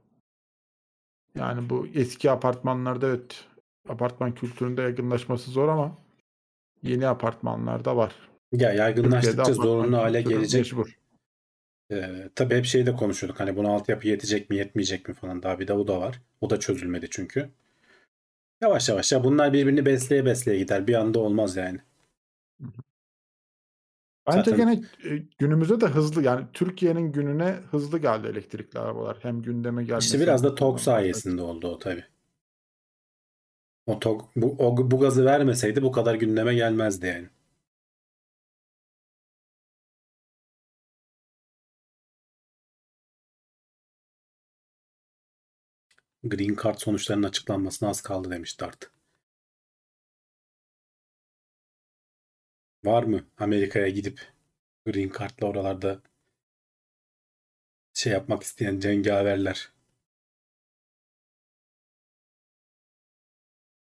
Yani 1.34 1.70
bu 1.70 1.86
eski 1.94 2.30
apartmanlarda 2.30 3.06
evet 3.06 3.44
apartman 3.88 4.34
kültüründe 4.34 4.82
yaygınlaşması 4.82 5.50
zor 5.50 5.68
ama 5.68 5.98
yeni 6.82 7.06
apartmanlarda 7.06 7.96
var. 7.96 8.14
Ya 8.52 8.72
yaygınlaştıkça 8.72 9.52
zorunlu 9.52 9.96
hale 9.96 10.22
gelecek. 10.22 10.60
Mecbur. 10.60 10.98
Ee, 11.92 12.28
tabii 12.34 12.56
hep 12.56 12.64
şeyi 12.64 12.86
de 12.86 12.92
konuşuyorduk. 12.96 13.40
Hani 13.40 13.56
buna 13.56 13.68
altyapı 13.68 14.08
yetecek 14.08 14.50
mi 14.50 14.56
yetmeyecek 14.56 15.08
mi 15.08 15.14
falan. 15.14 15.42
Daha 15.42 15.60
bir 15.60 15.68
de 15.68 15.72
o 15.72 15.88
da 15.88 16.00
var. 16.00 16.22
O 16.40 16.50
da 16.50 16.60
çözülmedi 16.60 17.08
çünkü. 17.10 17.50
Yavaş 18.60 18.88
yavaş 18.88 19.12
ya 19.12 19.24
bunlar 19.24 19.52
birbirini 19.52 19.86
besleye 19.86 20.24
besleye 20.24 20.58
gider. 20.58 20.86
Bir 20.86 20.94
anda 20.94 21.18
olmaz 21.18 21.56
yani. 21.56 21.78
Bence 24.28 24.50
Zaten- 24.50 24.56
gene 24.56 24.72
e, 25.14 25.22
günümüze 25.38 25.80
de 25.80 25.86
hızlı 25.86 26.22
yani 26.22 26.46
Türkiye'nin 26.52 27.12
gününe 27.12 27.60
hızlı 27.70 27.98
geldi 27.98 28.26
elektrikli 28.26 28.78
arabalar. 28.78 29.18
Hem 29.22 29.42
gündeme 29.42 29.84
gelmesi. 29.84 30.06
İşte 30.06 30.20
biraz 30.20 30.44
da 30.44 30.54
TOG 30.54 30.80
sayesinde 30.80 31.42
oldu 31.42 31.68
o 31.68 31.78
tabii. 31.78 32.04
O 33.86 33.98
TOG 34.00 34.22
bu, 34.36 34.56
o, 34.58 34.90
bu 34.90 35.00
gazı 35.00 35.24
vermeseydi 35.24 35.82
bu 35.82 35.92
kadar 35.92 36.14
gündeme 36.14 36.54
gelmezdi 36.54 37.06
yani. 37.06 37.28
Green 46.24 46.56
Card 46.64 46.78
sonuçlarının 46.78 47.26
açıklanmasına 47.28 47.88
az 47.88 48.00
kaldı 48.00 48.30
demiş 48.30 48.60
Dart. 48.60 48.90
Var 52.88 53.02
mı 53.02 53.24
Amerika'ya 53.38 53.88
gidip 53.88 54.32
Green 54.86 55.12
Card'la 55.18 55.46
oralarda 55.46 56.02
şey 57.92 58.12
yapmak 58.12 58.42
isteyen 58.42 58.80
cengaverler? 58.80 59.72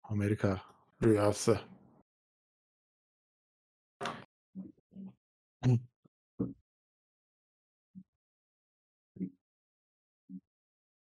Amerika 0.03 0.63
rüyası. 1.03 1.61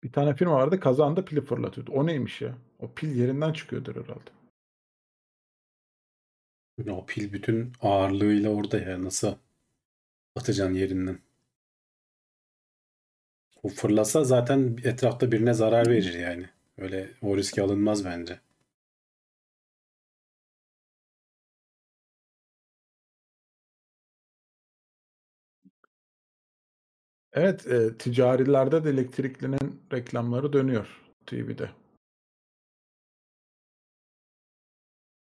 Bir 0.03 0.11
tane 0.11 0.35
firma 0.35 0.53
vardı 0.55 0.79
kazanda 0.79 1.25
pili 1.25 1.41
fırlatıyordu. 1.41 1.91
O 1.91 2.07
neymiş 2.07 2.41
ya? 2.41 2.57
O 2.79 2.93
pil 2.93 3.15
yerinden 3.15 3.53
çıkıyordur 3.53 3.95
herhalde. 3.95 4.40
O 6.89 7.05
pil 7.05 7.33
bütün 7.33 7.73
ağırlığıyla 7.81 8.49
orada 8.49 8.77
ya 8.79 9.03
nasıl 9.03 9.35
atacaksın 10.35 10.75
yerinden? 10.75 11.19
O 13.63 13.69
fırlasa 13.69 14.23
zaten 14.23 14.77
etrafta 14.83 15.31
birine 15.31 15.53
zarar 15.53 15.87
verir 15.89 16.13
yani. 16.13 16.49
Öyle 16.77 17.09
o 17.21 17.37
riski 17.37 17.61
alınmaz 17.61 18.05
bence. 18.05 18.39
Evet, 27.33 27.67
e, 27.67 27.97
ticarilerde 27.97 28.83
de 28.83 28.89
elektriklinin 28.89 29.81
reklamları 29.93 30.53
dönüyor 30.53 30.87
TV'de. 31.25 31.69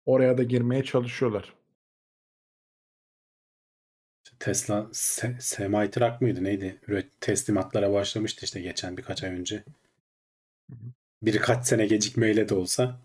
Oraya 0.06 0.38
da 0.38 0.42
girmeye 0.42 0.84
çalışıyorlar. 0.84 1.52
Tesla 4.38 4.88
Se 4.92 5.36
Semi-Truck 5.40 6.20
mıydı 6.20 6.44
neydi? 6.44 6.78
Üret 6.88 7.20
teslimatlara 7.20 7.92
başlamıştı 7.92 8.44
işte 8.44 8.60
geçen 8.60 8.96
birkaç 8.96 9.24
ay 9.24 9.30
önce. 9.30 9.64
Birkaç 11.22 11.66
sene 11.66 11.86
gecikmeyle 11.86 12.48
de 12.48 12.54
olsa. 12.54 13.00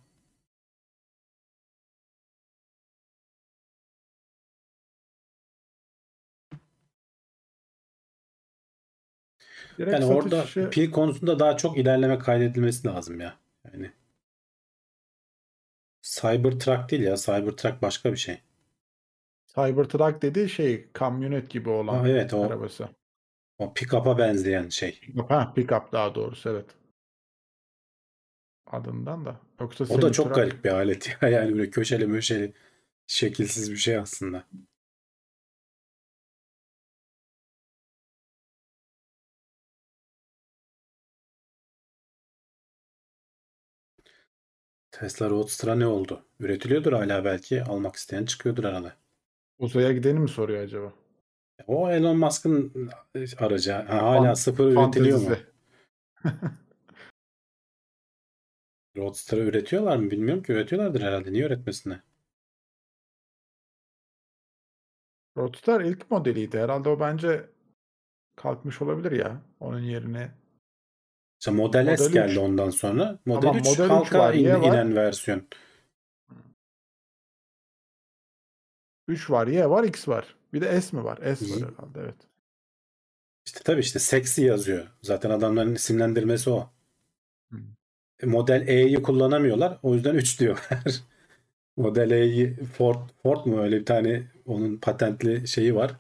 Direkt 9.78 9.94
Yani 9.94 10.06
orada 10.06 10.38
satışı 10.38 10.70
pil 10.70 10.92
konusunda 10.92 11.40
daha 11.40 11.58
çok 11.58 11.78
ilerleme 11.78 12.20
kaydedilmesi 12.20 12.88
lazım 12.88 13.20
ya. 13.20 13.38
Cybertruck 16.22 16.90
değil 16.90 17.04
ya. 17.04 17.16
Cybertruck 17.16 17.82
başka 17.82 18.12
bir 18.12 18.18
şey. 18.18 18.42
Cybertruck 19.48 20.22
dediği 20.22 20.50
şey 20.50 20.88
kamyonet 20.94 21.50
gibi 21.50 21.70
olan 21.70 22.00
Ha, 22.00 22.10
evet 22.10 22.34
o 22.34 22.44
arabası. 22.44 22.90
o 23.58 23.74
pick-up'a 23.74 24.18
benzeyen 24.18 24.70
şey. 24.70 25.02
Ha, 25.30 25.54
pick-up 25.56 25.92
daha 25.92 26.16
doğrusu 26.16 26.50
evet. 26.50 26.66
Adından 28.68 29.26
da. 29.26 29.40
Yoksa 29.60 29.86
O 29.90 30.02
da 30.02 30.12
çok 30.12 30.36
garip 30.36 30.66
bir 30.66 30.70
alet 30.70 31.10
ya. 31.22 31.30
Yani 31.30 31.54
böyle 31.54 31.70
köşeli 31.70 32.08
möşeli 32.08 32.54
şekilsiz 33.08 33.72
bir 33.72 33.78
şey 33.78 33.98
aslında. 33.98 34.44
Tesla 45.00 45.30
Roadster'a 45.30 45.76
ne 45.76 45.86
oldu? 45.86 46.26
Üretiliyordur 46.40 46.94
hala 46.94 47.26
belki. 47.26 47.64
Almak 47.64 47.96
isteyen 47.96 48.26
çıkıyordur 48.26 48.64
arada. 48.64 48.96
uzaya 49.60 49.92
gidelim 49.92 50.22
mi 50.22 50.30
soruyor 50.30 50.64
acaba? 50.64 50.94
O 51.68 51.92
Elon 51.92 52.18
Musk'ın 52.18 52.90
aracı. 53.38 53.72
Ha, 53.72 54.02
hala 54.02 54.28
Fan- 54.28 54.34
sıfır 54.34 54.66
üretiliyor 54.68 55.20
mu? 55.22 55.36
Roadster'ı 58.98 59.42
üretiyorlar 59.42 59.98
mı 59.98 60.12
bilmiyorum 60.12 60.44
ki. 60.44 60.52
Üretiyorlardır 60.54 61.02
herhalde. 61.02 61.34
Niye 61.34 61.46
üretmesinler? 61.46 62.00
Roadster 65.38 65.82
ilk 65.82 66.12
modeliydi. 66.12 66.60
Herhalde 66.60 66.90
o 66.90 67.00
bence 67.00 67.50
kalkmış 68.36 68.82
olabilir 68.82 69.12
ya. 69.12 69.42
Onun 69.60 69.80
yerine. 69.80 70.32
İşte 71.40 71.52
Model 71.52 71.98
S 71.98 72.04
Model 72.04 72.14
geldi 72.14 72.32
3. 72.32 72.38
ondan 72.38 72.70
sonra. 72.70 73.20
Model 73.26 73.42
Tamam 73.42 73.58
3 73.58 73.66
Model 73.66 73.84
3 73.86 73.90
halka 73.92 74.20
var. 74.20 74.34
in- 74.34 74.40
Y 74.46 74.54
var. 74.60 74.68
inen 74.68 74.96
versiyon. 74.96 75.48
3 79.08 79.30
var. 79.30 79.48
Y 79.48 79.70
var. 79.70 79.84
X 79.84 80.08
var. 80.08 80.36
Bir 80.54 80.62
de 80.62 80.82
S 80.82 80.98
mi 80.98 81.04
var? 81.04 81.18
S 81.36 81.50
var 81.50 81.62
Hı. 81.62 81.66
herhalde 81.66 82.00
evet. 82.00 82.16
İşte 83.46 83.60
tabii 83.64 83.80
işte 83.82 84.00
seksi 84.00 84.44
yazıyor. 84.44 84.88
Zaten 85.02 85.30
adamların 85.30 85.76
isimlendirmesi 85.76 86.50
o. 86.50 86.70
Hı. 87.52 87.58
E, 88.20 88.26
Model 88.26 88.68
E'yi 88.68 89.02
kullanamıyorlar. 89.02 89.80
O 89.84 89.94
yüzden 89.96 90.16
3 90.16 90.40
diyorlar. 90.40 90.84
Model 91.78 92.12
E'yi 92.12 92.56
Ford, 92.78 93.10
Ford 93.24 93.46
mu 93.46 93.62
öyle 93.62 93.80
bir 93.80 93.86
tane 93.86 94.24
onun 94.46 94.78
patentli 94.78 95.48
şeyi 95.48 95.76
var. 95.76 95.96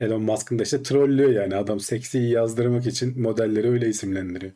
Elon 0.00 0.22
Musk'ın 0.22 0.58
da 0.58 0.62
işte 0.62 0.82
trollüyor 0.82 1.30
yani. 1.30 1.56
Adam 1.56 1.80
seksiyi 1.80 2.30
yazdırmak 2.30 2.86
için 2.86 3.20
modelleri 3.22 3.68
öyle 3.68 3.88
isimlendiriyor. 3.88 4.52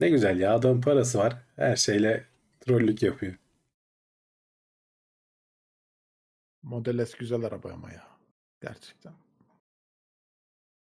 Ne 0.00 0.08
güzel 0.10 0.40
ya. 0.40 0.54
Adamın 0.54 0.80
parası 0.80 1.18
var. 1.18 1.36
Her 1.56 1.76
şeyle 1.76 2.24
trollük 2.60 3.02
yapıyor. 3.02 3.34
Model 6.62 7.06
S 7.06 7.18
güzel 7.18 7.44
araba 7.44 7.72
ama 7.72 7.92
ya. 7.92 8.06
Gerçekten. 8.60 9.12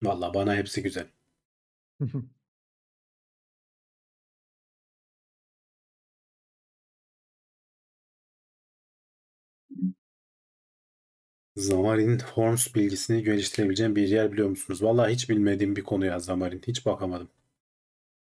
Valla 0.03 0.33
bana 0.33 0.55
hepsi 0.55 0.83
güzel. 0.83 1.07
Xamarin 11.57 12.17
Forms 12.17 12.75
bilgisini 12.75 13.23
geliştirebileceğim 13.23 13.95
bir 13.95 14.07
yer 14.07 14.31
biliyor 14.31 14.49
musunuz? 14.49 14.83
Vallahi 14.83 15.13
hiç 15.13 15.29
bilmediğim 15.29 15.75
bir 15.75 15.83
konu 15.83 16.05
ya 16.05 16.17
Xamarin. 16.17 16.61
Hiç 16.67 16.85
bakamadım. 16.85 17.29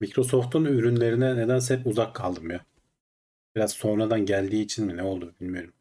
Microsoft'un 0.01 0.65
ürünlerine 0.65 1.37
nedense 1.37 1.77
hep 1.77 1.87
uzak 1.87 2.15
kaldım 2.15 2.51
ya. 2.51 2.65
Biraz 3.55 3.71
sonradan 3.71 4.25
geldiği 4.25 4.63
için 4.63 4.85
mi 4.85 4.97
ne 4.97 5.03
oldu 5.03 5.35
bilmiyorum. 5.41 5.73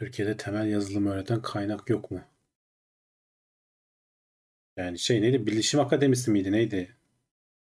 Türkiye'de 0.00 0.36
temel 0.36 0.66
yazılım 0.66 1.06
öğreten 1.06 1.42
kaynak 1.42 1.90
yok 1.90 2.10
mu? 2.10 2.20
Yani 4.76 4.98
şey 4.98 5.22
neydi? 5.22 5.46
Bilişim 5.46 5.80
Akademisi 5.80 6.30
miydi? 6.30 6.52
Neydi? 6.52 6.96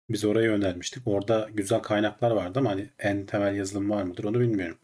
Biz 0.10 0.26
oraya 0.26 0.52
önermiştik. 0.52 1.08
Orada 1.08 1.50
güzel 1.54 1.80
kaynaklar 1.80 2.32
vardı 2.32 2.60
ama 2.60 2.70
hani 2.70 2.90
en 3.00 3.26
temel 3.26 3.56
yazılım 3.56 3.90
var 3.90 4.04
mıdır 4.04 4.24
onu 4.24 4.40
bilmiyorum. 4.40 4.78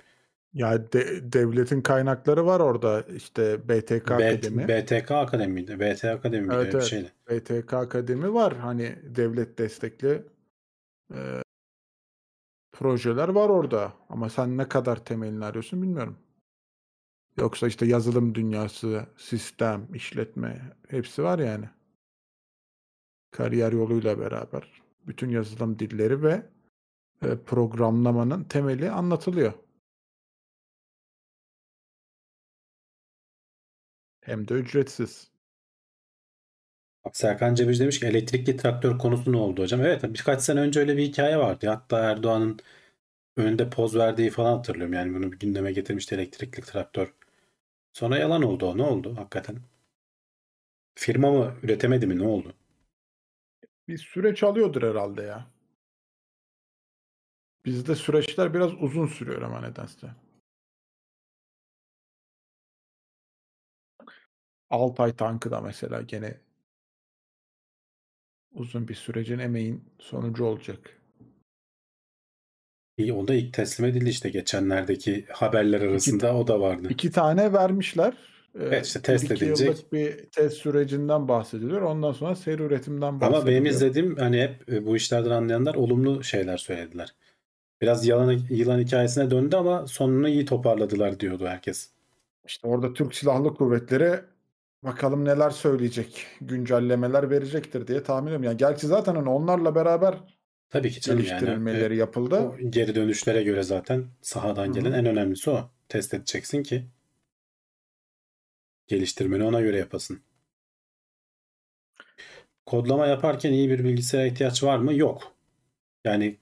Ya 0.53 0.91
de- 0.93 1.33
devletin 1.33 1.81
kaynakları 1.81 2.45
var 2.45 2.59
orada. 2.59 3.01
İşte 3.01 3.69
BTK 3.69 4.09
B- 4.09 4.13
Akademi. 4.15 4.67
BTK 4.67 5.11
Akademi 5.11 5.53
miydi? 5.53 5.79
BT 5.79 6.05
Akademi 6.11 6.47
miydi? 6.47 6.55
Evet 6.55 6.75
evet. 6.75 6.83
şeydi. 6.83 7.11
BTK 7.29 7.73
Akademi 7.73 8.33
var. 8.33 8.57
Hani 8.57 8.95
devlet 9.03 9.57
destekli 9.57 10.23
e, 11.13 11.19
projeler 12.71 13.29
var 13.29 13.49
orada. 13.49 13.93
Ama 14.09 14.29
sen 14.29 14.57
ne 14.57 14.67
kadar 14.67 15.05
temelini 15.05 15.45
arıyorsun 15.45 15.81
bilmiyorum. 15.81 16.17
Yoksa 17.39 17.67
işte 17.67 17.85
yazılım 17.85 18.35
dünyası, 18.35 19.05
sistem, 19.17 19.87
işletme 19.93 20.61
hepsi 20.87 21.23
var 21.23 21.39
yani. 21.39 21.65
Kariyer 23.31 23.71
yoluyla 23.71 24.19
beraber 24.19 24.81
bütün 25.07 25.29
yazılım 25.29 25.79
dilleri 25.79 26.23
ve 26.23 26.43
e, 27.21 27.37
programlamanın 27.45 28.43
temeli 28.43 28.91
anlatılıyor. 28.91 29.53
Hem 34.21 34.47
de 34.47 34.53
ücretsiz. 34.53 35.31
Bak 37.05 37.17
Serkan 37.17 37.55
Cebici 37.55 37.79
demiş 37.79 37.99
ki 37.99 38.05
elektrikli 38.05 38.57
traktör 38.57 38.97
konusu 38.97 39.31
ne 39.31 39.37
oldu 39.37 39.61
hocam? 39.61 39.81
Evet 39.81 40.03
birkaç 40.03 40.41
sene 40.41 40.59
önce 40.59 40.79
öyle 40.79 40.97
bir 40.97 41.03
hikaye 41.03 41.37
vardı. 41.37 41.67
Hatta 41.67 41.99
Erdoğan'ın 41.99 42.59
önünde 43.37 43.69
poz 43.69 43.95
verdiği 43.95 44.29
falan 44.29 44.57
hatırlıyorum. 44.57 44.93
Yani 44.93 45.13
bunu 45.15 45.31
bir 45.31 45.39
gündeme 45.39 45.71
getirmişti 45.71 46.15
elektrikli 46.15 46.61
traktör. 46.61 47.13
Sonra 47.99 48.17
yalan 48.17 48.41
oldu 48.41 48.65
o. 48.65 48.77
Ne 48.77 48.83
oldu 48.83 49.17
hakikaten? 49.17 49.57
Firma 50.95 51.31
mı 51.31 51.55
üretemedi 51.63 52.07
mi? 52.07 52.19
Ne 52.19 52.27
oldu? 52.27 52.53
Bir 53.87 53.97
süreç 53.97 54.43
alıyordur 54.43 54.83
herhalde 54.83 55.21
ya. 55.21 55.47
Bizde 57.65 57.95
süreçler 57.95 58.53
biraz 58.53 58.73
uzun 58.73 59.07
sürüyor 59.07 59.41
ama 59.41 59.61
nedense. 59.61 60.07
Altay 64.69 65.15
tankı 65.15 65.51
da 65.51 65.61
mesela 65.61 66.01
gene 66.01 66.37
uzun 68.51 68.87
bir 68.87 68.95
sürecin 68.95 69.39
emeğin 69.39 69.93
sonucu 69.99 70.45
olacak. 70.45 70.98
İyi, 72.99 73.13
o 73.13 73.27
da 73.27 73.33
ilk 73.33 73.53
teslim 73.53 73.85
edildi 73.89 74.09
işte 74.09 74.29
geçenlerdeki 74.29 75.25
haberler 75.29 75.81
arasında 75.81 76.35
o 76.35 76.47
da 76.47 76.61
vardı. 76.61 76.87
İki 76.89 77.11
tane 77.11 77.53
vermişler. 77.53 78.13
Ee, 78.55 78.63
Evet, 78.63 78.85
işte 78.85 79.01
test 79.01 79.23
iki 79.23 79.33
edilecek. 79.33 79.67
yıllık 79.67 79.93
bir 79.93 80.29
test 80.29 80.57
sürecinden 80.57 81.27
bahsediliyor. 81.27 81.81
Ondan 81.81 82.11
sonra 82.11 82.35
seri 82.35 82.63
üretimden 82.63 83.21
bahsediliyor. 83.21 83.41
Ama 83.41 83.51
benim 83.51 83.65
izlediğim 83.65 84.15
hani 84.15 84.41
hep 84.41 84.73
e, 84.73 84.85
bu 84.85 84.95
işlerden 84.97 85.29
anlayanlar 85.31 85.75
olumlu 85.75 86.23
şeyler 86.23 86.57
söylediler. 86.57 87.15
Biraz 87.81 88.07
yalan 88.07 88.39
yılan 88.49 88.79
hikayesine 88.79 89.31
döndü 89.31 89.55
ama 89.55 89.87
sonunu 89.87 90.29
iyi 90.29 90.45
toparladılar 90.45 91.19
diyordu 91.19 91.47
herkes. 91.47 91.89
İşte 92.47 92.67
orada 92.67 92.93
Türk 92.93 93.15
Silahlı 93.15 93.53
Kuvvetleri 93.53 94.19
Bakalım 94.83 95.25
neler 95.25 95.49
söyleyecek. 95.49 96.27
Güncellemeler 96.41 97.29
verecektir 97.29 97.87
diye 97.87 98.03
tahmin 98.03 98.27
ediyorum. 98.27 98.43
Yani 98.43 98.57
gerçi 98.57 98.87
zaten 98.87 99.15
hani 99.15 99.29
onlarla 99.29 99.75
beraber 99.75 100.15
Tabii 100.69 100.91
ki 100.91 101.01
canım 101.01 101.25
yani. 101.25 101.29
geliştirilmeleri 101.39 101.93
E, 101.93 101.97
yapıldı. 101.97 102.35
o 102.35 102.57
geri 102.69 102.95
dönüşlere 102.95 103.43
göre 103.43 103.63
zaten 103.63 104.05
sahadan 104.21 104.73
gelen 104.73 104.91
Hı 104.91 104.93
hı. 104.93 104.97
en 104.97 105.05
önemlisi 105.05 105.49
o. 105.49 105.69
Test 105.89 106.13
edeceksin 106.13 106.63
ki 106.63 106.85
geliştirmeni 108.87 109.43
ona 109.43 109.61
göre 109.61 109.77
yapasın. 109.77 110.21
Kodlama 112.65 113.07
yaparken 113.07 113.53
iyi 113.53 113.69
bir 113.69 113.83
bilgisayara 113.83 114.27
ihtiyaç 114.27 114.63
var 114.63 114.77
mı? 114.77 114.93
Yok. 114.93 115.33
Yani 116.05 116.37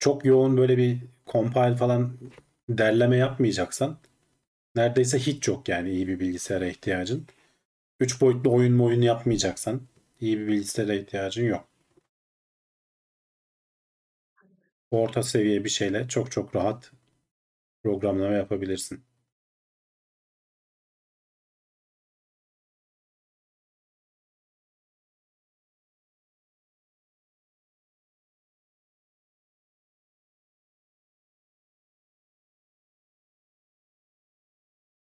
çok 0.00 0.26
yoğun 0.26 0.58
böyle 0.58 0.78
bir 0.78 0.98
compile 1.28 1.76
falan 1.76 2.18
derleme 2.70 3.18
yapmayacaksan 3.18 3.98
neredeyse 4.76 5.20
hiç 5.20 5.48
yok 5.48 5.70
yani 5.70 5.90
iyi 5.92 6.08
bir 6.08 6.20
bilgisayara 6.20 6.66
ihtiyacın. 6.68 7.26
3 8.00 8.22
boyutlu 8.22 8.54
oyun 8.54 8.74
mu 8.74 8.86
oyun 8.86 9.02
yapmayacaksan 9.02 9.82
iyi 10.20 10.40
bir 10.40 10.48
bilgisayara 10.48 10.94
ihtiyacın 10.94 11.44
yok. 11.46 11.69
Orta 14.90 15.22
seviye 15.22 15.64
bir 15.64 15.68
şeyle 15.68 16.08
çok 16.08 16.30
çok 16.30 16.56
rahat 16.56 16.92
programlama 17.84 18.34
yapabilirsin. 18.34 19.04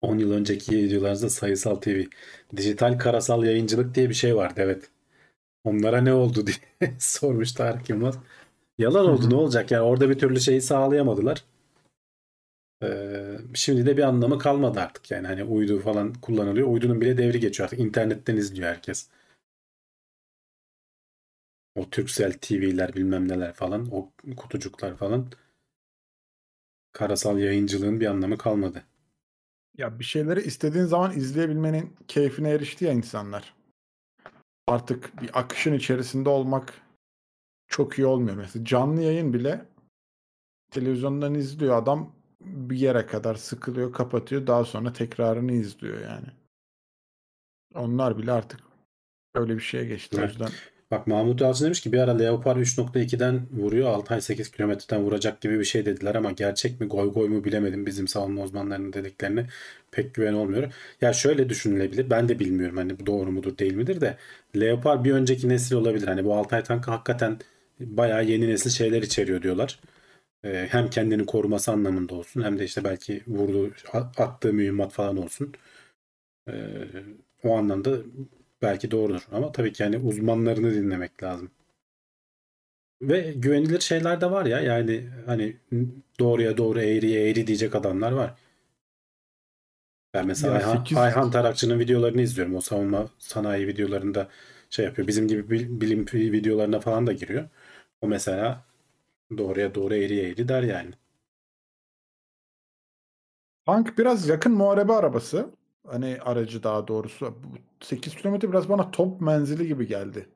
On 0.02 0.18
yıl 0.20 0.32
önceki 0.32 0.78
videolarınızda 0.78 1.30
sayısal 1.30 1.76
TV, 1.76 2.06
dijital 2.58 2.98
karasal 3.00 3.44
yayıncılık 3.44 3.95
diye 3.95 4.10
bir 4.10 4.14
şey 4.14 4.36
vardı 4.36 4.62
evet. 4.64 4.90
Onlara 5.64 6.02
ne 6.02 6.14
oldu 6.14 6.48
diye 6.48 6.58
sormuş 7.00 7.54
Tarık. 7.54 7.90
Yalan 8.78 9.10
oldu 9.10 9.30
ne 9.30 9.36
olacak 9.36 9.72
yani 9.72 9.84
orada 9.84 10.10
bir 10.10 10.20
türlü 10.20 10.40
şeyi 10.40 10.62
sağlayamadılar. 10.62 11.44
Ee, 12.84 13.38
şimdi 13.54 13.86
de 13.86 13.98
bir 13.98 14.04
anlamı 14.04 14.40
kalmadı 14.40 14.80
artık 14.80 15.12
yani 15.12 15.28
hani 15.28 15.44
uydu 15.44 15.80
falan 15.80 16.14
kullanılıyor. 16.14 16.68
Uydunun 16.68 17.02
bile 17.02 17.18
devri 17.18 17.40
geçiyor 17.40 17.66
artık 17.66 17.80
internetten 17.80 18.38
izliyor 18.38 18.70
herkes. 18.70 19.10
O 21.76 21.90
Turkcell 21.90 22.34
TV'ler 22.34 22.95
bilmem 22.95 23.28
neler 23.28 23.54
falan 23.54 23.88
o 23.91 24.10
kutucuklar 24.38 24.95
falan 24.98 25.28
karasal 26.94 27.40
yayıncılığın 27.40 28.00
bir 28.00 28.06
anlamı 28.06 28.38
kalmadı. 28.38 28.84
Ya 29.78 30.00
bir 30.00 30.04
şeyleri 30.04 30.41
istediğin 30.41 30.86
zaman 30.86 31.18
izleyebilmenin 31.18 31.95
keyfine 32.08 32.50
erişti 32.50 32.86
ya 32.86 32.91
insanlar. 32.91 33.54
Artık 34.68 35.22
bir 35.22 35.40
akışın 35.40 35.74
içerisinde 35.74 36.30
olmak 36.30 36.82
çok 37.74 38.00
iyi 38.00 38.06
olmuyor. 38.06 38.36
Mesela 38.36 38.66
canlı 38.66 39.02
yayın 39.02 39.34
bile 39.34 39.66
televizyondan 40.72 41.34
izliyor 41.34 41.78
adam 41.78 42.16
bir 42.41 42.78
yere 42.78 43.06
kadar 43.06 43.36
sıkılıyor, 43.36 43.94
kapatıyor. 43.94 44.48
Daha 44.48 44.66
sonra 44.66 44.94
tekrarını 44.94 45.52
izliyor 45.52 46.02
yani. 46.02 46.28
Onlar 47.76 48.18
bile 48.18 48.32
artık 48.32 48.60
öyle 49.36 49.56
bir 49.56 49.62
şeye 49.62 49.86
geçti. 49.86 50.18
O 50.18 50.20
Evet. 50.20 50.30
yüzden 50.30 50.50
Bak 50.91 51.08
Mahmut 51.08 51.41
Yalçın 51.41 51.66
demiş 51.66 51.82
ki 51.82 51.91
bir 51.94 52.00
ara 52.00 52.18
Leopard 52.18 52.58
3.2'den 52.58 53.41
vuruyor 53.52 53.90
Altay 53.90 54.22
8 54.22 54.52
kilometreden 54.52 55.04
vuracak 55.04 55.41
gibi 55.41 55.60
bir 55.60 55.64
şey 55.64 55.86
dediler 55.86 56.16
ama 56.16 56.32
gerçek 56.32 56.82
mi 56.82 56.88
goy 56.88 57.14
goy 57.14 57.28
mu 57.30 57.44
bilemedim 57.44 57.86
bizim 57.86 58.08
savunma 58.08 58.44
uzmanlarının 58.44 58.94
dediklerine 58.94 59.48
pek 59.91 60.14
güven 60.16 60.34
olmuyor. 60.34 60.74
Ya 61.02 61.14
şöyle 61.14 61.50
düşünülebilir 61.50 62.10
ben 62.10 62.30
de 62.30 62.40
bilmiyorum 62.40 62.78
hani 62.78 63.00
bu 63.00 63.06
doğru 63.06 63.32
mudur 63.32 63.58
değil 63.58 63.74
midir 63.74 64.02
de 64.02 64.18
Leopard 64.56 65.06
bir 65.06 65.12
önceki 65.12 65.50
nesil 65.50 65.76
olabilir. 65.76 66.08
Hani 66.08 66.26
bu 66.26 66.36
Altay 66.36 66.64
tankı 66.64 66.91
hakikaten 66.91 67.40
bayağı 67.80 68.26
yeni 68.26 68.48
nesil 68.50 68.70
şeyler 68.70 69.02
içeriyor 69.02 69.41
diyorlar. 69.41 69.80
Ee, 70.45 70.68
hem 70.72 70.90
kendini 70.90 71.26
koruması 71.26 71.72
anlamında 71.72 72.16
olsun 72.16 72.44
hem 72.44 72.60
de 72.60 72.66
işte 72.66 72.84
belki 72.84 73.24
vurduğu 73.28 73.72
attığı 74.18 74.54
mühimmat 74.54 74.91
falan 74.94 75.18
olsun. 75.18 75.54
Ee, 76.50 76.54
o 77.44 77.58
anlamda 77.58 77.98
belki 78.62 78.91
doğrudur. 78.91 79.28
Ama 79.32 79.52
tabii 79.52 79.74
ki 79.74 79.84
yani 79.84 79.98
uzmanlarını 79.98 80.74
dinlemek 80.74 81.24
lazım. 81.24 81.52
Ve 83.02 83.34
güvenilir 83.36 83.80
şeyler 83.80 84.22
de 84.22 84.32
var 84.32 84.45
ya. 84.45 84.60
Yani 84.60 85.10
hani 85.26 85.58
doğruya 86.20 86.58
doğru 86.58 86.80
eğriye 86.82 87.30
eğri 87.30 87.48
diyecek 87.48 87.76
adamlar 87.76 88.12
var. 88.12 88.36
Ben 90.14 90.28
mesela 90.28 90.54
Ya 90.54 90.60
Ayhan, 90.60 90.86
Ayhan 90.95 91.32
Tarakçı'nın 91.32 91.80
videolarını 91.80 92.22
izliyorum. 92.22 92.56
O 92.56 92.62
savunma 92.62 93.10
sanayi 93.20 93.68
videolarında 93.68 94.30
şey 94.70 94.86
yapıyor. 94.86 95.08
Bizim 95.08 95.28
gibi 95.28 95.50
bil- 95.50 95.82
bilim 95.82 96.06
videolarına 96.14 96.80
falan 96.80 97.08
da 97.08 97.14
giriyor. 97.14 97.50
O 98.03 98.07
mesela 98.07 98.63
doğruya 99.38 99.75
doğru 99.75 99.95
eğri 99.95 100.19
eğri 100.19 100.47
der 100.47 100.63
yani. 100.63 100.91
tank 103.65 103.97
biraz 103.97 104.27
yakın 104.30 104.51
muharebe 104.53 104.93
arabası. 104.93 105.49
Hani 105.88 106.17
aracı 106.21 106.63
daha 106.63 106.88
doğrusu. 106.88 107.35
Bu 107.43 107.85
8 107.85 108.15
kilometre 108.15 108.49
biraz 108.49 108.69
bana 108.69 108.91
top 108.91 109.21
menzili 109.21 109.67
gibi 109.67 109.88
geldi. 109.88 110.30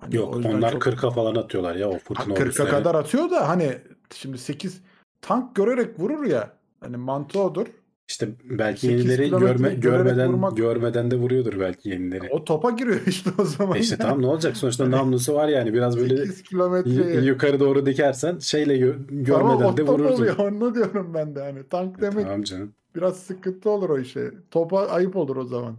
Hani 0.00 0.16
Yok 0.16 0.36
onlar 0.36 0.72
çok- 0.72 0.82
40'a 0.82 1.10
falan 1.10 1.34
atıyorlar 1.34 1.74
ya 1.74 1.88
o 1.88 1.98
fırtına 1.98 2.34
40'a 2.34 2.44
ordusları. 2.44 2.70
kadar 2.70 2.94
atıyor 2.94 3.30
da 3.30 3.48
hani 3.48 3.78
şimdi 4.14 4.38
8 4.38 4.82
tank 5.20 5.56
görerek 5.56 6.00
vurur 6.00 6.24
ya. 6.24 6.56
Hani 6.80 6.96
mantığı 6.96 7.42
odur. 7.42 7.66
İşte 8.08 8.28
belki 8.44 8.80
8 8.80 9.06
yenileri 9.06 9.30
görme, 9.30 9.74
görmeden 9.74 10.28
vurmak- 10.32 10.56
görmeden 10.56 11.10
de 11.10 11.16
vuruyordur 11.16 11.60
belki 11.60 11.88
yenileri. 11.88 12.28
O 12.30 12.44
topa 12.44 12.70
giriyor 12.70 13.00
işte 13.06 13.30
o 13.38 13.44
zaman. 13.44 13.76
E 13.76 13.80
işte 13.80 13.96
tam 13.96 14.22
ne 14.22 14.26
olacak 14.26 14.56
sonuçta 14.56 14.90
namlusu 14.90 15.34
var 15.34 15.48
yani 15.48 15.72
biraz 15.74 15.96
böyle 15.96 16.16
8 16.16 16.38
y- 16.38 16.42
kilometre. 16.44 17.20
yukarı 17.20 17.60
doğru 17.60 17.86
dikersen 17.86 18.38
şeyle 18.38 18.78
gö- 18.78 19.06
Tamam 19.08 19.24
görmeden 19.24 19.72
o 19.72 19.76
de 19.76 19.82
vurursun. 19.82 20.14
oluyor 20.14 20.38
onu 20.38 20.74
diyorum 20.74 21.14
ben 21.14 21.34
de 21.34 21.40
hani 21.40 21.68
tank 21.68 21.98
E 21.98 22.00
demek 22.02 22.24
tamam 22.24 22.42
canım. 22.42 22.72
biraz 22.96 23.16
sıkıntı 23.18 23.70
olur 23.70 23.90
o 23.90 23.98
işe. 23.98 24.30
Topa 24.50 24.86
ayıp 24.86 25.16
olur 25.16 25.36
o 25.36 25.44
zaman. 25.44 25.76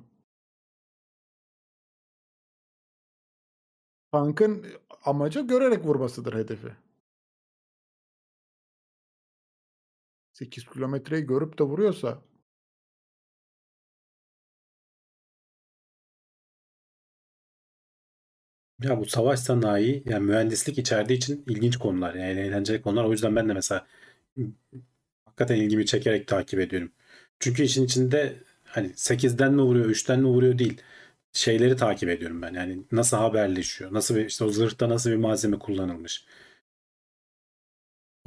Tankın 4.12 4.66
amacı 5.06 5.40
görerek 5.40 5.86
vurmasıdır 5.86 6.34
hedefi. 6.34 6.68
8 10.40 10.66
kilometreyi 10.66 11.24
görüp 11.26 11.60
de 11.60 11.64
vuruyorsa 11.64 12.22
Ya 18.84 19.00
bu 19.00 19.06
savaş 19.06 19.40
sanayi 19.40 20.04
yani 20.06 20.26
mühendislik 20.26 20.78
içerdiği 20.78 21.18
için 21.18 21.44
ilginç 21.48 21.78
konular 21.78 22.14
yani 22.16 22.40
eğlenceli 22.40 22.82
konular. 22.82 23.04
O 23.06 23.12
yüzden 23.12 23.36
ben 23.36 23.50
de 23.50 23.54
mesela 23.54 23.88
hakikaten 25.26 25.56
ilgimi 25.56 25.86
çekerek 25.86 26.28
takip 26.28 26.60
ediyorum. 26.60 26.92
Çünkü 27.40 27.64
işin 27.64 27.86
içinde 27.86 28.36
hani 28.66 28.92
8'den 28.96 29.54
mi 29.54 29.62
vuruyor, 29.62 29.86
3'ten 29.86 30.20
mi 30.20 30.28
vuruyor 30.28 30.60
değil. 30.60 30.82
Şeyleri 31.34 31.76
takip 31.78 32.10
ediyorum 32.10 32.42
ben. 32.42 32.54
Yani 32.54 32.84
nasıl 32.92 33.18
haberleşiyor? 33.18 33.94
Nasıl 33.94 34.16
bir 34.16 34.26
işte 34.26 34.44
o 34.46 34.50
zırhta 34.50 34.90
nasıl 34.90 35.10
bir 35.12 35.16
malzeme 35.16 35.60
kullanılmış? 35.60 36.26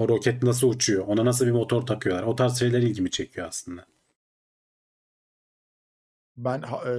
O 0.03 0.09
roket 0.09 0.43
nasıl 0.43 0.69
uçuyor? 0.69 1.05
Ona 1.07 1.25
nasıl 1.25 1.47
bir 1.47 1.51
motor 1.51 1.83
takıyorlar? 1.83 2.23
O 2.23 2.37
tarz 2.37 2.59
şeyler 2.59 2.83
ilgimi 2.83 3.11
çekiyor 3.11 3.49
aslında. 3.49 3.87
Ben 6.37 6.63
e, 6.63 6.93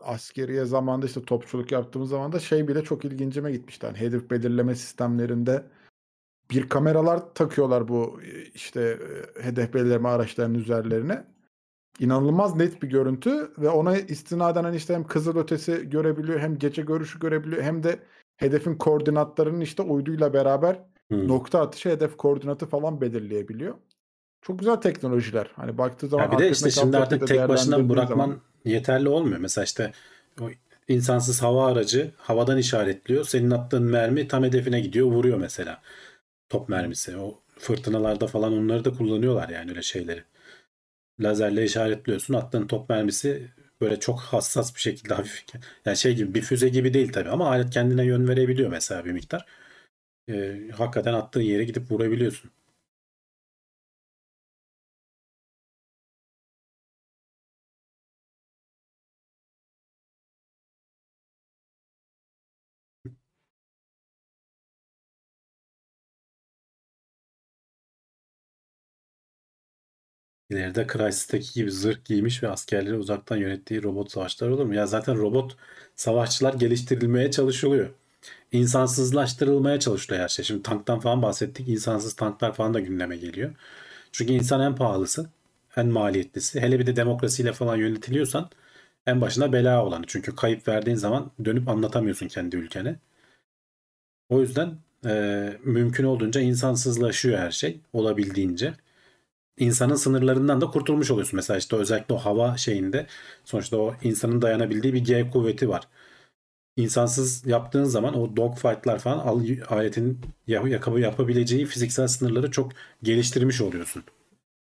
askeriye 0.00 0.64
zamanda 0.64 1.06
işte 1.06 1.22
topçuluk 1.22 1.72
yaptığımız 1.72 2.10
zaman 2.10 2.32
da 2.32 2.38
şey 2.38 2.68
bile 2.68 2.84
çok 2.84 3.04
ilgincime 3.04 3.52
gitmişti. 3.52 3.86
Hani 3.86 3.98
hedef 3.98 4.30
belirleme 4.30 4.74
sistemlerinde 4.74 5.64
bir 6.50 6.68
kameralar 6.68 7.34
takıyorlar 7.34 7.88
bu 7.88 8.20
e, 8.22 8.42
işte 8.44 8.98
e, 9.38 9.42
hedef 9.42 9.74
belirleme 9.74 10.08
araçlarının 10.08 10.58
üzerlerine. 10.58 11.24
İnanılmaz 11.98 12.56
net 12.56 12.82
bir 12.82 12.88
görüntü 12.88 13.52
ve 13.58 13.68
ona 13.68 13.98
istinaden 13.98 14.64
hani 14.64 14.76
işte 14.76 14.94
hem 14.94 15.06
kızılötesi 15.06 15.90
görebiliyor 15.90 16.40
hem 16.40 16.58
gece 16.58 16.82
görüşü 16.82 17.18
görebiliyor 17.18 17.62
hem 17.62 17.82
de 17.82 17.98
hedefin 18.36 18.74
koordinatlarının 18.74 19.60
işte 19.60 19.82
uyduyla 19.82 20.32
beraber 20.32 20.90
Hmm. 21.10 21.28
nokta 21.28 21.60
atışı 21.60 21.88
hedef 21.88 22.16
koordinatı 22.16 22.66
falan 22.66 23.00
belirleyebiliyor. 23.00 23.74
Çok 24.42 24.58
güzel 24.58 24.76
teknolojiler. 24.76 25.50
Hani 25.56 25.78
baktığı 25.78 26.08
zaman 26.08 26.24
Ya 26.24 26.32
bir 26.32 26.38
de 26.38 26.50
işte 26.50 26.70
şimdi 26.70 26.96
artık 26.96 27.26
tek 27.26 27.48
başına 27.48 27.88
bırakman 27.88 28.16
zaman- 28.16 28.40
yeterli 28.64 29.08
olmuyor. 29.08 29.38
Mesela 29.38 29.64
işte 29.64 29.92
o 30.40 30.44
insansız 30.88 31.42
hava 31.42 31.66
aracı 31.66 32.10
havadan 32.16 32.58
işaretliyor. 32.58 33.24
Senin 33.24 33.50
attığın 33.50 33.82
mermi 33.82 34.28
tam 34.28 34.44
hedefine 34.44 34.80
gidiyor, 34.80 35.06
vuruyor 35.06 35.38
mesela. 35.38 35.82
Top 36.48 36.68
mermisi. 36.68 37.16
O 37.16 37.40
fırtınalarda 37.58 38.26
falan 38.26 38.52
onları 38.52 38.84
da 38.84 38.92
kullanıyorlar 38.92 39.48
yani 39.48 39.70
öyle 39.70 39.82
şeyleri. 39.82 40.22
Lazerle 41.20 41.64
işaretliyorsun. 41.64 42.34
Attığın 42.34 42.66
top 42.66 42.88
mermisi 42.88 43.48
böyle 43.80 44.00
çok 44.00 44.20
hassas 44.20 44.74
bir 44.74 44.80
şekilde 44.80 45.14
hafif. 45.14 45.44
Yani 45.84 45.96
şey 45.96 46.14
gibi 46.14 46.34
bir 46.34 46.42
füze 46.42 46.68
gibi 46.68 46.94
değil 46.94 47.12
tabii 47.12 47.30
ama 47.30 47.48
alet 47.50 47.70
kendine 47.70 48.04
yön 48.04 48.28
verebiliyor 48.28 48.70
mesela 48.70 49.04
bir 49.04 49.12
miktar 49.12 49.46
e, 50.30 50.70
hakikaten 50.72 51.12
attığın 51.14 51.40
yere 51.40 51.64
gidip 51.64 51.90
vurabiliyorsun. 51.90 52.50
İleride 70.50 70.86
Crysis'teki 70.92 71.52
gibi 71.54 71.70
zırh 71.70 72.04
giymiş 72.04 72.42
ve 72.42 72.48
askerleri 72.48 72.94
uzaktan 72.96 73.36
yönettiği 73.36 73.82
robot 73.82 74.10
savaşlar 74.12 74.48
olur 74.48 74.64
mu? 74.64 74.74
Ya 74.74 74.86
zaten 74.86 75.16
robot 75.18 75.56
savaşçılar 75.96 76.54
geliştirilmeye 76.54 77.30
çalışılıyor. 77.30 77.90
İnsansızlaştırılmaya 78.52 79.80
çalışılıyor 79.80 80.22
her 80.22 80.28
şey. 80.28 80.44
Şimdi 80.44 80.62
tanktan 80.62 81.00
falan 81.00 81.22
bahsettik. 81.22 81.68
İnsansız 81.68 82.14
tanklar 82.14 82.52
falan 82.54 82.74
da 82.74 82.80
gündeme 82.80 83.16
geliyor. 83.16 83.54
Çünkü 84.12 84.32
insan 84.32 84.60
en 84.60 84.76
pahalısı, 84.76 85.30
en 85.76 85.86
maliyetlisi. 85.88 86.60
Hele 86.60 86.78
bir 86.78 86.86
de 86.86 86.96
demokrasiyle 86.96 87.52
falan 87.52 87.76
yönetiliyorsan 87.76 88.50
en 89.06 89.20
başına 89.20 89.52
bela 89.52 89.84
olanı. 89.86 90.04
Çünkü 90.06 90.36
kayıp 90.36 90.68
verdiğin 90.68 90.96
zaman 90.96 91.30
dönüp 91.44 91.68
anlatamıyorsun 91.68 92.28
kendi 92.28 92.56
ülkene. 92.56 92.96
O 94.28 94.40
yüzden 94.40 94.74
e, 95.06 95.12
mümkün 95.64 96.04
olduğunca 96.04 96.40
insansızlaşıyor 96.40 97.38
her 97.38 97.50
şey 97.50 97.80
olabildiğince. 97.92 98.74
İnsanın 99.58 99.94
sınırlarından 99.94 100.60
da 100.60 100.66
kurtulmuş 100.66 101.10
oluyorsun. 101.10 101.36
Mesela 101.36 101.58
işte 101.58 101.76
özellikle 101.76 102.14
o 102.14 102.18
hava 102.18 102.56
şeyinde 102.56 103.06
sonuçta 103.44 103.76
o 103.76 103.94
insanın 104.02 104.42
dayanabildiği 104.42 104.94
bir 104.94 105.04
G 105.04 105.30
kuvveti 105.30 105.68
var. 105.68 105.88
İnsansız 106.76 107.46
yaptığın 107.46 107.84
zaman 107.84 108.18
o 108.18 108.36
dogfight'lar 108.36 108.98
falan 108.98 109.18
al, 109.18 109.44
aletin 109.68 110.20
yakabı 110.46 111.00
yapabileceği 111.00 111.66
fiziksel 111.66 112.06
sınırları 112.06 112.50
çok 112.50 112.72
geliştirmiş 113.02 113.60
oluyorsun. 113.60 114.04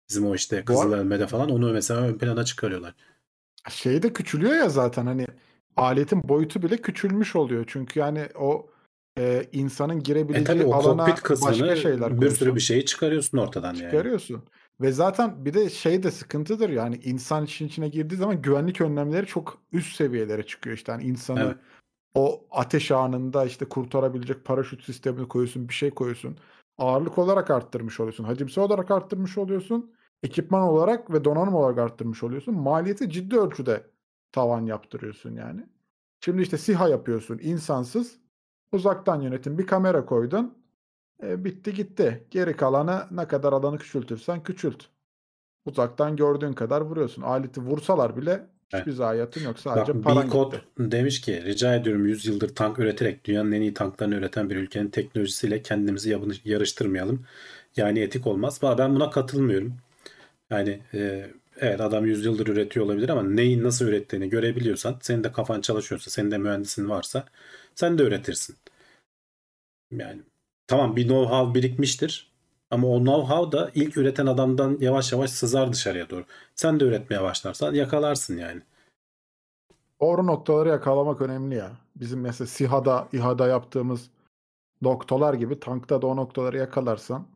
Bizim 0.10 0.26
o 0.26 0.36
işte 0.36 0.66
Kızıl 0.66 0.94
Elme'de 0.94 1.28
falan 1.28 1.50
onu 1.50 1.72
mesela 1.74 2.02
ön 2.02 2.18
plana 2.18 2.46
çıkarıyorlar. 2.46 2.96
Şey 3.70 4.04
de 4.04 4.14
küçülüyor 4.14 4.54
ya 4.54 4.70
zaten 4.70 5.06
hani 5.06 5.28
aletin 5.78 6.30
boyutu 6.30 6.62
bile 6.62 6.78
küçülmüş 6.78 7.36
oluyor. 7.36 7.66
Çünkü 7.68 8.00
yani 8.00 8.28
o 8.40 8.70
e, 9.18 9.46
insanın 9.52 9.98
E 9.98 10.02
girebileceği 10.02 10.46
tabii 10.46 10.64
o 10.64 10.74
alana 10.74 11.08
başka 11.42 11.76
şeyler 11.76 12.12
bir 12.12 12.18
koyuyorsun. 12.18 12.46
sürü 12.46 12.56
bir 12.56 12.60
şeyi 12.60 12.86
çıkarıyorsun 12.86 13.38
ortadan 13.38 13.74
yani. 13.74 13.92
Çıkarıyorsun. 13.92 14.44
Ve 14.82 14.92
zaten 14.92 15.46
bir 15.46 15.54
de 15.54 15.70
şey 15.70 16.04
de 16.04 16.12
sıkıntıdır 16.12 16.70
yani 16.70 17.00
insan 17.04 17.46
işin 17.46 17.68
içine 17.68 17.90
girdiği 17.90 18.16
zaman 18.16 18.42
güvenlik 18.42 18.82
önlemleri 18.82 19.26
çok 19.26 19.62
üst 19.72 19.96
seviyelere 19.96 20.44
çıkıyor 20.46 20.76
işte. 20.76 20.92
Yani 20.92 21.04
insanı 21.04 21.40
Evet. 21.40 21.58
O 22.20 22.48
ateş 22.52 22.92
anında 22.92 23.46
işte 23.46 23.66
kurtarabilecek 23.66 24.46
paraşüt 24.46 24.84
sistemini 24.84 25.28
koyuyorsun, 25.28 25.70
bir 25.70 25.74
şey 25.74 25.92
koyuyorsun. 25.92 26.38
Ağırlık 26.78 27.18
olarak 27.18 27.52
arttırmış 27.52 28.00
oluyorsun. 28.00 28.24
Hacimsel 28.24 28.64
olarak 28.64 28.92
arttırmış 28.92 29.38
oluyorsun. 29.38 29.94
Ekipman 30.24 30.62
olarak 30.64 31.14
ve 31.14 31.24
donanım 31.26 31.56
olarak 31.56 31.78
arttırmış 31.78 32.24
oluyorsun. 32.24 32.56
Maliyeti 32.56 33.10
ciddi 33.10 33.40
ölçüde 33.40 33.92
tavan 34.32 34.66
yaptırıyorsun 34.66 35.36
yani. 35.36 35.66
Şimdi 36.22 36.42
işte 36.42 36.58
SİHA 36.58 36.90
yapıyorsun 36.90 37.40
insansız. 37.44 38.20
Uzaktan 38.72 39.22
yönetim 39.22 39.58
bir 39.58 39.68
kamera 39.68 40.06
koydun. 40.06 40.58
E, 41.24 41.46
bitti 41.46 41.74
gitti. 41.74 42.28
Geri 42.32 42.56
kalanı 42.56 43.08
ne 43.12 43.28
kadar 43.28 43.54
alanı 43.54 43.78
küçültürsen 43.78 44.44
küçült. 44.44 44.86
Uzaktan 45.66 46.16
gördüğün 46.16 46.54
kadar 46.54 46.82
vuruyorsun. 46.82 47.22
Aleti 47.22 47.62
vursalar 47.62 48.18
bile 48.18 48.50
hiçbir 48.74 48.92
zayiatın 48.92 49.44
yok. 49.44 49.60
Sadece 49.60 49.96
Bak 49.96 50.04
paran 50.04 50.28
B-Code 50.28 50.56
gitti. 50.56 50.68
demiş 50.80 51.22
ki 51.22 51.44
rica 51.46 51.76
ediyorum 51.76 52.06
100 52.08 52.26
yıldır 52.26 52.56
tank 52.56 52.80
üreterek 52.80 53.26
dünyanın 53.26 53.52
en 53.52 53.62
iyi 53.62 53.74
tanklarını 53.74 54.16
üreten 54.16 54.50
bir 54.50 54.56
ülkenin 54.56 54.90
teknolojisiyle 54.90 55.62
kendimizi 55.62 56.18
yarıştırmayalım. 56.46 57.26
Yani 57.78 58.00
etik 58.00 58.28
olmaz. 58.28 58.60
Ben 58.64 58.96
buna 58.96 59.10
katılmıyorum. 59.10 59.78
Yani 60.50 60.82
e, 60.94 61.32
evet 61.60 61.82
adam 61.82 62.06
100 62.06 62.26
yıldır 62.26 62.48
üretiyor 62.48 62.86
olabilir 62.86 63.10
ama 63.10 63.24
neyi 63.24 63.64
nasıl 63.64 63.88
ürettiğini 63.88 64.30
görebiliyorsan 64.30 64.98
senin 65.02 65.24
de 65.24 65.32
kafan 65.32 65.62
çalışıyorsa 65.62 66.12
senin 66.12 66.32
de 66.32 66.38
mühendisin 66.38 66.90
varsa 66.90 67.26
sen 67.76 67.98
de 67.98 68.04
üretirsin. 68.04 68.56
Yani 69.92 70.22
tamam 70.68 70.96
bir 70.96 71.08
know-how 71.08 71.56
birikmiştir 71.56 72.29
ama 72.72 72.88
o 72.88 73.00
know-how 73.00 73.52
da 73.52 73.72
ilk 73.76 73.98
üreten 73.98 74.26
adamdan 74.26 74.78
yavaş 74.80 75.12
yavaş 75.12 75.30
sızar 75.30 75.74
dışarıya 75.74 76.10
doğru. 76.10 76.26
Sen 76.56 76.80
de 76.80 76.86
üretmeye 76.86 77.22
başlarsan 77.22 77.74
yakalarsın 77.74 78.38
yani. 78.38 78.62
Doğru 80.02 80.28
noktaları 80.28 80.70
yakalamak 80.70 81.22
önemli 81.22 81.56
ya. 81.56 81.72
Bizim 81.96 82.22
mesela 82.22 82.48
SİHA'da, 82.48 83.08
İHA'da 83.14 83.48
yaptığımız 83.48 84.10
noktalar 84.82 85.34
gibi 85.34 85.60
tankta 85.60 86.02
da 86.02 86.08
o 86.08 86.16
noktaları 86.16 86.58
yakalarsan 86.58 87.28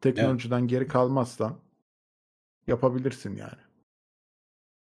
teknolojiden 0.00 0.68
geri 0.68 0.88
kalmazsan 0.88 1.56
yapabilirsin 2.66 3.36
yani. 3.36 3.66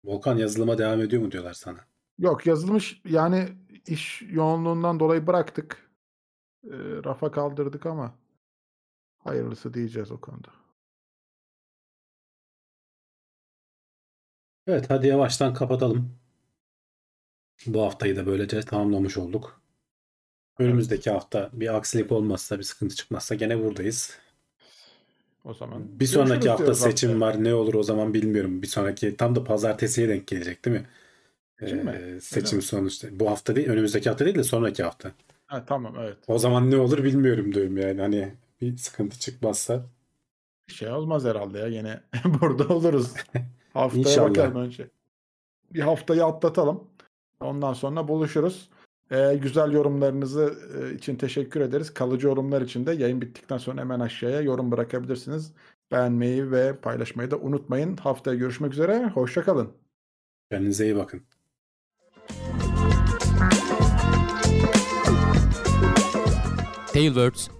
Volkan 0.04 0.36
yazılıma 0.36 0.78
devam 0.78 1.00
ediyor 1.00 1.22
mu 1.22 1.32
diyorlar 1.32 1.52
sana? 1.52 1.78
Yok 2.18 2.46
yazılmış 2.46 3.00
yani 3.04 3.48
iş 3.86 4.22
yoğunluğundan 4.22 5.00
dolayı 5.00 5.26
bıraktık. 5.26 5.90
Ee, 6.64 6.70
rafa 7.04 7.30
kaldırdık 7.30 7.86
ama 7.86 8.14
hayırlısı 9.24 9.74
diyeceğiz 9.74 10.10
o 10.12 10.20
konuda. 10.20 10.48
Evet 14.66 14.90
hadi 14.90 15.06
yavaştan 15.06 15.54
kapatalım. 15.54 16.18
Bu 17.66 17.82
haftayı 17.82 18.16
da 18.16 18.26
böylece 18.26 18.60
tamamlamış 18.60 19.16
olduk. 19.16 19.60
Önümüzdeki 20.58 21.10
hafta 21.10 21.50
bir 21.52 21.76
aksilik 21.76 22.12
olmazsa, 22.12 22.58
bir 22.58 22.64
sıkıntı 22.64 22.94
çıkmazsa 22.96 23.34
gene 23.34 23.58
buradayız. 23.64 24.18
O 25.44 25.54
zaman 25.54 25.82
Bir 26.00 26.06
sonraki 26.06 26.48
hafta 26.48 26.74
seçim 26.74 27.10
haftaya. 27.10 27.20
var. 27.20 27.44
Ne 27.44 27.54
olur 27.54 27.74
o 27.74 27.82
zaman 27.82 28.14
bilmiyorum. 28.14 28.62
Bir 28.62 28.66
sonraki 28.66 29.16
tam 29.16 29.34
da 29.36 29.44
pazartesiye 29.44 30.08
denk 30.08 30.26
gelecek 30.26 30.64
değil 30.64 30.76
mi? 30.76 30.86
Seçim 31.60 31.84
mi? 31.84 31.90
Ee, 31.90 31.96
Öyle 31.96 32.20
seçim 32.20 32.56
mi? 32.56 32.62
sonuçta. 32.62 33.08
Bu 33.20 33.30
hafta 33.30 33.56
değil, 33.56 33.68
önümüzdeki 33.68 34.08
hafta 34.08 34.24
değil 34.24 34.36
de 34.36 34.44
sonraki 34.44 34.82
hafta. 34.82 35.12
Ha, 35.46 35.64
tamam 35.66 35.96
evet. 36.00 36.18
O 36.26 36.38
zaman 36.38 36.70
ne 36.70 36.76
olur 36.76 37.04
bilmiyorum 37.04 37.54
diyorum 37.54 37.76
yani. 37.76 38.00
Hani 38.00 38.34
bir 38.60 38.76
sıkıntı 38.76 39.18
çıkmazsa. 39.18 39.86
Şey 40.68 40.88
olmaz 40.88 41.24
herhalde 41.24 41.58
ya. 41.58 41.66
Yine 41.66 42.00
burada 42.40 42.68
oluruz. 42.68 43.14
Haftaya 43.74 44.00
İnşallah. 44.00 44.30
bakalım 44.30 44.56
önce. 44.56 44.90
Bir 45.74 45.80
haftayı 45.80 46.24
atlatalım. 46.24 46.84
Ondan 47.40 47.72
sonra 47.72 48.08
buluşuruz. 48.08 48.70
Ee, 49.10 49.38
güzel 49.42 49.72
yorumlarınızı 49.72 50.54
e, 50.74 50.94
için 50.94 51.16
teşekkür 51.16 51.60
ederiz. 51.60 51.94
Kalıcı 51.94 52.26
yorumlar 52.26 52.62
için 52.62 52.86
de 52.86 52.92
yayın 52.92 53.20
bittikten 53.20 53.58
sonra 53.58 53.80
hemen 53.80 54.00
aşağıya 54.00 54.40
yorum 54.40 54.70
bırakabilirsiniz. 54.70 55.52
Beğenmeyi 55.92 56.50
ve 56.50 56.76
paylaşmayı 56.76 57.30
da 57.30 57.36
unutmayın. 57.36 57.96
Haftaya 57.96 58.36
görüşmek 58.36 58.72
üzere. 58.72 59.06
Hoşçakalın. 59.08 59.72
Kendinize 60.50 60.84
iyi 60.84 60.96
bakın. 60.96 61.22
Tailwords 66.92 67.59